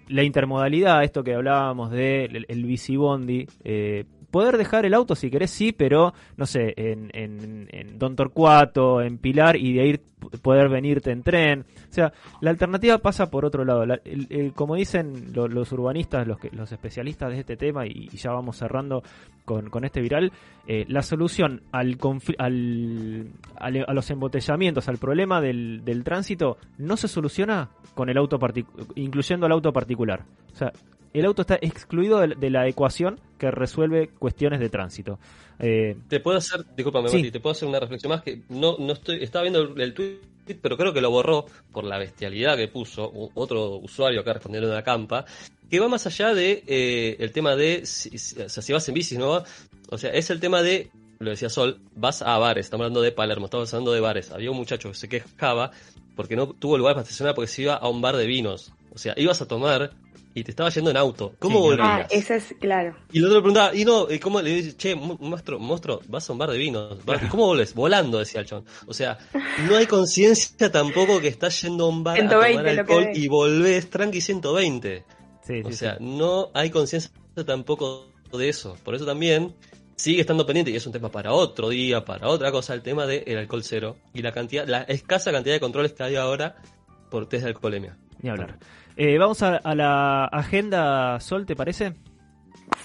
la 0.09 0.23
intermodalidad, 0.23 1.03
esto 1.03 1.23
que 1.25 1.35
hablábamos 1.35 1.91
del 1.91 1.99
de 1.99 2.39
el, 2.39 2.47
el 2.49 2.65
bicibondi. 2.65 3.47
eh, 3.65 4.05
poder 4.31 4.59
dejar 4.59 4.85
el 4.85 4.95
auto 4.95 5.15
si 5.15 5.31
querés, 5.31 5.51
sí, 5.51 5.73
pero 5.73 6.13
no 6.37 6.47
sé, 6.47 6.75
en, 6.77 7.11
en, 7.15 7.69
en 7.71 7.99
Don 7.99 8.15
Torcuato, 8.17 9.01
en 9.01 9.19
Pilar 9.19 9.57
y 9.57 9.73
de 9.75 9.99
p- 9.99 10.39
poder 10.39 10.69
venirte 10.69 11.11
en 11.11 11.23
tren. 11.23 11.65
O 11.91 11.93
sea, 11.93 12.13
la 12.41 12.51
alternativa 12.51 12.99
pasa 12.99 13.31
por 13.31 13.45
otro 13.45 13.65
lado. 13.65 13.87
La- 13.87 14.01
el- 14.05 14.27
el- 14.31 14.53
como 14.53 14.75
dicen 14.75 15.33
lo- 15.35 15.49
los 15.49 15.73
urbanistas, 15.73 16.27
los, 16.27 16.39
que, 16.39 16.51
los 16.51 16.71
especialistas 16.73 17.31
de 17.31 17.41
este 17.41 17.57
tema, 17.57 17.87
y, 17.87 18.09
ya 18.09 18.31
vamos 18.33 18.57
cerrando 18.59 19.03
con, 19.45 19.71
con 19.71 19.85
este 19.85 20.01
viral, 20.03 20.31
eh, 20.67 20.85
la 20.89 21.03
solución 21.03 21.63
al, 21.73 21.97
al, 22.39 23.27
al- 23.57 23.85
a 23.89 23.93
los 23.95 24.11
embotellamientos, 24.11 24.89
al 24.89 24.99
problema 24.99 25.41
del, 25.41 25.83
del 25.85 26.05
tránsito, 26.05 26.59
no 26.77 26.97
se 26.97 27.09
soluciona 27.09 27.71
con 27.95 28.11
el 28.11 28.19
auto 28.19 28.39
incluyendo 28.95 29.47
al 29.47 29.53
auto 29.53 29.73
particular. 29.73 30.25
O 30.53 30.57
sea, 30.57 30.73
el 31.15 31.25
auto 31.25 31.43
está 31.43 31.57
excluido 31.61 32.21
de, 32.21 32.35
de 32.35 32.51
la 32.51 32.67
ecuación 32.69 33.21
que 33.39 33.51
resuelve 33.51 34.09
cuestiones 34.19 34.61
de 34.61 34.69
tránsito. 34.69 35.19
Eh, 35.59 35.97
Te 36.09 36.21
puedo 36.21 36.39
hacer, 36.39 36.65
discúlpame, 36.77 37.09
Sí. 37.09 37.17
Mati, 37.19 37.31
te 37.31 37.41
puedo 37.41 37.53
hacer 37.53 37.69
una 37.69 37.81
reflexión 37.81 38.11
más 38.11 38.23
que 38.23 38.43
no, 38.49 38.77
no 38.79 38.93
estoy, 38.93 39.23
estaba 39.23 39.43
viendo 39.43 39.61
el, 39.63 39.81
el 39.81 39.95
tweet, 39.95 40.19
pero 40.63 40.77
creo 40.77 40.93
que 40.93 41.01
lo 41.01 41.11
borró 41.11 41.47
por 41.73 41.85
la 41.85 41.99
bestialidad 41.99 42.57
que 42.57 42.69
puso 42.69 43.11
otro 43.35 43.77
usuario 43.77 44.21
acá 44.21 44.35
respondiendo 44.35 44.69
en 44.69 44.75
la 44.75 44.83
campa, 44.85 45.25
que 45.71 45.81
va 45.81 45.89
más 45.89 46.07
allá 46.07 46.33
de 46.35 46.63
eh, 46.67 47.17
el 47.19 47.33
tema 47.33 47.55
de 47.57 47.85
si, 47.87 48.17
si- 48.19 48.41
o 48.41 48.49
sea, 48.49 48.63
si 48.63 48.73
vas 48.73 48.89
en 48.89 48.95
bici, 48.95 49.19
¿no? 49.19 49.43
O 49.91 49.99
sea, 49.99 50.11
es 50.13 50.31
el 50.31 50.41
tema 50.41 50.63
de, 50.63 50.91
lo 51.19 51.31
decía 51.31 51.49
Sol, 51.51 51.81
vas 51.97 52.23
a 52.23 52.39
bares, 52.39 52.67
estamos 52.67 52.85
hablando 52.85 53.03
de 53.03 53.13
Palermo, 53.13 53.47
estamos 53.47 53.73
hablando 53.75 53.93
de 53.93 54.01
bares. 54.01 54.31
Había 54.31 54.51
un 54.51 54.57
muchacho 54.57 54.89
que 54.91 54.95
se 54.95 55.09
quejaba 55.09 55.71
porque 56.19 56.35
no 56.35 56.49
tuvo 56.49 56.77
lugar 56.77 56.95
para 56.95 57.05
estacionar 57.05 57.33
porque 57.37 57.47
se 57.47 57.63
iba 57.63 57.75
a 57.77 57.89
un 57.89 58.01
bar 58.03 58.17
de 58.17 58.27
vinos. 58.27 58.73
O 58.93 58.99
sea, 58.99 59.15
ibas 59.17 59.41
a 59.41 59.47
tomar 59.47 59.93
y 60.35 60.43
te 60.43 60.51
estaba 60.51 60.69
yendo 60.69 60.91
en 60.91 60.97
auto. 60.97 61.33
¿Cómo 61.39 61.61
volvías? 61.61 61.87
Ah, 61.89 62.07
ese 62.11 62.35
es 62.35 62.57
claro. 62.59 62.97
Y 63.13 63.19
el 63.19 63.27
otro 63.27 63.37
le 63.37 63.43
preguntaba, 63.43 63.73
y 63.77 63.85
no, 63.85 64.11
¿y 64.11 64.19
cómo 64.19 64.43
le 64.43 64.51
dice, 64.51 64.77
che, 64.77 64.97
monstruo, 64.97 65.61
monstruo, 65.61 66.01
vas 66.09 66.29
a 66.29 66.33
un 66.33 66.39
bar 66.41 66.51
de 66.51 66.59
vinos? 66.59 66.99
¿va- 67.09 67.21
¿Cómo 67.31 67.47
volvés? 67.47 67.73
Volando, 67.73 68.19
decía 68.19 68.41
el 68.41 68.47
chon. 68.47 68.65
O 68.89 68.95
sea, 68.95 69.17
no 69.69 69.77
hay 69.77 69.87
conciencia 69.87 70.73
tampoco 70.73 71.21
que 71.21 71.29
estás 71.29 71.63
yendo 71.63 71.85
a 71.85 71.89
un 71.89 72.03
bar 72.03 72.15
a 72.15 72.19
120 72.19 72.35
tomar 72.59 72.75
lo 72.75 72.85
que 72.85 72.93
alcohol 72.95 73.11
y 73.15 73.29
volvés 73.29 73.89
tranqui 73.89 74.21
120. 74.21 75.05
Sí, 75.47 75.63
o 75.65 75.71
sí, 75.71 75.77
sea, 75.77 75.99
sí. 75.99 76.05
no 76.05 76.51
hay 76.53 76.71
conciencia 76.71 77.13
tampoco 77.47 78.09
de 78.33 78.49
eso. 78.49 78.77
Por 78.83 78.97
eso 78.97 79.07
también 79.07 79.55
sigue 79.99 80.21
estando 80.21 80.47
pendiente, 80.47 80.71
y 80.71 80.77
es 80.77 80.87
un 80.87 80.93
tema 80.93 81.11
para 81.11 81.33
otro 81.33 81.69
día, 81.69 82.05
para 82.05 82.29
otra 82.29 82.51
cosa, 82.53 82.73
el 82.73 82.83
tema 82.83 83.05
del 83.05 83.37
alcohol 83.37 83.63
cero 83.65 83.97
y 84.15 84.23
la 84.23 84.31
cantidad, 84.33 84.67
la 84.67 84.83
escasa 84.83 85.33
cantidad 85.33 85.55
de 85.57 85.61
controles 85.61 85.93
que 85.93 86.03
hay 86.05 86.15
ahora 86.17 86.55
por 87.11 87.29
test 87.29 87.43
de 87.43 87.49
alcoholemia. 87.51 87.97
Ni 88.23 88.31
hablar. 88.31 88.59
Eh, 88.97 89.19
vamos 89.19 89.43
a, 89.43 89.57
a 89.57 89.75
la 89.75 90.25
agenda, 90.27 91.19
Sol, 91.21 91.47
¿te 91.47 91.55
parece? 91.57 91.95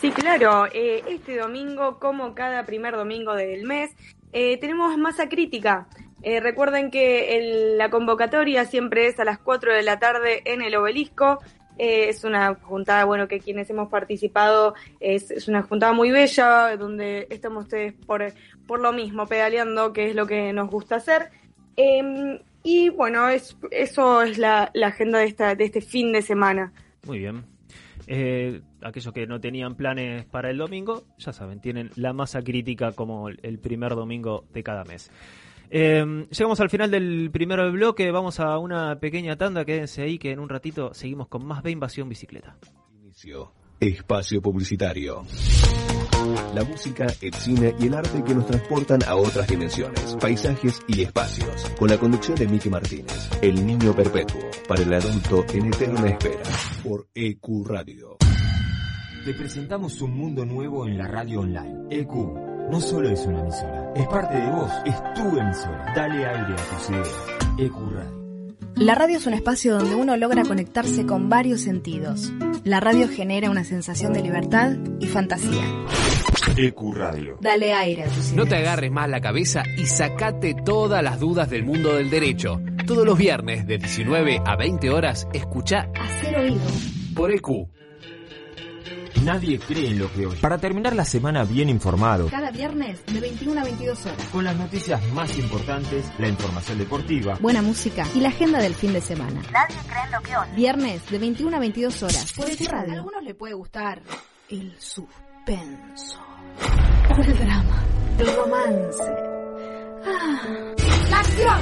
Sí, 0.02 0.12
claro. 0.12 0.66
eh, 0.74 1.04
este 1.08 1.38
domingo, 1.38 2.00
como 2.00 2.34
cada 2.36 2.66
primer 2.66 2.96
domingo 2.96 3.34
del 3.36 3.64
mes, 3.64 3.92
eh, 4.32 4.58
tenemos 4.58 4.98
masa 4.98 5.30
crítica. 5.30 5.88
Eh, 6.24 6.40
recuerden 6.40 6.90
que 6.90 7.38
el- 7.38 7.78
la 7.78 7.90
convocatoria 7.90 8.66
siempre 8.66 9.08
es 9.08 9.20
a 9.20 9.26
las 9.26 9.40
4 9.40 9.74
de 9.74 9.84
la 9.84 10.00
tarde 10.00 10.42
en 10.46 10.62
el 10.62 10.76
obelisco. 10.76 11.40
Eh, 11.78 12.10
es 12.10 12.24
una 12.24 12.56
juntada, 12.56 13.06
bueno, 13.06 13.28
que 13.28 13.40
quienes 13.40 13.70
hemos 13.70 13.90
participado 13.90 14.76
es, 15.00 15.32
es 15.32 15.48
una 15.48 15.64
juntada 15.64 15.94
muy 15.94 16.12
bella, 16.12 16.78
donde 16.78 17.28
estamos 17.30 17.66
ustedes 17.66 17.94
por, 17.94 18.24
por 18.68 18.80
lo 18.80 18.94
mismo, 18.94 19.26
pedaleando, 19.26 19.94
que 19.94 20.10
es 20.10 20.16
lo 20.16 20.28
que 20.28 20.54
nos 20.54 20.70
gusta 20.70 20.98
hacer. 20.98 21.30
Eh, 21.76 22.40
y 22.64 22.90
bueno, 22.90 23.28
es, 23.28 23.58
eso 23.72 24.22
es 24.22 24.38
la, 24.38 24.72
la 24.74 24.88
agenda 24.88 25.20
de, 25.20 25.26
esta, 25.26 25.56
de 25.56 25.66
este 25.66 25.82
fin 25.82 26.12
de 26.12 26.22
semana. 26.22 26.72
Muy 27.06 27.20
bien. 27.20 27.44
Eh, 28.08 28.62
aquellos 28.82 29.14
que 29.14 29.28
no 29.28 29.40
tenían 29.40 29.76
planes 29.76 30.26
para 30.26 30.50
el 30.50 30.58
domingo, 30.58 31.04
ya 31.18 31.34
saben, 31.34 31.60
tienen 31.60 31.90
la 31.96 32.14
masa 32.14 32.42
crítica 32.42 32.92
como 32.92 33.30
el 33.30 33.60
primer 33.60 33.96
domingo 33.96 34.46
de 34.54 34.64
cada 34.64 34.84
mes. 34.84 35.10
Eh, 35.76 36.28
llegamos 36.30 36.60
al 36.60 36.70
final 36.70 36.92
del 36.92 37.32
primer 37.32 37.72
bloque, 37.72 38.12
vamos 38.12 38.40
a 38.40 38.60
una 38.60 39.00
pequeña 39.00 39.36
tanda, 39.36 39.66
quédense 39.66 40.04
ahí 40.04 40.20
que 40.20 40.30
en 40.30 40.38
un 40.38 40.48
ratito 40.48 40.94
seguimos 40.94 41.30
con 41.30 41.44
más 41.44 41.64
B 41.64 41.72
Invasión 41.72 42.08
Bicicleta. 42.08 42.56
Inicio. 42.94 43.52
Espacio 43.80 44.40
publicitario. 44.40 45.24
La 46.54 46.64
música, 46.64 47.08
el 47.20 47.34
cine 47.34 47.74
y 47.80 47.88
el 47.88 47.96
arte 47.96 48.24
que 48.24 48.36
nos 48.36 48.46
transportan 48.46 49.02
a 49.08 49.16
otras 49.16 49.48
dimensiones, 49.48 50.16
paisajes 50.22 50.80
y 50.88 51.02
espacios. 51.02 51.72
Con 51.80 51.90
la 51.90 51.98
conducción 51.98 52.38
de 52.38 52.48
Miki 52.48 52.70
Martínez, 52.70 53.32
El 53.42 53.66
Niño 53.66 53.96
Perpetuo, 53.96 54.42
para 54.68 54.84
el 54.84 54.94
adulto 54.94 55.44
en 55.56 55.74
eterna 55.74 56.08
espera, 56.08 56.44
por 56.84 57.08
EQ 57.16 57.66
Radio. 57.66 58.18
Te 59.26 59.34
presentamos 59.34 60.02
un 60.02 60.18
mundo 60.18 60.46
nuevo 60.46 60.88
en 60.88 60.98
la 60.98 61.08
radio 61.08 61.42
online. 61.42 61.76
EQ 61.90 62.12
no 62.70 62.80
solo 62.80 63.10
es 63.10 63.26
una 63.26 63.40
emisora, 63.42 63.92
es 63.96 64.08
parte 64.08 64.38
de 64.38 64.50
vos, 64.50 64.72
es 64.86 64.96
tu 65.14 65.38
emisora. 65.38 65.94
Dale 65.96 66.26
aire 66.26 66.54
a 66.54 66.78
tus 66.78 66.90
ideas. 66.90 67.10
EQ 67.60 67.76
Radio. 67.94 68.24
La 68.76 68.96
radio 68.96 69.18
es 69.18 69.28
un 69.28 69.34
espacio 69.34 69.78
donde 69.78 69.96
uno 69.96 70.18
logra 70.18 70.44
conectarse 70.44 71.06
con 71.06 71.30
varios 71.30 71.62
sentidos. 71.62 72.34
La 72.64 72.80
radio 72.80 73.08
genera 73.08 73.50
una 73.52 73.64
sensación 73.64 74.14
de 74.14 74.22
libertad 74.24 74.74
y 75.00 75.06
fantasía. 75.08 75.64
EQ 76.58 76.94
Radio. 76.96 77.38
Dale 77.40 77.74
aire 77.74 78.04
a 78.04 78.08
tus 78.08 78.16
ideas. 78.18 78.34
No 78.36 78.46
te 78.46 78.56
agarres 78.58 78.92
más 78.92 79.10
la 79.10 79.22
cabeza 79.22 79.64
y 79.78 79.86
sacate 79.86 80.54
todas 80.66 81.04
las 81.04 81.20
dudas 81.20 81.50
del 81.50 81.64
mundo 81.66 81.96
del 81.96 82.10
derecho. 82.10 82.60
Todos 82.88 83.06
los 83.06 83.18
viernes 83.18 83.68
de 83.68 83.78
19 83.78 84.42
a 84.46 84.56
20 84.58 84.90
horas, 84.90 85.28
escucha 85.34 85.88
Hacer 86.00 86.38
oído. 86.38 86.60
por 87.16 87.32
EQ. 87.32 87.48
Nadie 89.22 89.60
cree 89.60 89.88
en 89.92 90.00
lo 90.00 90.12
que 90.12 90.26
oye. 90.26 90.40
Para 90.42 90.58
terminar 90.58 90.96
la 90.96 91.06
semana 91.06 91.44
bien 91.44 91.70
informado, 91.70 92.28
Cada 92.30 92.52
viernes 92.52 93.06
de 93.06 93.20
21 93.20 93.62
a 93.62 93.64
22 93.64 94.06
horas. 94.06 94.18
con 94.32 94.44
las 94.44 94.56
noticias 94.56 95.02
más 95.14 95.38
importantes, 95.38 96.06
la 96.18 96.28
información 96.28 96.78
deportiva, 96.78 97.38
Buena 97.40 97.62
música 97.62 98.06
y 98.16 98.20
la 98.20 98.30
agenda 98.30 98.60
del 98.60 98.74
fin 98.76 98.92
de 98.94 99.02
semana. 99.02 99.42
Nadie 99.52 99.76
cree 99.88 100.04
en 100.06 100.12
lo 100.12 100.22
que 100.22 100.36
oye. 100.38 100.52
Viernes 100.56 101.02
de 101.10 101.18
21 101.20 101.56
a 101.56 101.60
22 101.60 102.04
horas. 102.04 102.34
Por 102.34 102.50
EQ 102.50 102.68
Radio. 102.70 102.94
A 102.94 102.96
algunos 102.98 103.24
le 103.24 103.34
puede 103.36 103.54
gustar 103.54 104.02
el 104.50 104.74
suspenso. 104.80 106.20
O 107.18 107.22
el 107.22 107.38
drama. 107.38 107.84
El 108.20 108.36
romance. 108.36 109.33
¡La 111.10 111.20
acción! 111.20 111.60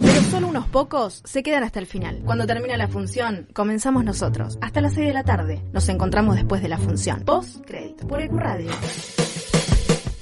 Pero 0.00 0.20
solo 0.22 0.48
unos 0.48 0.66
pocos 0.68 1.22
se 1.24 1.42
quedan 1.42 1.62
hasta 1.62 1.78
el 1.78 1.86
final. 1.86 2.22
Cuando 2.24 2.46
termina 2.46 2.76
la 2.76 2.88
función, 2.88 3.48
comenzamos 3.52 4.04
nosotros. 4.04 4.58
Hasta 4.60 4.80
las 4.80 4.94
6 4.94 5.06
de 5.06 5.14
la 5.14 5.24
tarde. 5.24 5.62
Nos 5.72 5.88
encontramos 5.88 6.36
después 6.36 6.62
de 6.62 6.68
la 6.68 6.78
función. 6.78 7.24
Post 7.24 7.64
crédito. 7.66 8.06
Por 8.06 8.20
EQ 8.20 8.32
Radio. 8.32 8.70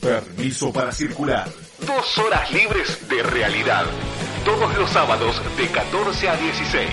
Permiso 0.00 0.72
para 0.72 0.92
circular. 0.92 1.48
Dos 1.86 2.18
horas 2.18 2.52
libres 2.52 3.08
de 3.08 3.22
realidad. 3.22 3.84
Todos 4.44 4.76
los 4.76 4.90
sábados 4.90 5.40
de 5.56 5.66
14 5.68 6.28
a 6.28 6.36
16. 6.36 6.88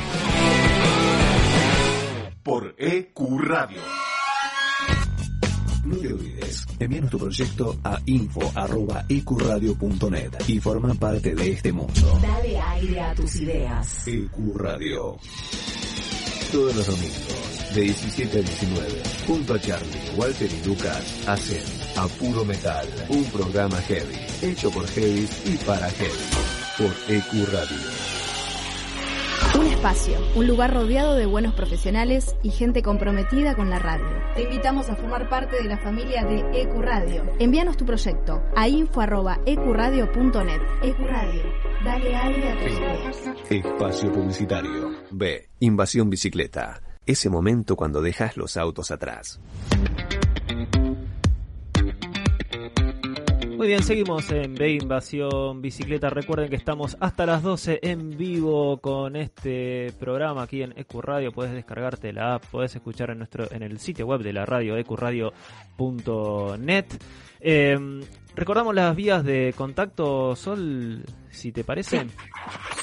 Por 2.44 2.76
EQ 2.78 3.20
Radio. 3.42 3.82
No 5.86 5.96
te 5.98 6.39
envíanos 6.80 7.12
tu 7.12 7.20
proyecto 7.20 7.78
a 7.84 8.00
info.ecuradio.net 8.06 10.32
y 10.48 10.60
forma 10.60 10.94
parte 10.96 11.36
de 11.36 11.52
este 11.52 11.72
mundo. 11.72 12.20
Dale 12.22 12.60
aire 12.60 13.00
a 13.02 13.14
tus 13.16 13.36
ideas. 13.38 14.08
EQ 14.08 14.56
Radio. 14.56 15.18
Todos 16.52 16.76
los 16.76 16.88
domingos, 16.88 17.76
de 17.76 17.82
17 17.82 18.40
a 18.40 18.42
19, 18.42 19.04
junto 19.28 19.54
a 19.54 19.60
Charlie, 19.60 20.10
Walter 20.18 20.50
y 20.52 20.66
Lucas, 20.68 21.28
hacen 21.28 21.62
A 21.96 22.08
Puro 22.08 22.44
Metal, 22.44 22.88
un 23.10 23.24
programa 23.26 23.78
heavy, 23.82 24.16
hecho 24.42 24.72
por 24.72 24.88
heavy 24.88 25.28
y 25.46 25.58
para 25.58 25.88
heavy, 25.92 26.12
por 26.78 26.92
EQ 27.08 27.46
Radio. 27.52 27.78
Un 27.78 28.09
espacio, 29.80 30.20
un 30.36 30.46
lugar 30.46 30.74
rodeado 30.74 31.16
de 31.16 31.26
buenos 31.26 31.54
profesionales 31.54 32.36
y 32.44 32.50
gente 32.50 32.84
comprometida 32.84 33.56
con 33.56 33.70
la 33.70 33.80
radio. 33.80 34.06
Te 34.36 34.44
invitamos 34.44 34.90
a 34.90 34.98
formar 34.98 35.30
parte 35.30 35.56
de 35.56 35.70
la 35.70 35.78
familia 35.78 36.26
de 36.26 36.40
EQ 36.54 36.82
Radio. 36.82 37.24
Envíanos 37.40 37.78
tu 37.78 37.86
proyecto 37.86 38.44
a 38.58 38.68
info.ecuradio.net. 38.68 40.62
EQ 40.84 41.00
Radio, 41.00 41.44
dale 41.86 42.14
aire 42.14 42.52
a 42.52 42.58
tus. 42.58 43.50
Espacio 43.50 44.12
publicitario. 44.12 44.92
B. 45.12 45.48
Invasión 45.62 46.10
bicicleta. 46.10 46.82
Ese 47.06 47.30
momento 47.30 47.78
cuando 47.78 48.02
dejas 48.02 48.36
los 48.36 48.58
autos 48.58 48.92
atrás. 48.92 49.40
Muy 53.60 53.68
bien, 53.68 53.84
seguimos 53.84 54.32
en 54.32 54.56
B 54.56 54.72
Invasión 54.72 55.62
Bicicleta. 55.62 56.10
Recuerden 56.10 56.50
que 56.50 56.56
estamos 56.56 56.96
hasta 57.02 57.26
las 57.26 57.44
12 57.44 57.80
en 57.82 58.18
vivo 58.18 58.78
con 58.78 59.18
este 59.18 59.92
programa 60.00 60.44
aquí 60.44 60.62
en 60.62 60.74
EQ 60.78 61.02
Radio. 61.02 61.34
Puedes 61.34 61.52
descargarte 61.52 62.14
la 62.14 62.36
app, 62.36 62.46
puedes 62.52 62.74
escuchar 62.74 63.10
en 63.10 63.18
nuestro 63.18 63.52
en 63.52 63.62
el 63.62 63.78
sitio 63.80 64.08
web 64.08 64.22
de 64.22 64.32
la 64.32 64.46
radio 64.46 64.78
ecuradio.net. 64.78 66.86
Eh, 67.42 67.78
recordamos 68.40 68.74
las 68.74 68.96
vías 68.96 69.24
de 69.24 69.54
contacto, 69.56 70.36
Sol, 70.36 71.04
si 71.30 71.52
te 71.52 71.64
parece. 71.64 72.08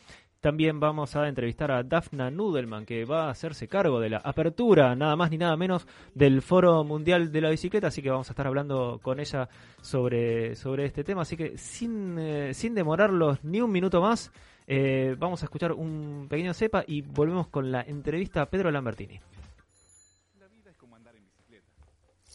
También 0.40 0.78
vamos 0.78 1.16
a 1.16 1.26
entrevistar 1.26 1.72
a 1.72 1.82
Dafna 1.82 2.30
Nudelman, 2.30 2.86
que 2.86 3.04
va 3.04 3.26
a 3.26 3.30
hacerse 3.30 3.66
cargo 3.66 3.98
de 3.98 4.10
la 4.10 4.18
apertura, 4.18 4.94
nada 4.94 5.16
más 5.16 5.32
ni 5.32 5.38
nada 5.38 5.56
menos, 5.56 5.84
del 6.14 6.42
Foro 6.42 6.84
Mundial 6.84 7.32
de 7.32 7.40
la 7.40 7.50
Bicicleta, 7.50 7.88
así 7.88 8.02
que 8.02 8.10
vamos 8.10 8.28
a 8.28 8.32
estar 8.32 8.46
hablando 8.46 9.00
con 9.02 9.18
ella 9.18 9.48
sobre, 9.80 10.54
sobre 10.54 10.84
este 10.84 11.02
tema. 11.02 11.22
Así 11.22 11.36
que 11.36 11.58
sin, 11.58 12.16
eh, 12.20 12.54
sin 12.54 12.76
demorarlos 12.76 13.42
ni 13.42 13.60
un 13.60 13.72
minuto 13.72 14.00
más, 14.00 14.30
eh, 14.68 15.16
vamos 15.18 15.42
a 15.42 15.46
escuchar 15.46 15.72
un 15.72 16.28
pequeño 16.30 16.54
cepa 16.54 16.84
y 16.86 17.02
volvemos 17.02 17.48
con 17.48 17.72
la 17.72 17.82
entrevista 17.82 18.42
a 18.42 18.46
Pedro 18.46 18.70
Lambertini. 18.70 19.18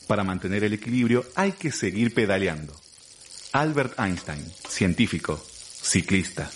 Para 0.10 0.26
mantener 0.26 0.66
el 0.66 0.74
equilibrio 0.74 1.24
hay 1.36 1.54
que 1.54 1.72
seguir 1.72 2.14
pedaleando. 2.14 2.74
Albert 3.54 3.98
Einstein, 3.98 4.44
científico, 4.68 5.38
ciclista. 5.38 6.50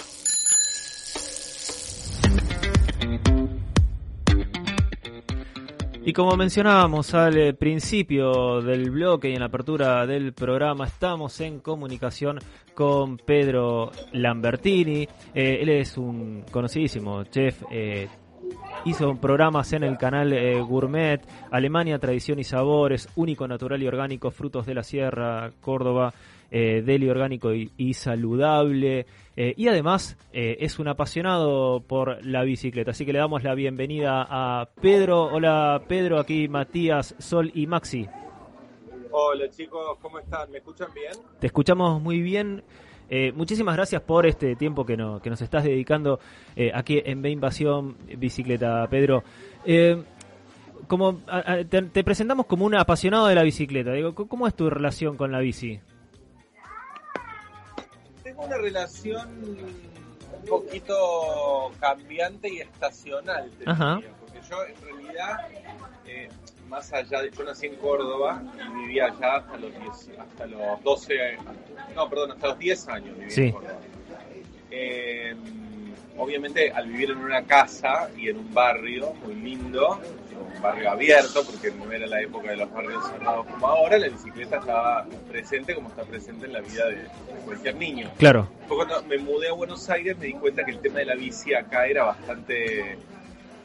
Y 6.07 6.13
como 6.13 6.37
mencionábamos 6.37 7.13
al 7.15 7.37
eh, 7.37 7.53
principio 7.53 8.61
del 8.61 8.91
bloque 8.91 9.29
y 9.29 9.33
en 9.33 9.41
la 9.41 9.47
apertura 9.47 10.07
del 10.07 10.31
programa, 10.31 10.85
estamos 10.85 11.41
en 11.41 11.59
comunicación 11.59 12.39
con 12.73 13.17
Pedro 13.17 13.91
Lambertini. 14.13 15.05
Eh, 15.35 15.59
él 15.61 15.67
es 15.67 15.97
un 15.97 16.45
conocidísimo 16.49 17.25
chef. 17.25 17.61
eh, 17.69 18.07
hizo 18.85 19.15
programas 19.15 19.73
en 19.73 19.83
el 19.83 19.97
canal 19.97 20.33
Gourmet, 20.63 21.19
Alemania, 21.51 21.99
Tradición 21.99 22.39
y 22.39 22.45
Sabores, 22.45 23.09
Único 23.17 23.45
Natural 23.45 23.83
y 23.83 23.87
Orgánico, 23.87 24.31
Frutos 24.31 24.65
de 24.65 24.75
la 24.75 24.83
Sierra, 24.83 25.51
Córdoba, 25.59 26.13
Deli 26.49 27.09
Orgánico 27.09 27.53
y 27.53 27.93
Saludable. 27.93 29.05
Eh, 29.37 29.53
y 29.55 29.67
además 29.69 30.17
eh, 30.33 30.57
es 30.59 30.79
un 30.79 30.87
apasionado 30.89 31.79
por 31.81 32.25
la 32.25 32.43
bicicleta. 32.43 32.91
Así 32.91 33.05
que 33.05 33.13
le 33.13 33.19
damos 33.19 33.43
la 33.43 33.53
bienvenida 33.55 34.25
a 34.29 34.67
Pedro. 34.81 35.23
Hola 35.25 35.81
Pedro, 35.87 36.19
aquí 36.19 36.47
Matías, 36.49 37.15
Sol 37.19 37.51
y 37.53 37.67
Maxi. 37.67 38.07
Hola 39.11 39.49
chicos, 39.49 39.97
¿cómo 40.01 40.19
están? 40.19 40.51
¿Me 40.51 40.57
escuchan 40.57 40.89
bien? 40.93 41.13
Te 41.39 41.47
escuchamos 41.47 42.01
muy 42.01 42.21
bien. 42.21 42.63
Eh, 43.09 43.31
muchísimas 43.31 43.75
gracias 43.75 44.01
por 44.01 44.25
este 44.25 44.55
tiempo 44.57 44.85
que, 44.85 44.97
no- 44.97 45.21
que 45.21 45.29
nos 45.29 45.41
estás 45.41 45.63
dedicando 45.63 46.19
eh, 46.57 46.71
aquí 46.73 47.01
en 47.05 47.21
B 47.21 47.29
Invasión 47.29 47.95
Bicicleta, 48.17 48.85
Pedro. 48.89 49.23
Eh, 49.65 50.03
como 50.87 51.21
a- 51.27 51.53
a- 51.53 51.63
te, 51.63 51.81
te 51.83 52.03
presentamos 52.03 52.45
como 52.47 52.65
un 52.65 52.75
apasionado 52.75 53.27
de 53.27 53.35
la 53.35 53.43
bicicleta. 53.43 53.93
Digo, 53.93 54.11
¿c- 54.17 54.27
¿cómo 54.27 54.45
es 54.45 54.53
tu 54.55 54.69
relación 54.69 55.15
con 55.15 55.31
la 55.31 55.39
bici? 55.39 55.79
Tengo 58.37 58.49
una 58.49 58.57
relación 58.57 59.29
un 59.39 60.45
poquito 60.47 61.71
cambiante 61.79 62.47
y 62.53 62.59
estacional, 62.59 63.49
te 63.57 63.67
Ajá. 63.69 63.95
diría, 63.95 64.11
porque 64.19 64.39
yo 64.47 64.63
en 64.63 64.75
realidad, 64.85 65.37
eh, 66.05 66.29
más 66.69 66.93
allá 66.93 67.21
de, 67.23 67.31
yo 67.31 67.43
nací 67.43 67.65
en 67.65 67.75
Córdoba 67.77 68.43
y 68.55 68.77
vivía 68.81 69.05
allá 69.05 69.37
hasta 69.37 69.57
los 69.57 69.71
10, 69.71 70.19
hasta 70.19 70.45
los 70.45 70.83
12, 70.83 71.15
no, 71.95 72.07
perdón, 72.09 72.31
hasta 72.33 72.47
los 72.49 72.59
10 72.59 72.87
años 72.89 73.17
viví 73.17 73.31
Sí. 73.31 73.41
en 73.45 73.51
Córdoba. 73.53 73.79
Eh, 74.69 75.35
obviamente 76.17 76.71
al 76.71 76.87
vivir 76.87 77.09
en 77.11 77.17
una 77.17 77.41
casa 77.43 78.07
y 78.15 78.29
en 78.29 78.37
un 78.37 78.53
barrio 78.53 79.13
muy 79.25 79.33
lindo, 79.33 79.99
un 80.39 80.61
barrio 80.61 80.91
abierto, 80.91 81.43
porque 81.45 81.71
no 81.71 81.91
era 81.91 82.07
la 82.07 82.21
época 82.21 82.51
de 82.51 82.57
los 82.57 82.71
barrios 82.71 83.05
cerrados 83.09 83.45
como 83.47 83.67
ahora, 83.67 83.97
la 83.97 84.07
bicicleta 84.09 84.57
estaba 84.57 85.05
presente 85.29 85.75
como 85.75 85.89
está 85.89 86.03
presente 86.03 86.45
en 86.45 86.53
la 86.53 86.61
vida 86.61 86.85
de, 86.87 86.95
de 86.95 87.09
cualquier 87.45 87.75
niño. 87.75 88.11
Claro. 88.17 88.47
Después 88.59 88.85
cuando 88.87 89.07
me 89.07 89.17
mudé 89.17 89.49
a 89.49 89.53
Buenos 89.53 89.89
Aires 89.89 90.17
me 90.17 90.27
di 90.27 90.33
cuenta 90.33 90.63
que 90.63 90.71
el 90.71 90.79
tema 90.79 90.99
de 90.99 91.05
la 91.05 91.15
bici 91.15 91.53
acá 91.53 91.87
era 91.87 92.03
bastante 92.05 92.97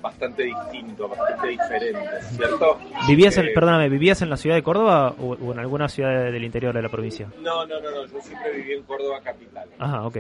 bastante 0.01 0.43
distinto, 0.43 1.09
bastante 1.09 1.47
diferente, 1.47 2.11
¿cierto? 2.37 2.77
¿Vivías, 3.07 3.37
en, 3.37 3.47
Eh, 3.47 3.53
perdóname, 3.55 3.89
¿vivías 3.89 4.21
en 4.21 4.31
la 4.31 4.37
ciudad 4.37 4.57
de 4.57 4.63
Córdoba 4.65 5.15
o, 5.17 5.35
o 5.35 5.53
en 5.53 5.61
alguna 5.61 5.89
ciudad 5.89 6.25
del 6.33 6.43
interior 6.43 6.75
de 6.75 6.83
la 6.83 6.89
provincia? 6.89 7.29
No, 7.41 7.65
no, 7.65 7.81
no, 7.81 7.89
no, 7.89 8.07
yo 8.07 8.21
siempre 8.21 8.51
viví 8.51 8.73
en 8.73 8.83
Córdoba 8.83 9.21
capital. 9.23 9.69
Ajá, 9.79 10.05
ok. 10.05 10.17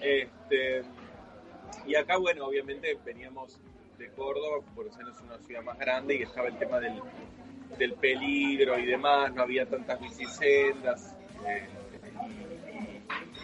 Este, 0.00 0.82
y 1.86 1.94
acá, 1.94 2.16
bueno, 2.16 2.46
obviamente 2.46 2.98
veníamos 3.04 3.60
de 4.02 4.08
Córdoba, 4.10 4.64
Aires 4.98 5.14
es 5.16 5.22
una 5.22 5.38
ciudad 5.38 5.62
más 5.62 5.78
grande 5.78 6.16
y 6.16 6.22
estaba 6.22 6.48
el 6.48 6.58
tema 6.58 6.80
del, 6.80 7.00
del 7.78 7.94
peligro 7.94 8.76
y 8.78 8.86
demás, 8.86 9.32
no 9.32 9.42
había 9.42 9.64
tantas 9.64 10.00
bicisendas. 10.00 11.16
eh, 11.46 11.68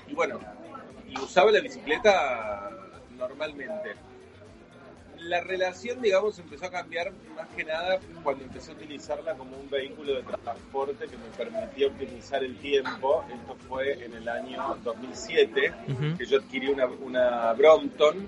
y, 0.09 0.11
y 0.11 0.15
bueno, 0.15 0.41
y 1.09 1.17
usaba 1.19 1.53
la 1.53 1.61
bicicleta 1.61 2.71
normalmente. 3.17 3.95
La 5.21 5.41
relación, 5.41 6.01
digamos, 6.01 6.39
empezó 6.39 6.67
a 6.67 6.71
cambiar 6.71 7.13
más 7.37 7.49
que 7.49 7.65
nada 7.65 7.99
cuando 8.23 8.45
empecé 8.45 8.71
a 8.71 8.75
utilizarla 8.75 9.35
como 9.35 9.57
un 9.57 9.69
vehículo 9.69 10.15
de 10.15 10.23
transporte 10.23 11.07
que 11.07 11.17
me 11.17 11.27
permitía 11.37 11.89
optimizar 11.89 12.43
el 12.45 12.57
tiempo. 12.59 13.25
Esto 13.29 13.57
fue 13.69 14.05
en 14.05 14.15
el 14.15 14.29
año 14.29 14.77
2007, 14.85 15.73
Ujú. 15.89 16.19
que 16.19 16.25
yo 16.27 16.39
adquirí 16.39 16.69
una, 16.69 16.87
una 16.87 17.53
Brompton 17.53 18.27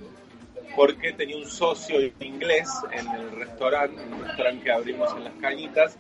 porque 0.77 1.13
tenía 1.13 1.37
un 1.37 1.47
socio 1.47 2.01
inglés 2.21 2.69
en 2.93 3.07
el 3.15 3.33
restaurante, 3.33 4.03
un 4.03 4.25
restaurante 4.25 4.65
que 4.65 4.73
abrimos 4.73 5.13
en 5.17 5.25
Las 5.25 5.35
Cañitas, 5.35 5.97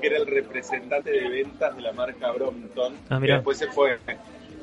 que 0.00 0.06
era 0.06 0.16
el 0.18 0.26
representante 0.26 1.10
de 1.10 1.28
ventas 1.28 1.76
de 1.76 1.82
la 1.82 1.92
marca 1.92 2.30
Brompton, 2.32 2.94
Ah, 3.08 3.20
que 3.20 3.32
después 3.32 3.58
se 3.58 3.68
fue, 3.68 3.98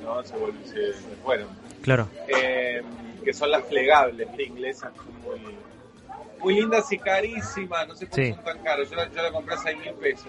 ¿no? 0.03 0.24
Se, 0.24 0.36
vol- 0.36 0.64
se- 0.64 0.94
se 0.94 1.15
fueron 1.24 1.48
Claro. 1.82 2.10
eh, 2.28 2.82
que 3.24 3.34
son 3.34 3.52
las 3.52 3.64
plegables 3.64 4.36
de 4.36 4.44
inglesas, 4.44 4.91
muy, 5.24 5.40
muy 6.40 6.56
lindas 6.56 6.91
y 6.91 6.98
carísimas, 6.98 7.88
no 7.88 7.95
sé 7.95 8.06
por 8.07 8.15
qué 8.15 8.28
Sí. 8.28 8.34
son 8.34 8.44
tan 8.44 8.60
caras, 8.60 8.90
yo 8.90 8.95
la, 8.95 9.10
yo 9.11 9.22
la 9.22 9.32
compré 9.32 9.56
a 9.56 9.57
6 9.57 9.78
mil 9.78 9.94
pesos. 9.94 10.28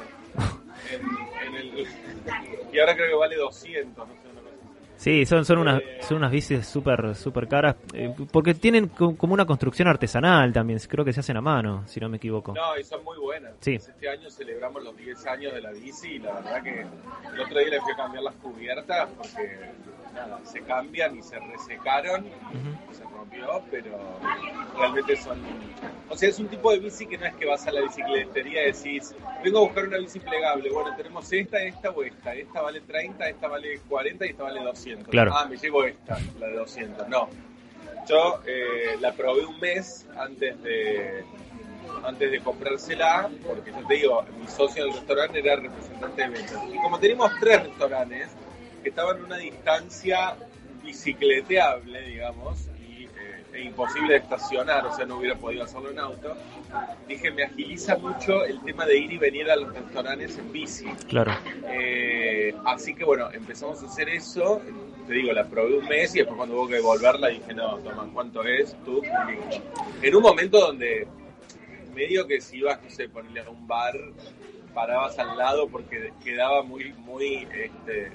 En- 0.93 1.49
en 1.49 1.55
el- 1.55 1.87
y 2.73 2.79
ahora 2.79 2.95
creo 2.95 3.09
que 3.09 3.15
vale 3.15 3.37
200, 3.37 4.07
no 4.09 4.15
sé. 4.15 4.28
Sí, 4.99 5.25
son, 5.27 5.45
son, 5.45 5.59
unas, 5.59 5.81
son 6.01 6.17
unas 6.17 6.33
bicis 6.33 6.67
súper 6.67 7.15
super 7.15 7.47
caras, 7.47 7.77
eh, 7.95 8.13
porque 8.33 8.53
tienen 8.55 8.89
co- 8.89 9.17
como 9.17 9.33
una 9.33 9.47
construcción 9.47 9.87
artesanal 9.87 10.53
también, 10.53 10.81
creo 10.89 11.05
que 11.05 11.13
se 11.13 11.21
hacen 11.21 11.37
a 11.37 11.41
mano, 11.41 11.85
si 11.87 12.01
no 12.01 12.09
me 12.09 12.17
equivoco. 12.17 12.53
No, 12.53 12.77
y 12.77 12.83
son 12.83 13.05
muy 13.05 13.17
buenas. 13.17 13.53
Sí. 13.61 13.77
Este 13.77 14.09
año 14.09 14.29
celebramos 14.29 14.83
los 14.83 14.97
10 14.97 15.25
años 15.27 15.55
de 15.55 15.61
la 15.61 15.71
bici 15.71 16.15
y 16.15 16.19
la 16.19 16.35
verdad 16.35 16.63
que 16.65 16.81
el 16.81 17.41
otro 17.41 17.59
día 17.61 17.69
le 17.69 17.81
fui 17.81 17.93
a 17.93 17.97
cambiar 17.97 18.25
las 18.25 18.35
cubiertas 18.35 19.09
porque 19.17 19.71
nada, 20.19 20.41
se 20.45 20.61
cambian 20.63 21.17
y 21.17 21.23
se 21.23 21.39
resecaron, 21.39 22.27
se 22.93 23.03
rompió, 23.05 23.63
pero 23.71 23.99
realmente 24.77 25.17
son... 25.17 25.39
O 26.11 26.17
sea, 26.17 26.29
es 26.29 26.39
un 26.39 26.49
tipo 26.49 26.71
de 26.73 26.79
bici 26.79 27.07
que 27.07 27.19
no 27.19 27.27
es 27.27 27.35
que 27.35 27.47
vas 27.47 27.67
a 27.67 27.73
la 27.73 27.83
bicicletería 27.83 28.63
y 28.63 28.73
decís, 28.73 29.15
vengo 29.45 29.59
a 29.59 29.63
buscar 29.63 29.87
una 29.87 29.99
bici 29.99 30.21
plegable, 30.21 30.71
bueno, 30.71 30.95
tenemos 30.97 31.31
esta, 31.33 31.63
esta 31.63 31.91
o 31.91 32.03
esta, 32.03 32.35
esta 32.35 32.63
vale 32.63 32.81
30, 32.81 33.29
esta 33.29 33.49
vale 33.49 33.81
40 33.89 34.27
y 34.27 34.29
esta 34.31 34.43
vale 34.43 34.63
200. 34.63 35.09
Claro. 35.09 35.33
Ah, 35.35 35.47
me 35.47 35.57
llevo 35.57 35.85
esta, 35.85 36.19
la 36.39 36.47
de 36.47 36.55
200. 36.55 37.09
No, 37.09 37.29
yo 38.09 38.41
eh, 38.47 38.97
la 39.01 39.13
probé 39.13 39.45
un 39.45 39.61
mes 39.61 40.07
antes 40.17 40.63
de 40.63 41.25
antes 42.05 42.31
de 42.31 42.41
comprársela, 42.41 43.31
porque 43.47 43.71
yo 43.71 43.87
te 43.87 43.95
digo, 43.95 44.25
mi 44.39 44.47
socio 44.47 44.85
del 44.85 44.95
restaurante 44.95 45.39
era 45.41 45.57
representante 45.57 46.23
de 46.23 46.29
ventas. 46.29 46.63
Y 46.73 46.77
como 46.77 46.99
teníamos 46.99 47.33
tres 47.41 47.63
restaurantes 47.65 48.29
que 48.89 48.91
estaban 48.91 49.21
a 49.21 49.25
una 49.27 49.37
distancia 49.37 50.35
bicicleteable, 50.83 52.01
digamos, 52.09 52.69
y, 52.89 53.05
eh, 53.05 53.45
e 53.53 53.61
imposible 53.65 54.15
de 54.15 54.21
estacionar, 54.21 54.87
o 54.87 54.97
sea, 54.97 55.05
no 55.05 55.19
hubiera 55.19 55.37
podido 55.37 55.65
hacerlo 55.65 55.91
en 55.91 55.99
auto, 55.99 56.35
dije, 57.07 57.31
me 57.31 57.45
agiliza 57.45 57.99
mucho 57.99 58.45
el 58.45 58.63
tema 58.63 58.87
de 58.87 58.97
ir 58.97 59.13
y 59.13 59.19
venir 59.19 59.51
a 59.51 59.57
los 59.57 59.75
restaurantes 59.75 60.39
en 60.39 60.53
bici. 60.53 60.87
Claro. 61.07 61.33
Eh, 61.69 62.55
así 62.65 62.95
que 62.95 63.05
bueno, 63.05 63.31
empezamos 63.31 63.83
a 63.83 63.87
hacer 63.87 64.09
eso. 64.09 64.63
Te 65.07 65.13
digo, 65.13 65.33
la 65.33 65.45
probé 65.45 65.79
un 65.79 65.87
mes 65.87 66.15
y 66.15 66.19
después 66.19 66.37
cuando 66.37 66.57
hubo 66.57 66.69
que 66.69 66.77
devolverla 66.77 67.29
dije, 67.29 67.53
no, 67.55 67.79
toma, 67.79 68.09
¿cuánto 68.13 68.43
es? 68.45 68.75
Tú. 68.85 69.03
En 70.03 70.15
un 70.15 70.23
momento 70.23 70.61
donde 70.61 71.07
medio 71.95 72.27
que 72.27 72.41
si 72.41 72.59
ibas, 72.59 72.83
no 72.83 72.89
sé, 72.89 73.09
ponerle 73.09 73.41
a 73.41 73.51
un 73.51 73.67
bar, 73.67 73.95
parabas 74.75 75.19
al 75.19 75.37
lado 75.37 75.69
porque 75.69 76.13
quedaba 76.23 76.63
muy, 76.63 76.93
muy, 76.93 77.49
este, 77.53 78.13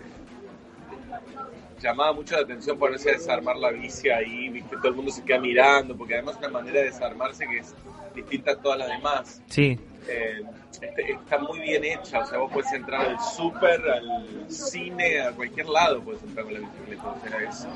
llamaba 1.82 2.14
mucho 2.14 2.36
la 2.36 2.42
atención 2.44 2.78
ponerse 2.78 3.10
a 3.10 3.14
desarmar 3.14 3.58
la 3.58 3.72
bici 3.72 4.10
ahí, 4.10 4.50
viste, 4.50 4.76
todo 4.78 4.88
el 4.90 4.96
mundo 4.96 5.12
se 5.12 5.24
queda 5.24 5.40
mirando, 5.40 5.96
porque 5.98 6.14
además 6.16 6.36
es 6.36 6.40
una 6.40 6.50
manera 6.60 6.80
de 6.80 6.86
desarmarse 6.86 7.46
que 7.48 7.58
es 7.58 7.76
distinta 8.16 8.52
a 8.52 8.56
todas 8.56 8.80
las 8.80 8.88
demás 8.90 9.42
Sí, 9.50 9.78
eh, 10.08 10.44
este- 10.72 11.12
está 11.14 11.40
muy 11.40 11.60
bien 11.60 11.84
hecha, 11.84 12.20
o 12.20 12.26
sea, 12.26 12.38
vos 12.38 12.52
puedes 12.54 12.72
entrar 12.74 13.02
al 13.06 13.20
súper, 13.20 13.82
al 13.90 14.46
cine, 14.50 15.22
a 15.22 15.32
cualquier 15.32 15.68
lado 15.68 16.02
puedes 16.02 16.22
entrar 16.24 16.46
con 16.46 16.54
la 16.54 16.60
bicicleta, 16.62 17.04
o 17.10 17.28
sea, 17.28 17.50
es- 17.50 17.68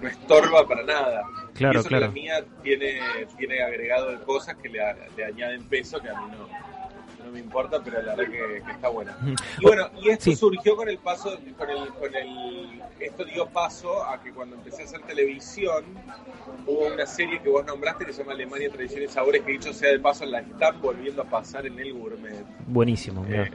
no 0.00 0.08
estorba 0.08 0.66
para 0.66 0.82
nada. 0.82 1.22
Claro, 1.54 1.74
y 1.74 1.80
eso 1.80 1.84
que 1.84 1.88
claro. 1.96 2.06
la 2.06 2.12
mía 2.12 2.44
tiene, 2.62 3.00
tiene 3.38 3.62
agregado 3.62 4.10
de 4.10 4.18
cosas 4.18 4.56
que 4.56 4.68
le, 4.68 4.80
le 5.16 5.24
añaden 5.24 5.62
peso 5.64 6.00
que 6.00 6.08
a 6.10 6.20
mí 6.20 6.26
no, 6.32 6.48
no 7.24 7.30
me 7.32 7.40
importa, 7.40 7.80
pero 7.82 8.02
la 8.02 8.14
verdad 8.14 8.30
que, 8.30 8.62
que 8.62 8.70
está 8.72 8.88
buena. 8.88 9.16
Y 9.58 9.64
bueno, 9.64 9.88
y 10.02 10.10
esto 10.10 10.24
Sí. 10.26 10.36
surgió 10.36 10.76
con 10.76 10.88
el 10.88 10.98
paso, 10.98 11.38
con 11.56 11.70
el, 11.70 11.88
con 11.94 12.14
el, 12.14 12.82
esto 13.00 13.24
dio 13.24 13.46
paso 13.46 14.04
a 14.04 14.22
que 14.22 14.30
cuando 14.32 14.56
empecé 14.56 14.82
a 14.82 14.84
hacer 14.84 15.00
televisión, 15.02 15.84
hubo 16.66 16.86
una 16.86 17.06
serie 17.06 17.40
que 17.40 17.48
vos 17.48 17.64
nombraste 17.64 18.04
que 18.04 18.12
se 18.12 18.20
llama 18.22 18.32
Alemania 18.34 18.70
Tradición 18.70 19.02
y 19.04 19.08
Sabores, 19.08 19.42
que 19.42 19.52
dicho 19.52 19.72
sea 19.72 19.90
de 19.90 19.98
paso 20.00 20.26
la 20.26 20.40
están 20.40 20.80
volviendo 20.80 21.22
a 21.22 21.24
pasar 21.24 21.66
en 21.66 21.78
el 21.78 21.92
gourmet. 21.94 22.44
buenísimo. 22.66 23.24
Eh, 23.28 23.50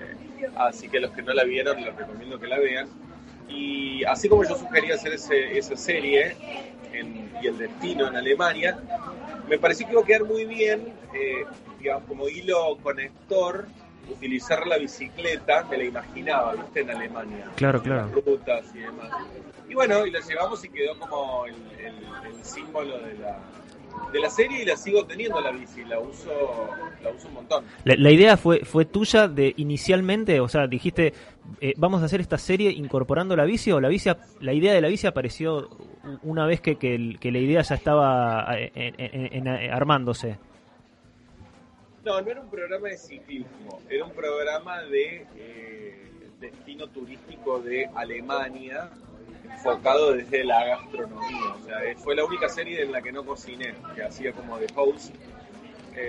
así 0.56 0.90
que 0.90 1.00
los 1.00 1.12
que 1.12 1.22
no 1.22 1.34
la 1.34 1.44
vieron, 1.44 1.82
les 1.84 1.96
recomiendo 1.96 2.40
que 2.40 2.48
la 2.48 2.58
vean. 2.60 2.88
Y 3.48 4.04
así 4.06 4.28
como 4.30 4.44
yo 4.44 4.56
sugería 4.56 4.96
hacer 4.96 5.14
ese- 5.14 5.58
esa 5.58 5.76
serie 5.76 6.36
en- 6.94 7.32
y 7.42 7.48
el 7.48 7.58
destino 7.58 8.08
en 8.08 8.16
Alemania, 8.16 8.78
me 9.48 9.58
pareció 9.60 9.86
que 9.88 9.94
iba 9.94 10.02
a 10.02 10.06
quedar 10.06 10.24
muy 10.26 10.46
bien, 10.46 10.94
eh, 11.14 11.44
digamos, 11.80 12.04
como 12.08 12.28
hilo 12.30 12.78
conector, 12.84 13.68
utilizar 14.12 14.66
la 14.68 14.78
bicicleta, 14.78 15.66
me 15.70 15.78
la 15.78 15.84
imaginaba, 15.86 16.54
viste, 16.56 16.82
en 16.82 16.90
Alemania. 16.92 17.46
Claro, 17.56 17.82
claro. 17.82 18.08
las 18.08 18.26
rutas 18.26 18.66
y 18.76 18.80
demás. 18.80 19.10
Y 19.70 19.76
bueno, 19.76 20.06
y 20.06 20.12
la 20.12 20.20
llevamos 20.20 20.64
y 20.66 20.70
quedó 20.70 20.98
como 21.00 21.46
el, 21.46 21.54
el- 21.80 22.36
el 22.36 22.44
símbolo 22.44 22.98
de 23.00 23.14
la, 23.20 23.38
de 24.12 24.20
la 24.20 24.30
serie 24.32 24.64
y 24.64 24.66
la 24.66 24.76
sigo 24.76 25.06
teniendo 25.06 25.40
la 25.42 25.52
bici, 25.52 25.84
la 25.86 26.00
uso, 26.00 26.32
la 27.04 27.12
uso 27.12 27.28
un 27.28 27.34
montón. 27.36 27.64
La, 27.84 27.94
la 27.96 28.10
idea 28.12 28.36
fue, 28.36 28.62
fue 28.66 28.86
tuya 28.86 29.28
de 29.28 29.54
inicialmente, 29.58 30.40
o 30.40 30.48
sea, 30.48 30.66
dijiste, 30.66 31.14
eh, 31.62 31.74
vamos 31.78 32.02
a 32.02 32.06
hacer 32.06 32.20
esta 32.20 32.40
serie 32.40 32.72
incorporando 32.72 33.36
la 33.36 33.46
bici 33.46 33.72
o 33.72 33.80
la 33.80 33.90
bici, 33.90 34.10
la 34.40 34.54
idea 34.54 34.74
de 34.74 34.82
la 34.82 34.88
bici 34.88 35.06
apareció 35.06 35.70
una 36.24 36.48
vez 36.48 36.62
que, 36.62 36.78
que, 36.78 36.96
el- 36.96 37.20
que 37.20 37.32
la 37.32 37.38
idea 37.38 37.62
ya 37.62 37.76
estaba 37.76 38.48
eh, 38.58 38.72
en- 38.74 38.96
en- 38.98 39.48
en- 39.48 39.72
armándose. 39.72 40.38
No, 42.06 42.22
no 42.22 42.32
era 42.32 42.42
un 42.42 42.50
programa 42.50 42.88
de 42.90 42.98
ciclismo, 42.98 43.82
era 43.90 44.06
un 44.06 44.12
programa 44.12 44.82
de 44.84 45.26
eh, 45.36 46.12
destino 46.40 46.88
turístico 46.88 47.60
de 47.60 47.90
Alemania 47.96 48.90
enfocado 49.52 50.14
desde 50.14 50.44
la 50.44 50.64
gastronomía. 50.66 51.54
O 51.60 51.66
sea, 51.66 51.84
eh, 51.84 51.96
fue 51.96 52.16
la 52.16 52.24
única 52.24 52.48
serie 52.48 52.82
en 52.84 52.92
la 52.92 53.02
que 53.02 53.12
no 53.12 53.26
cociné, 53.26 53.74
que 53.96 54.04
hacía 54.04 54.32
como 54.32 54.58
de 54.58 54.68
host 54.76 55.14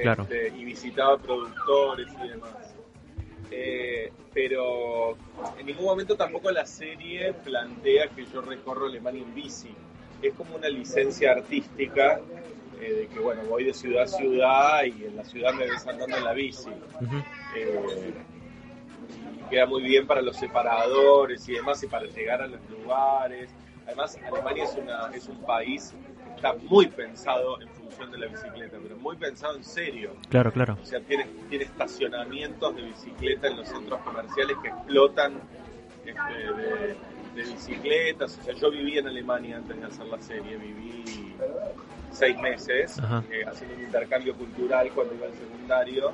Claro. 0.03 0.23
este, 0.23 0.49
y 0.57 0.65
visitaba 0.65 1.19
productores 1.19 2.09
y 2.25 2.29
demás. 2.29 2.75
Eh, 3.51 4.13
pero 4.33 5.17
en 5.59 5.67
ningún 5.67 5.85
momento 5.87 6.17
tampoco 6.17 6.51
la 6.51 6.65
serie 6.65 7.33
plantea 7.33 8.09
que 8.09 8.25
yo 8.27 8.41
recorro 8.41 8.87
Alemania 8.87 9.23
en 9.23 9.35
bici. 9.35 9.75
Es 10.23 10.35
como 10.35 10.55
una 10.57 10.69
licencia 10.69 11.33
artística 11.33 12.21
eh, 12.81 12.93
de 12.93 13.07
que, 13.09 13.19
bueno, 13.19 13.43
voy 13.49 13.65
de 13.65 13.75
ciudad 13.75 14.05
a 14.05 14.07
ciudad 14.07 14.85
y 14.85 15.05
en 15.05 15.17
la 15.17 15.25
ciudad 15.25 15.53
me 15.53 15.67
ves 15.69 15.87
andando 15.87 16.17
en 16.17 16.25
la 16.25 16.33
bici. 16.33 16.71
Eh, 17.57 18.15
y 19.37 19.51
queda 19.51 19.67
muy 19.67 19.83
bien 19.83 20.07
para 20.07 20.23
los 20.23 20.37
separadores 20.37 21.49
y 21.49 21.55
demás 21.55 21.83
y 21.83 21.87
para 21.87 22.07
llegar 22.07 22.43
a 22.43 22.47
los 22.47 22.61
lugares. 22.71 23.51
Además, 23.87 24.19
Alemania 24.27 24.65
es, 24.65 24.77
una, 24.77 25.11
es 25.15 25.29
un 25.29 25.41
país 25.43 25.95
que 26.25 26.31
está 26.37 26.55
muy 26.69 26.87
pensado 26.87 27.61
en 27.61 27.69
función 27.69 28.11
de 28.13 28.19
la 28.19 28.27
bicicleta, 28.27 28.79
pero 28.83 28.97
muy 28.97 29.17
pensado 29.17 29.57
en 29.57 29.65
serio. 29.65 30.13
Claro, 30.29 30.53
claro. 30.53 30.79
O 30.81 30.87
sea, 30.87 31.01
tiene, 31.01 31.27
tiene 31.49 31.65
estacionamientos 31.65 32.77
de 32.77 32.83
bicicleta 32.83 33.49
en 33.49 33.57
los 33.57 33.69
centros 33.69 34.01
comerciales 34.01 34.57
que 34.63 34.69
explotan 34.69 35.41
este, 36.05 36.53
de, 36.55 36.97
de 37.35 37.43
bicicletas. 37.43 38.39
O 38.39 38.45
sea, 38.45 38.55
yo 38.55 38.71
viví 38.71 38.99
en 38.99 39.07
Alemania 39.09 39.57
antes 39.59 39.79
de 39.79 39.87
hacer 39.87 40.07
la 40.07 40.21
serie, 40.21 40.57
viví 40.57 41.35
seis 42.13 42.37
meses 42.41 42.99
eh, 43.31 43.45
haciendo 43.47 43.77
un 43.77 43.83
intercambio 43.83 44.35
cultural 44.35 44.91
cuando 44.95 45.15
iba 45.15 45.27
al 45.27 45.35
secundario. 45.35 46.13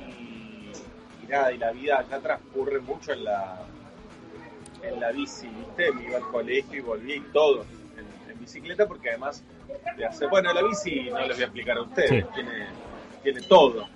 Y, 0.00 0.70
y 1.22 1.26
nada, 1.28 1.52
y 1.52 1.58
la 1.58 1.70
vida 1.72 2.00
acá 2.00 2.18
transcurre 2.20 2.80
mucho 2.80 3.12
en 3.12 3.24
la, 3.24 3.62
en 4.82 5.00
la 5.00 5.12
bici, 5.12 5.48
¿viste? 5.48 5.92
Me 5.92 6.08
iba 6.08 6.16
al 6.18 6.28
colegio 6.30 6.78
y 6.78 6.82
volví 6.82 7.14
y 7.14 7.20
todo 7.32 7.64
en, 7.96 8.30
en 8.32 8.38
bicicleta 8.40 8.86
porque 8.86 9.10
además 9.10 9.44
de 9.96 10.04
hacer, 10.04 10.28
bueno, 10.28 10.52
la 10.52 10.62
bici 10.62 11.08
no 11.10 11.20
les 11.20 11.36
voy 11.36 11.42
a 11.42 11.46
explicar 11.46 11.76
a 11.78 11.82
ustedes, 11.82 12.10
Sí. 12.10 12.30
tiene, 12.34 12.66
tiene 13.22 13.40
todo. 13.42 13.88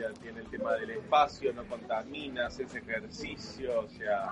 Sea, 0.00 0.08
tiene 0.22 0.40
el 0.40 0.46
tema 0.46 0.72
del 0.76 0.90
espacio, 0.92 1.52
no 1.52 1.62
contamina, 1.64 2.46
haces 2.46 2.74
ejercicio, 2.74 3.80
o 3.80 3.88
sea, 3.90 4.30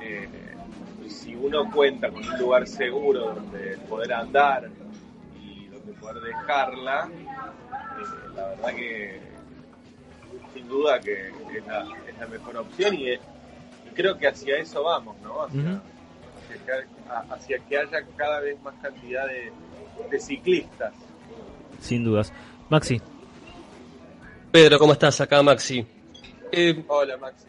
eh, 0.00 0.28
si 1.08 1.34
uno 1.34 1.68
cuenta 1.72 2.08
con 2.08 2.24
un 2.24 2.38
lugar 2.38 2.68
seguro 2.68 3.34
donde 3.34 3.78
poder 3.88 4.12
andar 4.12 4.70
y 5.44 5.66
donde 5.66 5.92
poder 5.94 6.22
dejarla, 6.22 7.08
eh, 7.10 8.04
la 8.36 8.46
verdad 8.50 8.74
que 8.76 9.20
sin 10.54 10.68
duda 10.68 11.00
que 11.00 11.30
es 11.52 11.66
la, 11.66 11.80
es 12.08 12.18
la 12.20 12.26
mejor 12.28 12.56
opción 12.58 12.94
y, 12.94 13.10
es- 13.10 13.20
y 13.90 13.94
creo 13.94 14.16
que 14.16 14.28
hacia 14.28 14.56
eso 14.58 14.84
vamos, 14.84 15.16
¿no? 15.20 15.42
Hacia, 15.42 15.80
que, 16.64 16.72
a- 17.10 17.34
hacia 17.34 17.58
que 17.58 17.76
haya 17.76 18.06
cada 18.16 18.38
vez 18.38 18.56
más 18.62 18.74
cantidad 18.80 19.26
de, 19.26 19.50
de 20.12 20.20
ciclistas. 20.20 20.94
Sin 21.80 22.04
dudas. 22.04 22.32
Maxi, 22.70 23.00
Pedro, 24.52 24.78
¿cómo 24.78 24.92
estás? 24.92 25.20
Acá 25.20 25.42
Maxi. 25.42 25.84
Eh, 26.52 26.84
Hola 26.88 27.16
Maxi. 27.16 27.46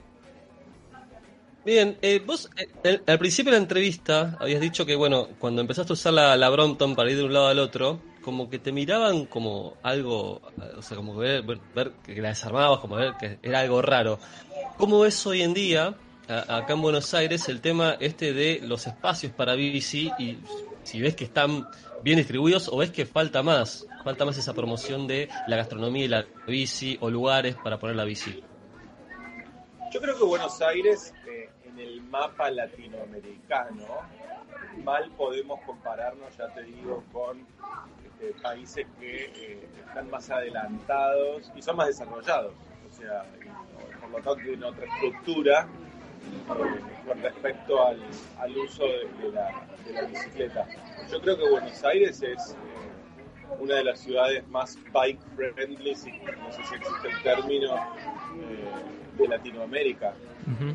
bien, 1.66 1.98
eh, 2.02 2.22
vos 2.26 2.50
eh, 2.84 3.02
al- 3.06 3.20
principio 3.20 3.52
de 3.52 3.58
la 3.58 3.64
entrevista 3.64 4.38
habías 4.40 4.62
dicho 4.62 4.86
que, 4.86 4.96
bueno, 4.96 5.28
cuando 5.38 5.62
empezaste 5.62 5.94
a 5.94 5.96
usar 5.96 6.14
la, 6.14 6.36
la 6.38 6.50
Brompton 6.50 6.96
para 6.96 7.12
ir 7.12 7.18
de 7.18 7.24
un 7.24 7.34
lado 7.34 7.48
al 7.48 7.60
otro, 7.60 8.02
como 8.22 8.50
que 8.50 8.60
te 8.60 8.72
miraban 8.72 9.26
como 9.26 9.78
algo, 9.84 10.42
eh, 10.62 10.72
o 10.78 10.82
sea, 10.82 10.98
como 10.98 11.16
ver, 11.16 11.44
ver, 11.44 11.60
ver 11.74 11.92
que 12.04 12.22
la 12.22 12.30
desarmabas, 12.30 12.80
como 12.80 12.96
ver 12.96 13.14
que 13.20 13.40
era 13.42 13.60
algo 13.60 13.82
raro. 13.82 14.20
¿Cómo 14.78 15.02
ves 15.02 15.26
hoy 15.28 15.42
en 15.42 15.54
día, 15.54 15.96
a- 16.28 16.58
acá 16.58 16.74
en 16.74 16.82
Buenos 16.82 17.14
Aires, 17.14 17.48
el 17.50 17.62
tema 17.62 17.98
este 18.00 18.34
de 18.34 18.60
los 18.64 18.88
espacios 18.88 19.34
para 19.34 19.56
bici 19.56 20.10
y 20.18 20.38
si 20.84 21.02
ves 21.02 21.16
que 21.16 21.26
están 21.26 21.66
bien 22.04 22.18
distribuidos 22.18 22.68
o 22.68 22.78
ves 22.78 22.92
que 22.92 23.06
falta 23.06 23.42
más? 23.42 23.88
Falta 24.04 24.26
más 24.26 24.38
esa 24.38 24.54
promoción 24.54 25.08
de 25.08 25.30
la 25.48 25.56
gastronomía 25.56 26.06
y 26.06 26.08
la 26.10 26.26
bici 26.46 26.98
o 27.00 27.10
lugares 27.10 27.56
para 27.56 27.80
poner 27.80 27.96
la 27.96 28.04
bici. 28.04 28.44
Yo 29.92 30.02
creo 30.02 30.18
que 30.18 30.26
Buenos 30.26 30.62
Aires, 30.62 31.14
eh, 31.28 31.50
en 31.66 31.80
el 31.80 32.02
mapa 32.02 32.50
latinoamericano, 32.52 33.86
mal 34.84 35.10
podemos 35.16 35.62
compararnos, 35.62 36.36
ya 36.36 36.48
te 36.50 36.64
digo, 36.64 37.04
con 37.14 37.46
este, 38.06 38.34
países 38.42 38.86
que 39.00 39.26
eh, 39.26 39.70
están 39.88 40.10
más 40.10 40.30
adelantados 40.30 41.52
y 41.56 41.62
son 41.62 41.78
más 41.78 41.88
desarrollados. 41.88 42.54
O 42.90 42.96
sea, 42.96 43.24
por 44.02 44.10
lo 44.10 44.16
tanto 44.16 44.36
tienen 44.36 44.64
otra 44.64 44.86
estructura 44.86 45.62
eh, 45.62 47.06
con 47.08 47.22
respecto 47.22 47.88
al, 47.88 48.02
al 48.40 48.58
uso 48.58 48.84
de, 48.84 49.08
de 49.22 49.32
la, 49.32 49.68
de 49.86 49.94
la 49.94 50.02
bicicleta. 50.04 50.68
Yo 51.12 51.22
creo 51.22 51.38
que 51.38 51.50
Buenos 51.50 51.84
Aires 51.84 52.22
es 52.22 52.52
eh, 52.52 53.56
una 53.60 53.76
de 53.76 53.84
las 53.84 54.00
ciudades 54.00 54.48
más 54.50 54.78
bike 54.92 55.20
friendly, 55.36 55.96
si- 55.96 56.12
no 56.12 56.52
sé 56.52 56.64
si 56.64 56.76
existe 56.76 57.08
el 57.10 57.22
término, 57.24 57.76
eh, 57.76 59.18
de 59.18 59.28
Latinoamérica. 59.28 60.14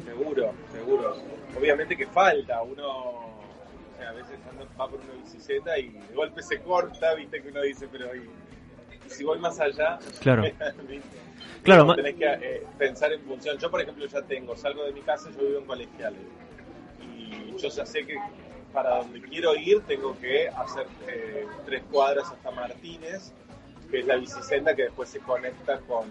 Seguro, 0.04 0.52
seguro. 0.72 1.16
Obviamente 1.58 1.96
que 1.96 2.06
falta, 2.06 2.62
uno 2.62 2.88
o 2.88 3.40
sea, 3.98 4.10
a 4.10 4.12
veces 4.12 4.38
anda- 4.50 4.64
va 4.80 4.88
por 4.88 5.00
una 5.00 5.12
bicicleta 5.22 5.78
y 5.78 5.88
de 5.90 6.14
golpe 6.14 6.42
se 6.42 6.60
corta, 6.60 7.14
viste 7.14 7.42
que 7.42 7.48
uno 7.48 7.62
dice, 7.62 7.88
pero 7.90 8.14
y, 8.14 8.20
y 9.06 9.10
si 9.10 9.24
voy 9.24 9.38
más 9.40 9.58
allá, 9.60 9.98
Claro. 10.20 10.42
¿viste? 10.88 11.18
Claro, 11.64 11.94
tenés 11.96 12.14
que 12.14 12.24
eh, 12.24 12.62
pensar 12.78 13.12
en 13.12 13.20
función. 13.22 13.58
Yo, 13.58 13.70
por 13.70 13.80
ejemplo, 13.82 14.06
ya 14.06 14.22
tengo, 14.22 14.56
salgo 14.56 14.84
de 14.84 14.92
mi 14.92 15.00
casa, 15.00 15.30
yo 15.30 15.44
vivo 15.46 15.58
en 15.58 15.64
colegiales. 15.66 16.20
Y 17.02 17.56
yo 17.58 17.68
ya 17.68 17.84
sé 17.84 18.06
que 18.06 18.16
para 18.72 18.96
donde 18.98 19.20
quiero 19.22 19.54
ir 19.56 19.80
tengo 19.82 20.16
que 20.18 20.48
hacer 20.48 20.86
eh, 21.06 21.46
tres 21.64 21.82
cuadras 21.90 22.30
hasta 22.30 22.50
Martínez, 22.50 23.32
que 23.90 24.00
es 24.00 24.06
la 24.06 24.16
bicicenda 24.16 24.74
que 24.74 24.82
después 24.84 25.08
se 25.08 25.20
conecta 25.20 25.78
con, 25.80 26.06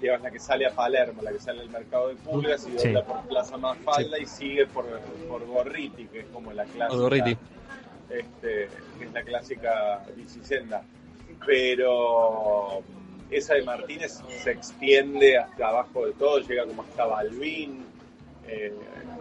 digamos, 0.00 0.22
la 0.22 0.30
que 0.30 0.38
sale 0.40 0.66
a 0.66 0.70
Palermo, 0.74 1.22
la 1.22 1.32
que 1.32 1.38
sale 1.40 1.60
al 1.60 1.68
mercado 1.70 2.08
de 2.08 2.14
pulgas 2.16 2.66
y 2.66 2.78
Sí. 2.78 2.88
dobla 2.88 3.04
por 3.04 3.20
Plaza 3.28 3.56
Mafalda 3.58 4.18
y 4.18 4.26
sigue 4.26 4.66
por, 4.66 4.86
por 5.28 5.44
Gorriti, 5.46 6.06
que 6.06 6.20
es 6.20 6.26
como 6.26 6.52
la 6.52 6.64
clásica. 6.64 7.00
Gorriti. 7.00 7.36
Este, 8.08 8.68
que 8.98 9.04
es 9.04 9.12
la 9.12 9.22
clásica 9.22 10.02
bicicenda. 10.16 10.82
Pero 11.44 12.82
esa 13.30 13.54
de 13.54 13.62
Martínez 13.62 14.20
se 14.42 14.50
extiende 14.52 15.36
hasta 15.38 15.68
abajo 15.68 16.06
de 16.06 16.12
todo, 16.12 16.38
llega 16.40 16.64
como 16.64 16.82
hasta 16.82 17.04
Balbín. 17.06 17.84
Eh, 18.48 18.72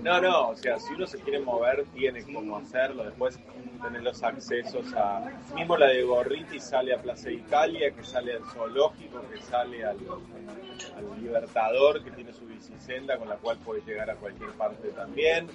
no, 0.01 0.21
no, 0.21 0.49
o 0.49 0.55
sea, 0.55 0.79
si 0.79 0.93
uno 0.93 1.07
se 1.07 1.19
quiere 1.19 1.39
mover, 1.39 1.85
tiene 1.93 2.23
cómo 2.23 2.57
hacerlo. 2.57 3.05
Después 3.05 3.39
tener 3.81 4.03
los 4.03 4.21
accesos 4.23 4.93
a. 4.93 5.31
Mismo 5.55 5.77
la 5.77 5.87
de 5.87 6.03
Gorriti 6.03 6.59
sale 6.59 6.93
a 6.93 7.01
Plaza 7.01 7.31
Italia, 7.31 7.91
que 7.91 8.03
sale 8.03 8.33
al 8.33 8.43
Zoológico, 8.45 9.21
que 9.29 9.41
sale 9.41 9.83
al, 9.83 9.97
Libertador, 11.19 12.03
que 12.03 12.11
tiene 12.11 12.33
su 12.33 12.45
bicisenda 12.45 13.17
con 13.17 13.29
la 13.29 13.35
cual 13.37 13.57
puede 13.57 13.81
llegar 13.81 14.09
a 14.09 14.15
cualquier 14.15 14.51
parte 14.51 14.89
también. 14.89 15.47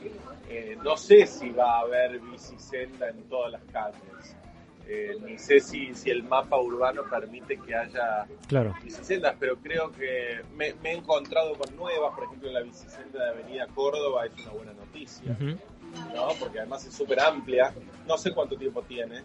Eh, 0.49 0.77
no 0.83 0.97
sé 0.97 1.27
si 1.27 1.51
va 1.51 1.77
a 1.77 1.81
haber 1.81 2.19
bicisenda 2.19 3.09
en 3.09 3.23
todas 3.29 3.53
las 3.53 3.63
calles. 3.73 4.37
Eh, 4.93 5.17
ni 5.25 5.39
sé 5.39 5.61
si, 5.61 5.95
si 5.95 6.11
el 6.11 6.25
mapa 6.25 6.59
urbano 6.59 7.05
permite 7.09 7.57
que 7.59 7.73
haya 7.77 8.27
Claro. 8.49 8.75
bicisendas, 8.83 9.37
pero 9.39 9.57
creo 9.59 9.93
que 9.93 10.41
me, 10.57 10.75
me 10.83 10.91
he 10.91 10.97
encontrado 10.97 11.55
con 11.55 11.77
nuevas, 11.77 12.13
por 12.13 12.25
ejemplo 12.25 12.51
la 12.51 12.61
bicisenda 12.63 13.23
de 13.25 13.31
Avenida 13.31 13.69
Córdoba 13.73 14.27
es 14.27 14.33
una 14.43 14.51
buena 14.51 14.73
noticia. 14.73 15.37
¿no? 16.13 16.29
porque 16.41 16.59
además 16.59 16.85
es 16.87 16.93
súper 16.95 17.21
amplia, 17.21 17.73
no 18.07 18.19
sé 18.19 18.33
cuánto 18.33 18.57
tiempo 18.57 18.83
tiene, 18.83 19.23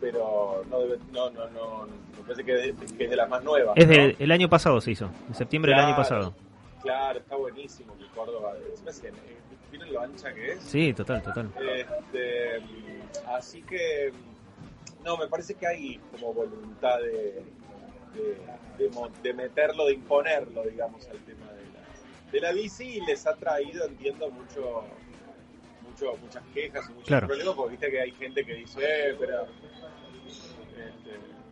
pero 0.00 0.64
no 0.70 0.78
debe, 0.80 0.98
no, 1.12 1.28
no, 1.30 1.48
no, 1.50 1.86
me 1.86 2.22
parece 2.22 2.44
que, 2.44 2.52
de- 2.52 2.74
que 2.96 3.04
es 3.04 3.10
de 3.10 3.16
las 3.16 3.28
más 3.28 3.42
nuevas. 3.42 3.76
Es 3.76 3.86
¿no? 3.88 3.92
de, 3.92 4.16
el 4.18 4.30
año 4.30 4.48
pasado 4.48 4.80
se 4.80 4.92
hizo, 4.92 5.10
en 5.28 5.34
septiembre 5.34 5.72
del 5.72 5.80
año 5.80 5.94
Claro, 5.96 6.02
pasado. 6.02 6.34
Claro, 6.82 7.18
está 7.18 7.34
buenísimo 7.34 7.96
que 7.98 8.06
Córdoba, 8.14 8.54
que, 9.02 9.08
eh, 9.08 9.12
¿vieron 9.72 9.92
lo 9.92 10.00
ancha 10.02 10.32
que 10.32 10.52
es? 10.52 10.60
Sí, 10.62 10.92
total, 10.94 11.20
total. 11.22 11.50
Este, 11.60 12.60
así 13.26 13.62
que, 13.62 14.12
no, 15.04 15.16
me 15.16 15.26
parece 15.28 15.54
que 15.54 15.66
hay 15.66 15.98
como 16.12 16.32
voluntad 16.34 16.98
de, 16.98 17.42
de, 18.14 18.90
de 19.22 19.34
meterlo, 19.34 19.86
de 19.86 19.94
imponerlo, 19.94 20.62
digamos, 20.64 21.06
al 21.08 21.18
tema 21.24 21.52
de 21.52 21.62
la, 21.72 22.30
de 22.32 22.40
la 22.40 22.52
bici 22.52 22.98
y 22.98 23.00
les 23.06 23.26
ha 23.26 23.34
traído, 23.34 23.86
entiendo, 23.86 24.30
mucho, 24.30 24.84
mucho 25.88 26.16
muchas 26.22 26.42
quejas 26.54 26.86
y 26.88 26.92
muchos 26.92 27.08
Claro. 27.08 27.26
problemas, 27.26 27.54
porque 27.54 27.70
viste 27.72 27.90
que 27.90 28.00
hay 28.00 28.12
gente 28.12 28.44
que 28.44 28.54
dice, 28.54 28.80
eh, 28.82 29.16
pero... 29.18 29.46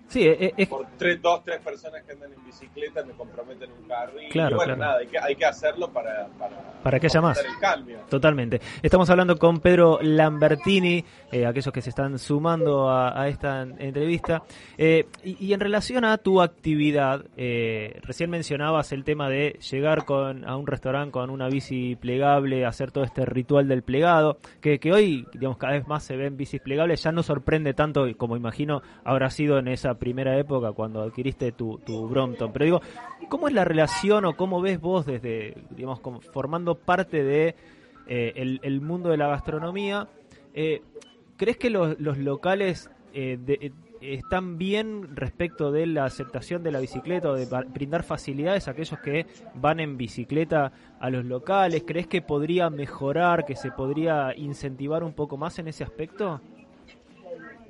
Sí, 0.08 0.26
es, 0.26 0.52
es- 0.56 0.68
por 0.68 0.86
tres, 0.96 1.20
dos, 1.22 1.44
tres 1.44 1.60
personas 1.60 2.02
que 2.02 2.12
andan 2.12 2.32
en 2.32 2.44
bicicleta 2.44 3.04
me 3.04 3.12
comprometen 3.12 3.70
un 3.70 3.86
carril. 3.86 4.28
Claro, 4.30 4.54
y 4.54 4.56
bueno, 4.56 4.74
claro. 4.74 4.90
nada, 4.92 4.98
hay 5.00 5.06
que, 5.06 5.18
hay 5.18 5.36
que 5.36 5.44
hacerlo 5.44 5.90
para, 5.92 6.26
para, 6.38 6.56
Para 6.82 6.98
que 6.98 7.06
haya 7.06 7.20
más. 7.20 7.38
fomentar 7.38 7.54
el 7.54 7.60
cambio. 7.60 7.98
Totalmente. 8.08 8.60
Estamos 8.82 9.10
hablando 9.10 9.36
con 9.36 9.60
Pedro 9.60 9.98
Lambertini, 10.00 11.04
eh, 11.30 11.46
aquellos 11.46 11.72
que 11.72 11.82
se 11.82 11.90
están 11.90 12.18
sumando 12.18 12.88
a, 12.88 13.20
a 13.20 13.28
esta 13.28 13.62
entrevista. 13.62 14.42
Eh, 14.78 15.06
y, 15.24 15.46
y 15.46 15.52
en 15.52 15.60
relación 15.60 16.04
a 16.04 16.16
tu 16.18 16.40
actividad, 16.40 17.24
eh, 17.36 17.98
recién 18.02 18.30
mencionabas 18.30 18.92
el 18.92 19.04
tema 19.04 19.28
de 19.28 19.58
llegar 19.70 20.04
con, 20.04 20.48
a 20.48 20.56
un 20.56 20.66
restaurante 20.66 21.12
con 21.12 21.30
una 21.30 21.48
bici 21.48 21.96
plegable, 21.96 22.64
hacer 22.64 22.92
todo 22.92 23.04
este 23.04 23.24
ritual 23.26 23.68
del 23.68 23.82
plegado, 23.82 24.38
que, 24.60 24.78
que 24.78 24.92
hoy, 24.92 25.26
digamos, 25.34 25.58
cada 25.58 25.74
vez 25.74 25.86
más 25.86 26.02
se 26.02 26.16
ven 26.16 26.36
bicis 26.36 26.60
plegables, 26.60 27.02
ya 27.02 27.12
no 27.12 27.22
sorprende 27.22 27.74
tanto 27.74 28.06
como 28.16 28.36
imagino 28.36 28.80
habrá 29.04 29.28
sido 29.30 29.58
en 29.58 29.68
esa 29.68 29.97
primera 29.98 30.36
época 30.38 30.72
cuando 30.72 31.02
adquiriste 31.02 31.52
tu, 31.52 31.78
tu 31.78 32.08
Brompton. 32.08 32.52
Pero 32.52 32.64
digo, 32.64 32.80
¿cómo 33.28 33.48
es 33.48 33.54
la 33.54 33.64
relación 33.64 34.24
o 34.24 34.36
cómo 34.36 34.60
ves 34.60 34.80
vos 34.80 35.04
desde, 35.06 35.54
digamos, 35.70 36.00
como 36.00 36.20
formando 36.20 36.74
parte 36.76 37.22
de 37.22 37.54
eh, 38.06 38.32
el, 38.36 38.60
el 38.62 38.80
mundo 38.80 39.10
de 39.10 39.16
la 39.16 39.28
gastronomía? 39.28 40.08
Eh, 40.54 40.82
¿Crees 41.36 41.56
que 41.56 41.70
los, 41.70 41.98
los 42.00 42.18
locales 42.18 42.90
eh, 43.14 43.38
de- 43.40 43.72
están 44.00 44.58
bien 44.58 45.16
respecto 45.16 45.72
de 45.72 45.84
la 45.86 46.04
aceptación 46.04 46.62
de 46.62 46.70
la 46.70 46.78
bicicleta 46.78 47.30
o 47.30 47.34
de 47.34 47.46
brindar 47.72 48.04
facilidades 48.04 48.68
a 48.68 48.70
aquellos 48.70 49.00
que 49.00 49.26
van 49.54 49.80
en 49.80 49.96
bicicleta 49.96 50.72
a 51.00 51.10
los 51.10 51.24
locales? 51.24 51.82
¿Crees 51.86 52.06
que 52.06 52.22
podría 52.22 52.70
mejorar, 52.70 53.44
que 53.44 53.56
se 53.56 53.70
podría 53.72 54.34
incentivar 54.36 55.02
un 55.04 55.12
poco 55.14 55.36
más 55.36 55.58
en 55.58 55.68
ese 55.68 55.82
aspecto? 55.84 56.40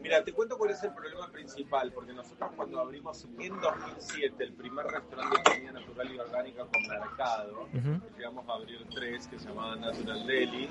Mira, 0.09 0.25
te 0.25 0.33
cuento 0.33 0.57
cuál 0.57 0.71
es 0.71 0.83
el 0.83 0.95
problema 0.95 1.31
principal, 1.31 1.93
porque 1.93 2.15
nosotros 2.15 2.51
cuando 2.57 2.81
abrimos 2.81 3.27
en 3.39 3.61
2007 3.61 4.43
el 4.43 4.55
primer 4.55 4.87
restaurante 4.87 5.37
de 5.37 5.55
comida 5.55 5.73
natural 5.73 6.15
y 6.15 6.19
orgánica 6.19 6.65
con 6.65 6.83
mercado, 6.89 7.69
Ujú. 7.75 8.17
llegamos 8.17 8.49
a 8.49 8.55
abrir 8.55 8.87
tres 8.89 9.27
que 9.27 9.39
se 9.39 9.49
llamaban 9.49 9.83
Natural 9.83 10.27
Deli. 10.27 10.71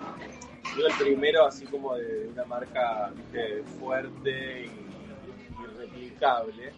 Yo 0.76 0.88
el 0.88 0.94
primero 0.96 1.46
así 1.46 1.68
como 1.68 1.94
de 1.94 2.30
una 2.30 2.46
marca 2.46 3.12
viste, 3.16 3.62
fuerte 3.80 4.66
y, 4.66 5.62
y 5.62 5.66
replicable. 5.78 6.74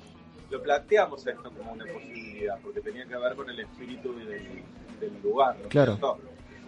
Lo 0.50 0.62
planteamos 0.62 1.26
esto 1.28 1.54
como 1.54 1.72
una 1.72 1.86
posibilidad, 1.86 2.60
porque 2.62 2.82
tenía 2.82 3.06
que 3.06 3.16
ver 3.16 3.36
con 3.38 3.50
el 3.50 3.62
espíritu 3.62 4.14
del, 4.14 4.66
del 5.00 5.22
lugar. 5.24 5.56
¿no 5.64 5.70
Claro. 5.70 5.98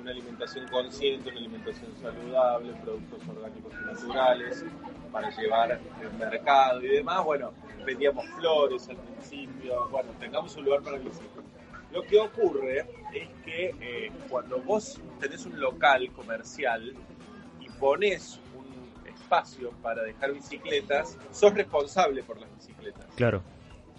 Una 0.02 0.12
alimentación 0.12 0.68
consciente, 0.70 1.30
una 1.30 1.40
alimentación 1.40 1.92
saludable, 2.02 2.74
productos 2.84 3.20
orgánicos 3.28 3.72
y 3.74 3.86
naturales 3.86 4.66
para 5.12 5.30
llevar 5.30 5.72
al 5.74 6.14
mercado 6.18 6.82
y 6.82 6.88
demás. 6.88 7.24
Bueno, 7.24 7.52
vendíamos 7.86 8.26
flores 8.30 8.90
al 8.90 8.98
principio, 8.98 9.88
bueno, 9.90 10.10
tengamos 10.20 10.56
un 10.56 10.66
lugar 10.66 10.82
para 10.82 10.98
visitar. 10.98 11.44
Lo 11.92 12.02
que 12.04 12.18
ocurre 12.20 12.80
es 13.14 13.30
que 13.46 13.76
eh, 13.80 14.12
cuando 14.30 14.60
vos 14.62 15.00
tenés 15.20 15.46
un 15.46 15.60
local 15.60 16.10
comercial 16.14 16.94
y 17.60 17.70
pones 17.70 18.40
un 18.56 19.08
espacio 19.08 19.72
para 19.84 20.02
dejar 20.04 20.34
bicicletas, 20.34 21.18
sos 21.32 21.54
responsable 21.54 22.24
por 22.24 22.40
las 22.40 22.50
bicicletas, 22.56 23.06
Claro. 23.16 23.44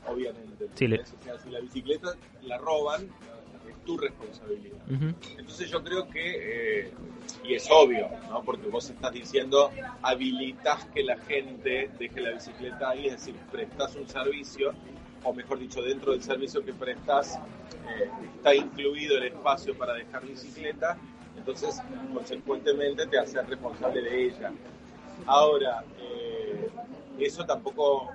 obviamente. 0.07 0.69
Sí, 0.75 0.89
le-. 0.89 1.01
O 1.03 1.07
sea, 1.23 1.39
si 1.39 1.51
la 1.51 1.61
bicicleta 1.61 2.09
la 2.43 2.59
roban, 2.59 3.09
tu 3.85 3.97
responsabilidad. 3.99 4.79
Entonces 4.89 5.71
yo 5.71 5.83
creo 5.83 6.09
que, 6.09 6.81
eh, 6.81 6.93
y 7.45 7.55
es 7.55 7.69
obvio, 7.71 8.09
¿no? 8.29 8.43
porque 8.43 8.69
vos 8.69 8.89
estás 8.91 9.13
diciendo, 9.13 9.71
habilitas 10.03 10.85
que 10.87 11.03
la 11.03 11.17
gente 11.19 11.91
deje 11.99 12.21
la 12.21 12.33
bicicleta 12.33 12.91
ahí, 12.91 13.07
es 13.07 13.13
decir, 13.13 13.35
prestas 13.51 13.97
un 13.97 14.09
servicio, 14.09 14.73
o 15.25 15.33
mejor 15.33 15.59
dicho, 15.59 15.83
dentro 15.83 16.13
del 16.13 16.23
servicio 16.23 16.65
que 16.65 16.73
prestas 16.73 17.37
eh, 17.37 18.11
está 18.37 18.55
incluido 18.55 19.17
el 19.17 19.25
espacio 19.25 19.77
para 19.77 19.95
dejar 19.95 20.27
bicicleta, 20.27 20.99
entonces 21.37 21.81
consecuentemente 22.13 23.07
te 23.07 23.19
haces 23.19 23.47
responsable 23.49 24.03
de 24.03 24.27
ella. 24.27 24.53
Ahora, 25.27 25.85
eh, 26.01 26.69
eso 27.19 27.45
tampoco, 27.45 28.11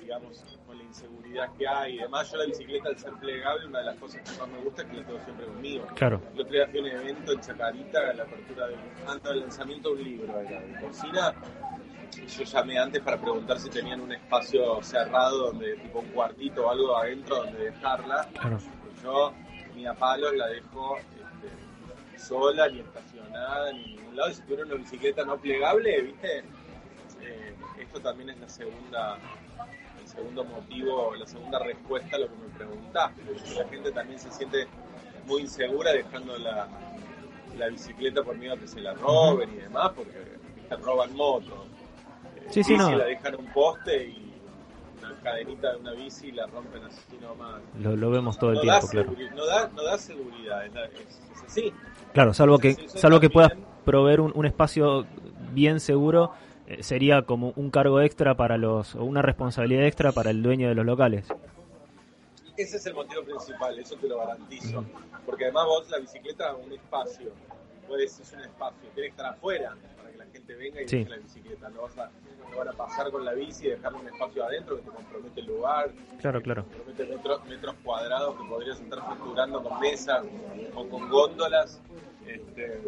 digamos, 0.00 0.44
inseguridad 0.92 1.50
que 1.56 1.66
hay 1.66 1.94
y 1.94 1.98
demás, 1.98 2.30
yo 2.30 2.36
la 2.36 2.44
bicicleta 2.44 2.90
al 2.90 2.98
ser 2.98 3.12
plegable, 3.14 3.66
una 3.66 3.78
de 3.78 3.84
las 3.86 3.96
cosas 3.96 4.20
que 4.20 4.38
más 4.38 4.48
me 4.48 4.58
gusta 4.58 4.82
es 4.82 4.88
que 4.88 4.96
la 4.98 5.06
tengo 5.06 5.20
siempre 5.24 5.46
conmigo. 5.46 5.86
Claro. 5.94 6.20
El 6.34 6.40
otro 6.40 6.52
día 6.52 6.66
fui 6.68 6.78
a 6.78 6.82
un 6.82 6.88
evento 6.88 7.32
en 7.32 7.40
Chacarita, 7.40 7.98
a 8.10 8.12
la 8.12 8.22
apertura 8.24 8.66
del, 8.66 8.78
antes 9.06 9.30
del 9.30 9.40
lanzamiento 9.40 9.88
de 9.88 9.94
un 9.94 10.04
libro 10.04 10.38
de 10.38 10.80
cocina. 10.80 11.34
Yo 12.28 12.44
llamé 12.44 12.78
antes 12.78 13.02
para 13.02 13.18
preguntar 13.18 13.58
si 13.58 13.70
tenían 13.70 14.00
un 14.02 14.12
espacio 14.12 14.82
cerrado, 14.82 15.46
donde 15.46 15.76
tipo 15.76 16.00
un 16.00 16.08
cuartito 16.08 16.66
o 16.66 16.70
algo 16.70 16.96
adentro 16.98 17.36
donde 17.36 17.70
dejarla. 17.70 18.28
Claro. 18.34 18.58
Yo 19.02 19.32
ni 19.74 19.86
a 19.86 19.94
palos 19.94 20.34
la 20.34 20.46
dejo 20.48 20.98
este, 20.98 22.18
sola, 22.18 22.68
ni 22.68 22.80
estacionada, 22.80 23.72
ni 23.72 23.84
en 23.84 23.96
ningún 23.96 24.16
lado. 24.16 24.30
Y 24.30 24.34
si 24.34 24.42
tuviera 24.42 24.64
una 24.66 24.74
bicicleta 24.74 25.24
no 25.24 25.38
plegable, 25.38 26.02
¿viste? 26.02 26.38
Eh, 27.22 27.54
esto 27.78 28.00
también 28.00 28.28
es 28.28 28.38
la 28.40 28.48
segunda, 28.48 29.18
segundo 30.14 30.44
motivo, 30.44 31.14
la 31.14 31.26
segunda 31.26 31.58
respuesta 31.60 32.16
a 32.16 32.20
lo 32.20 32.26
que 32.28 32.36
me 32.36 32.48
preguntaste. 32.56 33.22
La 33.56 33.68
gente 33.68 33.92
también 33.92 34.18
se 34.18 34.30
siente 34.30 34.66
muy 35.26 35.42
insegura 35.42 35.92
dejando 35.92 36.36
la, 36.38 36.68
la 37.56 37.68
bicicleta 37.68 38.22
por 38.22 38.36
miedo 38.36 38.54
a 38.54 38.58
que 38.58 38.66
se 38.66 38.80
la 38.80 38.94
roben 38.94 39.50
y 39.52 39.56
demás, 39.56 39.92
porque 39.94 40.18
¿viste? 40.56 40.76
roban 40.76 41.14
motos. 41.16 41.52
Eh, 42.36 42.46
Sí, 42.50 42.62
sí, 42.64 42.72
bici 42.74 42.90
no. 42.90 42.96
la 42.98 43.04
dejan 43.06 43.36
un 43.36 43.46
poste 43.46 44.08
y 44.08 44.32
una 44.98 45.14
cadenita 45.22 45.72
de 45.72 45.76
una 45.78 45.92
bici 45.92 46.28
y 46.28 46.32
la 46.32 46.46
rompen 46.46 46.84
así 46.84 47.16
nomás. 47.20 47.60
Lo, 47.80 47.96
lo 47.96 48.10
vemos 48.10 48.38
todo 48.38 48.50
el 48.50 48.56
no, 48.56 48.62
tiempo, 48.62 48.88
claro. 48.88 49.12
no, 49.34 49.46
da, 49.46 49.70
no 49.74 49.82
da 49.84 49.96
seguridad, 49.96 50.66
es, 50.66 51.20
así. 51.46 51.72
Claro, 52.12 52.34
salvo 52.34 52.58
que, 52.58 52.74
salvo 52.88 53.20
que 53.20 53.30
puedas 53.30 53.52
proveer 53.84 54.20
un, 54.20 54.32
un 54.34 54.44
espacio 54.44 55.06
bien 55.52 55.80
seguro, 55.80 56.32
eh, 56.34 56.51
sería 56.80 57.22
como 57.22 57.52
un 57.56 57.70
cargo 57.70 58.00
extra 58.00 58.34
para 58.36 58.56
los, 58.58 58.94
o 58.94 59.04
una 59.04 59.22
responsabilidad 59.22 59.84
extra 59.86 60.12
para 60.12 60.30
el 60.30 60.42
dueño 60.42 60.68
de 60.68 60.74
los 60.74 60.86
locales. 60.86 61.26
Ese 62.56 62.76
es 62.76 62.86
el 62.86 62.94
motivo 62.94 63.22
principal, 63.22 63.78
eso 63.78 63.96
te 63.96 64.08
lo 64.08 64.18
garantizo. 64.18 64.84
Porque 65.26 65.44
además 65.44 65.66
vos 65.66 65.90
la 65.90 65.98
bicicleta 65.98 66.54
un 66.54 66.72
espacio, 66.72 67.30
puedes, 67.88 68.18
es 68.20 68.32
un 68.32 68.40
espacio, 68.40 68.88
tiene 68.94 69.08
que 69.08 69.10
estar 69.12 69.26
afuera 69.26 69.74
para 69.96 70.10
que 70.10 70.18
la 70.18 70.26
gente 70.26 70.54
venga 70.54 70.82
y 70.82 70.88
Sí. 70.88 70.98
deje 70.98 71.10
la 71.10 71.16
bicicleta. 71.16 71.68
No, 71.70 71.82
vas 71.82 71.98
a, 71.98 72.10
no 72.50 72.56
van 72.58 72.68
a 72.68 72.72
pasar 72.72 73.10
con 73.10 73.24
la 73.24 73.32
bici 73.32 73.66
y 73.66 73.70
dejarle 73.70 74.00
un 74.00 74.08
espacio 74.08 74.44
adentro 74.44 74.76
que 74.76 74.82
te 74.82 74.90
compromete 74.90 75.40
el 75.40 75.46
lugar, 75.46 75.90
Claro, 76.20 76.42
claro. 76.42 76.64
te 76.64 76.76
compromete 76.76 77.06
metros, 77.16 77.44
metros 77.46 77.74
cuadrados 77.82 78.36
que 78.36 78.44
podrías 78.48 78.80
estar 78.80 78.98
facturando 79.00 79.62
con 79.62 79.80
mesas 79.80 80.22
o 80.74 80.86
con 80.88 81.08
góndolas. 81.08 81.80
Este, 82.26 82.80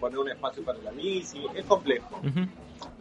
poner 0.00 0.18
un 0.18 0.28
espacio 0.30 0.62
para 0.64 0.78
la 0.80 0.90
bici, 0.90 1.42
es 1.54 1.64
complejo. 1.64 2.20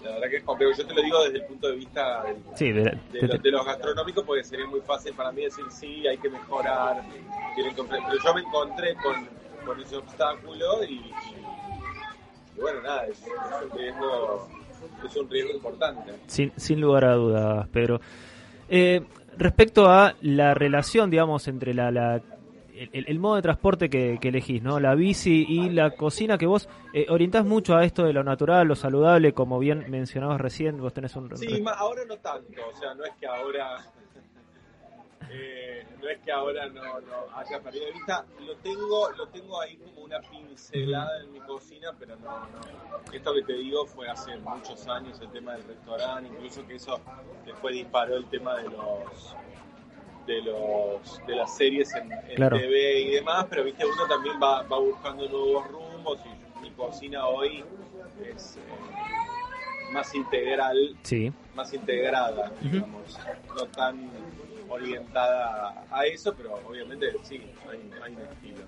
La 0.04 0.12
verdad 0.12 0.30
que 0.30 0.38
es 0.38 0.44
complejo. 0.44 0.72
Yo 0.78 0.86
te 0.88 0.94
lo 0.94 1.02
digo 1.02 1.24
desde 1.24 1.38
el 1.40 1.46
punto 1.46 1.68
de 1.68 1.76
vista 1.76 2.24
del, 2.24 2.38
Sí, 2.56 2.72
de- 2.72 2.84
de, 2.84 3.20
de- 3.22 3.28
los, 3.28 3.42
de 3.42 3.52
los 3.52 3.66
gastronómicos 3.66 4.24
porque 4.24 4.44
sería 4.44 4.66
muy 4.68 4.82
fácil 4.82 5.14
para 5.14 5.32
mí 5.32 5.44
decir 5.44 5.66
sí, 5.70 6.08
hay 6.08 6.18
que 6.18 6.30
mejorar, 6.30 7.02
tienen 7.56 7.74
que 7.76 7.82
ofrecer- 7.82 8.06
pero 8.10 8.24
yo 8.24 8.34
me 8.34 8.42
encontré 8.42 8.96
con, 8.96 9.28
con 9.66 9.82
ese 9.82 9.98
obstáculo 9.98 10.84
y, 10.84 10.94
y- 10.94 11.14
y 12.58 12.62
bueno, 12.62 12.82
nada, 12.82 13.06
es, 13.08 13.20
es 13.22 13.28
un 13.72 13.78
riesgo, 13.78 14.48
es 15.06 15.16
un 15.18 15.30
riesgo 15.30 15.52
importante. 15.54 16.14
sin, 16.28 16.54
sin 16.56 16.80
lugar 16.80 17.06
a 17.06 17.14
dudas, 17.16 17.68
Pedro. 17.70 18.00
Eh, 18.70 19.02
respecto 19.38 19.90
a 19.90 20.14
la 20.22 20.54
relación, 20.54 21.10
digamos, 21.10 21.48
entre 21.50 21.74
la, 21.74 21.92
la- 21.92 22.22
el, 22.93 23.06
el 23.07 23.19
modo 23.19 23.35
de 23.35 23.41
transporte 23.41 23.89
que, 23.89 24.18
que 24.22 24.27
elegís, 24.30 24.61
¿no? 24.61 24.80
La 24.80 24.95
bici 24.95 25.45
y 25.47 25.69
la 25.69 25.91
cocina, 25.91 26.38
que 26.38 26.45
vos 26.45 26.68
eh, 26.93 27.06
orientás 27.10 27.45
mucho 27.45 27.76
a 27.76 27.84
esto 27.85 28.03
de 28.03 28.14
lo 28.14 28.23
natural, 28.23 28.68
lo 28.68 28.76
saludable, 28.76 29.34
como 29.34 29.60
bien 29.60 29.85
mencionabas 29.89 30.39
recién, 30.41 30.77
vos 30.80 30.93
tenés 30.93 31.15
un... 31.15 31.35
Sí, 31.38 31.61
ma- 31.61 31.72
ahora 31.72 32.02
no 32.07 32.18
tanto, 32.18 32.61
o 32.69 32.76
sea, 32.77 32.93
no 32.93 33.03
es 33.06 33.14
que 33.19 33.27
ahora... 33.27 33.77
eh, 35.31 35.85
no 36.02 36.10
es 36.10 36.19
que 36.19 36.31
ahora 36.31 36.68
no, 36.69 36.81
no 37.02 37.38
haya 37.38 37.60
perdido 37.60 37.85
de 37.88 37.91
vista, 37.93 38.26
lo 38.45 38.56
tengo, 38.57 39.10
lo 39.18 39.27
tengo 39.30 39.60
ahí 39.61 39.76
como 39.77 40.02
una 40.06 40.19
pincelada 40.22 41.22
en 41.23 41.31
mi 41.34 41.39
cocina, 41.39 41.89
pero 41.97 42.15
no, 42.18 42.39
no. 42.41 43.11
Esto 43.11 43.34
que 43.34 43.41
te 43.43 43.53
digo 43.53 43.85
fue 43.85 44.07
hace 44.07 44.38
muchos 44.38 44.88
años 44.88 45.19
el 45.22 45.30
tema 45.31 45.53
del 45.53 45.64
restaurante, 45.64 46.30
incluso 46.30 46.65
que 46.68 46.76
eso 46.76 46.99
después 47.45 47.73
disparó 47.73 48.18
el 48.18 48.26
tema 48.30 48.56
de 48.57 48.64
los 48.69 49.35
de 50.26 50.41
los 50.41 51.22
de 51.27 51.35
las 51.35 51.56
series 51.56 51.93
en, 51.95 52.11
en 52.11 52.35
Claro. 52.35 52.57
TV 52.57 53.02
y 53.02 53.10
demás, 53.11 53.45
pero 53.49 53.64
viste 53.64 53.85
uno 53.85 54.07
también 54.07 54.35
va, 54.41 54.64
va 54.64 54.80
buscando 54.80 55.27
nuevos 55.30 55.68
rumbos 55.69 56.19
y 56.26 56.61
mi 56.61 56.72
cocina 56.72 57.27
hoy 57.27 57.64
es 58.35 58.57
eh, 58.57 59.91
más 59.93 60.14
integral 60.15 60.95
Sí. 61.03 61.31
más 61.56 61.73
integrada, 61.73 62.52
digamos, 62.61 63.18
no 63.56 63.65
tan 63.68 64.10
orientada 64.69 65.85
a 65.91 66.06
eso, 66.06 66.34
pero 66.35 66.60
obviamente 66.68 67.07
sí, 67.23 67.41
hay, 67.69 67.80
hay 68.03 68.14
un 68.15 68.22
estilo. 68.22 68.65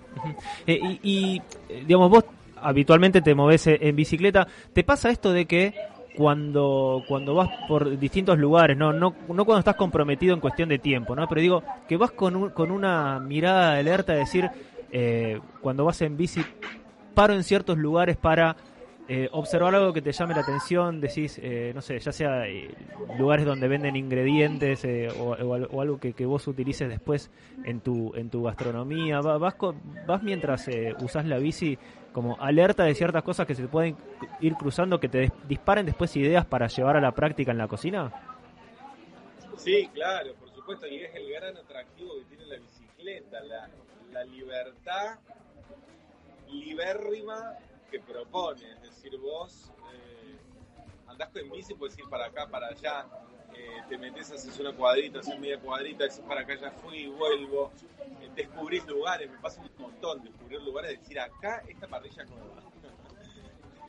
Eh, 0.68 0.80
y, 0.82 1.00
y, 1.36 1.42
eh, 1.70 1.84
digamos, 1.86 2.10
vos 2.10 2.26
habitualmente 2.62 3.22
te 3.22 3.36
moves 3.36 3.68
en 3.68 3.96
bicicleta. 3.96 4.48
¿Te 4.74 4.84
pasa 4.84 5.10
esto 5.10 5.32
de 5.32 5.46
que 5.46 5.74
cuando, 6.18 7.04
cuando 7.06 7.36
vas 7.36 7.50
por 7.68 7.96
distintos 8.00 8.40
lugares, 8.40 8.76
no, 8.76 8.92
no, 8.92 9.16
no 9.28 9.46
cuando 9.46 9.60
estás 9.60 9.76
comprometido 9.76 10.34
en 10.34 10.42
cuestión 10.42 10.68
de 10.68 10.80
tiempo, 10.80 11.16
¿no? 11.16 11.28
Pero 11.28 11.42
digo, 11.42 11.64
que 11.86 11.96
vas 11.98 12.12
con, 12.12 12.36
un- 12.36 12.52
con 12.52 12.72
una 12.72 13.20
mirada 13.20 13.78
alerta, 13.78 14.14
de 14.14 14.20
decir, 14.20 14.52
eh, 14.90 15.42
cuando 15.62 15.86
vas 15.86 16.02
en 16.02 16.18
bici, 16.18 16.48
paro 17.14 17.34
en 17.34 17.44
ciertos 17.44 17.78
lugares 17.78 18.18
para 18.18 18.58
eh, 19.08 19.30
observar 19.32 19.74
algo 19.76 19.94
que 19.94 20.02
te 20.02 20.12
llame 20.12 20.34
la 20.34 20.42
atención, 20.42 21.00
decís, 21.02 21.40
eh, 21.42 21.72
no 21.76 21.82
sé, 21.82 22.00
ya 22.00 22.12
sea 22.12 22.48
eh, 22.50 22.76
lugares 23.16 23.46
donde 23.46 23.68
venden 23.70 23.96
ingredientes 23.96 24.84
eh, 24.86 25.10
o, 25.10 25.34
o 25.36 25.54
al- 25.54 25.68
o 25.72 25.82
algo 25.82 26.00
que, 26.00 26.14
que 26.14 26.26
vos 26.26 26.48
utilices 26.48 26.90
después 26.90 27.32
en 27.64 27.82
tu, 27.82 28.14
en 28.16 28.30
tu 28.30 28.44
gastronomía, 28.44 29.22
Va- 29.22 29.38
vas, 29.38 29.56
vas 29.84 30.24
mientras 30.24 30.68
eh, 30.68 30.94
usás 30.98 31.26
la 31.26 31.38
bici 31.40 31.80
como 32.18 32.36
alerta 32.40 32.84
de 32.84 32.96
ciertas 32.96 33.22
cosas 33.22 33.46
que 33.46 33.54
se 33.54 33.68
pueden 33.68 33.96
ir 34.40 34.56
cruzando, 34.56 35.00
que 35.00 35.08
te 35.08 35.32
disparen 35.48 35.86
después 35.86 36.16
ideas 36.16 36.48
para 36.48 36.66
llevar 36.66 36.98
a 36.98 37.00
la 37.00 37.12
práctica 37.12 37.52
en 37.52 37.60
la 37.60 37.68
cocina. 37.68 38.12
Sí, 39.56 39.88
claro, 39.94 40.34
por 40.34 40.50
supuesto, 40.50 40.88
y 40.88 41.04
es 41.04 41.14
el 41.14 41.30
gran 41.32 41.56
atractivo 41.56 42.16
que 42.16 42.36
tiene 42.36 42.46
la 42.48 42.56
bicicleta, 42.58 43.40
la, 43.42 43.70
la 44.12 44.24
libertad 44.24 45.20
libérrima 46.50 47.54
que 47.92 48.00
propone. 48.00 48.64
Es 48.72 48.82
decir, 48.82 49.16
vos 49.20 49.72
eh, 49.94 50.38
andás 51.06 51.36
en 51.36 51.52
bici, 51.52 51.76
puedes 51.76 51.96
ir 52.00 52.10
para 52.10 52.26
acá, 52.26 52.48
para 52.48 52.70
allá, 52.70 53.06
eh, 53.58 53.84
te 53.90 53.98
metes, 53.98 54.32
haces 54.32 54.60
una 54.60 54.72
cuadrita, 54.74 55.20
haces 55.20 55.40
media 55.40 55.60
cuadrita, 55.60 56.04
decís 56.04 56.20
para 56.28 56.42
acá 56.42 56.56
ya 56.56 56.72
fui 56.72 56.98
y 57.00 57.08
vuelvo, 57.08 57.72
eh, 58.22 58.30
descubrís 58.36 58.86
lugares, 58.88 59.30
me 59.32 59.38
pasa 59.40 59.62
un 59.62 59.70
montón 59.78 60.24
descubrir 60.24 60.62
lugares, 60.62 61.00
decir 61.00 61.20
acá 61.20 61.64
esta 61.68 61.88
parrilla 61.88 62.24
nueva. 62.26 62.64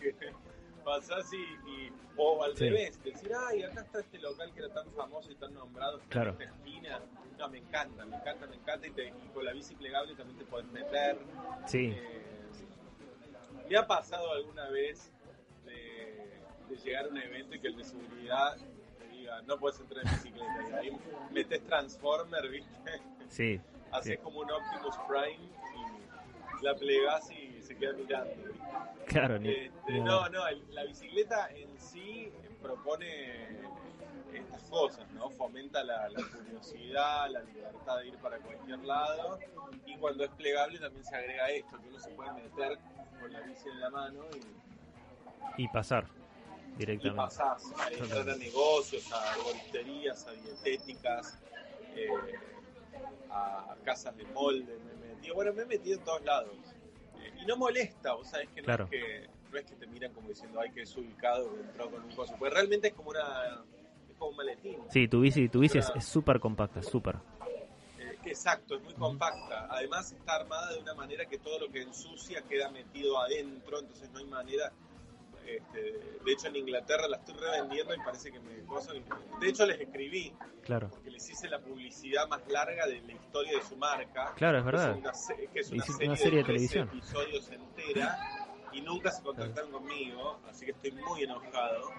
Pasás 0.85 1.31
y, 1.33 1.37
y- 1.37 1.93
o 2.17 2.43
al 2.43 2.57
Sí. 2.57 2.65
revés, 2.69 3.03
decir, 3.05 3.31
ay, 3.49 3.63
acá 3.63 3.83
está 3.83 4.01
este 4.01 4.19
local 4.19 4.53
que 4.53 4.61
era 4.61 4.73
tan 4.73 4.91
famoso 4.93 5.31
y 5.31 5.35
tan 5.37 5.53
nombrado, 5.55 6.01
Claro. 6.09 6.31
esta 6.33 6.45
esquina. 6.45 7.01
No, 7.39 7.49
me 7.49 7.59
encanta, 7.59 8.05
me 8.07 8.17
encanta, 8.17 8.47
me 8.47 8.57
encanta, 8.57 8.87
y, 8.87 8.91
te- 8.91 9.09
y 9.09 9.29
con 9.33 9.45
la 9.45 9.53
bici 9.53 9.75
plegable 9.75 10.15
también 10.17 10.39
te 10.39 10.45
puedes 10.47 10.67
meter. 10.73 11.19
Sí. 11.67 11.93
Eh, 11.95 12.23
¿Me 13.69 13.77
ha 13.77 13.87
pasado 13.87 14.33
alguna 14.33 14.69
vez 14.71 15.13
de, 15.67 16.41
de 16.71 16.77
llegar 16.83 17.05
a 17.05 17.09
un 17.09 17.19
evento 17.19 17.55
y 17.55 17.61
que 17.61 17.69
el 17.69 17.77
de 17.77 17.85
seguridad 17.85 18.57
no 19.47 19.59
puedes 19.59 19.79
entrar 19.81 20.05
en 20.07 20.11
bicicleta? 20.13 20.65
Y 20.71 20.75
ahí 20.89 20.99
metes 21.33 21.63
Transformer, 21.65 22.49
¿viste? 22.49 23.01
Sí. 23.29 23.61
Haces 23.93 24.13
sí. 24.17 24.19
como 24.23 24.41
un 24.41 24.51
Optimus 24.51 24.97
Prime 25.09 25.49
y 26.61 26.65
la 26.65 26.75
plegás 26.75 27.31
y 27.31 27.63
se 27.63 27.77
queda 27.77 27.93
mirando. 27.95 28.35
¿viste? 28.35 28.59
Claro, 29.07 29.39
ni- 29.39 29.49
Este, 29.51 30.01
no, 30.01 30.29
no, 30.29 30.47
el- 30.47 30.75
la 30.75 30.85
bicicleta 30.85 31.49
en 31.55 31.79
sí 31.79 32.33
propone 32.63 33.59
estas 34.35 34.63
cosas, 34.65 35.11
¿no? 35.13 35.31
Fomenta 35.31 35.83
la, 35.85 36.09
la 36.11 36.21
curiosidad, 36.23 37.31
la 37.31 37.41
libertad 37.43 37.99
de 37.99 38.09
ir 38.09 38.17
para 38.19 38.39
cualquier 38.39 38.81
lado 38.81 39.39
y 39.87 39.97
cuando 39.97 40.25
es 40.25 40.31
plegable 40.33 40.79
también 40.79 41.05
se 41.05 41.17
agrega 41.17 41.49
esto, 41.51 41.79
que 41.81 41.89
uno 41.89 41.99
se 41.99 42.11
puede 42.11 42.33
meter 42.33 42.79
con 43.21 43.33
la 43.33 43.41
bici 43.41 43.69
en 43.69 43.81
la 43.81 43.91
mano 43.91 44.25
y, 45.57 45.63
Y 45.63 45.69
pasar 45.69 46.07
y 46.79 46.87
directamente. 46.87 47.17
pasás 47.17 47.73
a 47.79 47.89
entrar 47.93 48.31
a 48.31 48.37
negocios, 48.37 49.11
a 49.13 49.33
arboristerías, 49.33 50.27
a 50.27 50.33
dietéticas, 50.33 51.39
eh, 51.95 52.09
a 53.31 53.77
casas 53.85 54.17
de 54.17 54.25
molde, 54.27 54.79
me 54.79 54.95
metido, 55.09 55.35
bueno, 55.35 55.53
me 55.53 55.63
he 55.63 55.67
metido 55.67 55.99
en 55.99 56.05
todos 56.05 56.25
lados. 56.25 56.57
Eh, 57.21 57.33
y 57.43 57.47
no 57.47 57.57
molesta, 57.57 58.15
vos 58.15 58.29
sabés 58.29 58.49
que 58.51 58.61
no, 58.63 58.67
Claro. 58.67 58.85
es 58.85 58.91
que 58.91 59.29
no 59.51 59.59
es 59.59 59.65
que 59.67 59.77
te 59.77 59.87
miran 59.87 60.13
como 60.13 60.29
diciendo, 60.29 60.61
ay, 60.61 60.71
que 60.71 60.83
es 60.83 60.97
ubicado, 60.97 61.55
que 61.57 61.63
entró 61.63 61.91
con 61.91 62.03
un 62.05 62.15
coso, 62.15 62.35
pues 62.39 62.53
realmente 62.53 62.89
es 62.89 62.95
como 62.95 63.11
una, 63.11 63.65
es 64.09 64.17
como 64.17 64.31
un 64.31 64.37
maletín. 64.37 64.79
Sí, 64.91 65.09
tu 65.09 65.21
bici, 65.21 65.49
tu 65.49 65.61
bici 65.61 65.79
es 65.79 65.89
Una- 65.91 65.99
es 65.99 66.05
súper 66.05 66.39
compacta, 66.39 66.83
súper. 66.83 67.17
Eh, 67.99 68.17
exacto, 68.27 68.77
es 68.77 68.83
muy 68.83 68.95
compacta. 68.95 69.67
Además 69.71 70.13
está 70.13 70.37
armada 70.37 70.73
de 70.73 70.79
una 70.81 70.95
manera 70.95 71.27
que 71.27 71.39
todo 71.39 71.59
lo 71.59 71.69
que 71.71 71.83
ensucia 71.83 72.43
queda 72.43 72.71
metido 72.71 73.19
adentro, 73.21 73.81
entonces 73.81 74.09
no 74.11 74.19
hay 74.21 74.27
manera. 74.27 74.73
Este, 75.57 75.81
de 76.25 76.33
hecho 76.33 76.49
en 76.49 76.57
Inglaterra 76.57 77.09
la 77.09 77.17
estoy 77.17 77.35
revendiendo 77.37 77.95
y 77.95 77.99
parece 77.99 78.31
que 78.31 78.39
me 78.41 78.63
cosa- 78.65 78.93
De 78.93 79.49
hecho 79.49 79.65
les 79.67 79.81
escribí 79.81 80.35
Claro. 80.63 80.91
porque 80.91 81.11
les 81.11 81.29
hice 81.31 81.49
la 81.49 81.59
publicidad 81.61 82.29
más 82.29 82.47
larga 82.49 82.87
de 82.87 83.01
la 83.01 83.13
historia 83.13 83.53
de 83.59 83.63
su 83.65 83.77
marca. 83.77 84.35
Claro, 84.37 84.59
es 84.59 84.65
que 84.65 84.71
verdad. 84.71 84.97
una, 84.97 85.15
se- 85.15 85.47
que 85.53 85.61
es 85.61 85.71
una 85.73 85.85
serie, 85.85 86.07
una 86.09 86.17
serie 86.17 86.39
de 86.41 86.45
13 86.45 86.69
televisión. 86.75 86.89
episodios 86.99 87.51
entera 87.51 88.19
y 88.73 88.81
nunca 88.83 89.11
se 89.11 89.23
contactaron 89.23 89.71
conmigo, 89.73 90.39
así 90.51 90.67
que 90.67 90.73
estoy 90.73 90.93
muy 90.93 91.23
enojado. 91.23 91.91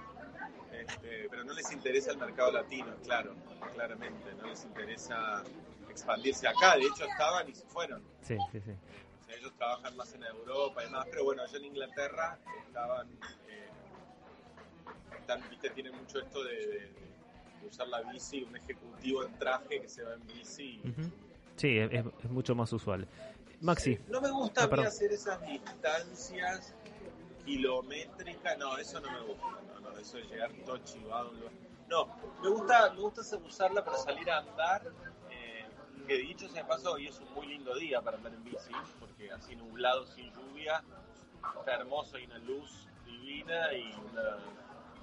Este, 0.71 1.27
pero 1.29 1.43
no 1.43 1.53
les 1.53 1.71
interesa 1.71 2.11
el 2.11 2.17
mercado 2.19 2.51
latino, 2.51 2.95
claro, 3.03 3.35
claramente, 3.73 4.33
no 4.35 4.47
les 4.47 4.63
interesa 4.63 5.43
expandirse 5.89 6.47
acá, 6.47 6.75
de 6.75 6.83
hecho 6.83 7.05
estaban 7.05 7.49
y 7.49 7.55
se 7.55 7.65
fueron. 7.65 8.03
Sí, 8.21 8.37
sí, 8.51 8.61
sí. 8.61 8.71
Ellos 9.37 9.53
trabajan 9.57 9.95
más 9.95 10.13
en 10.13 10.23
Europa 10.23 10.81
y 10.81 10.85
demás, 10.85 11.05
pero 11.09 11.23
bueno, 11.23 11.43
allá 11.43 11.57
en 11.57 11.65
Inglaterra 11.65 12.39
estaban, 12.67 13.07
eh, 13.47 13.69
están, 15.19 15.49
viste, 15.49 15.69
tienen 15.69 15.95
mucho 15.95 16.19
esto 16.19 16.43
de, 16.43 16.55
de- 16.55 16.93
de 17.61 17.67
usar 17.67 17.87
la 17.89 18.01
bici, 18.01 18.43
un 18.43 18.55
ejecutivo 18.55 19.23
en 19.23 19.37
traje 19.37 19.81
que 19.81 19.89
se 19.89 20.03
va 20.03 20.13
en 20.13 20.25
bici. 20.27 20.81
Sí, 21.57 21.77
es, 21.77 22.05
mucho 22.29 22.55
más 22.55 22.71
usual. 22.73 23.07
Maxi. 23.59 23.99
No 24.07 24.21
me 24.21 24.31
gusta 24.31 24.69
Ah, 24.71 24.81
hacer 24.87 25.11
esas 25.11 25.41
distancias 25.45 26.73
kilométricas, 27.45 28.57
no, 28.57 28.77
eso 28.77 28.99
no 29.01 29.11
me 29.11 29.19
gusta, 29.21 29.45
no, 29.73 29.79
no, 29.81 29.97
eso 29.97 30.17
de 30.17 30.23
llegar 30.23 30.51
todo 30.65 30.77
chivado. 30.79 31.31
No, 31.89 32.07
me 32.41 32.49
gusta, 32.49 32.91
me 32.93 33.01
gusta 33.01 33.21
usarla 33.37 33.83
para 33.83 33.97
salir 33.97 34.29
a 34.31 34.37
andar, 34.39 34.85
eh, 34.87 35.09
que 36.09 36.17
dicho 36.17 36.49
sea 36.49 36.65
paso, 36.65 36.93
hoy 36.93 37.05
es 37.05 37.19
un 37.19 37.31
muy 37.35 37.45
lindo 37.45 37.75
día 37.75 38.01
para 38.01 38.17
andar 38.17 38.33
en 38.33 38.43
bici, 38.43 38.73
porque 38.99 39.31
así 39.31 39.55
nublado, 39.55 40.07
sin 40.07 40.33
lluvia, 40.33 40.83
está 41.59 41.75
hermoso, 41.75 42.17
hay 42.17 42.25
una 42.25 42.39
luz 42.39 42.87
divina 43.05 43.71
y 43.73 43.93
una, 44.09 44.37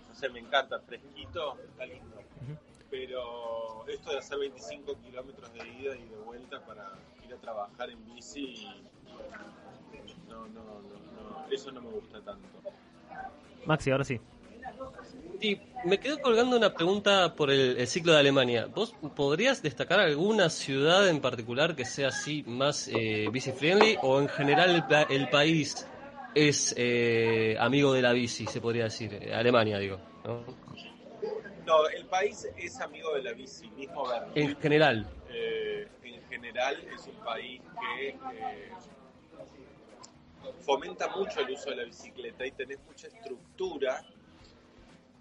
no 0.09 0.15
sé, 0.17 0.29
me 0.31 0.41
encanta, 0.41 0.81
fresquito, 0.81 1.61
está 1.61 1.87
lindo. 1.87 2.17
Pero 2.91 3.87
esto 3.87 4.11
de 4.11 4.19
hacer 4.19 4.37
25 4.37 4.97
kilómetros 5.01 5.53
de 5.53 5.69
ida 5.69 5.97
y 5.97 6.09
de 6.09 6.17
vuelta 6.17 6.67
para 6.67 6.99
ir 7.25 7.33
a 7.33 7.37
trabajar 7.37 7.89
en 7.89 8.05
bici, 8.05 8.67
no, 10.27 10.49
no, 10.49 10.65
no, 10.65 10.81
no, 10.83 11.47
eso 11.53 11.71
no 11.71 11.83
me 11.83 11.91
gusta 11.91 12.21
tanto. 12.21 12.49
Maxi, 13.65 13.93
ahora 13.93 14.03
sí. 14.03 14.21
Y 15.41 15.61
me 15.85 15.99
quedo 15.99 16.19
colgando 16.21 16.57
una 16.57 16.73
pregunta 16.73 17.35
por 17.37 17.51
el, 17.51 17.77
el 17.79 17.87
ciclo 17.87 18.13
de 18.13 18.19
Alemania. 18.21 18.67
¿Vos 18.67 18.95
podrías 19.15 19.63
destacar 19.63 20.01
alguna 20.01 20.49
ciudad 20.49 21.09
en 21.09 21.21
particular 21.21 21.77
que 21.77 21.85
sea 21.85 22.09
así 22.09 22.43
más 22.47 22.89
eh, 22.89 23.29
bici 23.31 23.53
friendly 23.53 23.99
o 24.03 24.19
en 24.21 24.29
general 24.29 24.71
el, 24.71 24.85
pa- 24.85 25.03
el 25.03 25.29
país 25.29 25.87
es 26.35 26.75
eh, 26.77 27.57
amigo 27.61 27.93
de 27.93 28.03
la 28.03 28.13
bici, 28.13 28.47
se 28.47 28.61
podría 28.61 28.85
decir? 28.85 29.13
Eh, 29.21 29.35
Alemania, 29.35 29.79
digo. 29.79 29.99
¿no? 30.25 30.45
No, 31.67 31.87
el 31.89 32.07
país 32.07 32.47
es 32.57 32.81
amigo 32.81 33.15
de 33.15 33.23
la 33.23 33.33
bici, 33.33 33.69
mismo 33.71 34.07
Berlín. 34.09 34.33
En 34.51 34.57
general. 34.59 35.07
Eh, 35.29 35.89
en 36.03 36.23
general 36.29 36.77
es 36.95 37.07
un 37.09 37.17
país 37.25 37.61
que 37.81 38.09
eh, 38.09 38.71
fomenta 40.61 41.09
mucho 41.09 41.41
el 41.41 41.51
uso 41.51 41.71
de 41.71 41.77
la 41.77 41.85
bicicleta 41.85 42.47
y 42.47 42.53
tenés 42.53 42.79
mucha 42.87 43.09
estructura 43.09 44.03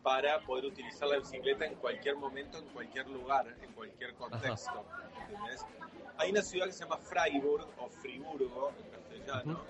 para 0.06 0.40
poder 0.42 0.66
utilizar 0.66 1.08
la 1.08 1.18
bicicleta 1.18 1.66
en 1.66 1.74
cualquier 1.78 2.16
momento, 2.16 2.60
en 2.60 2.66
cualquier 2.66 3.10
lugar, 3.10 3.48
en 3.60 3.74
cualquier 3.74 4.14
contexto. 4.14 4.86
¿entendés? 5.20 5.66
Hay 6.20 6.30
una 6.30 6.44
ciudad 6.44 6.68
que 6.68 6.74
se 6.74 6.84
llama 6.84 6.98
Freiburg 6.98 7.68
o 7.80 7.90
Friburgo 7.90 8.72
en 8.78 8.92
castellano, 8.92 9.62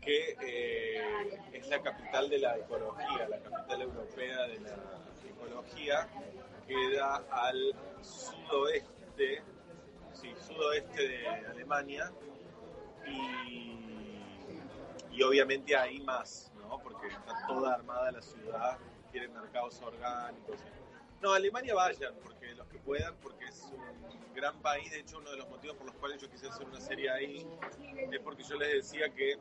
que 0.00 0.36
eh, 0.40 1.40
es 1.52 1.68
la 1.68 1.82
capital 1.82 2.30
de 2.30 2.38
la 2.38 2.56
ecología, 2.56 3.28
la 3.28 3.40
capital 3.40 3.82
europea 3.82 4.42
de 4.46 4.60
la 4.60 4.76
ecología, 5.28 6.08
queda 6.68 7.24
al 7.28 7.74
sudoeste, 8.00 9.42
sí, 10.12 10.32
sudoeste 10.46 11.08
de 11.08 11.26
Alemania 11.26 12.12
y, 13.04 14.22
y 15.10 15.22
obviamente 15.24 15.76
hay 15.76 15.98
más, 15.98 16.52
¿no? 16.60 16.78
Porque 16.78 17.08
está 17.08 17.44
toda 17.48 17.74
armada 17.74 18.12
la 18.12 18.22
ciudad, 18.22 18.78
quieren 19.18 19.32
mercados 19.34 19.80
orgánicos. 19.82 20.60
No, 21.20 21.32
Alemania 21.32 21.74
vayan, 21.74 22.14
porque 22.22 22.54
los 22.54 22.66
que 22.68 22.78
puedan, 22.78 23.16
porque 23.16 23.46
es 23.46 23.72
un 23.72 24.32
gran 24.34 24.56
país. 24.60 24.90
De 24.92 25.00
hecho, 25.00 25.18
uno 25.18 25.30
de 25.32 25.38
los 25.38 25.48
motivos 25.48 25.76
por 25.76 25.86
los 25.86 25.96
cuales 25.96 26.22
yo 26.22 26.30
quise 26.30 26.46
hacer 26.48 26.66
una 26.66 26.80
serie 26.80 27.10
ahí 27.10 27.46
es 28.12 28.20
porque 28.20 28.44
yo 28.44 28.56
les 28.56 28.72
decía 28.74 29.08
que 29.10 29.36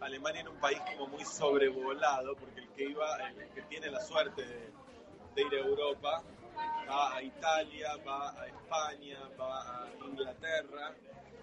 Alemania 0.00 0.42
era 0.42 0.50
un 0.50 0.58
país 0.60 0.78
como 0.92 1.06
muy 1.08 1.24
sobrevolado, 1.24 2.34
porque 2.36 2.60
el 2.60 2.68
que 2.70 2.84
iba, 2.90 3.16
el 3.30 3.48
que 3.50 3.62
tiene 3.62 3.90
la 3.90 4.00
suerte 4.00 4.44
de, 4.44 4.70
de 5.34 5.42
ir 5.42 5.54
a 5.54 5.66
Europa, 5.66 6.22
va 6.90 7.16
a 7.16 7.22
Italia, 7.22 7.96
va 8.06 8.38
a 8.38 8.46
España, 8.46 9.18
va 9.40 9.84
a 9.84 9.88
Inglaterra. 10.04 10.94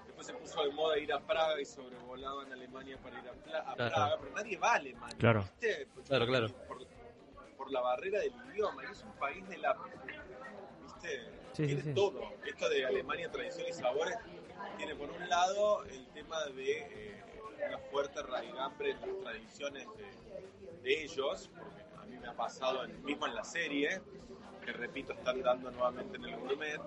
Después 0.05 0.27
se 0.27 0.33
puso 0.35 0.63
de 0.63 0.71
moda 0.71 0.99
ir 0.99 1.11
a 1.11 1.19
Praga 1.19 1.59
y 1.59 1.65
sobrevolaban 1.65 2.51
Alemania 2.53 2.97
para 3.01 3.17
ir 3.19 3.27
a, 3.27 3.33
Pla- 3.33 3.59
a 3.65 3.73
Claro. 3.75 3.91
Praga, 3.95 4.17
pero 4.21 4.35
nadie 4.35 4.57
va 4.57 4.73
a 4.73 4.75
Alemania. 4.75 5.17
Claro. 5.17 5.43
Claro, 6.07 6.27
claro. 6.27 6.47
Por, 6.67 6.85
por 7.61 7.71
la 7.71 7.81
barrera 7.81 8.19
del 8.19 8.33
idioma, 8.51 8.81
y 8.83 8.91
es 8.91 9.03
un 9.03 9.11
país 9.13 9.47
de 9.47 9.57
la. 9.59 9.77
¿Viste? 10.83 11.29
Sí, 11.53 11.65
tiene 11.67 11.81
sí, 11.81 11.89
sí. 11.89 11.93
todo. 11.93 12.21
Esto 12.43 12.69
de 12.69 12.85
Alemania, 12.85 13.29
tradición 13.31 13.67
y 13.69 13.73
sabores, 13.73 14.15
tiene 14.77 14.95
por 14.95 15.11
un 15.11 15.29
lado 15.29 15.83
el 15.85 16.07
tema 16.07 16.43
de 16.55 16.79
eh, 16.79 17.23
una 17.67 17.77
fuerte 17.77 18.23
raigambre 18.23 18.91
en 18.91 19.01
las 19.01 19.19
tradiciones 19.19 19.87
de, 19.97 20.81
de 20.81 21.03
ellos, 21.03 21.51
porque 21.53 21.81
a 22.01 22.05
mí 22.05 22.17
me 22.17 22.27
ha 22.27 22.33
pasado 22.35 22.83
en- 22.85 23.03
mismo 23.03 23.27
en 23.27 23.35
la 23.35 23.43
serie, 23.43 24.01
que 24.65 24.71
repito, 24.73 25.13
están 25.13 25.41
dando 25.43 25.69
nuevamente 25.71 26.17
en 26.17 26.25
el 26.25 26.35
gourmet. 26.37 26.79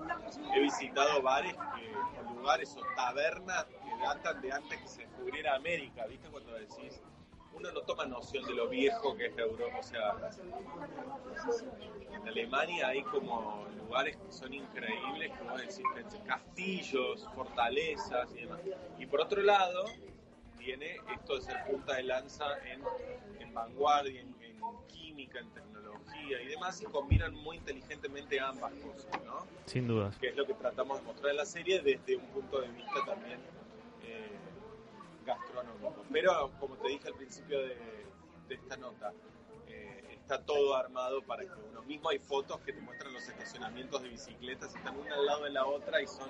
He 0.54 0.60
visitado 0.60 1.22
bares 1.22 1.54
que, 1.54 2.34
lugares 2.34 2.76
o 2.76 2.82
tabernas 2.96 3.64
que 3.66 4.02
datan 4.02 4.40
de 4.40 4.52
antes 4.52 4.80
que 4.80 4.88
se 4.88 5.00
descubriera 5.02 5.54
América, 5.54 6.04
¿viste? 6.06 6.28
Cuando 6.28 6.52
decís, 6.54 7.00
uno 7.56 7.70
no 7.72 7.80
toma 7.82 8.06
noción 8.06 8.44
de 8.44 8.54
lo 8.54 8.68
viejo 8.68 9.16
que 9.16 9.26
es 9.26 9.38
Europa. 9.38 9.78
O 9.78 9.82
sea, 9.82 10.14
en 12.12 12.28
Alemania 12.28 12.88
hay 12.88 13.02
como 13.02 13.66
lugares 13.78 14.16
que 14.16 14.32
son 14.32 14.52
increíbles, 14.52 15.30
como 15.38 15.56
decir, 15.56 15.84
castillos, 16.26 17.26
fortalezas 17.34 18.28
y 18.34 18.40
demás. 18.42 18.60
Y 18.98 19.06
por 19.06 19.20
otro 19.20 19.42
lado, 19.42 19.84
tiene 20.58 20.96
esto 21.14 21.36
de 21.36 21.42
ser 21.42 21.64
punta 21.66 21.94
de 21.94 22.04
lanza 22.04 22.46
en, 22.66 22.82
en 23.40 23.54
vanguardia, 23.54 24.20
en, 24.20 24.34
en 24.42 24.60
química, 24.88 25.38
en 25.38 25.50
tecnología 25.50 26.42
y 26.42 26.46
demás, 26.46 26.80
y 26.80 26.84
combinan 26.86 27.34
muy 27.34 27.58
inteligentemente 27.58 28.40
ambas 28.40 28.72
cosas, 28.74 29.24
¿no? 29.24 29.46
Sin 29.66 29.86
dudas. 29.86 30.16
que 30.16 30.28
es 30.28 30.36
lo 30.36 30.46
que 30.46 30.54
tratamos 30.54 30.98
de 30.98 31.04
mostrar 31.04 31.30
en 31.32 31.36
la 31.36 31.44
serie 31.46 31.80
desde 31.80 32.16
un 32.16 32.26
punto 32.28 32.60
de 32.60 32.68
vista 32.68 33.04
también 33.06 33.38
gastronómico. 35.24 36.04
Pero 36.12 36.50
como 36.60 36.76
te 36.76 36.88
dije 36.88 37.08
al 37.08 37.14
principio 37.14 37.58
de, 37.60 37.76
de 38.48 38.54
esta 38.54 38.76
nota, 38.76 39.12
eh, 39.68 40.04
está 40.12 40.42
todo 40.42 40.74
armado 40.76 41.22
para 41.22 41.42
que 41.44 41.50
uno 41.70 41.82
mismo 41.82 42.08
hay 42.10 42.18
fotos 42.18 42.60
que 42.60 42.72
te 42.72 42.80
muestran 42.80 43.12
los 43.12 43.26
estacionamientos 43.28 44.02
de 44.02 44.08
bicicletas, 44.08 44.74
están 44.74 44.98
una 44.98 45.14
al 45.14 45.26
lado 45.26 45.44
de 45.44 45.50
la 45.50 45.66
otra 45.66 46.00
y 46.00 46.06
son 46.06 46.28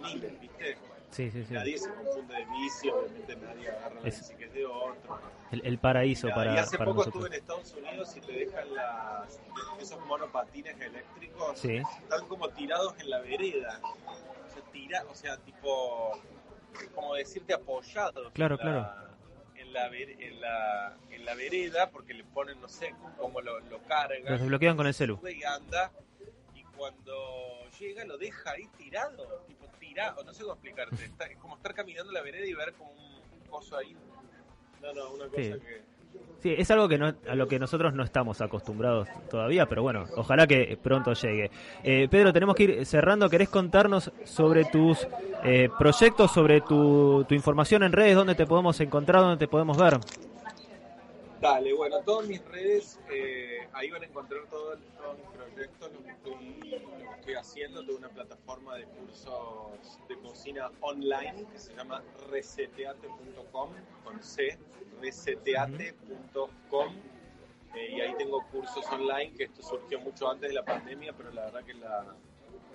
miles, 0.00 0.40
¿viste? 0.40 0.76
Sí, 1.10 1.30
sí, 1.30 1.44
sí. 1.44 1.54
Nadie 1.54 1.78
se 1.78 1.94
confunde 1.94 2.34
de 2.34 2.44
bici, 2.46 2.88
obviamente 2.90 3.36
nadie 3.36 3.68
agarra 3.70 4.00
la 4.00 4.08
Es- 4.08 4.18
bici 4.20 4.34
que 4.34 4.44
es 4.46 4.52
de 4.54 4.66
otro. 4.66 5.18
El, 5.52 5.64
el 5.64 5.78
paraíso 5.78 6.26
Mira, 6.26 6.34
para, 6.36 6.54
y 6.54 6.58
hace 6.58 6.76
para 6.76 6.90
poco 6.90 7.04
nosotros. 7.04 7.24
estuve 7.24 7.36
en 7.36 7.40
Estados 7.42 7.72
Unidos 7.74 8.16
y 8.16 8.20
te 8.20 8.32
dejan 8.32 8.74
las, 8.74 9.40
esos 9.78 10.04
monopatines 10.06 10.80
eléctricos. 10.80 11.56
Sí. 11.58 11.76
Están 12.02 12.26
como 12.26 12.48
tirados 12.48 12.98
en 12.98 13.10
la 13.10 13.20
vereda. 13.20 13.80
O 13.84 14.52
sea, 14.52 14.62
tira, 14.72 15.04
o 15.08 15.14
sea 15.14 15.36
tipo, 15.36 16.18
como 16.94 17.14
decirte 17.14 17.54
apoyados. 17.54 18.32
Claro, 18.32 18.58
en 18.60 18.66
la- 18.74 19.00
En 19.56 19.72
la, 19.72 19.88
ver- 19.88 20.16
en, 20.22 20.40
la, 20.40 20.96
en 21.10 21.24
la 21.24 21.34
vereda, 21.34 21.90
porque 21.90 22.14
le 22.14 22.22
ponen, 22.24 22.60
no 22.60 22.68
sé, 22.68 22.94
cómo 23.18 23.40
lo, 23.40 23.58
lo 23.60 23.82
cargan. 23.84 24.22
Los 24.24 24.40
desbloquean 24.40 24.76
con 24.76 24.86
el 24.86 24.94
celu. 24.94 25.18
Y 25.28 25.42
anda, 25.42 25.90
y 26.54 26.62
cuando 26.76 27.68
llega 27.78 28.04
lo 28.04 28.16
deja 28.18 28.52
ahí 28.52 28.68
tirado, 28.76 29.42
tipo 29.48 29.66
tirado, 29.80 30.22
no 30.22 30.32
sé 30.32 30.42
cómo 30.42 30.54
explicarte. 30.54 30.96
Está- 31.04 31.26
es 31.26 31.38
como 31.38 31.56
estar 31.56 31.74
caminando 31.74 32.10
en 32.10 32.14
la 32.14 32.22
vereda 32.22 32.46
y 32.46 32.52
ver 32.54 32.72
como 32.74 32.92
un 32.92 33.40
coso 33.50 33.76
ahí. 33.76 33.96
No, 34.82 34.92
no, 34.92 35.10
una 35.12 35.26
cosa 35.28 35.40
Sí. 35.42 35.52
que... 35.60 35.82
Sí, 36.44 36.54
es 36.58 36.70
algo 36.70 36.88
que 36.90 36.98
no, 36.98 37.06
a 37.06 37.34
lo 37.34 37.48
que 37.48 37.58
nosotros 37.58 37.94
no 37.94 38.02
estamos 38.02 38.42
acostumbrados 38.42 39.08
todavía, 39.30 39.64
pero 39.64 39.82
bueno, 39.82 40.04
ojalá 40.14 40.46
que 40.46 40.78
pronto 40.82 41.14
llegue. 41.14 41.50
Eh, 41.82 42.06
Pedro, 42.10 42.34
tenemos 42.34 42.54
que 42.54 42.64
ir 42.64 42.86
cerrando. 42.86 43.30
¿Querés 43.30 43.48
contarnos 43.48 44.12
sobre 44.24 44.66
tus 44.66 45.08
eh, 45.42 45.70
proyectos, 45.78 46.32
sobre 46.32 46.60
tu, 46.60 47.24
tu 47.26 47.34
información 47.34 47.82
en 47.82 47.92
redes, 47.92 48.14
dónde 48.14 48.34
te 48.34 48.44
podemos 48.44 48.78
encontrar, 48.80 49.22
dónde 49.22 49.38
te 49.38 49.48
podemos 49.48 49.78
ver? 49.78 49.98
Dale, 51.44 51.74
bueno, 51.74 52.00
todas 52.00 52.26
mis 52.26 52.42
redes, 52.46 52.98
eh, 53.10 53.68
ahí 53.74 53.90
van 53.90 54.02
a 54.02 54.06
encontrar 54.06 54.46
todo- 54.48 54.78
todos 54.96 55.18
mis 55.18 55.28
proyectos, 55.28 55.92
lo 55.92 56.02
que, 56.02 56.10
estoy, 56.12 56.70
lo 56.80 56.96
que 56.96 57.04
estoy 57.20 57.34
haciendo. 57.34 57.84
Tengo 57.84 57.98
una 57.98 58.08
plataforma 58.08 58.76
de 58.76 58.86
cursos 58.86 59.98
de 60.08 60.16
cocina 60.20 60.70
online 60.80 61.44
que 61.52 61.58
se 61.58 61.74
llama 61.74 62.02
reseteate.com, 62.30 63.70
con 64.04 64.22
C, 64.22 64.58
reseteate.com. 65.02 66.94
eh, 67.74 67.90
y 67.94 68.00
ahí 68.00 68.14
tengo 68.16 68.42
cursos 68.50 68.86
online, 68.90 69.34
que 69.36 69.44
esto 69.44 69.62
surgió 69.62 70.00
mucho 70.00 70.30
antes 70.30 70.48
de 70.48 70.54
la 70.54 70.64
pandemia, 70.64 71.12
pero 71.12 71.30
la 71.30 71.44
verdad 71.44 71.62
que 71.64 71.74
la, 71.74 72.06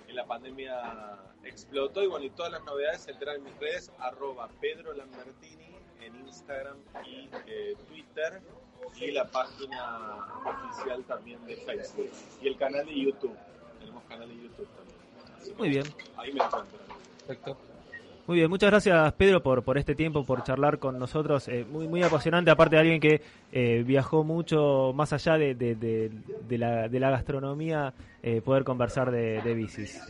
que 0.06 0.12
la 0.12 0.26
pandemia 0.26 1.18
explotó. 1.42 2.04
Y 2.04 2.06
bueno, 2.06 2.24
y 2.24 2.30
todas 2.30 2.52
las 2.52 2.62
novedades 2.62 3.00
se 3.00 3.10
enteran 3.10 3.38
en 3.38 3.44
mis 3.44 3.58
redes, 3.58 3.90
arroba 3.98 4.48
Pedro 4.60 4.92
Lambertini 4.92 5.69
en 6.02 6.16
Instagram 6.26 6.76
y 7.06 7.28
eh, 7.46 7.74
Twitter 7.88 8.40
y 9.00 9.10
la 9.12 9.26
página 9.26 10.18
oficial 10.44 11.04
también 11.04 11.44
de 11.46 11.56
Facebook 11.56 12.10
y 12.42 12.48
el 12.48 12.56
canal 12.56 12.86
de 12.86 13.00
YouTube. 13.00 13.36
Tenemos 13.78 14.02
canal 14.04 14.28
de 14.28 14.34
YouTube 14.36 14.68
también. 14.76 14.98
Así 15.40 15.54
Muy 15.58 15.68
bien. 15.68 15.84
Ahí 16.16 16.32
me 16.32 16.40
encuentran. 16.44 16.66
Perfecto. 17.26 17.56
Muy 18.26 18.36
bien, 18.36 18.48
muchas 18.50 18.70
gracias 18.70 19.12
Pedro 19.14 19.42
por, 19.42 19.64
por 19.64 19.76
este 19.76 19.96
tiempo, 19.96 20.24
por 20.24 20.44
charlar 20.44 20.78
con 20.78 20.98
nosotros. 21.00 21.48
Eh, 21.48 21.64
muy, 21.68 21.88
muy 21.88 22.02
apasionante, 22.04 22.50
aparte 22.50 22.76
de 22.76 22.80
alguien 22.80 23.00
que 23.00 23.22
eh, 23.50 23.82
viajó 23.84 24.22
mucho 24.22 24.92
más 24.94 25.12
allá 25.12 25.36
de, 25.36 25.54
de, 25.56 25.74
de- 25.74 26.10
de 26.48 26.58
la, 26.58 26.88
de 26.88 27.00
la 27.00 27.10
gastronomía, 27.10 27.92
eh, 28.22 28.40
poder 28.40 28.62
conversar 28.62 29.10
de, 29.10 29.42
de 29.42 29.54
bicis. 29.54 30.00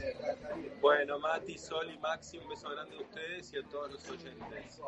Bueno, 0.82 1.18
Mati, 1.18 1.56
Sol 1.56 1.90
y 1.94 1.98
Maxi, 1.98 2.36
un 2.38 2.48
beso 2.48 2.68
grande 2.70 2.96
a 2.96 3.00
ustedes 3.00 3.52
y 3.54 3.58
a 3.58 3.62
todos 3.62 3.90
los 3.92 4.10
oyentes. 4.10 4.82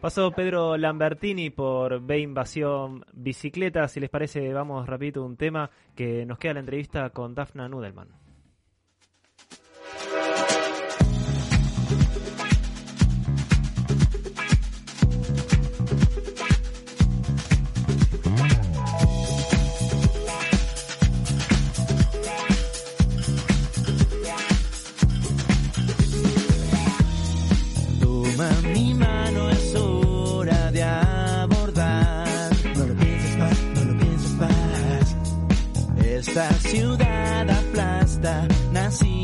Pasó 0.00 0.30
Pedro 0.30 0.76
Lambertini 0.76 1.50
por 1.50 2.00
B 2.00 2.20
Invasión 2.20 3.04
Bicicleta. 3.12 3.88
Si 3.88 3.98
les 3.98 4.08
parece, 4.08 4.52
vamos 4.52 4.86
rapidito 4.86 5.24
un 5.24 5.36
tema 5.36 5.70
que 5.96 6.24
nos 6.24 6.38
queda 6.38 6.54
la 6.54 6.60
entrevista 6.60 7.10
con 7.10 7.34
Dafna 7.34 7.68
Nudelman. 7.68 8.27
Esta 36.38 36.54
ciudad 36.68 37.50
aplasta, 37.50 38.46
nacimos 38.72 39.17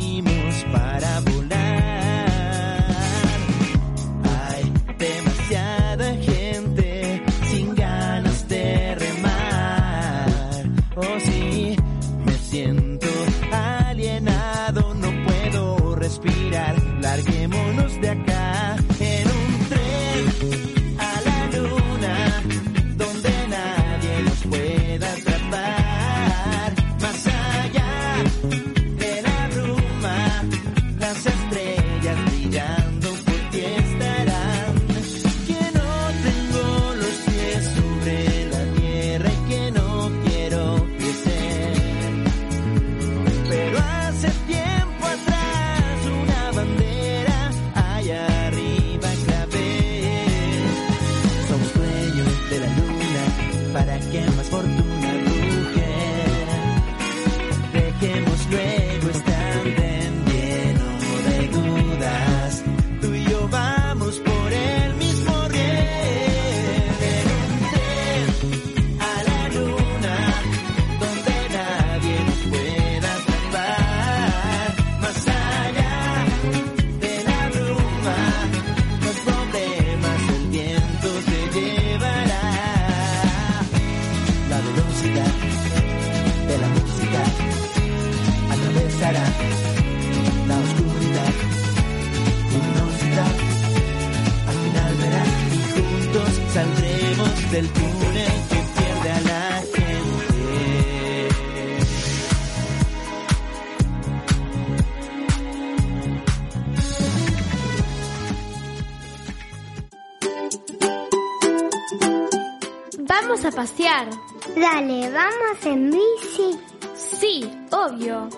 en 115.66 115.91
bici. 115.91 116.59
Sí, 116.95 117.51
obvio. 117.70 118.28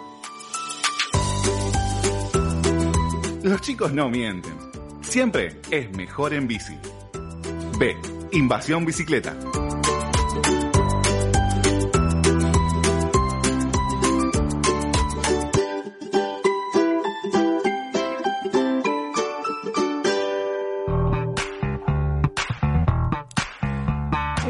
Los 3.42 3.60
chicos 3.60 3.92
no 3.92 4.08
mienten. 4.08 4.54
Siempre 5.02 5.60
es 5.70 5.90
mejor 5.96 6.34
en 6.34 6.48
bici. 6.48 6.76
B. 7.78 7.96
Invasión 8.32 8.84
bicicleta. 8.84 9.36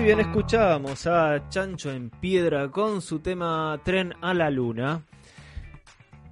Bien, 0.06 0.20
escuchábamos 0.20 1.04
a 1.08 1.48
Chancho 1.48 1.90
en 1.90 2.10
Piedra 2.10 2.70
con 2.70 3.02
su 3.02 3.18
tema 3.18 3.80
Tren 3.82 4.14
a 4.20 4.34
la 4.34 4.50
Luna. 4.50 5.02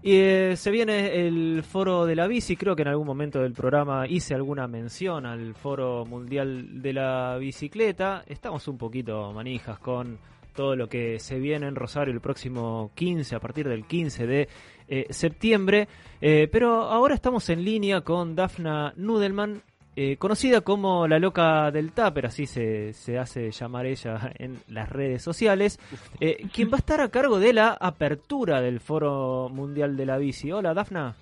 Y 0.01 0.15
eh, 0.15 0.55
se 0.57 0.71
viene 0.71 1.27
el 1.27 1.65
foro 1.65 2.07
de 2.07 2.15
la 2.15 2.29
bici, 2.29 2.57
creo 2.57 2.77
que 2.77 2.83
en 2.83 2.89
algún 2.89 3.09
momento 3.09 3.41
del 3.41 3.53
programa 3.53 4.07
hice 4.07 4.33
alguna 4.33 4.69
mención 4.69 5.27
al 5.27 5.57
foro 5.57 6.05
mundial 6.07 6.83
de 6.83 6.93
la 6.93 7.37
bicicleta. 7.37 8.23
Estamos 8.29 8.69
un 8.69 8.79
poquito 8.79 9.33
manijas 9.33 9.81
con 9.81 10.21
todo 10.55 10.77
lo 10.77 10.89
que 10.89 11.19
se 11.19 11.41
viene 11.41 11.67
en 11.67 11.75
Rosario 11.75 12.15
el 12.15 12.21
próximo 12.21 12.93
15, 12.95 13.35
a 13.35 13.41
partir 13.41 13.69
del 13.69 13.89
15 13.89 14.27
de 14.29 14.49
eh, 14.87 15.07
septiembre. 15.11 15.89
Eh, 16.21 16.49
pero 16.53 16.83
ahora 16.83 17.17
estamos 17.17 17.51
en 17.51 17.65
línea 17.65 18.03
con 18.03 18.37
Dafna 18.37 18.93
Nudelman, 18.95 19.65
eh, 19.97 20.17
conocida 20.17 20.61
como 20.63 21.07
la 21.07 21.19
loca 21.19 21.71
del 21.71 21.93
Tupper, 21.93 22.27
así 22.27 22.47
se, 22.47 22.93
se 22.93 23.19
hace 23.19 23.51
llamar 23.51 23.87
ella 23.87 24.33
en 24.39 24.59
las 24.69 24.89
redes 24.89 25.23
sociales, 25.23 25.79
eh, 26.21 26.47
quien 26.53 26.69
va 26.71 26.75
a 26.77 26.79
estar 26.79 27.01
a 27.01 27.09
cargo 27.09 27.39
de 27.39 27.53
la 27.53 27.77
apertura 27.81 28.61
del 28.61 28.81
Foro 28.81 29.49
Mundial 29.51 29.97
de 29.97 30.07
la 30.07 30.19
Bici. 30.19 30.51
Hola, 30.53 30.75
Dafna. 30.75 31.15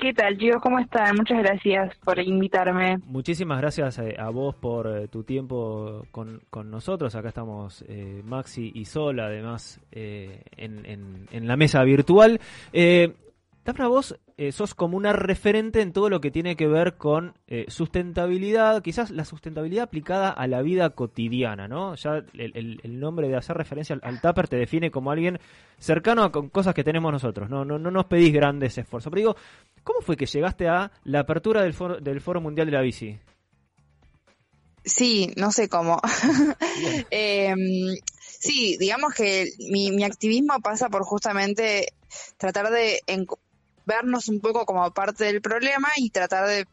¿Qué 0.00 0.12
tal, 0.12 0.36
chicos? 0.36 0.60
¿Cómo 0.60 0.80
están? 0.80 1.14
Muchas 1.14 1.38
gracias 1.38 1.96
por 2.04 2.18
invitarme. 2.18 2.98
Muchísimas 3.06 3.60
gracias 3.60 4.00
eh, 4.00 4.16
a 4.18 4.30
vos 4.30 4.56
por 4.56 4.88
eh, 4.88 5.06
tu 5.06 5.22
tiempo 5.22 6.04
con, 6.10 6.40
con 6.50 6.72
nosotros. 6.72 7.14
Acá 7.14 7.28
estamos 7.28 7.84
eh, 7.86 8.20
Maxi 8.24 8.72
y 8.74 8.84
Sol, 8.84 9.20
además, 9.20 9.80
eh, 9.92 10.42
en, 10.56 10.84
en- 10.86 11.28
en 11.30 11.46
la 11.46 11.56
mesa 11.56 11.84
virtual. 11.84 12.40
Eh, 12.72 13.14
Dafna, 13.66 13.88
vos 13.88 14.16
eh, 14.38 14.52
sos 14.52 14.74
como 14.74 14.96
una 14.96 15.12
referente 15.12 15.80
en 15.82 15.92
todo 15.92 16.08
lo 16.08 16.20
que 16.20 16.30
tiene 16.30 16.56
que 16.56 16.66
ver 16.68 16.96
con 16.96 17.34
eh, 17.48 17.66
sustentabilidad, 17.68 18.80
quizás 18.82 19.10
la 19.10 19.24
sustentabilidad 19.24 19.84
aplicada 19.84 20.30
a 20.30 20.46
la 20.46 20.62
vida 20.62 20.90
cotidiana, 20.90 21.66
¿no? 21.68 21.94
Ya 21.96 22.18
el, 22.34 22.52
el- 22.54 22.80
el 22.82 23.00
nombre 23.00 23.28
de 23.28 23.36
hacer 23.36 23.56
referencia 23.56 23.94
al, 23.96 24.00
al 24.04 24.20
tupper 24.20 24.48
te 24.48 24.56
define 24.56 24.90
como 24.90 25.10
alguien 25.10 25.38
cercano 25.78 26.22
a 26.22 26.32
con 26.32 26.48
cosas 26.48 26.74
que 26.74 26.84
tenemos 26.84 27.12
nosotros, 27.12 27.50
¿no? 27.50 27.64
No, 27.64 27.78
no 27.78 27.90
nos 27.90 28.06
pedís 28.06 28.32
grandes 28.32 28.78
esfuerzos. 28.78 29.10
Pero 29.10 29.18
digo, 29.20 29.36
¿cómo 29.82 30.00
fue 30.00 30.16
que 30.16 30.26
llegaste 30.26 30.68
a 30.68 30.92
la 31.04 31.20
apertura 31.20 31.62
del 31.62 31.74
foro, 31.74 31.96
del 32.00 32.20
foro 32.20 32.40
Mundial 32.40 32.66
de 32.66 32.72
la 32.72 32.80
Bici? 32.82 33.18
Sí, 34.84 35.32
no 35.36 35.50
sé 35.50 35.68
cómo. 35.68 36.00
Em, 37.10 37.96
sí, 38.20 38.76
digamos 38.78 39.12
que 39.14 39.48
mi, 39.70 39.90
mi 39.90 40.04
activismo 40.04 40.60
pasa 40.62 40.88
por 40.88 41.02
justamente 41.02 41.92
tratar 42.36 42.70
de 42.70 43.00
vernos 43.86 44.28
un 44.28 44.40
poco 44.40 44.66
como 44.66 44.90
parte 44.92 45.24
del 45.24 45.40
problema 45.40 45.88
y 45.96 46.10
tratar 46.10 46.46
de 46.46 46.66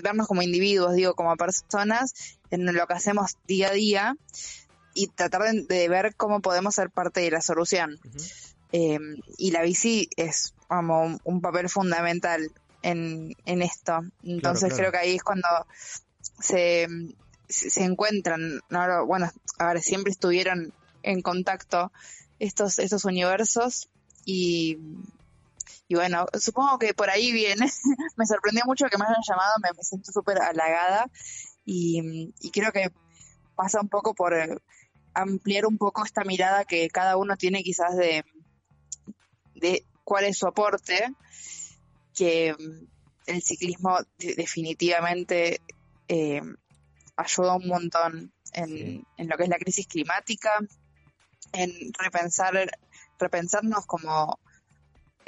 vernos 0.00 0.28
como 0.28 0.42
individuos, 0.42 0.94
digo, 0.94 1.14
como 1.14 1.34
personas 1.36 2.38
en 2.50 2.72
lo 2.72 2.86
que 2.86 2.94
hacemos 2.94 3.36
día 3.46 3.68
a 3.68 3.72
día 3.72 4.16
y 4.94 5.08
tratar 5.08 5.42
de, 5.42 5.64
de 5.64 5.88
ver 5.88 6.14
cómo 6.14 6.40
podemos 6.40 6.74
ser 6.74 6.90
parte 6.90 7.20
de 7.20 7.30
la 7.30 7.40
solución. 7.40 7.98
Em, 8.70 9.16
y 9.38 9.50
la 9.50 9.62
bici 9.62 10.08
es 10.16 10.54
como 10.68 11.02
un, 11.02 11.20
un 11.24 11.40
papel 11.40 11.68
fundamental 11.68 12.52
en, 12.82 13.34
en 13.46 13.62
esto. 13.62 14.00
Entonces 14.22 14.68
claro. 14.68 14.76
creo 14.76 14.92
que 14.92 14.98
ahí 14.98 15.16
es 15.16 15.22
cuando 15.22 15.48
se, 16.40 16.86
se 17.48 17.70
se 17.70 17.84
encuentran, 17.84 18.60
¿no? 18.68 19.06
bueno, 19.06 19.30
a 19.58 19.72
ver, 19.72 19.82
siempre 19.82 20.12
estuvieron 20.12 20.72
en 21.02 21.22
contacto 21.22 21.90
estos, 22.38 22.78
estos 22.78 23.04
universos 23.04 23.88
y, 24.24 24.78
y 25.88 25.94
bueno, 25.94 26.26
supongo 26.38 26.78
que 26.78 26.94
por 26.94 27.10
ahí 27.10 27.32
viene. 27.32 27.66
me 28.16 28.26
sorprendió 28.26 28.64
mucho 28.66 28.86
que 28.86 28.98
me 28.98 29.04
hayan 29.04 29.22
llamado, 29.26 29.52
me, 29.62 29.70
me 29.76 29.82
siento 29.82 30.12
súper 30.12 30.40
halagada 30.40 31.10
y, 31.64 32.32
y 32.40 32.50
creo 32.50 32.72
que 32.72 32.90
pasa 33.56 33.80
un 33.80 33.88
poco 33.88 34.14
por 34.14 34.34
eh, 34.34 34.56
ampliar 35.14 35.66
un 35.66 35.78
poco 35.78 36.04
esta 36.04 36.24
mirada 36.24 36.64
que 36.64 36.88
cada 36.88 37.16
uno 37.16 37.36
tiene 37.36 37.62
quizás 37.62 37.96
de, 37.96 38.24
de 39.54 39.84
cuál 40.04 40.24
es 40.24 40.38
su 40.38 40.46
aporte, 40.46 41.12
que 42.14 42.54
mm, 42.58 42.86
el 43.26 43.42
ciclismo 43.42 43.98
de- 44.18 44.34
definitivamente 44.34 45.60
eh, 46.08 46.40
ayuda 47.16 47.56
un 47.56 47.68
montón 47.68 48.32
en, 48.52 49.04
en 49.16 49.28
lo 49.28 49.36
que 49.36 49.42
es 49.44 49.48
la 49.48 49.58
crisis 49.58 49.86
climática, 49.86 50.50
en 51.52 51.70
repensar, 51.98 52.54
repensarnos 53.18 53.86
como 53.86 54.38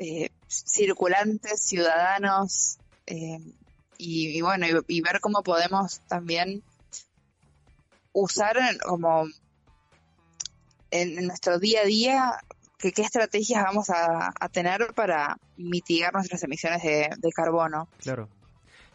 eh, 0.02 0.31
circulantes, 0.48 1.62
ciudadanos, 1.62 2.78
eh, 3.06 3.39
y, 3.98 4.39
y 4.39 4.40
bueno, 4.40 4.66
y, 4.89 5.01
ver 5.02 5.20
cómo 5.20 5.43
podemos 5.43 6.01
también 6.09 6.62
usar 8.14 8.56
como 8.78 9.27
en, 10.90 11.27
nuestro 11.27 11.59
día 11.59 11.82
a 11.82 11.85
día 11.85 12.32
que, 12.78 12.93
qué 12.93 13.02
estrategias 13.02 13.62
vamos 13.62 13.90
a, 13.90 14.32
tener 14.52 14.94
para 14.94 15.36
mitigar 15.59 16.14
nuestras 16.14 16.43
emisiones 16.44 16.82
de, 16.82 17.32
carbono. 17.35 17.86
Claro. 17.98 18.31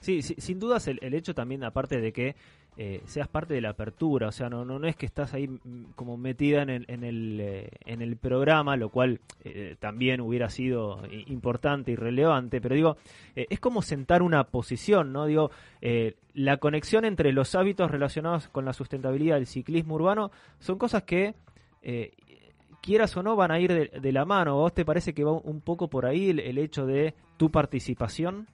Sí, 0.01 0.23
sí, 0.23 0.35
sin 0.39 0.59
dudas 0.59 0.87
el 0.87 1.13
hecho 1.13 1.35
también, 1.35 1.63
aparte 1.63 2.01
de 2.01 2.13
que 2.13 2.35
eh, 2.77 3.01
seas 3.05 3.27
parte 3.27 3.53
de 3.53 3.61
la 3.61 3.69
apertura, 3.69 4.27
o 4.27 4.31
sea, 4.31 4.49
no, 4.49 4.65
no, 4.65 4.79
no 4.79 4.87
es 4.87 4.95
que 4.95 5.05
estás 5.05 5.33
ahí 5.33 5.47
mm, 5.47 5.91
como 5.95 6.17
metida 6.17 6.61
en 6.61 6.69
el, 6.69 6.85
en 6.89 7.03
el, 7.03 7.39
eh, 7.41 7.69
en 7.85 8.01
el 8.01 8.17
programa, 8.17 8.75
lo 8.75 8.89
cual 8.89 9.21
eh, 9.43 9.75
también 9.79 10.19
hubiera 10.21 10.49
sido 10.49 11.01
i- 11.09 11.31
importante 11.31 11.91
y 11.91 11.95
relevante, 11.95 12.59
pero 12.61 12.75
digo, 12.75 12.97
eh, 13.35 13.45
es 13.49 13.59
como 13.59 13.81
sentar 13.81 14.21
una 14.21 14.43
posición, 14.45 15.13
¿no? 15.13 15.25
Digo, 15.25 15.51
eh, 15.81 16.15
la 16.33 16.57
conexión 16.57 17.05
entre 17.05 17.31
los 17.31 17.55
hábitos 17.55 17.89
relacionados 17.91 18.47
con 18.49 18.65
la 18.65 18.73
sustentabilidad 18.73 19.35
del 19.35 19.47
ciclismo 19.47 19.95
urbano 19.95 20.31
son 20.59 20.77
cosas 20.77 21.03
que... 21.03 21.33
eh, 21.81 22.11
quieras 22.81 23.17
o 23.17 23.23
no, 23.23 23.35
van 23.35 23.49
a 23.49 23.59
ir 23.59 23.89
de, 23.99 24.11
la 24.11 24.25
mano. 24.25 24.51
¿A 24.51 24.55
¿Vos 24.55 24.73
te 24.75 24.85
parece 24.85 25.15
que 25.15 25.23
va 25.23 25.31
un 25.31 25.59
poco 25.61 25.89
por 25.89 26.05
ahí 26.05 26.29
el 26.29 26.57
hecho 26.59 26.85
de 26.85 27.15
tu 27.35 27.49
participación? 27.49 28.45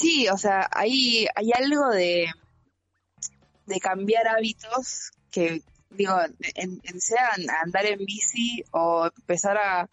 Sí, 0.00 0.28
o 0.28 0.38
sea, 0.38 0.66
hay, 0.72 1.26
hay 1.34 1.52
algo 1.52 1.90
de, 1.90 2.26
de 3.66 3.80
cambiar 3.80 4.28
hábitos 4.28 5.10
que, 5.30 5.62
digo, 5.90 6.14
en, 6.54 6.80
sea 7.02 7.32
andar 7.62 7.84
en 7.84 7.98
bici 7.98 8.64
o 8.70 9.10
empezar 9.14 9.58
a 9.58 9.90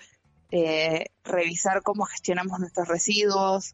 eh, 0.52 1.08
revisar 1.26 1.82
cómo 1.84 2.06
gestionamos 2.06 2.58
nuestros 2.58 2.88
residuos 2.88 3.74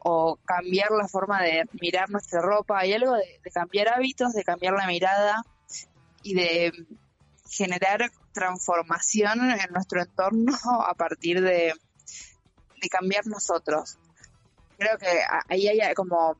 o 0.00 0.36
cambiar 0.44 0.90
la 0.90 1.06
forma 1.06 1.44
de 1.44 1.62
mirar 1.80 2.10
nuestra 2.10 2.40
ropa. 2.40 2.80
Hay 2.80 2.94
algo 2.94 3.14
de, 3.14 3.40
de 3.44 3.50
cambiar 3.52 3.88
hábitos, 3.94 4.32
de 4.32 4.42
cambiar 4.42 4.74
la 4.74 4.88
mirada 4.88 5.44
y 6.24 6.34
de 6.34 6.72
generar 7.48 8.10
transformación 8.32 9.52
en 9.52 9.72
nuestro 9.72 10.02
entorno 10.02 10.56
a 10.88 10.94
partir 10.94 11.40
de, 11.40 11.72
de 12.82 12.88
cambiar 12.88 13.28
nosotros 13.28 13.96
creo 14.78 14.96
que 14.96 15.20
ahí 15.48 15.68
hay 15.68 15.94
como 15.94 16.38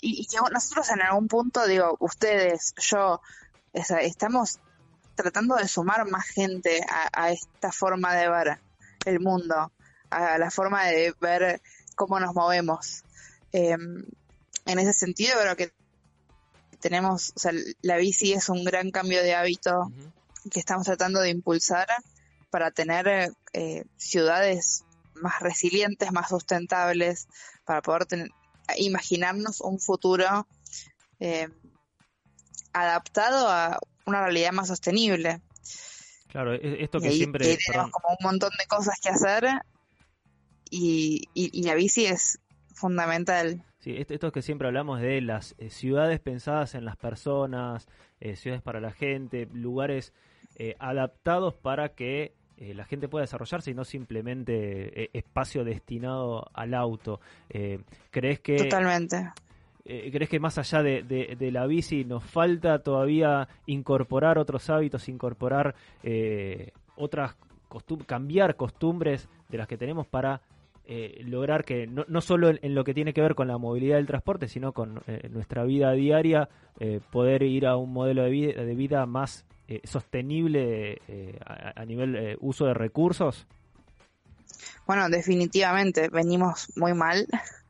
y, 0.00 0.22
y 0.22 0.26
que 0.26 0.36
nosotros 0.52 0.90
en 0.90 1.00
algún 1.00 1.28
punto 1.28 1.66
digo 1.66 1.96
ustedes 2.00 2.74
yo 2.78 3.20
o 3.72 3.84
sea, 3.84 3.98
estamos 3.98 4.58
tratando 5.14 5.54
de 5.56 5.68
sumar 5.68 6.06
más 6.10 6.26
gente 6.26 6.84
a, 6.88 7.08
a 7.12 7.32
esta 7.32 7.72
forma 7.72 8.14
de 8.14 8.28
ver 8.28 8.60
el 9.06 9.20
mundo 9.20 9.72
a 10.10 10.38
la 10.38 10.50
forma 10.50 10.84
de 10.86 11.14
ver 11.20 11.62
cómo 11.96 12.20
nos 12.20 12.34
movemos. 12.34 13.02
Eh, 13.52 13.76
en 14.66 14.78
ese 14.78 14.92
sentido 14.92 15.34
creo 15.40 15.56
que 15.56 15.72
tenemos 16.80 17.32
o 17.34 17.38
sea 17.38 17.52
la 17.82 17.96
bici 17.96 18.32
es 18.32 18.48
un 18.48 18.64
gran 18.64 18.90
cambio 18.90 19.22
de 19.22 19.34
hábito 19.34 19.92
que 20.50 20.58
estamos 20.58 20.86
tratando 20.86 21.20
de 21.20 21.30
impulsar 21.30 21.86
para 22.50 22.70
tener 22.70 23.32
eh, 23.52 23.84
ciudades 23.96 24.84
más 25.14 25.40
resilientes, 25.40 26.12
más 26.12 26.28
sustentables, 26.28 27.28
para 27.64 27.82
poder 27.82 28.06
ten- 28.06 28.30
imaginarnos 28.76 29.60
un 29.60 29.78
futuro 29.80 30.46
eh, 31.20 31.48
adaptado 32.72 33.48
a 33.48 33.78
una 34.06 34.22
realidad 34.22 34.52
más 34.52 34.68
sostenible. 34.68 35.40
Claro, 36.28 36.54
e- 36.54 36.82
esto 36.82 36.98
Y 36.98 37.02
que 37.02 37.08
ahí 37.08 37.16
siempre... 37.18 37.44
tenemos 37.44 37.66
perdón. 37.66 37.90
como 37.90 38.08
un 38.18 38.24
montón 38.24 38.50
de 38.58 38.66
cosas 38.66 38.98
que 39.02 39.10
hacer 39.10 39.44
y, 40.70 41.28
y- 41.34 41.50
y 41.52 41.62
la 41.64 41.74
bici 41.74 42.06
es 42.06 42.38
fundamental. 42.74 43.64
Sí, 43.80 43.96
esto, 43.96 44.14
esto 44.14 44.32
que 44.32 44.42
siempre 44.42 44.68
hablamos 44.68 45.00
de 45.00 45.20
las 45.20 45.54
eh, 45.58 45.68
ciudades 45.70 46.20
pensadas 46.20 46.74
en 46.74 46.84
las 46.84 46.96
personas, 46.96 47.88
eh, 48.20 48.36
ciudades 48.36 48.62
para 48.62 48.80
la 48.80 48.92
gente, 48.92 49.48
lugares 49.52 50.12
eh, 50.56 50.76
adaptados 50.78 51.54
para 51.54 51.90
que 51.94 52.34
eh, 52.62 52.74
la 52.74 52.84
gente 52.84 53.08
pueda 53.08 53.22
desarrollarse 53.24 53.70
y 53.70 53.74
no 53.74 53.84
simplemente 53.84 55.02
eh, 55.04 55.10
espacio 55.12 55.64
destinado 55.64 56.46
al 56.54 56.74
auto. 56.74 57.20
Eh, 57.50 57.80
¿Crees 58.10 58.40
que 58.40 58.56
Totalmente. 58.56 59.30
¿Crees 59.84 60.28
que 60.28 60.38
más 60.38 60.58
allá 60.58 60.80
de, 60.80 61.02
de- 61.02 61.34
de 61.36 61.50
la 61.50 61.66
bici 61.66 62.04
nos 62.04 62.22
falta 62.22 62.78
todavía 62.84 63.48
incorporar 63.66 64.38
otros 64.38 64.70
hábitos, 64.70 65.08
incorporar 65.08 65.74
eh, 66.04 66.70
otras 66.96 67.34
costumbres, 67.68 68.06
cambiar 68.06 68.54
costumbres 68.54 69.28
de 69.48 69.58
las 69.58 69.66
que 69.66 69.76
tenemos 69.76 70.06
para 70.06 70.40
eh, 70.84 71.22
lograr 71.24 71.64
que 71.64 71.88
no, 71.88 72.04
no 72.06 72.20
solo 72.20 72.48
en, 72.50 72.60
en 72.62 72.76
lo 72.76 72.84
que 72.84 72.94
tiene 72.94 73.12
que 73.12 73.22
ver 73.22 73.34
con 73.34 73.48
la 73.48 73.58
movilidad 73.58 73.96
del 73.96 74.06
transporte, 74.06 74.46
sino 74.46 74.72
con 74.72 75.00
eh, 75.08 75.28
nuestra 75.30 75.64
vida 75.64 75.90
diaria, 75.92 76.48
eh, 76.78 77.00
poder 77.10 77.42
ir 77.42 77.66
a 77.66 77.76
un 77.76 77.92
modelo 77.92 78.22
de 78.22 78.30
vida, 78.30 78.62
de 78.62 78.74
vida 78.76 79.04
más 79.06 79.44
eh, 79.76 79.80
sostenible 79.84 81.00
eh, 81.08 81.38
a, 81.44 81.84
nivel 81.84 82.16
eh, 82.16 82.36
uso 82.40 82.66
de 82.66 82.74
recursos? 82.74 83.46
Bueno, 84.86 85.08
definitivamente 85.08 86.08
venimos 86.08 86.68
muy 86.76 86.94
mal. 86.94 87.26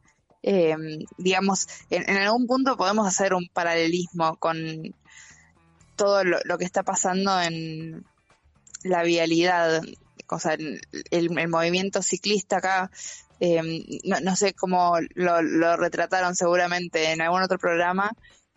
Eh, 0.44 0.74
digamos, 1.18 1.68
en, 1.88 2.16
algún 2.16 2.48
punto 2.48 2.76
podemos 2.76 3.06
hacer 3.06 3.32
un 3.32 3.46
paralelismo 3.52 4.34
con 4.38 4.56
todo 5.94 6.24
lo, 6.24 6.58
que 6.58 6.64
está 6.64 6.82
pasando 6.82 7.40
en 7.40 8.04
la 8.82 9.04
vialidad, 9.04 9.82
o 10.28 10.38
el, 11.12 11.48
movimiento 11.48 12.02
ciclista 12.02 12.56
acá. 12.56 12.90
eh, 13.38 13.62
no, 14.02 14.34
sé 14.34 14.52
cómo 14.52 14.96
lo, 15.14 15.42
lo 15.42 15.76
retrataron 15.76 16.34
seguramente 16.34 17.12
en 17.12 17.20
algún 17.20 17.42
otro 17.42 17.58
programa, 17.58 18.10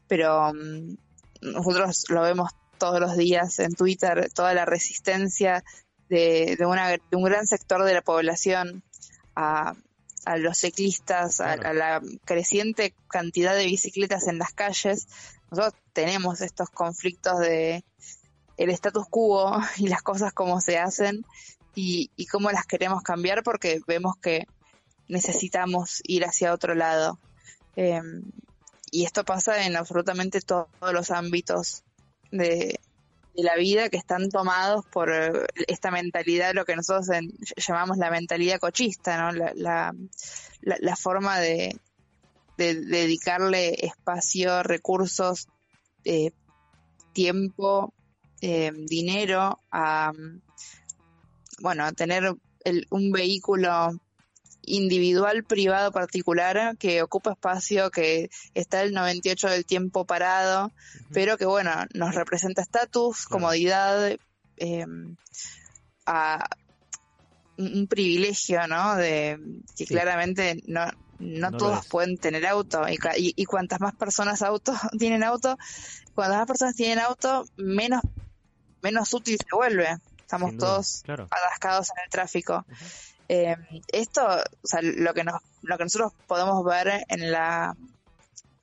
pero 0.08 0.54
mm, 0.56 0.96
nosotros 1.42 2.06
lo 2.10 2.22
vemos 2.22 2.50
todos 2.77 2.99
los 2.99 3.15
días 3.18 3.60
en 3.60 3.73
Twitter, 3.73 4.30
toda 4.34 4.53
la 4.53 4.65
resistencia 4.65 5.64
de, 6.10 6.56
de, 6.57 6.65
una, 6.65 6.89
de 6.89 7.02
un 7.14 7.23
gran 7.23 7.47
sector 7.47 7.84
de 7.84 7.93
la 7.93 8.02
población 8.02 8.84
a, 9.35 9.73
a 10.26 10.38
los 10.38 10.57
ciclistas, 10.60 11.39
a, 11.41 11.53
a 11.53 11.73
la 11.73 12.02
creciente 12.26 12.93
cantidad 13.07 13.56
de 13.56 13.65
bicicletas 13.65 14.27
en 14.27 14.38
las 14.38 14.53
calles. 14.53 15.07
Nosotros 15.52 15.73
tenemos 15.93 16.41
estos 16.41 16.69
conflictos 16.69 17.39
de 17.39 17.84
el 18.57 18.69
status 18.69 19.06
quo 19.10 19.60
y 19.77 19.88
las 19.88 20.02
cosas 20.02 20.31
como 20.34 20.61
se 20.61 20.77
hacen 20.77 21.26
y, 21.76 22.11
y 22.15 22.26
cómo 22.27 22.52
las 22.52 22.65
queremos 22.65 23.02
cambiar 23.03 23.43
porque 23.43 23.81
vemos 23.88 24.15
que 24.22 24.45
necesitamos 25.07 26.02
ir 26.03 26.26
hacia 26.26 26.53
otro 26.53 26.76
lado. 26.76 27.19
Eh, 27.76 28.02
y 28.91 29.03
esto 29.06 29.23
pasa 29.26 29.65
en 29.65 29.76
absolutamente 29.76 30.39
to- 30.41 30.69
todos 30.80 30.93
los 30.93 31.11
ámbitos 31.11 31.84
de, 32.31 32.80
la 33.34 33.56
vida 33.57 33.89
que 33.89 33.97
están 33.97 34.30
tomados 34.30 34.85
por 34.91 35.11
eh, 35.11 35.31
esta 35.68 35.91
mentalidad, 35.91 36.53
lo 36.53 36.64
que 36.65 36.76
nosotros 36.76 37.07
llamamos 37.57 37.97
la 37.97 38.10
mentalidad 38.10 38.60
cochista, 38.60 39.18
¿no? 39.22 39.31
La, 39.38 39.52
la, 39.56 39.93
la- 40.61 40.77
la 40.80 40.95
forma 40.95 41.39
de, 41.39 41.77
de 42.57 42.76
dedicarle 42.76 43.76
espacio, 43.85 44.64
recursos, 44.64 45.47
eh, 46.06 46.31
tiempo, 47.14 47.93
eh, 48.41 48.72
dinero 48.73 49.60
a, 49.72 50.11
bueno, 51.60 51.84
a 51.85 51.91
tener 51.91 52.34
el- 52.64 52.88
un 52.89 53.11
vehículo 53.11 53.89
individual, 54.66 55.44
privado, 55.44 55.92
particular, 55.92 56.76
que 56.78 57.02
ocupa 57.02 57.32
espacio, 57.32 57.92
que 57.92 58.30
está 58.54 58.82
el 58.84 58.94
98 58.94 59.50
del 59.50 59.66
tiempo 59.66 60.06
parado, 60.06 60.72
pero 61.14 61.38
que, 61.38 61.46
bueno, 61.46 61.72
nos 61.94 62.16
representa 62.16 62.62
estatus, 62.62 63.26
comodidad, 63.26 64.16
eh, 64.58 64.86
a 66.06 66.50
un 67.58 67.88
privilegio, 67.88 68.68
¿no? 68.68 68.96
De 68.96 69.40
que 69.78 69.86
Sí. 69.86 69.94
claramente 69.94 70.62
no, 70.68 70.86
no, 71.20 71.52
No 71.52 71.58
todos 71.58 71.88
pueden 71.88 72.18
tener 72.18 72.46
auto 72.46 72.88
y, 72.90 72.98
y, 73.18 73.34
y 73.36 73.46
cuantas 73.46 73.80
más 73.80 73.96
personas 73.96 74.42
auto 74.42 74.74
tienen 75.00 75.24
auto, 75.24 75.58
cuantas 76.14 76.40
más 76.40 76.48
personas 76.48 76.76
tienen 76.76 77.00
auto, 77.00 77.46
menos 77.56 78.02
menos 78.82 79.14
útil 79.14 79.38
se 79.38 79.56
vuelve. 79.56 79.98
Estamos 80.20 80.58
todos 80.58 81.02
claro. 81.04 81.28
atascados 81.30 81.90
en 81.96 82.04
el 82.04 82.10
tráfico. 82.10 82.66
Eh, 83.27 83.56
esto, 83.91 84.23
o 84.26 84.68
sea, 84.68 84.81
lo 84.81 85.14
que 85.14 85.23
nos, 85.23 85.41
lo 85.64 85.77
que 85.77 85.84
nosotros 85.85 86.14
podemos 86.27 86.64
ver 86.64 87.03
en 87.07 87.31
la, 87.31 87.76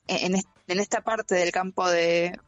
en, 0.07 0.35
est- 0.37 0.49
en 0.69 0.79
esta 0.81 1.01
parte 1.01 1.35
del 1.35 1.51
campo 1.51 1.89
de, 1.89 2.39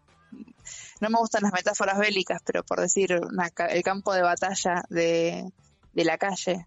no 1.00 1.10
me 1.10 1.18
gustan 1.18 1.42
las 1.42 1.52
metáforas 1.52 1.98
bélicas, 1.98 2.40
pero 2.44 2.62
por 2.62 2.80
decir 2.80 3.18
una 3.20 3.50
el 3.70 3.82
campo 3.82 4.12
de 4.14 4.22
batalla 4.22 4.84
de, 4.90 5.50
de 5.92 6.04
la 6.04 6.16
calle 6.18 6.66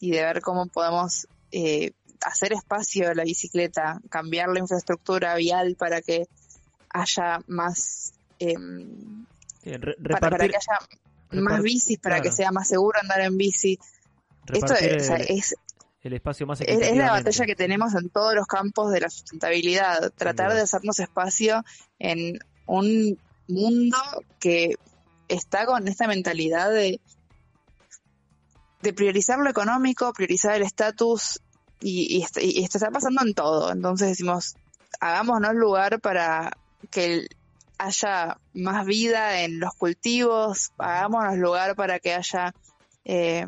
y 0.00 0.10
de 0.12 0.22
ver 0.22 0.40
cómo 0.40 0.66
podemos 0.66 1.26
eh, 1.50 1.92
hacer 2.22 2.52
espacio 2.52 3.10
a 3.10 3.14
la 3.14 3.24
bicicleta, 3.24 4.00
cambiar 4.08 4.48
la 4.50 4.60
infraestructura 4.60 5.34
vial 5.34 5.74
para 5.76 6.00
que 6.00 6.28
haya 6.90 7.40
más, 7.48 8.12
em, 8.38 9.26
Eh, 9.64 9.78
re- 9.78 9.96
para, 10.20 10.30
que 10.50 10.56
haya 10.56 10.78
más 11.42 11.62
bicis, 11.62 11.98
para 11.98 12.16
que 12.22 12.30
sea 12.36 12.52
más 12.52 12.68
seguro 12.68 12.98
andar 13.02 13.20
en 13.22 13.36
bici. 13.36 13.78
Esto 14.54 14.66
repartir 14.74 14.92
es, 14.96 15.02
o 15.02 15.06
sea, 15.06 15.16
el, 15.16 15.38
es, 15.38 15.54
el 16.02 16.12
espacio 16.12 16.46
más 16.46 16.60
es- 16.60 16.68
la 16.96 17.12
batalla 17.12 17.46
que 17.46 17.56
tenemos 17.56 17.94
en 17.94 18.10
todos 18.10 18.34
los 18.34 18.46
campos 18.46 18.92
de 18.92 19.00
la 19.00 19.10
sustentabilidad, 19.10 20.12
tratar 20.16 20.54
de 20.54 20.60
hacernos 20.62 20.98
espacio 21.00 21.64
en 21.98 22.38
un 22.66 23.18
mundo 23.48 23.96
que 24.40 24.76
está 25.28 25.66
con 25.66 25.86
esta 25.88 26.06
mentalidad 26.06 26.70
de, 26.70 27.00
de 28.82 28.92
priorizar 28.92 29.38
lo 29.38 29.50
económico, 29.50 30.12
priorizar 30.12 30.54
el 30.56 30.62
estatus 30.62 31.40
y, 31.80 32.16
y, 32.18 32.22
est- 32.22 32.38
y 32.40 32.62
esto 32.62 32.78
está 32.78 32.90
pasando 32.90 33.22
en 33.24 33.34
todo. 33.34 33.72
Entonces 33.72 34.08
decimos, 34.08 34.54
hagámonos 35.00 35.54
lugar 35.54 36.00
para 36.00 36.52
que 36.90 37.26
haya 37.78 38.38
más 38.54 38.86
vida 38.86 39.42
en 39.42 39.58
los 39.60 39.74
cultivos, 39.74 40.70
hagámonos 40.78 41.36
lugar 41.36 41.74
para 41.76 41.98
que 41.98 42.14
haya 42.14 42.54
eh, 43.04 43.46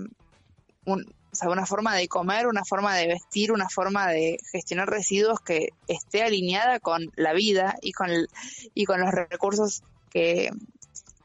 un- 0.93 1.15
o 1.31 1.35
sea, 1.37 1.51
una 1.51 1.67
forma 1.67 1.95
de 1.95 2.09
comer, 2.09 2.47
una 2.47 2.65
forma 2.65 2.97
de 2.97 3.07
vestir, 3.07 3.53
una 3.53 3.69
forma 3.69 4.09
de 4.09 4.39
gestionar 4.51 4.89
residuos 4.89 5.41
que 5.41 5.69
esté 5.87 6.23
alineada 6.23 6.81
con 6.81 7.13
la 7.17 7.33
vida 7.35 7.77
y 7.83 7.93
con, 7.93 8.11
el- 8.11 8.29
y 8.75 8.85
con 8.87 9.01
los 9.01 9.11
recursos 9.13 9.83
que, 10.11 10.51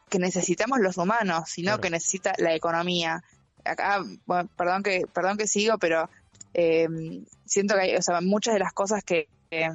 que 0.09 0.19
necesitamos 0.19 0.79
los 0.79 0.97
humanos, 0.97 1.49
sino 1.49 1.67
Claro. 1.69 1.81
que 1.81 1.89
necesita 1.89 2.33
la 2.37 2.53
economía. 2.53 3.23
Acá, 3.63 4.03
bueno, 4.25 4.49
perdón 4.57 4.83
que, 4.83 5.03
perdón 5.13 5.37
que 5.37 5.47
sigo, 5.47 5.77
pero 5.77 6.09
eh, 6.53 6.87
siento 7.45 7.75
que 7.75 7.81
hay, 7.81 7.95
o 7.95 8.01
sea, 8.01 8.19
muchas 8.21 8.53
de 8.53 8.59
las 8.59 8.73
cosas 8.73 9.03
que, 9.05 9.27
que, 9.49 9.69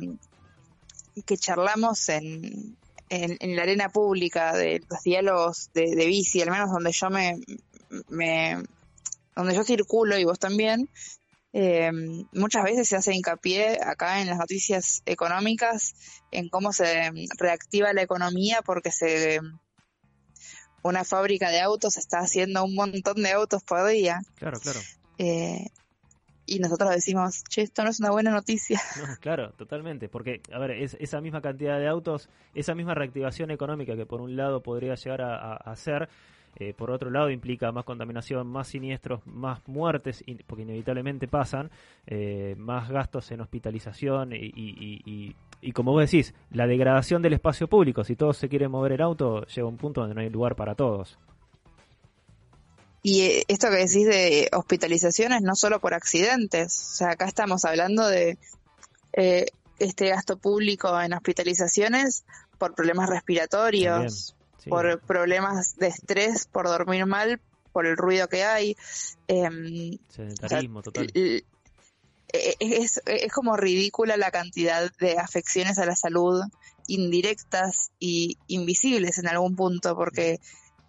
que 1.24 1.36
charlamos 1.38 2.08
en, 2.10 2.76
en, 3.08 3.36
en 3.40 3.56
la 3.56 3.62
arena 3.62 3.88
pública 3.88 4.54
de 4.54 4.82
los 4.90 5.02
diálogos 5.02 5.70
de, 5.72 5.96
de 5.96 6.06
bici, 6.06 6.42
al 6.42 6.50
menos 6.50 6.70
donde 6.70 6.92
yo 6.92 7.08
me, 7.10 7.40
me 8.08 8.62
donde 9.38 9.54
yo 9.54 9.64
circulo 9.64 10.18
y 10.18 10.24
vos 10.24 10.38
también, 10.38 10.88
eh, 11.52 11.90
muchas 12.32 12.64
veces 12.64 12.88
se 12.88 12.96
hace 12.96 13.14
hincapié 13.14 13.78
acá 13.82 14.20
en 14.20 14.26
las 14.28 14.36
noticias 14.38 15.02
económicas 15.06 15.94
en 16.30 16.48
cómo 16.50 16.72
se 16.72 17.10
reactiva 17.38 17.92
la 17.92 18.02
economía 18.02 18.60
porque 18.62 18.90
se 18.90 19.40
una 20.82 21.04
fábrica 21.04 21.50
de 21.50 21.60
autos 21.60 21.96
está 21.96 22.18
haciendo 22.18 22.64
un 22.64 22.74
montón 22.74 23.22
de 23.22 23.30
autos 23.32 23.62
por 23.64 23.86
día 23.88 24.20
Claro, 24.36 24.58
claro. 24.60 24.80
eh, 25.18 25.66
y 26.46 26.60
nosotros 26.60 26.90
decimos, 26.90 27.42
che, 27.50 27.60
esto 27.62 27.82
no 27.84 27.90
es 27.90 28.00
una 28.00 28.10
buena 28.10 28.30
noticia. 28.30 28.80
No, 29.06 29.16
claro, 29.20 29.52
totalmente. 29.52 30.08
Porque, 30.08 30.40
a 30.50 30.58
ver, 30.58 30.70
es, 30.70 30.96
esa 30.98 31.20
misma 31.20 31.42
cantidad 31.42 31.78
de 31.78 31.86
autos, 31.88 32.30
esa 32.54 32.74
misma 32.74 32.94
reactivación 32.94 33.50
económica 33.50 33.94
que 33.96 34.06
por 34.06 34.22
un 34.22 34.34
lado 34.34 34.62
podría 34.62 34.94
llegar 34.94 35.20
a, 35.20 35.34
a- 35.36 35.56
a 35.62 35.72
hacer, 35.72 36.08
eh, 36.56 36.74
por 36.74 36.90
otro 36.90 37.10
lado 37.10 37.30
implica 37.30 37.70
más 37.72 37.84
contaminación, 37.84 38.46
más 38.46 38.68
siniestros, 38.68 39.20
más 39.26 39.60
muertes, 39.66 40.24
porque 40.46 40.62
inevitablemente 40.62 41.28
pasan, 41.28 41.70
eh, 42.06 42.54
más 42.58 42.88
gastos 42.90 43.30
en 43.30 43.40
hospitalización 43.40 44.32
y, 44.32 44.36
y- 44.36 44.52
y- 44.56 45.02
y- 45.04 45.36
y 45.60 45.72
como 45.72 45.92
vos 45.92 46.02
decís, 46.10 46.34
la 46.50 46.66
degradación 46.66 47.20
del 47.22 47.32
espacio 47.32 47.66
público. 47.68 48.04
Si 48.04 48.14
todos 48.16 48.36
se 48.36 48.48
quieren 48.48 48.70
mover 48.70 48.92
el 48.92 49.00
auto, 49.02 49.44
llega 49.46 49.66
un 49.66 49.76
punto 49.76 50.00
donde 50.02 50.14
no 50.14 50.20
hay 50.20 50.30
lugar 50.30 50.54
para 50.56 50.74
todos. 50.74 51.18
Y 53.02 53.22
eh, 53.22 53.44
esto 53.48 53.68
que 53.70 53.76
decís 53.76 54.06
de 54.06 54.48
hospitalizaciones 54.52 55.42
no 55.42 55.54
solo 55.54 55.80
por 55.80 55.94
accidentes, 55.94 56.78
o 56.92 56.94
sea, 56.96 57.10
acá 57.12 57.26
estamos 57.26 57.64
hablando 57.64 58.06
de 58.08 58.38
eh, 59.12 59.46
este 59.78 60.08
gasto 60.08 60.36
público 60.36 61.00
en 61.00 61.12
hospitalizaciones 61.12 62.24
por 62.58 62.74
problemas 62.74 63.08
respiratorios, 63.08 64.34
sí. 64.58 64.70
por 64.70 65.00
problemas 65.00 65.76
de 65.76 65.88
estrés, 65.88 66.46
por 66.46 66.66
dormir 66.66 67.06
mal, 67.06 67.40
por 67.72 67.86
el 67.86 67.96
ruido 67.96 68.28
que 68.28 68.44
hay. 68.44 68.76
em, 69.28 69.98
Sedentarismo 70.08 70.80
o 70.80 70.82
sea, 70.82 70.92
total. 70.92 71.10
l- 71.14 71.44
eh, 72.32 72.54
es, 72.60 73.00
es 73.06 73.32
como 73.32 73.56
ridícula 73.56 74.16
la 74.16 74.30
cantidad 74.30 74.90
de 75.00 75.18
afecciones 75.18 75.78
a 75.78 75.86
la 75.86 75.96
salud 75.96 76.42
indirectas 76.86 77.90
y 77.98 78.36
invisibles 78.48 79.18
en 79.18 79.28
algún 79.28 79.56
punto, 79.56 79.94
porque 79.96 80.40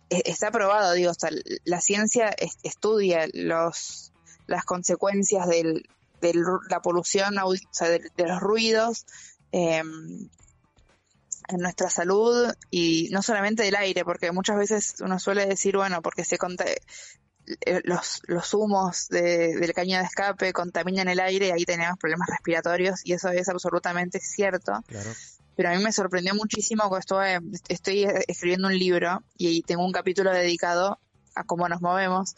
e- 0.09 0.21
está 0.25 0.51
probado, 0.51 0.93
digo, 0.93 1.11
o 1.11 1.13
sea, 1.13 1.29
la 1.65 1.81
ciencia 1.81 2.29
es- 2.29 2.57
estudia 2.63 3.27
los 3.33 4.11
las 4.47 4.65
consecuencias 4.65 5.47
de 5.47 5.83
la 6.69 6.81
polución, 6.81 7.37
o 7.37 7.53
sea, 7.71 7.87
de, 7.89 7.99
de 8.17 8.27
los 8.27 8.39
ruidos 8.39 9.05
eh, 9.51 9.83
en 11.49 11.57
nuestra 11.59 11.89
salud 11.89 12.51
y 12.71 13.09
no 13.11 13.21
solamente 13.21 13.63
del 13.63 13.75
aire, 13.75 14.05
porque 14.05 14.31
muchas 14.31 14.57
veces 14.57 14.95
uno 15.01 15.19
suele 15.19 15.45
decir, 15.45 15.75
bueno, 15.75 16.01
porque 16.01 16.23
se 16.23 16.37
conta 16.37 16.65
eh, 16.65 17.81
los, 17.83 18.21
los 18.27 18.53
humos 18.53 19.07
de- 19.09 19.55
del 19.57 19.73
caño 19.73 19.97
de 19.97 20.03
escape 20.03 20.53
contaminan 20.53 21.07
el 21.09 21.19
aire 21.19 21.47
y 21.47 21.51
ahí 21.51 21.65
tenemos 21.65 21.97
problemas 21.97 22.29
respiratorios 22.29 22.99
y 23.03 23.13
eso 23.13 23.29
es 23.29 23.49
absolutamente 23.49 24.19
cierto. 24.19 24.73
Claro. 24.87 25.09
Pero 25.55 25.69
a 25.69 25.73
mí 25.75 25.83
me 25.83 25.91
sorprendió 25.91 26.35
muchísimo 26.35 26.89
que 26.91 26.99
estuve, 26.99 27.39
estoy 27.67 28.07
escribiendo 28.27 28.67
un 28.67 28.77
libro 28.77 29.23
y 29.37 29.63
tengo 29.63 29.83
un 29.83 29.91
capítulo 29.91 30.31
dedicado 30.31 30.99
a 31.35 31.43
cómo 31.43 31.67
nos 31.67 31.81
movemos. 31.81 32.35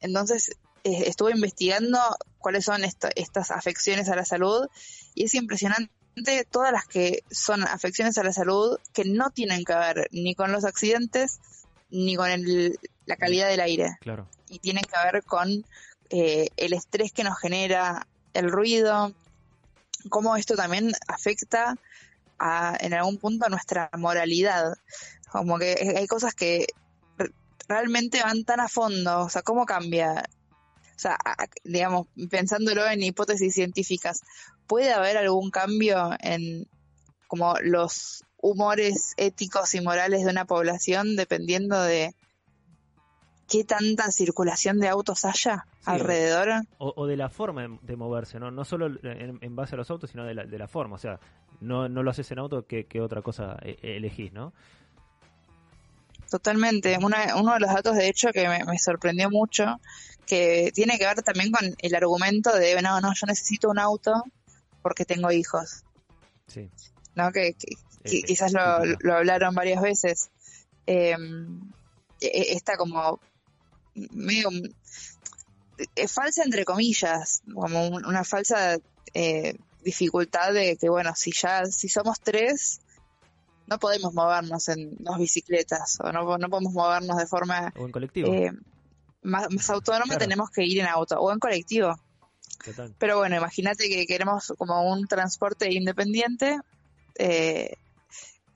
Entonces 0.00 0.50
eh, 0.84 1.04
estuve 1.06 1.32
investigando 1.32 1.98
cuáles 2.38 2.64
son 2.66 2.84
esto- 2.84 3.08
estas 3.16 3.50
afecciones 3.50 4.08
a 4.10 4.16
la 4.16 4.24
salud 4.24 4.66
y 5.14 5.24
es 5.24 5.34
impresionante 5.34 5.90
todas 6.50 6.72
las 6.72 6.86
que 6.86 7.22
son 7.30 7.62
afecciones 7.64 8.16
a 8.18 8.22
la 8.24 8.32
salud 8.32 8.78
que 8.92 9.04
no 9.04 9.30
tienen 9.30 9.64
que 9.64 9.74
ver 9.74 10.08
ni 10.12 10.34
con 10.34 10.50
los 10.52 10.64
accidentes 10.64 11.38
ni 11.90 12.16
con 12.16 12.30
el- 12.30 12.78
la 13.04 13.16
calidad 13.16 13.48
del 13.48 13.60
aire 13.60 13.96
Claro. 14.00 14.26
y 14.48 14.58
tienen 14.58 14.82
que 14.84 15.12
ver 15.12 15.22
con 15.24 15.64
eh, 16.10 16.48
el 16.56 16.72
estrés 16.72 17.12
que 17.12 17.24
nos 17.24 17.38
genera 17.38 18.06
el 18.32 18.48
ruido, 18.50 19.12
cómo 20.08 20.36
esto 20.36 20.54
también 20.54 20.92
afecta 21.08 21.76
a, 22.38 22.76
en 22.80 22.94
algún 22.94 23.18
punto 23.18 23.46
a 23.46 23.48
nuestra 23.48 23.90
moralidad. 23.96 24.74
Como 25.32 25.58
que 25.58 25.94
hay 25.96 26.06
cosas 26.06 26.34
que 26.34 26.66
re- 27.18 27.32
realmente 27.68 28.22
van 28.22 28.44
tan 28.44 28.60
a 28.60 28.68
fondo, 28.68 29.20
o 29.24 29.28
sea, 29.28 29.42
cómo 29.42 29.66
cambia. 29.66 30.24
O 30.96 30.98
sea, 30.98 31.18
digamos, 31.62 32.06
pensándolo 32.30 32.86
en 32.86 33.02
hipótesis 33.02 33.54
científicas, 33.54 34.22
¿puede 34.66 34.92
haber 34.92 35.18
algún 35.18 35.50
cambio 35.50 36.10
en 36.20 36.66
como 37.28 37.54
los 37.62 38.24
humores 38.38 39.12
éticos 39.18 39.74
y 39.74 39.80
morales 39.82 40.24
de 40.24 40.30
una 40.30 40.46
población 40.46 41.16
dependiendo 41.16 41.82
de 41.82 42.14
qué 43.48 43.64
tanta 43.64 44.10
circulación 44.10 44.78
de 44.78 44.88
autos 44.88 45.24
haya 45.24 45.66
Sí, 45.80 45.82
alrededor? 45.84 46.64
O, 46.78 46.94
o 46.96 47.06
de 47.06 47.16
la 47.16 47.28
forma 47.28 47.78
de 47.82 47.96
moverse, 47.96 48.40
¿no? 48.40 48.50
No 48.50 48.64
solo 48.64 48.86
en, 48.86 49.38
en 49.40 49.56
base 49.56 49.74
a 49.74 49.78
los 49.78 49.90
autos, 49.90 50.10
sino 50.10 50.24
de 50.24 50.34
la, 50.34 50.44
de 50.44 50.58
la 50.58 50.66
forma. 50.66 50.96
O 50.96 50.98
sea, 50.98 51.20
no, 51.60 51.88
no 51.88 52.02
lo 52.02 52.10
haces 52.10 52.30
en 52.30 52.38
auto, 52.38 52.66
¿qué, 52.66 52.86
qué 52.86 53.00
otra 53.00 53.22
cosa 53.22 53.56
eh, 53.62 53.78
elegís, 53.82 54.32
no? 54.32 54.52
Totalmente. 56.30 56.96
Una- 56.98 57.36
uno 57.36 57.54
de 57.54 57.60
los 57.60 57.72
datos, 57.72 57.96
de 57.96 58.08
hecho, 58.08 58.28
que 58.32 58.48
me, 58.48 58.64
me 58.64 58.78
sorprendió 58.78 59.30
mucho, 59.30 59.80
que 60.26 60.72
tiene 60.74 60.98
que 60.98 61.06
ver 61.06 61.22
también 61.22 61.50
con 61.52 61.74
el 61.78 61.94
argumento 61.94 62.54
de, 62.54 62.80
no, 62.82 63.00
no, 63.00 63.12
yo 63.14 63.26
necesito 63.26 63.68
un 63.70 63.78
auto 63.78 64.12
porque 64.82 65.04
tengo 65.04 65.30
hijos, 65.30 65.84
Sí. 66.48 66.70
¿no? 67.14 67.30
Que, 67.32 67.54
que- 67.54 67.76
que 68.04 68.18
Eh, 68.18 68.22
quizás 68.22 68.52
lo, 68.52 68.84
lo 69.00 69.14
hablaron 69.16 69.54
varias 69.54 69.80
veces. 69.82 70.30
Eh, 70.86 71.16
e- 72.20 72.52
esta 72.54 72.76
como 72.76 73.20
medio 73.94 74.48
es 75.94 76.12
falsa 76.12 76.42
entre 76.44 76.64
comillas, 76.64 77.42
como 77.52 77.88
un- 77.88 78.04
una 78.06 78.24
falsa 78.24 78.78
eh, 79.14 79.56
dificultad 79.82 80.52
de 80.52 80.76
que 80.76 80.88
bueno, 80.88 81.14
si 81.16 81.32
ya 81.32 81.64
si 81.66 81.88
somos 81.88 82.20
tres 82.20 82.80
no 83.66 83.78
podemos 83.78 84.14
movernos 84.14 84.68
en 84.68 84.96
dos 84.98 85.18
bicicletas 85.18 85.98
o 86.00 86.12
no, 86.12 86.38
no 86.38 86.48
podemos 86.48 86.72
movernos 86.72 87.16
de 87.16 87.26
forma 87.26 87.72
O 87.76 87.86
en 87.86 87.92
colectivo. 87.92 88.32
eh, 88.32 88.52
más, 89.22 89.50
más 89.50 89.70
autónoma, 89.70 90.04
Claro. 90.04 90.18
tenemos 90.20 90.50
que 90.50 90.64
ir 90.64 90.78
en 90.80 90.86
auto 90.86 91.18
o 91.20 91.32
en 91.32 91.38
colectivo. 91.38 91.94
Total. 92.64 92.94
Pero 92.98 93.18
bueno, 93.18 93.36
imagínate 93.36 93.88
que 93.88 94.06
queremos 94.06 94.52
como 94.58 94.90
un 94.90 95.06
transporte 95.06 95.72
independiente, 95.72 96.58
eh, 97.18 97.74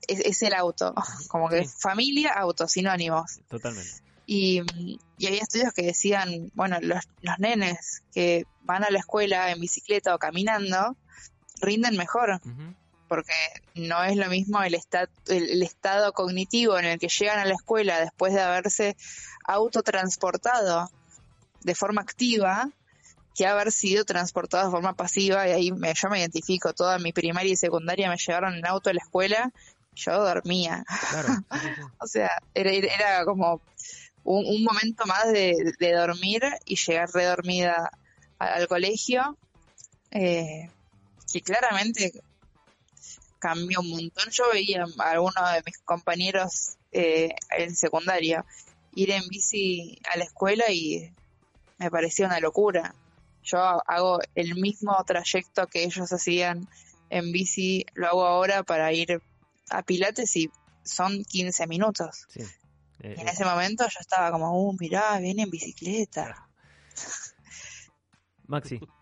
es, 0.07 0.19
es 0.19 0.41
el 0.43 0.53
auto, 0.53 0.93
como 1.29 1.49
que 1.49 1.65
familia, 1.67 2.31
auto, 2.33 2.67
sinónimos. 2.67 3.39
Totalmente. 3.49 3.91
Y, 4.25 4.61
y 5.17 5.27
había 5.27 5.41
estudios 5.41 5.73
que 5.73 5.81
decían, 5.83 6.51
bueno, 6.53 6.77
los, 6.81 7.03
los 7.21 7.39
nenes 7.39 8.01
que 8.13 8.45
van 8.61 8.83
a 8.85 8.89
la 8.89 8.99
escuela 8.99 9.51
en 9.51 9.59
bicicleta 9.59 10.15
o 10.15 10.19
caminando 10.19 10.95
rinden 11.59 11.97
mejor, 11.97 12.39
porque 13.11 13.33
no 13.75 14.01
es 14.05 14.15
lo 14.15 14.29
mismo 14.29 14.63
el, 14.63 14.73
esta- 14.73 15.09
el, 15.27 15.49
el 15.49 15.63
estado 15.63 16.13
cognitivo 16.13 16.79
en 16.79 16.85
el 16.85 16.97
que 16.97 17.09
llegan 17.09 17.39
a 17.39 17.45
la 17.45 17.55
escuela 17.55 17.99
después 17.99 18.33
de 18.33 18.39
haberse 18.39 18.95
autotransportado 19.43 20.89
de 21.61 21.75
forma 21.75 22.01
activa 22.03 22.69
que 23.35 23.45
haber 23.47 23.73
sido 23.73 24.05
transportado 24.05 24.65
de 24.67 24.71
forma 24.71 24.93
pasiva. 24.93 25.45
Y 25.47 25.51
ahí 25.51 25.71
me, 25.73 25.93
yo 25.93 26.09
me 26.09 26.19
identifico, 26.19 26.73
toda 26.73 26.99
mi 26.99 27.11
primaria 27.11 27.51
y 27.51 27.57
secundaria 27.57 28.09
me 28.09 28.15
llevaron 28.15 28.55
en 28.55 28.65
auto 28.65 28.89
a 28.89 28.93
la 28.93 29.01
escuela, 29.03 29.51
yo 29.93 30.13
dormía. 30.23 30.85
o 31.99 32.07
sea, 32.07 32.31
era, 32.53 32.71
era 32.71 33.25
como 33.25 33.61
un, 34.23 34.45
un 34.45 34.63
momento 34.63 35.05
más 35.05 35.25
de, 35.33 35.73
de 35.77 35.91
dormir 35.93 36.43
y 36.65 36.77
llegar 36.77 37.09
redormida 37.13 37.91
a- 38.39 38.53
al 38.53 38.67
colegio, 38.69 39.37
eh, 40.11 40.69
que 41.31 41.41
claramente 41.41 42.13
cambió 43.41 43.81
un 43.81 43.89
montón. 43.89 44.29
Yo 44.31 44.45
veía 44.53 44.85
a 44.99 45.09
algunos 45.09 45.53
de 45.53 45.63
mis 45.65 45.79
compañeros 45.79 46.77
eh, 46.91 47.35
en 47.57 47.75
secundaria 47.75 48.45
ir 48.93 49.11
en 49.11 49.27
bici 49.27 49.99
a 50.13 50.17
la 50.17 50.25
escuela 50.25 50.65
y 50.69 51.11
me 51.79 51.89
parecía 51.89 52.27
una 52.27 52.39
locura. 52.39 52.93
Yo 53.43 53.57
hago 53.59 54.19
el 54.35 54.55
mismo 54.55 54.95
trayecto 55.05 55.67
que 55.67 55.83
ellos 55.83 56.13
hacían 56.13 56.69
en 57.09 57.31
bici, 57.31 57.85
lo 57.95 58.07
hago 58.07 58.25
ahora 58.25 58.63
para 58.63 58.93
ir 58.93 59.21
a 59.69 59.81
Pilates 59.81 60.35
y 60.35 60.51
son 60.83 61.23
15 61.23 61.65
minutos. 61.67 62.27
Sí. 62.29 62.41
Eh, 62.99 63.15
Y 63.17 63.21
en 63.21 63.27
eh, 63.27 63.31
ese 63.31 63.43
momento 63.43 63.83
yo 63.85 63.99
estaba 63.99 64.31
como, 64.31 64.51
uh, 64.51 64.75
mirá, 64.79 65.17
viene 65.19 65.43
en 65.43 65.49
bicicleta. 65.49 66.47
Maxi. 68.45 68.79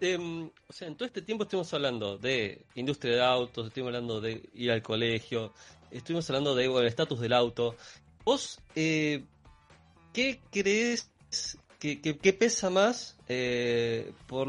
Em, 0.00 0.50
o 0.68 0.72
sea, 0.72 0.86
en 0.88 0.96
todo 0.96 1.06
este 1.06 1.22
tiempo 1.22 1.44
estuvimos 1.44 1.72
hablando 1.74 2.18
de 2.18 2.64
industria 2.76 3.14
de 3.16 3.22
autos, 3.22 3.66
estuvimos 3.66 3.88
hablando 3.94 4.20
de 4.20 4.48
ir 4.54 4.70
al 4.70 4.82
colegio, 4.82 5.52
estuvimos 5.90 6.28
hablando 6.30 6.54
de 6.54 6.68
bueno, 6.68 6.82
el 6.82 6.88
estatus 6.88 7.20
del 7.20 7.32
auto. 7.32 7.76
¿Vos 8.24 8.60
eh, 8.76 9.24
qué 10.12 10.40
crees 10.50 11.10
que, 11.80 12.00
que- 12.00 12.18
que 12.18 12.32
pesa 12.32 12.70
más 12.70 13.16
eh, 13.28 14.12
por 14.26 14.48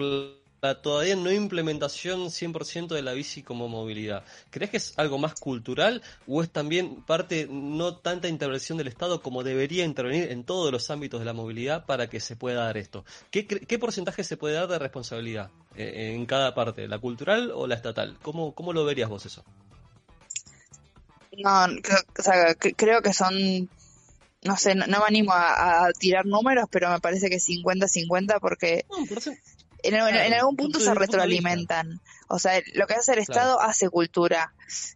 la 0.61 0.81
todavía 0.81 1.15
no 1.15 1.31
implementación 1.31 2.30
100% 2.31 2.95
de 2.95 3.02
la 3.02 3.14
bici 3.14 3.44
como 3.44 3.68
movilidad? 3.68 4.23
¿Crees 4.49 4.72
que 4.72 4.77
es 4.77 4.94
algo 4.98 5.18
más 5.18 5.34
cultural 5.36 6.02
o 6.27 6.44
es 6.44 6.49
también 6.49 7.02
parte 7.03 7.48
no 7.49 7.95
tanta 7.98 8.27
intervención 8.27 8.77
del 8.77 8.88
Estado 8.88 9.22
como 9.22 9.44
debería 9.44 9.86
intervenir 9.86 10.31
en 10.31 10.44
todos 10.44 10.72
los 10.72 10.90
ámbitos 10.90 11.19
de 11.19 11.26
la 11.26 11.34
movilidad 11.34 11.86
para 11.86 12.10
que 12.10 12.19
se 12.19 12.36
pueda 12.36 12.65
dar 12.65 12.77
esto? 12.77 13.06
¿Qué, 13.31 13.48
qué 13.48 13.80
porcentaje 13.80 14.23
se 14.23 14.38
puede 14.38 14.56
dar 14.56 14.68
de 14.68 14.80
responsabilidad 14.80 15.49
eh, 15.76 16.14
en 16.15 16.26
cada 16.26 16.53
parte, 16.56 16.88
la 16.88 16.99
cultural 16.99 17.52
o 17.53 17.68
la 17.68 17.76
estatal? 17.76 18.18
¿Cómo, 18.22 18.53
cómo 18.53 18.73
lo 18.73 18.86
verías 18.86 19.10
vos 19.10 19.26
eso? 19.26 19.44
No, 21.38 21.68
creo, 21.81 21.98
o 22.18 22.22
sea, 22.22 22.56
cre- 22.56 22.73
creo 22.76 23.02
que 23.02 23.14
son, 23.14 23.69
no 24.44 24.57
sé, 24.57 24.76
no, 24.76 24.88
no 24.88 24.99
me 24.99 25.06
animo 25.06 25.31
a, 25.31 25.86
a 25.86 25.91
tirar 25.94 26.26
números, 26.26 26.65
pero 26.72 26.90
me 26.90 26.99
parece 26.99 27.30
que 27.30 27.38
50-50 27.38 28.40
porque 28.41 28.86
en, 29.84 29.95
en- 29.95 30.15
en 30.15 30.34
algún 30.34 30.56
punto 30.56 30.80
se 30.80 30.93
retroalimentan. 30.93 32.01
O 32.27 32.39
sea, 32.39 32.61
lo 32.73 32.85
que 32.88 32.93
hace 32.95 33.14
el 33.14 33.19
Estado 33.19 33.60
hace 33.61 33.89
cultura. 33.89 34.53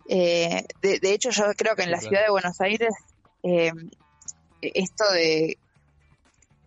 Eh, 0.08 0.66
de, 0.82 1.00
de 1.00 1.14
hecho, 1.14 1.30
yo 1.32 1.46
creo 1.58 1.76
que 1.76 1.84
en 1.84 1.92
la 1.92 2.00
ciudad 2.00 2.24
de 2.24 2.30
Buenos 2.32 2.60
Aires 2.62 2.94
eh, 3.44 3.72
esto 4.62 5.04
de 5.12 5.58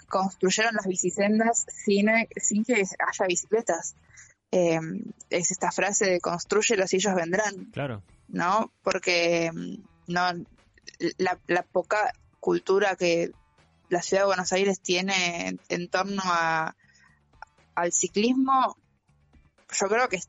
construyeron 0.09 0.75
las 0.75 0.87
bicisendas 0.87 1.67
sin, 1.85 2.09
sin 2.37 2.65
que 2.65 2.75
haya 2.75 3.27
bicicletas. 3.29 3.95
Eh, 4.53 4.79
es 5.31 5.51
esta 5.51 5.73
frase 5.73 6.07
de 6.11 6.21
construyelos 6.21 6.93
y 6.93 6.97
ellos 6.97 7.15
vendrán. 7.15 7.67
Claro. 7.73 8.03
¿no? 8.29 8.73
Porque 8.83 9.51
mm, 9.53 9.75
no 10.13 10.33
la, 11.19 11.39
la 11.47 11.63
poca 11.63 12.13
cultura 12.41 12.97
que 12.97 13.31
la 13.89 14.03
ciudad 14.03 14.23
de 14.23 14.27
Buenos 14.27 14.53
Aires 14.53 14.81
tiene 14.81 15.49
en, 15.49 15.61
en 15.69 15.89
torno 15.89 16.23
a 16.25 16.77
al 17.77 17.93
ciclismo, 17.93 18.77
yo 19.81 19.89
creo 19.89 20.09
que 20.09 20.21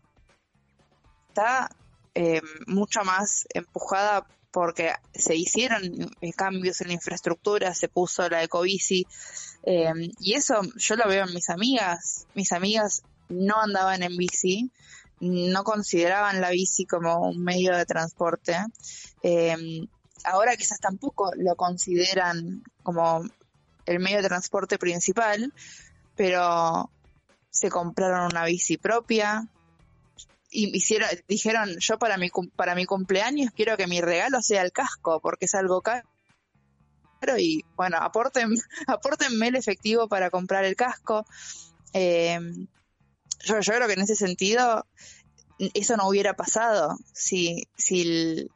está 1.29 1.69
eh, 2.13 2.41
mucho 2.67 3.03
más 3.03 3.47
empujada 3.53 4.27
porque 4.51 4.93
se 5.13 5.35
hicieron 5.35 5.83
eh, 6.21 6.33
cambios 6.33 6.81
en 6.81 6.87
la 6.87 6.93
infraestructura, 6.93 7.73
se 7.73 7.89
puso 7.89 8.27
la 8.29 8.43
ecobici, 8.43 9.05
eh, 9.63 9.91
y 10.19 10.33
eso 10.33 10.61
yo 10.77 10.95
lo 10.95 11.07
veo 11.07 11.25
en 11.25 11.33
mis 11.33 11.49
amigas. 11.49 12.25
Mis 12.33 12.51
amigas 12.51 13.03
no 13.29 13.61
andaban 13.61 14.01
en 14.03 14.15
bici, 14.15 14.71
no 15.19 15.63
consideraban 15.63 16.41
la 16.41 16.51
bici 16.51 16.85
como 16.85 17.17
un 17.29 17.43
medio 17.43 17.75
de 17.75 17.85
transporte. 17.85 18.55
Eh, 19.23 19.87
ahora 20.23 20.55
quizás 20.55 20.79
tampoco 20.79 21.31
lo 21.35 21.55
consideran 21.55 22.63
como 22.83 23.23
el 23.85 23.99
medio 23.99 24.21
de 24.21 24.27
transporte 24.27 24.77
principal, 24.77 25.53
pero 26.15 26.89
se 27.57 27.69
compraron 27.69 28.31
una 28.31 28.45
bici 28.45 28.77
propia 28.77 29.47
y 30.49 30.75
hicieron, 30.75 31.09
dijeron 31.27 31.75
yo 31.79 31.97
para 31.99 32.17
mi 32.17 32.29
para 32.55 32.75
mi 32.75 32.85
cumpleaños 32.85 33.51
quiero 33.55 33.75
que 33.75 33.88
mi 33.88 34.01
regalo 34.01 34.41
sea 34.41 34.61
el 34.61 34.71
casco 34.71 35.19
porque 35.19 35.45
es 35.45 35.55
algo 35.55 35.81
caro 35.81 36.03
y 37.38 37.65
bueno 37.75 37.97
aporten 37.97 38.55
apórtenme 38.88 39.49
el 39.49 39.55
efectivo 39.55 40.07
para 40.07 40.29
comprar 40.29 40.65
el 40.65 40.75
casco. 40.75 41.25
Eh, 41.93 42.39
yo, 43.43 43.59
yo 43.59 43.73
creo 43.73 43.88
que 43.88 43.93
en 43.93 44.01
ese 44.01 44.15
sentido 44.15 44.85
eso 45.57 45.97
no 45.97 46.07
hubiera 46.07 46.35
pasado 46.35 46.97
si 47.13 47.67
si 47.75 48.49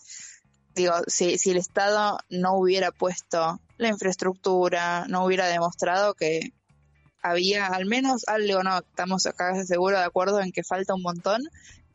digo 0.76 0.94
si, 1.07 1.38
si 1.38 1.52
el 1.52 1.57
Estado 1.57 2.19
no 2.30 2.56
hubiera 2.56 2.91
puesto 2.91 3.60
la 3.78 3.88
infraestructura 3.90 5.06
no 5.07 5.26
hubiera 5.26 5.48
demostrado 5.48 6.14
que 6.14 6.53
había 7.22 7.68
al 7.68 7.85
menos 7.85 8.23
algo, 8.27 8.64
no, 8.64 8.80
estamos 8.80 9.26
acá 9.26 9.64
seguro 9.65 9.98
de 9.98 10.03
acuerdo 10.06 10.41
en 10.41 10.52
que 10.52 10.64
falta 10.64 10.93
un 10.95 11.02
montón, 11.02 11.41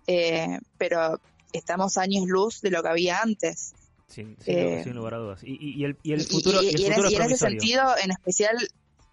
eh, 0.06 0.58
pero 0.78 1.20
estamos 1.52 1.98
años 1.98 2.26
luz 2.26 2.60
de 2.60 2.70
lo 2.70 2.82
que 2.82 2.88
había 2.88 3.20
antes. 3.20 3.72
Sin, 4.08 4.36
sin, 4.40 4.54
Eh, 4.58 4.80
sin 4.84 4.94
lugar 4.94 5.14
a 5.14 5.18
dudas. 5.18 5.40
Y, 5.42 5.52
y- 5.60 5.80
y 5.80 5.84
el, 5.84 5.96
y 6.02 6.12
el 6.12 6.20
futuro, 6.26 6.62
y, 6.62 6.68
el 6.68 6.84
en, 6.84 6.92
ese- 6.92 7.16
en 7.24 7.36
sentido, 7.38 7.82
en 8.02 8.10
especial, 8.12 8.56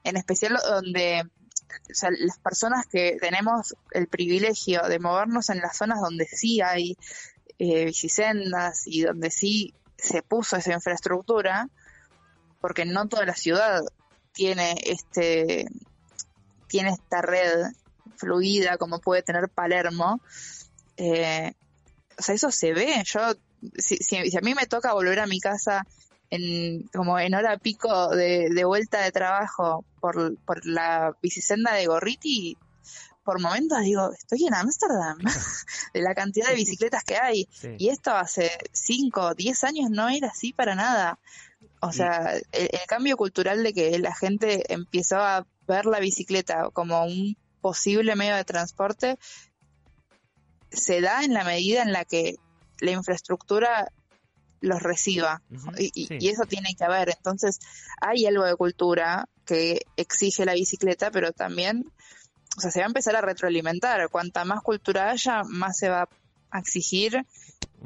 en 0.03 0.17
especial 0.17 0.57
donde 0.69 1.23
o 1.25 1.93
sea, 1.95 2.11
las 2.11 2.37
personas 2.37 2.85
que 2.85 3.17
tenemos 3.19 3.73
el 3.91 4.07
privilegio 4.07 4.83
de 4.87 4.99
movernos 4.99 5.49
en 5.49 5.59
las 5.59 5.75
zonas 5.77 5.99
donde 6.01 6.25
sí 6.27 6.61
hay 6.61 6.95
eh, 7.57 7.85
bicisendas 7.85 8.85
y 8.85 9.01
donde 9.01 9.31
sí 9.31 9.73
se 9.97 10.21
puso 10.21 10.57
esa 10.57 10.73
infraestructura, 10.73 11.69
porque 12.61 12.85
no 12.85 13.07
toda 13.07 13.25
la 13.25 13.35
ciudad 13.35 13.81
tiene 14.33 14.75
este 14.85 15.65
tiene 16.73 16.89
esta 16.89 17.21
red 17.21 17.65
fluida 18.17 18.77
como 18.79 18.99
puede 18.99 19.21
tener 19.21 19.47
Palermo. 19.47 20.19
Eh, 20.97 21.53
o 22.17 22.21
sea, 22.23 22.33
eso 22.33 22.49
se 22.49 22.73
ve. 22.73 23.03
Yo, 23.05 23.19
si, 23.77 23.97
si- 23.97 24.31
si 24.31 24.37
a 24.37 24.41
mí 24.41 24.55
me 24.55 24.65
toca 24.65 24.91
volver 24.93 25.19
a 25.19 25.27
mi 25.27 25.39
casa 25.39 25.85
en 26.31 26.87
como 26.91 27.19
en 27.19 27.35
hora 27.35 27.57
pico 27.59 28.09
de, 28.09 28.49
de 28.49 28.65
vuelta 28.65 29.01
de 29.01 29.11
trabajo 29.11 29.85
por, 30.01 30.35
por 30.45 30.65
la 30.65 31.15
bicisenda 31.21 31.73
de 31.73 31.85
Gorriti, 31.85 32.57
por 33.23 33.39
momentos 33.39 33.81
digo, 33.81 34.11
estoy 34.11 34.47
en 34.47 34.55
Ámsterdam, 34.55 35.19
de 35.93 36.01
la 36.01 36.15
cantidad 36.15 36.47
de 36.49 36.55
bicicletas 36.55 37.03
que 37.03 37.17
hay. 37.17 37.47
Sí. 37.51 37.75
Y 37.77 37.89
esto 37.89 38.09
hace 38.15 38.49
5, 38.71 39.35
10 39.35 39.63
años 39.63 39.91
no 39.91 40.09
era 40.09 40.29
así 40.29 40.53
para 40.53 40.73
nada. 40.73 41.19
O 41.81 41.91
sea, 41.91 42.33
el, 42.35 42.43
el 42.71 42.79
cambio 42.87 43.15
cultural 43.15 43.61
de 43.61 43.73
que 43.73 43.99
la 43.99 44.15
gente 44.15 44.73
empezó 44.73 45.17
a 45.17 45.45
ver 45.67 45.85
la 45.85 45.99
bicicleta 45.99 46.69
como 46.71 47.05
un 47.05 47.37
posible 47.61 48.15
medio 48.15 48.35
de 48.35 48.43
transporte 48.43 49.17
se 50.71 51.01
da 51.01 51.23
en 51.23 51.33
la 51.33 51.43
medida 51.43 51.83
en 51.83 51.91
la 51.91 52.03
que 52.05 52.35
la 52.79 52.91
infraestructura 52.91 53.91
los 54.59 54.81
reciba 54.81 55.41
y, 55.77 55.91
y- 55.93 56.07
sí. 56.07 56.17
y 56.19 56.29
eso 56.29 56.43
tiene 56.45 56.75
que 56.75 56.83
haber 56.83 57.09
entonces 57.09 57.59
hay 58.01 58.25
algo 58.25 58.43
de 58.43 58.55
cultura 58.55 59.27
que 59.45 59.81
exige 59.97 60.45
la 60.45 60.53
bicicleta 60.53 61.11
pero 61.11 61.31
también 61.31 61.85
o 62.57 62.61
sea 62.61 62.71
se 62.71 62.79
va 62.79 62.85
a 62.85 62.87
empezar 62.87 63.15
a 63.15 63.21
retroalimentar 63.21 64.09
cuanta 64.09 64.45
más 64.45 64.61
cultura 64.61 65.11
haya 65.11 65.43
más 65.43 65.77
se 65.77 65.89
va 65.89 66.07
a 66.49 66.59
exigir 66.59 67.25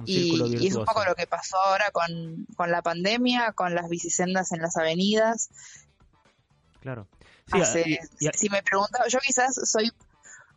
y, 0.06 0.68
es 0.68 0.76
un 0.76 0.86
poco 0.86 1.04
lo 1.06 1.16
que 1.16 1.28
pasó 1.28 1.58
ahora 1.58 1.90
con, 1.92 2.46
con 2.56 2.72
la 2.72 2.82
pandemia, 2.82 3.54
con 3.54 3.74
las 3.74 3.90
bicisendas 3.90 4.52
en 4.52 4.62
las 4.62 4.78
avenidas. 4.78 5.50
Claro. 6.82 7.08
Sí, 7.52 7.62
Hace- 7.62 7.84
y- 7.90 8.00
y- 8.26 8.30
si 8.36 8.50
me 8.50 8.62
preguntaba, 8.64 9.08
yo 9.08 9.20
quizás 9.20 9.56
soy, 9.64 9.92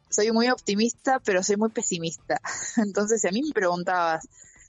soy 0.09 0.33
muy 0.33 0.49
optimista, 0.51 1.21
pero 1.25 1.43
soy 1.43 1.57
muy 1.57 1.71
pesimista. 1.71 2.41
Entonces, 2.77 3.21
si 3.21 3.29
a 3.29 3.33
mí 3.33 3.43
me 3.43 3.53
preguntabas 3.53 4.27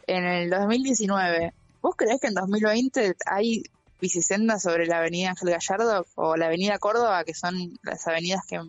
en 0.08 0.24
el 0.26 0.50
2019, 0.50 1.54
¿vos 1.82 1.96
creés 1.96 2.20
que 2.22 2.28
en 2.28 2.34
2020 2.36 3.16
hay 3.26 3.64
bicisendas 4.00 4.64
sobre 4.64 4.86
la 4.88 4.98
avenida 4.98 5.30
Ángel 5.30 5.50
Gallardo 5.52 6.06
o 6.16 6.36
la 6.36 6.48
avenida 6.48 6.78
Córdoba, 6.80 7.24
que 7.24 7.34
son 7.34 7.78
las 7.84 8.08
avenidas 8.08 8.42
que 8.48 8.60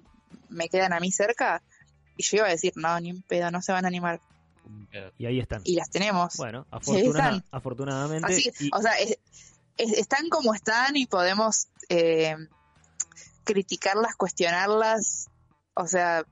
me 0.50 0.68
quedan 0.68 0.92
a 0.92 1.00
mí 1.00 1.10
cerca? 1.12 1.62
Y 2.16 2.22
yo 2.22 2.38
iba 2.38 2.46
a 2.46 2.50
decir, 2.50 2.72
no, 2.76 2.98
ni 3.00 3.10
un 3.12 3.22
pedo, 3.22 3.50
no 3.50 3.60
se 3.62 3.72
van 3.72 3.84
a 3.84 3.88
animar. 3.88 4.20
y 5.18 5.26
ahí 5.26 5.40
están. 5.40 5.60
Y 5.64 5.74
las 5.76 5.90
tenemos. 5.90 6.36
Bueno, 6.36 6.66
afortuna- 6.70 7.42
afortunadamente. 7.50 8.32
Así, 8.32 8.50
y- 8.60 8.70
o 8.72 8.80
sea, 8.80 8.92
es- 8.98 9.18
es- 9.76 9.98
están 9.98 10.28
como 10.28 10.54
están 10.54 10.96
y 10.96 11.06
podemos 11.06 11.68
eh, 11.88 12.36
criticarlas, 13.44 14.14
cuestionarlas, 14.16 15.26
o 15.74 15.86
sea, 15.86 16.24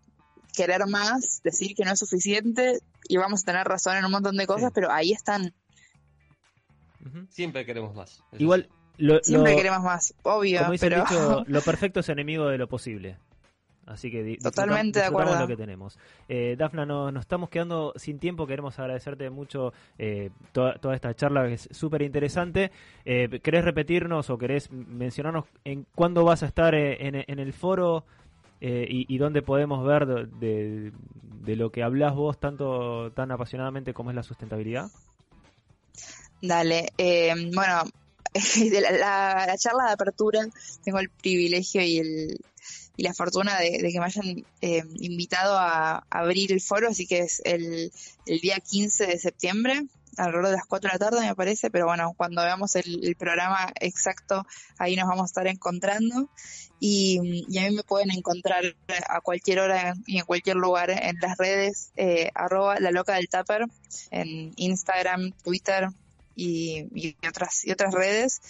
querer 0.54 0.86
más, 0.86 1.40
decir 1.44 1.74
que 1.74 1.84
no 1.84 1.92
es 1.92 1.98
suficiente 1.98 2.80
y 3.08 3.16
vamos 3.16 3.42
a 3.42 3.46
tener 3.46 3.66
razón 3.66 3.96
en 3.96 4.04
un 4.04 4.10
montón 4.10 4.36
de 4.36 4.46
cosas, 4.46 4.70
pero 4.74 4.90
ahí 4.90 5.12
están. 5.12 5.54
Siempre 7.30 7.64
queremos 7.64 7.94
más. 7.94 8.22
Igual, 8.38 8.68
lo, 8.98 9.20
Siempre 9.22 9.52
lo- 9.52 9.56
queremos 9.56 9.80
más, 9.82 10.14
obvio, 10.22 10.58
como 10.60 10.72
dice 10.72 10.86
el 10.86 10.92
pero 10.92 11.04
dicho, 11.04 11.44
lo 11.48 11.62
perfecto 11.62 12.00
es 12.00 12.08
enemigo 12.08 12.46
de 12.48 12.58
lo 12.58 12.68
posible. 12.68 13.18
Así 13.90 14.08
que 14.10 14.38
Totalmente 14.40 15.00
de 15.00 15.06
acuerdo. 15.06 15.38
lo 15.40 15.46
que 15.48 15.56
tenemos. 15.56 15.98
Eh, 16.28 16.54
Dafna, 16.56 16.86
no- 16.86 17.10
nos 17.10 17.22
estamos 17.22 17.50
quedando 17.50 17.92
sin 17.96 18.20
tiempo. 18.20 18.46
Queremos 18.46 18.78
agradecerte 18.78 19.28
mucho 19.30 19.72
eh, 19.98 20.30
toda, 20.52 20.74
toda 20.74 20.94
esta 20.94 21.12
charla 21.14 21.46
que 21.48 21.54
es 21.54 21.68
súper 21.72 22.02
interesante. 22.02 22.70
Eh, 23.04 23.40
¿Querés 23.42 23.64
repetirnos 23.64 24.30
o 24.30 24.38
querés 24.38 24.70
mencionarnos 24.70 25.46
en 25.64 25.86
cuándo 25.96 26.24
vas 26.24 26.42
a 26.44 26.46
estar 26.46 26.74
eh, 26.74 27.04
en, 27.06 27.24
en 27.26 27.38
el 27.40 27.52
foro 27.52 28.04
eh, 28.60 28.86
y, 28.88 29.12
y 29.12 29.18
dónde 29.18 29.42
podemos 29.42 29.84
ver 29.84 30.06
de, 30.06 30.26
de- 30.38 30.92
de 31.42 31.56
lo 31.56 31.70
que 31.72 31.82
hablas 31.82 32.14
vos 32.14 32.38
tanto 32.38 33.10
tan 33.12 33.30
apasionadamente 33.32 33.92
como 33.94 34.10
es 34.10 34.16
la 34.16 34.22
sustentabilidad? 34.22 34.88
Dale, 36.42 36.88
eh, 36.96 37.34
bueno, 37.54 37.82
de 38.34 38.80
la, 38.80 38.90
la- 38.92 39.46
la 39.46 39.56
charla 39.58 39.86
de 39.86 39.92
apertura 39.92 40.40
tengo 40.84 40.98
el 41.00 41.08
privilegio 41.10 41.82
y, 41.82 41.98
el, 41.98 42.38
y 43.00 43.02
la 43.02 43.14
fortuna 43.14 43.58
de, 43.58 43.78
que 43.78 43.98
me 43.98 44.04
hayan 44.04 44.44
eh, 44.60 44.84
invitado 44.96 45.56
a, 45.56 46.04
abrir 46.10 46.52
el 46.52 46.60
foro, 46.60 46.90
así 46.90 47.06
que 47.06 47.20
es 47.20 47.40
el, 47.46 47.90
el 48.26 48.40
día 48.40 48.58
15 48.60 49.06
de 49.06 49.18
septiembre, 49.18 49.86
alrededor 50.18 50.50
de 50.50 50.56
las 50.56 50.66
4 50.66 50.90
de 50.90 50.92
la 50.92 50.98
tarde 50.98 51.26
me 51.26 51.34
parece, 51.34 51.70
pero 51.70 51.86
bueno, 51.86 52.12
cuando 52.14 52.42
veamos 52.42 52.76
el, 52.76 53.16
programa 53.18 53.72
exacto, 53.80 54.46
ahí 54.76 54.96
nos 54.96 55.08
vamos 55.08 55.22
a 55.22 55.30
estar 55.32 55.46
encontrando. 55.46 56.28
Y, 56.78 57.46
y 57.48 57.58
a 57.58 57.70
mí 57.70 57.76
me 57.76 57.84
pueden 57.84 58.10
encontrar 58.10 58.64
a 59.08 59.22
cualquier 59.22 59.60
hora 59.60 59.94
y 60.06 60.18
en 60.18 60.26
cualquier 60.26 60.56
lugar 60.56 60.90
en 60.90 61.16
las 61.22 61.38
redes, 61.38 61.92
eh, 61.96 62.30
arroba 62.34 62.80
la 62.80 62.90
loca 62.90 63.14
del 63.14 63.30
tupper, 63.30 63.64
en 64.10 64.52
Instagram, 64.56 65.32
Twitter, 65.42 65.88
y 66.36 67.16
otras 67.26 67.64
y 67.66 67.70
otras 67.70 67.92
redes 67.92 68.40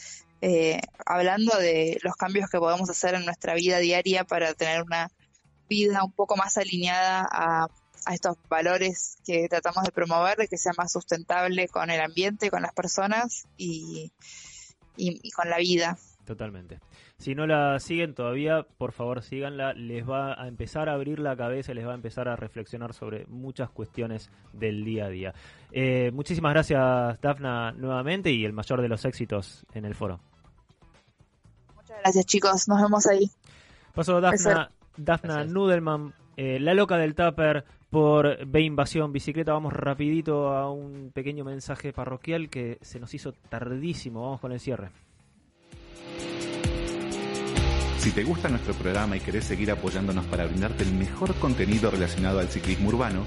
eh, 0.41 0.81
hablando 1.05 1.57
de 1.59 1.99
los 2.03 2.15
cambios 2.17 2.49
que 2.51 2.59
podemos 2.59 2.89
hacer 2.89 3.15
en 3.15 3.25
nuestra 3.25 3.55
vida 3.55 3.79
diaria 3.79 4.25
para 4.25 4.55
tener 4.55 4.83
una 4.83 5.11
vida 5.69 6.03
un 6.03 6.13
poco 6.13 6.37
más 6.37 6.57
alineada 6.57 7.29
a, 7.31 7.69
estos 8.11 8.39
valores 8.49 9.19
que 9.27 9.47
tratamos 9.49 9.85
de 9.85 9.93
promover, 9.93 10.39
de 10.39 10.49
que 10.49 10.57
sea 10.57 10.73
más 10.77 10.91
sustentable 10.91 11.69
con 11.69 11.91
el 11.91 12.01
ambiente, 12.01 12.51
con 12.51 12.63
las 12.63 12.73
personas 12.73 13.47
y, 13.59 14.11
y, 14.97 15.21
y 15.23 15.31
con 15.33 15.51
la 15.51 15.59
vida. 15.59 15.99
Totalmente. 16.25 16.79
Si 17.21 17.35
no 17.35 17.47
la 17.47 17.79
siguen 17.81 18.15
todavía, 18.15 18.63
por 18.79 18.93
favor 18.93 19.23
síganla. 19.23 19.75
Les 19.75 20.09
va 20.09 20.41
a 20.41 20.49
empezar 20.49 20.89
a 20.89 20.95
abrir 20.95 21.19
la 21.19 21.37
cabeza, 21.37 21.75
les 21.75 21.87
va 21.87 21.93
a 21.93 21.95
empezar 21.95 22.29
a 22.29 22.37
reflexionar 22.37 22.95
sobre 22.95 23.27
muchas 23.27 23.69
cuestiones 23.69 24.31
del 24.55 24.83
día 24.85 25.05
a 25.05 25.09
día. 25.11 25.35
Eh, 25.71 26.11
muchísimas 26.15 26.55
gracias, 26.55 27.21
Dafna, 27.21 27.73
nuevamente 27.73 28.31
y 28.31 28.47
el 28.47 28.55
mayor 28.55 28.81
de 28.81 28.89
los 28.89 29.05
éxitos 29.05 29.67
en 29.75 29.85
el 29.85 29.95
foro. 29.95 30.21
Gracias 32.03 32.27
chicos, 32.27 32.69
nos 32.69 32.81
vemos 32.81 33.07
ahí. 33.07 33.31
Pasó 33.95 34.21
Dafna, 34.21 34.71
Dafna 34.97 35.45
Nudelman, 35.45 36.15
eh, 36.37 36.59
la 36.61 36.75
loca 36.75 36.97
del 36.97 37.15
Tupper 37.15 37.65
por 37.91 38.47
B 38.47 38.63
Invasión 38.63 39.13
Bicicleta. 39.13 39.53
Vamos 39.53 39.73
rapidito 39.73 40.49
a 40.49 40.71
un 40.71 41.11
pequeño 41.13 41.45
mensaje 41.45 41.93
parroquial 41.93 42.49
que 42.49 42.79
se 42.81 43.01
nos 43.01 43.13
hizo 43.15 43.33
tardísimo. 43.33 44.23
Vamos 44.23 44.41
con 44.41 44.53
el 44.53 44.61
cierre. 44.61 44.91
Si 47.99 48.13
te 48.13 48.25
gusta 48.25 48.49
nuestro 48.49 48.73
programa 48.73 49.19
y 49.19 49.21
querés 49.21 49.45
seguir 49.45 49.71
apoyándonos 49.71 50.25
para 50.25 50.47
brindarte 50.47 50.85
el 50.85 50.95
mejor 50.95 51.35
contenido 51.35 51.91
relacionado 51.91 52.39
al 52.39 52.49
ciclismo 52.49 52.89
urbano, 52.89 53.27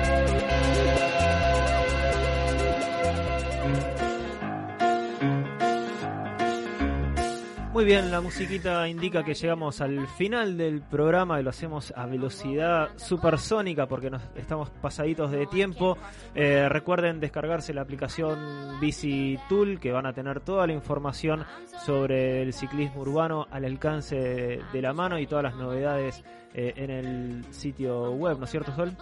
Muy 7.73 7.85
bien, 7.85 8.11
la 8.11 8.19
musiquita 8.19 8.85
indica 8.89 9.23
que 9.23 9.33
llegamos 9.33 9.79
al 9.79 10.05
final 10.05 10.57
del 10.57 10.81
programa 10.81 11.39
y 11.39 11.43
lo 11.43 11.51
hacemos 11.51 11.93
a 11.95 12.05
velocidad 12.05 12.89
supersónica 12.97 13.87
porque 13.87 14.09
nos 14.09 14.21
estamos 14.35 14.69
pasaditos 14.69 15.31
de 15.31 15.47
tiempo. 15.47 15.97
Eh, 16.35 16.67
recuerden 16.67 17.21
descargarse 17.21 17.73
la 17.73 17.83
aplicación 17.83 18.77
Bici 18.81 19.39
Tool 19.47 19.79
que 19.79 19.93
van 19.93 20.05
a 20.05 20.11
tener 20.11 20.41
toda 20.41 20.67
la 20.67 20.73
información 20.73 21.45
sobre 21.85 22.41
el 22.41 22.51
ciclismo 22.51 23.03
urbano 23.03 23.47
al 23.49 23.63
alcance 23.63 24.59
de, 24.73 24.81
la 24.81 24.91
mano 24.91 25.17
y 25.17 25.25
todas 25.25 25.45
las 25.45 25.55
novedades 25.55 26.25
eh, 26.53 26.73
en 26.75 26.89
el 26.89 27.45
sitio 27.53 28.11
web, 28.11 28.37
¿no 28.37 28.43
es 28.43 28.51
cierto, 28.51 28.75
Sol? 28.75 28.97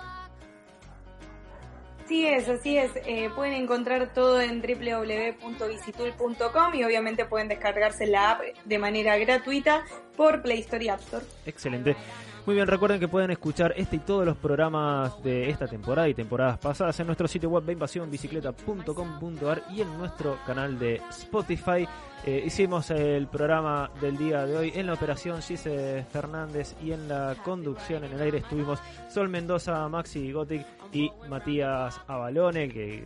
Así 2.10 2.26
es, 2.26 2.50
así 2.50 2.76
es. 2.76 2.90
Eh, 3.06 3.30
pueden 3.36 3.54
encontrar 3.54 4.12
todo 4.16 4.42
en 4.42 4.64
www.visitul.com 4.64 6.74
y 6.74 6.84
obviamente 6.84 7.26
pueden 7.26 7.50
descargarse 7.50 8.08
la 8.08 8.32
app 8.32 8.42
de 8.66 8.80
manera 8.80 9.16
gratuita 9.20 9.84
por 10.18 10.42
Play 10.42 10.62
Store 10.62 10.84
y 10.84 10.90
App 10.90 11.02
Store. 11.02 11.24
Excelente. 11.46 11.96
Muy 12.48 12.56
bien, 12.56 12.66
recuerden 12.66 13.00
que 13.00 13.08
pueden 13.08 13.30
escuchar 13.30 13.76
este 13.78 13.98
y 13.98 14.00
todos 14.00 14.26
los 14.26 14.36
programas 14.38 15.22
de 15.22 15.52
esta 15.52 15.68
temporada 15.68 16.10
y 16.10 16.16
temporadas 16.16 16.58
pasadas 16.58 17.00
en 17.00 17.06
nuestro 17.06 17.28
sitio 17.28 17.52
web 17.52 17.70
invasiónbicicleta.com.ar 17.70 19.66
y 19.70 19.82
en 19.82 19.98
nuestro 20.00 20.40
canal 20.48 20.80
de 20.80 21.00
Spotify. 21.12 21.88
Eh, 22.26 22.44
hicimos 22.46 22.92
el 22.92 23.28
programa 23.28 23.90
del 24.02 24.18
día 24.18 24.46
de 24.46 24.58
hoy 24.58 24.72
en 24.76 24.88
la 24.88 24.94
operación 24.94 25.42
Gise 25.42 26.06
Fernández 26.12 26.76
y 26.84 26.92
en 26.92 27.08
la 27.08 27.36
conducción 27.44 28.04
en 28.04 28.12
el 28.12 28.22
aire 28.22 28.40
estuvimos 28.40 28.80
Sol 29.10 29.30
Mendoza, 29.30 29.88
Maxi 29.88 30.32
Gothic 30.34 30.66
y 30.92 31.10
Matías 31.30 32.02
Avalone, 32.08 32.68
que 32.68 32.96
eh, 32.96 33.06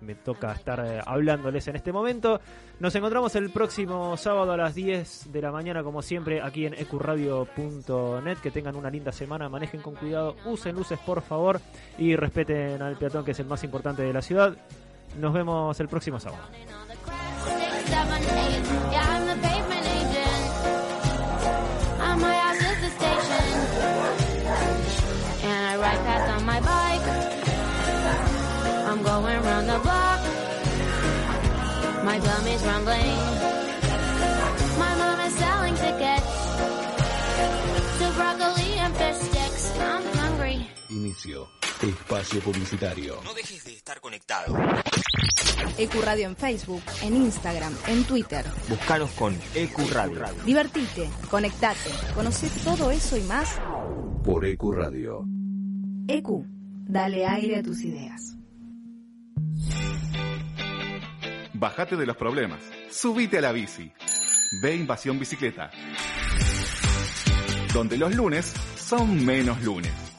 me 0.00 0.14
toca 0.14 0.52
estar 0.52 0.78
eh, 0.86 1.00
hablándoles 1.04 1.66
en 1.66 1.76
este 1.76 1.92
momento. 1.92 2.40
Nos 2.78 2.94
encontramos 2.94 3.34
el 3.34 3.50
próximo 3.50 4.16
sábado 4.16 4.52
a 4.52 4.56
las 4.56 4.74
10 4.76 5.32
de 5.32 5.42
la 5.42 5.50
mañana, 5.50 5.82
como 5.82 6.00
siempre, 6.00 6.40
aquí 6.40 6.66
en 6.66 6.74
ecuradio.net. 6.74 8.38
Que 8.38 8.50
tengan 8.52 8.76
una 8.76 8.90
linda 8.90 9.10
semana, 9.10 9.48
manejen 9.48 9.82
con 9.82 9.96
cuidado, 9.96 10.36
usen 10.44 10.76
luces 10.76 10.98
por 11.00 11.20
favor 11.22 11.60
y 11.98 12.14
respeten 12.14 12.80
al 12.80 12.96
peatón, 12.96 13.24
que 13.24 13.32
es 13.32 13.40
el 13.40 13.46
más 13.46 13.64
importante 13.64 14.02
de 14.02 14.12
la 14.12 14.22
ciudad. 14.22 14.56
Nos 15.18 15.32
vemos 15.32 15.78
el 15.80 15.88
próximo 15.88 16.20
sábado. 16.20 16.44
Seven, 17.86 18.22
eight. 18.22 18.64
Yeah, 18.92 19.14
I'm 19.14 19.24
the 19.26 19.36
pavement 19.46 19.86
agent. 19.98 20.42
My 22.22 22.34
house 22.44 22.62
is 22.70 22.78
the 22.84 22.90
station. 22.98 23.46
And 25.48 25.62
I 25.70 25.76
ride 25.76 26.02
past 26.06 26.26
on 26.36 26.44
my 26.44 26.60
bike. 26.60 27.06
I'm 28.88 29.02
going 29.02 29.42
round 29.42 29.68
the 29.68 29.78
block. 29.86 30.20
My 32.04 32.18
tummy's 32.18 32.62
rumbling. 32.64 33.18
My 34.78 34.94
mom 35.00 35.18
is 35.26 35.34
selling 35.34 35.74
tickets 35.74 36.32
to 37.98 38.04
broccoli 38.16 38.70
and 38.84 38.96
fish 38.96 39.16
sticks. 39.16 39.78
I'm 39.78 40.04
hungry. 40.16 40.66
Inicio. 40.90 41.61
Espacio 41.82 42.40
publicitario. 42.40 43.20
No 43.24 43.34
dejes 43.34 43.64
de 43.64 43.72
estar 43.72 44.00
conectado. 44.00 44.56
Ecuradio 45.76 46.26
en 46.26 46.36
Facebook, 46.36 46.82
en 47.02 47.16
Instagram, 47.16 47.74
en 47.88 48.04
Twitter. 48.04 48.44
Búscanos 48.68 49.10
con 49.12 49.36
EcuRadio. 49.54 50.24
Divertite, 50.44 51.10
conectate, 51.28 51.90
conoce 52.14 52.48
todo 52.62 52.92
eso 52.92 53.16
y 53.16 53.22
más. 53.22 53.60
Por 54.24 54.44
EQ 54.44 54.62
Radio. 54.72 55.24
EQ, 56.06 56.46
dale 56.86 57.26
aire 57.26 57.58
a 57.58 57.62
tus 57.64 57.82
ideas. 57.82 58.36
Bájate 61.54 61.96
de 61.96 62.06
los 62.06 62.16
problemas. 62.16 62.60
Subite 62.90 63.38
a 63.38 63.40
la 63.40 63.50
bici. 63.50 63.90
Ve 64.62 64.76
Invasión 64.76 65.18
Bicicleta. 65.18 65.70
Donde 67.74 67.96
los 67.96 68.14
lunes 68.14 68.52
son 68.76 69.24
menos 69.24 69.62
lunes. 69.62 70.11